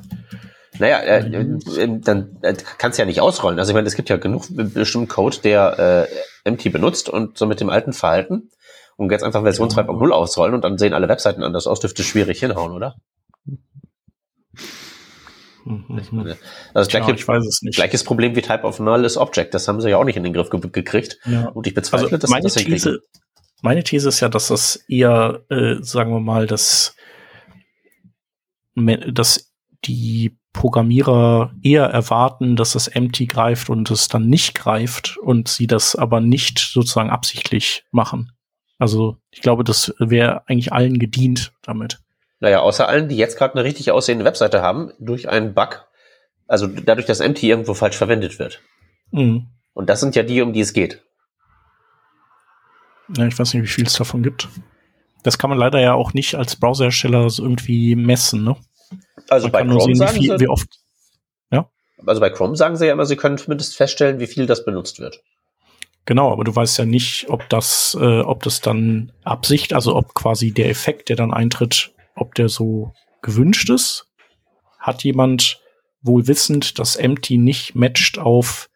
Naja, 0.79 0.99
äh, 1.01 1.27
äh, 1.27 1.99
dann 2.01 2.39
äh, 2.43 2.55
kannst 2.79 2.99
du 2.99 3.03
ja 3.03 3.07
nicht 3.07 3.21
ausrollen. 3.21 3.59
Also 3.59 3.73
ich 3.73 3.75
meine, 3.75 3.89
es 3.89 3.97
gibt 3.97 4.09
ja 4.09 4.17
genug 4.17 4.47
be- 4.51 4.65
bestimmten 4.65 5.09
Code, 5.09 5.39
der 5.43 6.07
äh, 6.09 6.49
empty 6.49 6.71
benutzt 6.71 7.09
und 7.09 7.37
so 7.37 7.47
mit 7.47 7.61
dem 7.61 7.69
alten 7.71 7.93
Verhalten 7.93 8.51
und 8.97 9.11
jetzt 9.11 9.25
einfach 9.25 9.43
Version 9.43 9.69
Ja. 9.71 9.77
2.0 9.79 10.11
ausrollen 10.11 10.55
und 10.55 10.63
dann 10.63 10.79
sehen 10.79 10.95
alle 10.95 11.09
Webseiten 11.09 11.43
anders 11.43 11.67
aus, 11.67 11.81
dürfte 11.81 12.05
schwierig 12.05 12.39
hinhauen, 12.39 12.71
oder? 12.73 12.95
Mhm, 15.65 15.85
mhm. 16.11 16.35
Also 16.73 16.89
gleiche, 16.89 17.13
ich 17.13 17.29
weiß 17.29 17.45
es 17.47 17.63
nicht. 17.63 17.77
gleiches 17.77 18.03
Problem 18.03 18.35
wie 18.35 18.43
Type 18.43 18.63
of 18.63 18.81
Null 18.81 19.05
ist 19.05 19.17
Object. 19.17 19.53
Das 19.53 19.69
haben 19.69 19.81
sie 19.81 19.91
ja 19.91 19.99
auch 19.99 20.05
nicht 20.05 20.17
in 20.17 20.25
den 20.25 20.33
Griff 20.33 20.51
ge 20.51 20.61
gekriegt. 20.61 21.19
Ja. 21.27 21.49
Und 21.49 21.67
ich 21.67 21.75
bezweifle, 21.75 22.07
Also 22.07 22.17
dass 22.17 22.31
meine 22.31 22.45
das. 22.45 22.55
These, 22.55 23.01
meine 23.63 23.85
These 23.85 24.09
ist 24.09 24.21
ja, 24.21 24.29
dass 24.29 24.49
das 24.49 24.77
eher, 24.89 25.45
äh, 25.51 25.77
sagen 25.81 26.13
wir 26.13 26.21
mal, 26.21 26.47
dass, 26.47 26.97
dass 28.75 29.53
die 29.85 30.39
Programmierer 30.53 31.53
eher 31.63 31.85
erwarten, 31.85 32.57
dass 32.57 32.73
das 32.73 32.89
Empty 32.89 33.27
greift 33.27 33.69
und 33.69 33.91
es 33.91 34.09
dann 34.09 34.29
nicht 34.29 34.55
greift 34.55 35.19
und 35.19 35.49
sie 35.49 35.67
das 35.67 35.95
aber 35.95 36.21
nicht 36.21 36.59
sozusagen 36.59 37.11
absichtlich 37.11 37.85
machen. 37.91 38.33
Also 38.79 39.19
ich 39.31 39.41
glaube, 39.41 39.65
das 39.65 39.95
wäre 39.99 40.49
eigentlich 40.49 40.73
allen 40.73 40.99
gedient 40.99 41.53
damit. 41.63 42.01
Naja, 42.41 42.61
außer 42.61 42.89
allen, 42.89 43.09
die 43.09 43.17
jetzt 43.17 43.37
gerade 43.37 43.55
eine 43.55 43.65
richtig 43.65 43.91
aussehende 43.91 44.25
Webseite 44.25 44.63
haben, 44.63 44.93
durch 44.99 45.29
einen 45.29 45.55
Bug, 45.55 45.87
also 46.47 46.67
dadurch, 46.67 47.07
dass 47.07 47.21
empty 47.21 47.49
irgendwo 47.49 47.75
falsch 47.75 47.97
verwendet 47.97 48.39
wird. 48.39 48.61
Mhm. 49.11 49.49
Und 49.75 49.89
das 49.89 50.01
sind 50.01 50.15
ja 50.17 50.23
die, 50.23 50.41
um 50.43 50.53
die 50.53 50.61
es 50.61 50.73
geht. 50.73 51.03
Ja, 53.17 53.27
ich 53.27 53.39
weiß 53.39 53.55
nicht, 53.55 53.63
wie 53.63 53.69
viel 53.69 53.87
es 53.87 53.95
davon 53.95 54.23
gibt. 54.23 54.49
Das 55.23 55.39
kann 55.39 55.51
man 55.51 55.59
leider 55.59 55.81
ja 55.81 55.95
auch 55.95 56.15
nicht 56.15 56.37
als 56.37 56.57
Browserhersteller 56.57 57.31
so 57.31 57.43
irgendwie 57.43 57.97
messen, 57.97 58.45
ne? 58.45 58.57
Also 59.29 59.49
Man 59.49 59.53
bei 59.53 59.65
Chrome 59.65 59.81
sehen, 59.81 59.95
wie, 59.95 59.97
sagen 59.97 60.19
viel, 60.19 60.39
sie, 60.39 60.41
wie 60.41 60.49
oft 60.49 60.69
also 62.07 62.21
bei 62.21 62.31
Chrome 62.31 62.57
sagen 62.57 62.77
sie 62.77 62.87
ja 62.87 62.93
immer, 62.93 63.07
sie 63.07 63.17
können 63.17 63.39
zumindest 63.39 63.77
feststellen, 63.77 64.21
wie 64.21 64.27
viel 64.27 64.47
das 64.47 64.65
benutzt 64.65 65.01
wird. 65.01 65.23
Genau, 66.05 66.33
aber 66.33 66.45
du 66.45 66.55
weißt 66.55 66.79
ja 66.79 66.87
nicht, 66.87 67.29
ob 67.29 67.49
das, 67.49 67.97
äh, 68.01 68.21
ob 68.21 68.43
das 68.43 68.61
dann 68.61 69.13
Absicht, 69.25 69.75
also 69.75 69.95
ob 69.95 70.15
quasi 70.15 70.53
der 70.53 70.71
Effekt, 70.71 71.11
der 71.11 71.17
dann 71.17 71.35
eintritt, 71.35 71.93
ob 72.21 72.35
der 72.35 72.49
so 72.49 72.93
gewünscht 73.23 73.71
ist. 73.71 74.07
Hat 74.79 75.05
jemand 75.05 75.61
wohl 76.01 76.27
wissend, 76.27 76.79
dass 76.79 76.97
Empty 76.97 77.39
nicht 77.39 77.75
matcht 77.75 78.19
auf 78.19 78.69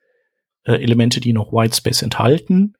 äh, 0.65 0.75
Elemente, 0.75 1.21
die 1.21 1.33
noch 1.33 1.53
Whitespace 1.53 2.03
enthalten, 2.03 2.75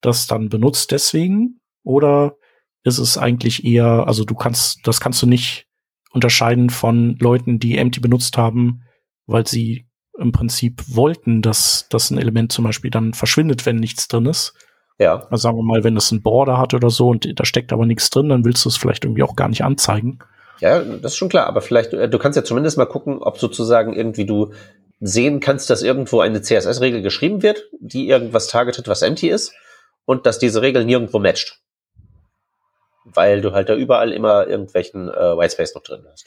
das 0.00 0.26
dann 0.26 0.48
benutzt 0.48 0.90
deswegen? 0.90 1.60
Oder 1.82 2.36
ist 2.82 2.98
es 2.98 3.16
eigentlich 3.18 3.64
eher, 3.64 4.06
also 4.06 4.24
du 4.24 4.34
kannst, 4.34 4.86
das 4.86 5.00
kannst 5.00 5.22
du 5.22 5.26
nicht 5.26 5.66
unterscheiden 6.12 6.70
von 6.70 7.16
Leuten, 7.18 7.58
die 7.58 7.76
Empty 7.76 8.00
benutzt 8.00 8.36
haben, 8.36 8.82
weil 9.26 9.46
sie 9.46 9.86
im 10.18 10.32
Prinzip 10.32 10.82
wollten, 10.86 11.42
dass, 11.42 11.88
dass 11.88 12.10
ein 12.10 12.18
Element 12.18 12.52
zum 12.52 12.64
Beispiel 12.64 12.90
dann 12.90 13.14
verschwindet, 13.14 13.66
wenn 13.66 13.76
nichts 13.76 14.06
drin 14.06 14.26
ist. 14.26 14.54
Ja, 14.98 15.26
Also 15.30 15.36
sagen 15.42 15.56
wir 15.56 15.64
mal, 15.64 15.82
wenn 15.82 15.96
es 15.96 16.12
ein 16.12 16.22
Border 16.22 16.58
hat 16.58 16.72
oder 16.72 16.90
so 16.90 17.08
und 17.08 17.38
da 17.38 17.44
steckt 17.44 17.72
aber 17.72 17.84
nichts 17.84 18.10
drin, 18.10 18.28
dann 18.28 18.44
willst 18.44 18.64
du 18.64 18.68
es 18.68 18.76
vielleicht 18.76 19.04
irgendwie 19.04 19.24
auch 19.24 19.34
gar 19.34 19.48
nicht 19.48 19.64
anzeigen. 19.64 20.20
ja, 20.60 20.80
das 20.80 21.12
ist 21.12 21.16
schon 21.16 21.28
klar. 21.28 21.46
Aber 21.46 21.60
vielleicht, 21.60 21.92
äh, 21.92 22.08
du 22.08 22.18
kannst 22.18 22.36
ja 22.36 22.44
zumindest 22.44 22.78
mal 22.78 22.86
gucken, 22.86 23.18
ob 23.18 23.38
sozusagen 23.38 23.92
irgendwie 23.92 24.24
du 24.24 24.52
sehen 25.00 25.40
kannst, 25.40 25.68
dass 25.68 25.82
irgendwo 25.82 26.20
eine 26.20 26.42
CSS-Regel 26.42 27.02
geschrieben 27.02 27.42
wird, 27.42 27.64
die 27.80 28.08
irgendwas 28.08 28.46
targetet, 28.46 28.88
was 28.88 29.02
empty 29.02 29.28
ist, 29.28 29.52
und 30.04 30.26
dass 30.26 30.38
diese 30.38 30.62
Regel 30.62 30.84
nirgendwo 30.84 31.18
matcht. 31.18 31.60
Weil 33.04 33.40
du 33.40 33.52
halt 33.52 33.68
da 33.68 33.74
überall 33.74 34.12
immer 34.12 34.46
irgendwelchen 34.46 35.08
äh, 35.08 35.36
Whitespace 35.36 35.74
noch 35.74 35.82
drin 35.82 36.04
hast. 36.10 36.26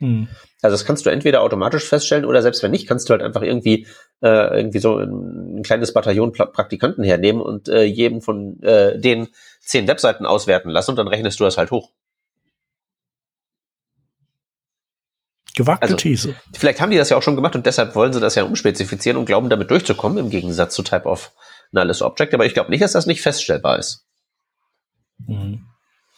Hm. 0.00 0.28
Also 0.62 0.74
das 0.74 0.84
kannst 0.84 1.06
du 1.06 1.10
entweder 1.10 1.42
automatisch 1.42 1.84
feststellen 1.84 2.24
oder 2.24 2.42
selbst 2.42 2.62
wenn 2.62 2.70
nicht, 2.70 2.86
kannst 2.86 3.08
du 3.08 3.12
halt 3.12 3.22
einfach 3.22 3.42
irgendwie 3.42 3.86
äh, 4.22 4.56
irgendwie 4.56 4.78
so 4.78 4.98
ein, 4.98 5.58
ein 5.58 5.62
kleines 5.62 5.92
Bataillon 5.92 6.32
Praktikanten 6.32 7.04
hernehmen 7.04 7.42
und 7.42 7.68
äh, 7.68 7.82
jedem 7.82 8.20
von 8.20 8.62
äh, 8.62 8.98
den 8.98 9.28
zehn 9.60 9.88
Webseiten 9.88 10.26
auswerten 10.26 10.70
lassen 10.70 10.92
und 10.92 10.96
dann 10.96 11.08
rechnest 11.08 11.40
du 11.40 11.44
das 11.44 11.58
halt 11.58 11.70
hoch. 11.70 11.90
Gewagte 15.56 15.82
also, 15.82 15.96
These. 15.96 16.36
Vielleicht 16.56 16.80
haben 16.80 16.90
die 16.90 16.96
das 16.96 17.10
ja 17.10 17.16
auch 17.16 17.22
schon 17.22 17.34
gemacht 17.34 17.56
und 17.56 17.66
deshalb 17.66 17.96
wollen 17.96 18.12
sie 18.12 18.20
das 18.20 18.36
ja 18.36 18.44
umspezifizieren 18.44 19.18
und 19.18 19.24
glauben 19.24 19.50
damit 19.50 19.70
durchzukommen, 19.70 20.18
im 20.18 20.30
Gegensatz 20.30 20.74
zu 20.74 20.84
Type 20.84 21.06
of 21.06 21.32
Nulles 21.72 22.00
Object. 22.00 22.32
Aber 22.34 22.46
ich 22.46 22.54
glaube 22.54 22.70
nicht, 22.70 22.82
dass 22.82 22.92
das 22.92 23.06
nicht 23.06 23.22
feststellbar 23.22 23.78
ist. 23.78 24.06
Mhm. 25.26 25.66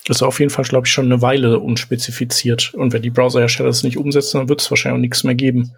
Ist 0.08 0.22
auf 0.22 0.40
jeden 0.40 0.50
Fall, 0.50 0.64
glaube 0.64 0.86
ich, 0.86 0.92
schon 0.92 1.06
eine 1.06 1.22
Weile 1.22 1.58
unspezifiziert. 1.60 2.74
Und 2.74 2.92
wenn 2.92 3.02
die 3.02 3.10
Browserhersteller 3.10 3.68
das 3.68 3.82
nicht 3.82 3.98
umsetzen, 3.98 4.38
dann 4.38 4.48
wird 4.48 4.60
es 4.60 4.70
wahrscheinlich 4.70 4.98
auch 4.98 5.00
nichts 5.00 5.24
mehr 5.24 5.34
geben. 5.34 5.74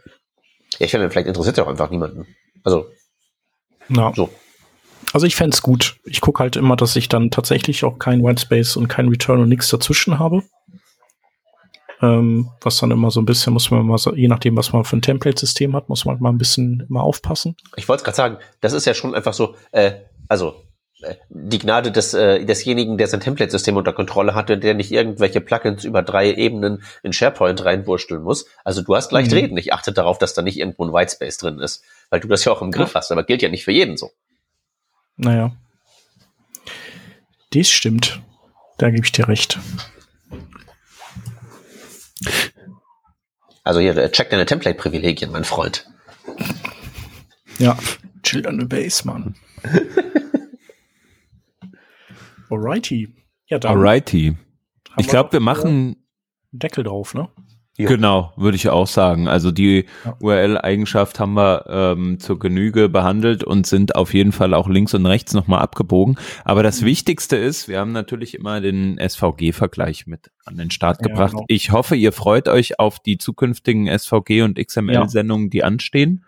Ja, 0.79 0.87
ich 0.87 0.91
finde, 0.91 1.11
vielleicht 1.11 1.29
interessiert 1.29 1.59
ja 1.59 1.65
auch 1.65 1.69
einfach 1.69 1.91
niemanden. 1.91 2.27
Also. 2.63 2.87
Na. 3.89 4.13
So. 4.15 4.31
Also 5.13 5.27
ich 5.27 5.37
fände 5.37 5.55
es 5.55 5.63
gut. 5.63 5.97
Ich 6.05 6.21
gucke 6.21 6.43
halt 6.43 6.57
immer, 6.57 6.77
dass 6.77 6.97
ich 6.97 7.09
dann 7.09 7.31
tatsächlich 7.31 7.85
auch 7.85 7.99
kein 7.99 8.23
Whitespace 8.23 8.77
und 8.77 8.89
kein 8.89 9.09
Return 9.09 9.41
und 9.41 9.49
nichts 9.49 9.69
dazwischen 9.69 10.19
habe. 10.19 10.43
Ähm, 12.01 12.51
was 12.61 12.79
dann 12.79 12.91
immer 12.91 13.11
so 13.11 13.21
ein 13.21 13.27
bisschen, 13.27 13.53
muss 13.53 13.71
man 13.71 13.87
mal, 13.87 13.99
so, 13.99 14.15
je 14.15 14.29
nachdem, 14.29 14.57
was 14.57 14.73
man 14.73 14.85
für 14.85 14.97
ein 14.97 15.03
Template-System 15.03 15.77
hat, 15.77 15.89
muss 15.89 16.05
man 16.05 16.19
mal 16.21 16.31
ein 16.31 16.39
bisschen 16.39 16.85
immer 16.89 17.03
aufpassen. 17.03 17.57
Ich 17.77 17.89
wollte 17.89 18.03
gerade 18.03 18.17
sagen, 18.17 18.39
das 18.61 18.73
ist 18.73 18.87
ja 18.87 18.95
schon 18.95 19.15
einfach 19.15 19.35
so, 19.35 19.55
äh, 19.71 19.93
also 20.29 20.65
die 21.29 21.59
Gnade 21.59 21.93
des, 21.93 22.15
äh, 22.15 22.45
desjenigen, 22.45 22.99
der 22.99 23.07
sein 23.07 23.21
Template-System 23.21 23.77
unter 23.77 23.93
Kontrolle 23.93 24.35
hat 24.35 24.51
und 24.51 24.63
der 24.63 24.75
nicht 24.75 24.93
irgendwelche 24.93 25.41
Plugins 25.41 25.85
über 25.85 26.03
drei 26.03 26.33
Ebenen 26.33 26.83
in 27.03 27.13
SharePoint 27.13 27.65
reinwursteln 27.65 28.23
muss. 28.23 28.47
Also 28.65 28.83
du 28.83 28.95
hast 28.95 29.13
leicht 29.13 29.31
mhm. 29.31 29.39
reden. 29.39 29.57
Ich 29.57 29.73
achte 29.73 29.93
darauf, 29.93 30.19
dass 30.19 30.35
da 30.35 30.43
nicht 30.43 30.59
irgendwo 30.59 30.85
ein 30.85 30.93
Whitespace 30.93 31.39
drin 31.39 31.59
ist, 31.59 31.83
weil 32.11 32.21
du 32.21 32.29
das 32.29 32.45
ja 32.45 32.53
auch 32.53 32.63
im 32.63 32.71
Griff 32.71 32.91
ja. 32.91 33.01
hast, 33.01 33.13
aber 33.13 33.25
gilt 33.25 33.43
ja 33.43 33.49
nicht 33.49 33.65
für 33.65 33.73
jeden 33.73 33.97
so. 33.97 34.11
Naja. 35.17 35.53
Dies 37.53 37.71
stimmt. 37.71 38.21
Da 38.79 38.91
gebe 38.91 39.05
ich 39.05 39.13
dir 39.13 39.29
recht. 39.29 39.59
Also 43.65 43.81
hier, 43.81 43.97
äh, 43.97 44.11
check 44.11 44.31
deine 44.31 44.47
Template-Privilegien, 44.47 45.31
mein 45.31 45.45
Freund. 45.45 45.87
Ja, 47.59 47.79
chill 48.23 48.47
an 48.47 48.59
the 48.59 48.67
base, 48.67 49.07
Mann. 49.07 49.37
Alrighty. 52.53 53.09
Ja, 53.47 53.59
dann. 53.59 53.79
Alrighty. 53.79 54.37
Ich 54.99 55.09
glaube, 55.09 55.33
wir 55.33 55.41
machen 55.41 55.97
Deckel 56.53 56.85
drauf, 56.85 57.15
ne? 57.15 57.29
Ja. 57.79 57.89
Genau, 57.89 58.35
würde 58.37 58.57
ich 58.57 58.69
auch 58.69 58.87
sagen. 58.87 59.29
Also 59.29 59.51
die 59.51 59.87
ja. 60.05 60.17
URL-Eigenschaft 60.21 61.19
haben 61.19 61.33
wir 61.33 61.65
ähm, 61.69 62.21
zur 62.21 62.39
Genüge 62.39 62.91
behandelt 62.91 63.45
und 63.45 63.67
sind 63.67 63.97
auf 63.97 64.13
jeden 64.13 64.33
Fall 64.33 64.53
auch 64.53 64.69
links 64.69 64.93
und 64.93 65.07
rechts 65.07 65.33
nochmal 65.33 65.61
abgebogen. 65.61 66.19
Aber 66.45 66.63
das 66.63 66.83
mhm. 66.83 66.87
Wichtigste 66.87 67.37
ist, 67.37 67.69
wir 67.69 67.81
haben 67.81 67.93
natürlich 67.93 68.35
immer 68.35 68.61
den 68.61 68.99
SVG-Vergleich 68.99 70.07
mit 70.07 70.31
an 70.45 70.59
den 70.59 70.71
Start 70.71 70.99
ja, 71.01 71.09
gebracht. 71.09 71.33
Genau. 71.33 71.45
Ich 71.49 71.73
hoffe, 71.73 71.97
ihr 71.97 72.13
freut 72.13 72.47
euch 72.49 72.79
auf 72.79 73.01
die 73.01 73.17
zukünftigen 73.17 73.87
SVG 73.87 74.43
und 74.43 74.59
XML-Sendungen, 74.59 75.49
die 75.49 75.65
anstehen, 75.65 76.27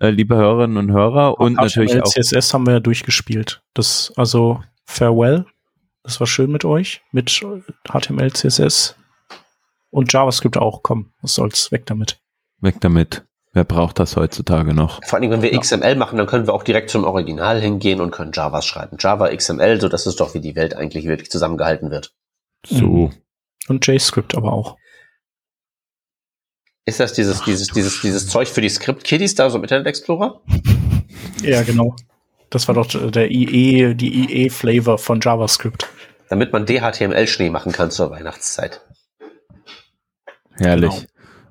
äh, 0.00 0.10
liebe 0.10 0.34
Hörerinnen 0.34 0.78
und 0.78 0.90
Hörer. 0.90 1.38
Und, 1.38 1.58
und 1.58 1.62
natürlich 1.62 2.02
auch 2.02 2.12
CSS 2.12 2.52
haben 2.52 2.66
wir 2.66 2.74
ja 2.74 2.80
durchgespielt. 2.80 3.62
Das 3.72 4.12
also 4.16 4.60
Farewell. 4.86 5.44
Das 6.02 6.20
war 6.20 6.26
schön 6.26 6.50
mit 6.52 6.64
euch, 6.64 7.02
mit 7.10 7.30
HTML, 7.30 8.32
CSS 8.32 8.94
und 9.90 10.12
JavaScript 10.12 10.56
auch. 10.56 10.82
Komm, 10.82 11.12
was 11.20 11.34
soll's, 11.34 11.72
weg 11.72 11.84
damit. 11.86 12.20
Weg 12.60 12.80
damit. 12.80 13.24
Wer 13.52 13.64
braucht 13.64 13.98
das 13.98 14.16
heutzutage 14.16 14.74
noch? 14.74 15.02
Vor 15.04 15.18
allem, 15.18 15.30
wenn 15.30 15.42
wir 15.42 15.52
ja. 15.52 15.58
XML 15.58 15.96
machen, 15.96 16.18
dann 16.18 16.26
können 16.26 16.46
wir 16.46 16.52
auch 16.52 16.62
direkt 16.62 16.90
zum 16.90 17.04
Original 17.04 17.60
hingehen 17.60 18.00
und 18.00 18.10
können 18.10 18.32
Java 18.32 18.60
schreiben. 18.62 18.98
Java, 19.00 19.34
XML, 19.34 19.80
so 19.80 19.88
das 19.88 20.06
ist 20.06 20.20
doch, 20.20 20.34
wie 20.34 20.40
die 20.40 20.54
Welt 20.54 20.74
eigentlich 20.74 21.06
wirklich 21.06 21.30
zusammengehalten 21.30 21.90
wird. 21.90 22.14
So. 22.66 22.84
Mhm. 22.86 23.12
Und 23.68 23.86
JScript 23.86 24.34
aber 24.34 24.52
auch. 24.52 24.76
Ist 26.84 27.00
das 27.00 27.14
dieses, 27.14 27.42
dieses, 27.42 27.68
dieses, 27.68 28.00
dieses 28.00 28.28
Zeug 28.28 28.46
für 28.46 28.60
die 28.60 28.68
Script-Kiddies 28.68 29.34
da, 29.34 29.50
so 29.50 29.56
im 29.56 29.64
Internet 29.64 29.86
Explorer? 29.86 30.40
Ja, 31.42 31.62
genau. 31.62 31.96
Das 32.50 32.68
war 32.68 32.74
doch 32.74 32.86
der 33.10 33.30
IE, 33.30 33.94
die 33.94 34.44
IE-Flavor 34.44 34.98
von 34.98 35.20
JavaScript. 35.20 35.88
Damit 36.28 36.52
man 36.52 36.66
DHTML-Schnee 36.66 37.50
machen 37.50 37.72
kann 37.72 37.90
zur 37.90 38.10
Weihnachtszeit. 38.10 38.80
Herrlich. 40.58 40.94
Genau. 40.94 41.06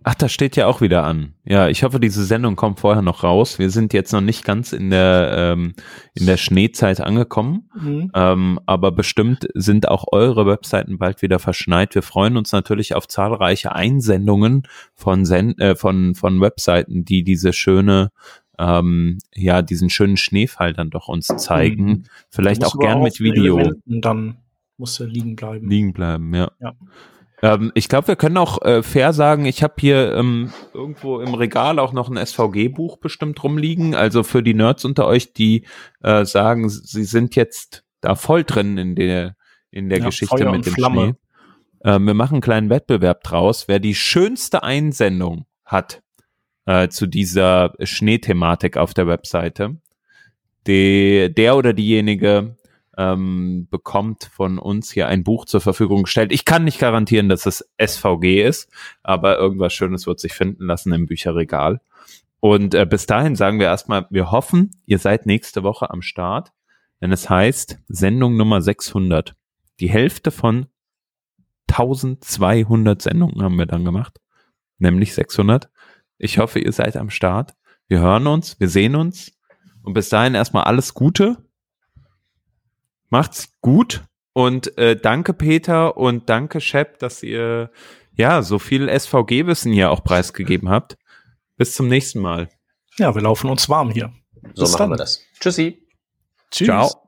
Ach, 0.08 0.14
das 0.14 0.32
steht 0.32 0.56
ja 0.56 0.68
auch 0.68 0.82
wieder 0.82 1.04
an. 1.04 1.34
Ja, 1.46 1.68
ich 1.68 1.82
hoffe, 1.82 2.00
diese 2.00 2.26
Sendung 2.26 2.56
kommt 2.56 2.80
vorher 2.80 3.02
noch 3.02 3.24
raus. 3.24 3.58
Wir 3.58 3.72
sind 3.72 3.92
jetzt 3.92 4.14
noch 4.14 4.22
nicht 4.22 4.46
ganz 4.46 4.72
in 4.72 4.92
der 4.92 5.34
ähm, 5.36 5.74
in 6.14 6.28
der 6.28 6.38
Schneezeit 6.38 7.02
angekommen, 7.02 7.72
mhm. 7.74 8.12
ähm, 8.14 8.60
aber 8.68 8.92
bestimmt 8.92 9.48
sind 9.56 9.90
auch 9.90 10.06
eure 10.12 10.46
Webseiten 10.46 11.00
bald 11.00 11.24
wieder 11.24 11.40
verschneit. 11.40 11.96
Wir 11.96 12.04
freuen 12.04 12.38
uns 12.38 12.52
natürlich 12.52 12.94
auf 12.94 13.08
zahlreiche 13.08 13.74
Einsendungen 13.74 14.68
von 14.94 15.26
Sen 15.26 15.58
äh, 15.58 15.76
von 15.76 16.14
von 16.14 16.40
Webseiten, 16.40 17.04
die 17.04 17.24
diese 17.24 17.52
schöne 17.52 18.12
ähm, 18.60 19.20
ja 19.34 19.62
diesen 19.62 19.90
schönen 19.90 20.18
Schneefall 20.18 20.74
dann 20.74 20.90
doch 20.90 21.08
uns 21.08 21.28
zeigen. 21.28 21.86
Mhm. 21.86 22.04
Vielleicht 22.30 22.66
auch 22.66 22.78
gern 22.78 23.02
mit 23.02 23.20
Video. 23.20 23.58
Elementen 23.58 24.02
dann 24.02 24.38
muss 24.78 25.00
er 25.00 25.08
liegen 25.08 25.36
bleiben. 25.36 25.70
Liegen 25.70 25.94
bleiben, 25.94 26.34
ja. 26.34 26.52
ja. 26.60 26.74
Ähm, 27.42 27.72
ich 27.76 27.90
glaube, 27.90 28.10
wir 28.10 28.16
können 28.16 28.38
auch 28.38 28.62
äh, 28.62 28.84
fair 28.84 29.14
sagen, 29.14 29.46
ich 29.46 29.64
habe 29.64 29.76
hier 29.80 30.14
ähm, 30.16 30.52
irgendwo 30.74 31.20
im 31.20 31.34
Regal 31.34 31.80
auch 31.80 31.94
noch 31.94 32.10
ein 32.10 32.24
SVG-Buch 32.24 32.98
bestimmt 32.98 33.44
rumliegen. 33.44 33.96
Also 33.96 34.24
für 34.24 34.44
die 34.44 34.54
Nerds 34.54 34.86
unter 34.86 35.06
euch, 35.06 35.34
die 35.34 35.66
äh, 36.02 36.26
sagen, 36.26 36.70
sie 36.70 37.04
sind 37.04 37.36
jetzt 37.36 37.84
da 38.02 38.16
voll 38.16 38.44
drin 38.44 38.78
in 38.78 38.96
der, 38.96 39.36
in 39.72 39.90
der 39.90 40.00
ja, 40.00 40.06
Geschichte 40.06 40.38
Feuer 40.38 40.52
mit 40.52 40.66
dem 40.66 40.74
Flamme. 40.74 41.02
Schnee. 41.02 41.16
Ähm, 41.84 42.08
wir 42.08 42.14
machen 42.14 42.36
einen 42.36 42.42
kleinen 42.42 42.70
Wettbewerb 42.70 43.24
draus. 43.24 43.68
Wer 43.68 43.80
die 43.80 43.96
schönste 43.96 44.64
Einsendung 44.64 45.46
hat 45.66 46.02
äh, 46.66 46.90
zu 46.90 47.08
dieser 47.08 47.74
Schneethematik 47.82 48.78
auf 48.78 48.94
der 48.94 49.08
Webseite, 49.08 49.78
die, 50.68 51.32
der 51.36 51.56
oder 51.56 51.74
diejenige 51.74 52.56
ähm, 52.98 53.68
bekommt 53.70 54.30
von 54.34 54.58
uns 54.58 54.92
hier 54.92 55.08
ein 55.08 55.24
Buch 55.24 55.46
zur 55.46 55.62
Verfügung 55.62 56.04
gestellt. 56.04 56.32
Ich 56.32 56.46
kann 56.46 56.64
nicht 56.64 56.80
garantieren, 56.80 57.30
dass 57.30 57.46
es 57.46 57.70
SVG 57.78 58.44
ist, 58.44 58.70
aber 59.04 59.38
irgendwas 59.38 59.74
Schönes 59.74 60.08
wird 60.08 60.20
sich 60.20 60.34
finden 60.34 60.66
lassen 60.66 60.94
im 60.94 61.06
Bücherregal. 61.06 61.82
Und 62.40 62.74
äh, 62.74 62.86
bis 62.86 63.06
dahin 63.06 63.36
sagen 63.36 63.60
wir 63.60 63.68
erstmal, 63.68 64.08
wir 64.10 64.32
hoffen, 64.32 64.72
ihr 64.86 65.00
seid 65.00 65.26
nächste 65.26 65.64
Woche 65.64 65.90
am 65.90 66.02
Start, 66.02 66.52
wenn 67.00 67.12
es 67.12 67.30
heißt 67.30 67.80
Sendung 67.88 68.38
Nummer 68.38 68.62
600. 68.62 69.36
Die 69.80 69.90
Hälfte 69.90 70.32
von 70.32 70.68
1200 71.70 73.02
Sendungen 73.02 73.42
haben 73.42 73.58
wir 73.58 73.66
dann 73.66 73.84
gemacht, 73.84 74.22
nämlich 74.78 75.14
600. 75.14 75.70
Ich 76.18 76.38
hoffe, 76.38 76.60
ihr 76.60 76.72
seid 76.72 76.98
am 76.98 77.10
Start. 77.10 77.56
Wir 77.88 78.00
hören 78.00 78.28
uns, 78.28 78.60
wir 78.60 78.70
sehen 78.70 78.96
uns 78.96 79.32
und 79.84 79.94
bis 79.94 80.10
dahin 80.10 80.36
erstmal 80.36 80.64
alles 80.64 80.94
Gute 80.94 81.46
Macht's 83.10 83.54
gut 83.62 84.04
und 84.34 84.78
äh, 84.78 84.96
danke 84.96 85.34
Peter 85.34 85.96
und 85.96 86.30
danke 86.30 86.60
Shep, 86.60 87.00
dass 87.00 87.24
ihr 87.24 87.72
ja 88.14 88.42
so 88.42 88.60
viel 88.60 88.90
SVG-Wissen 88.90 89.72
hier 89.72 89.92
auch 89.92 90.04
preisgegeben 90.04 90.70
habt. 90.70 90.98
Bis 91.56 91.74
zum 91.74 91.88
nächsten 91.88 92.20
Mal. 92.20 92.50
Ja, 92.98 93.16
wir 93.16 93.22
laufen 93.22 93.50
uns 93.50 93.70
warm 93.70 93.90
hier. 93.90 94.12
So 94.54 94.64
Bis 94.64 94.72
machen 94.74 94.80
dann. 94.80 94.90
wir 94.92 94.98
das. 94.98 95.22
Tschüssi. 95.40 95.88
Tschüss. 96.52 96.68
Ciao. 96.68 97.05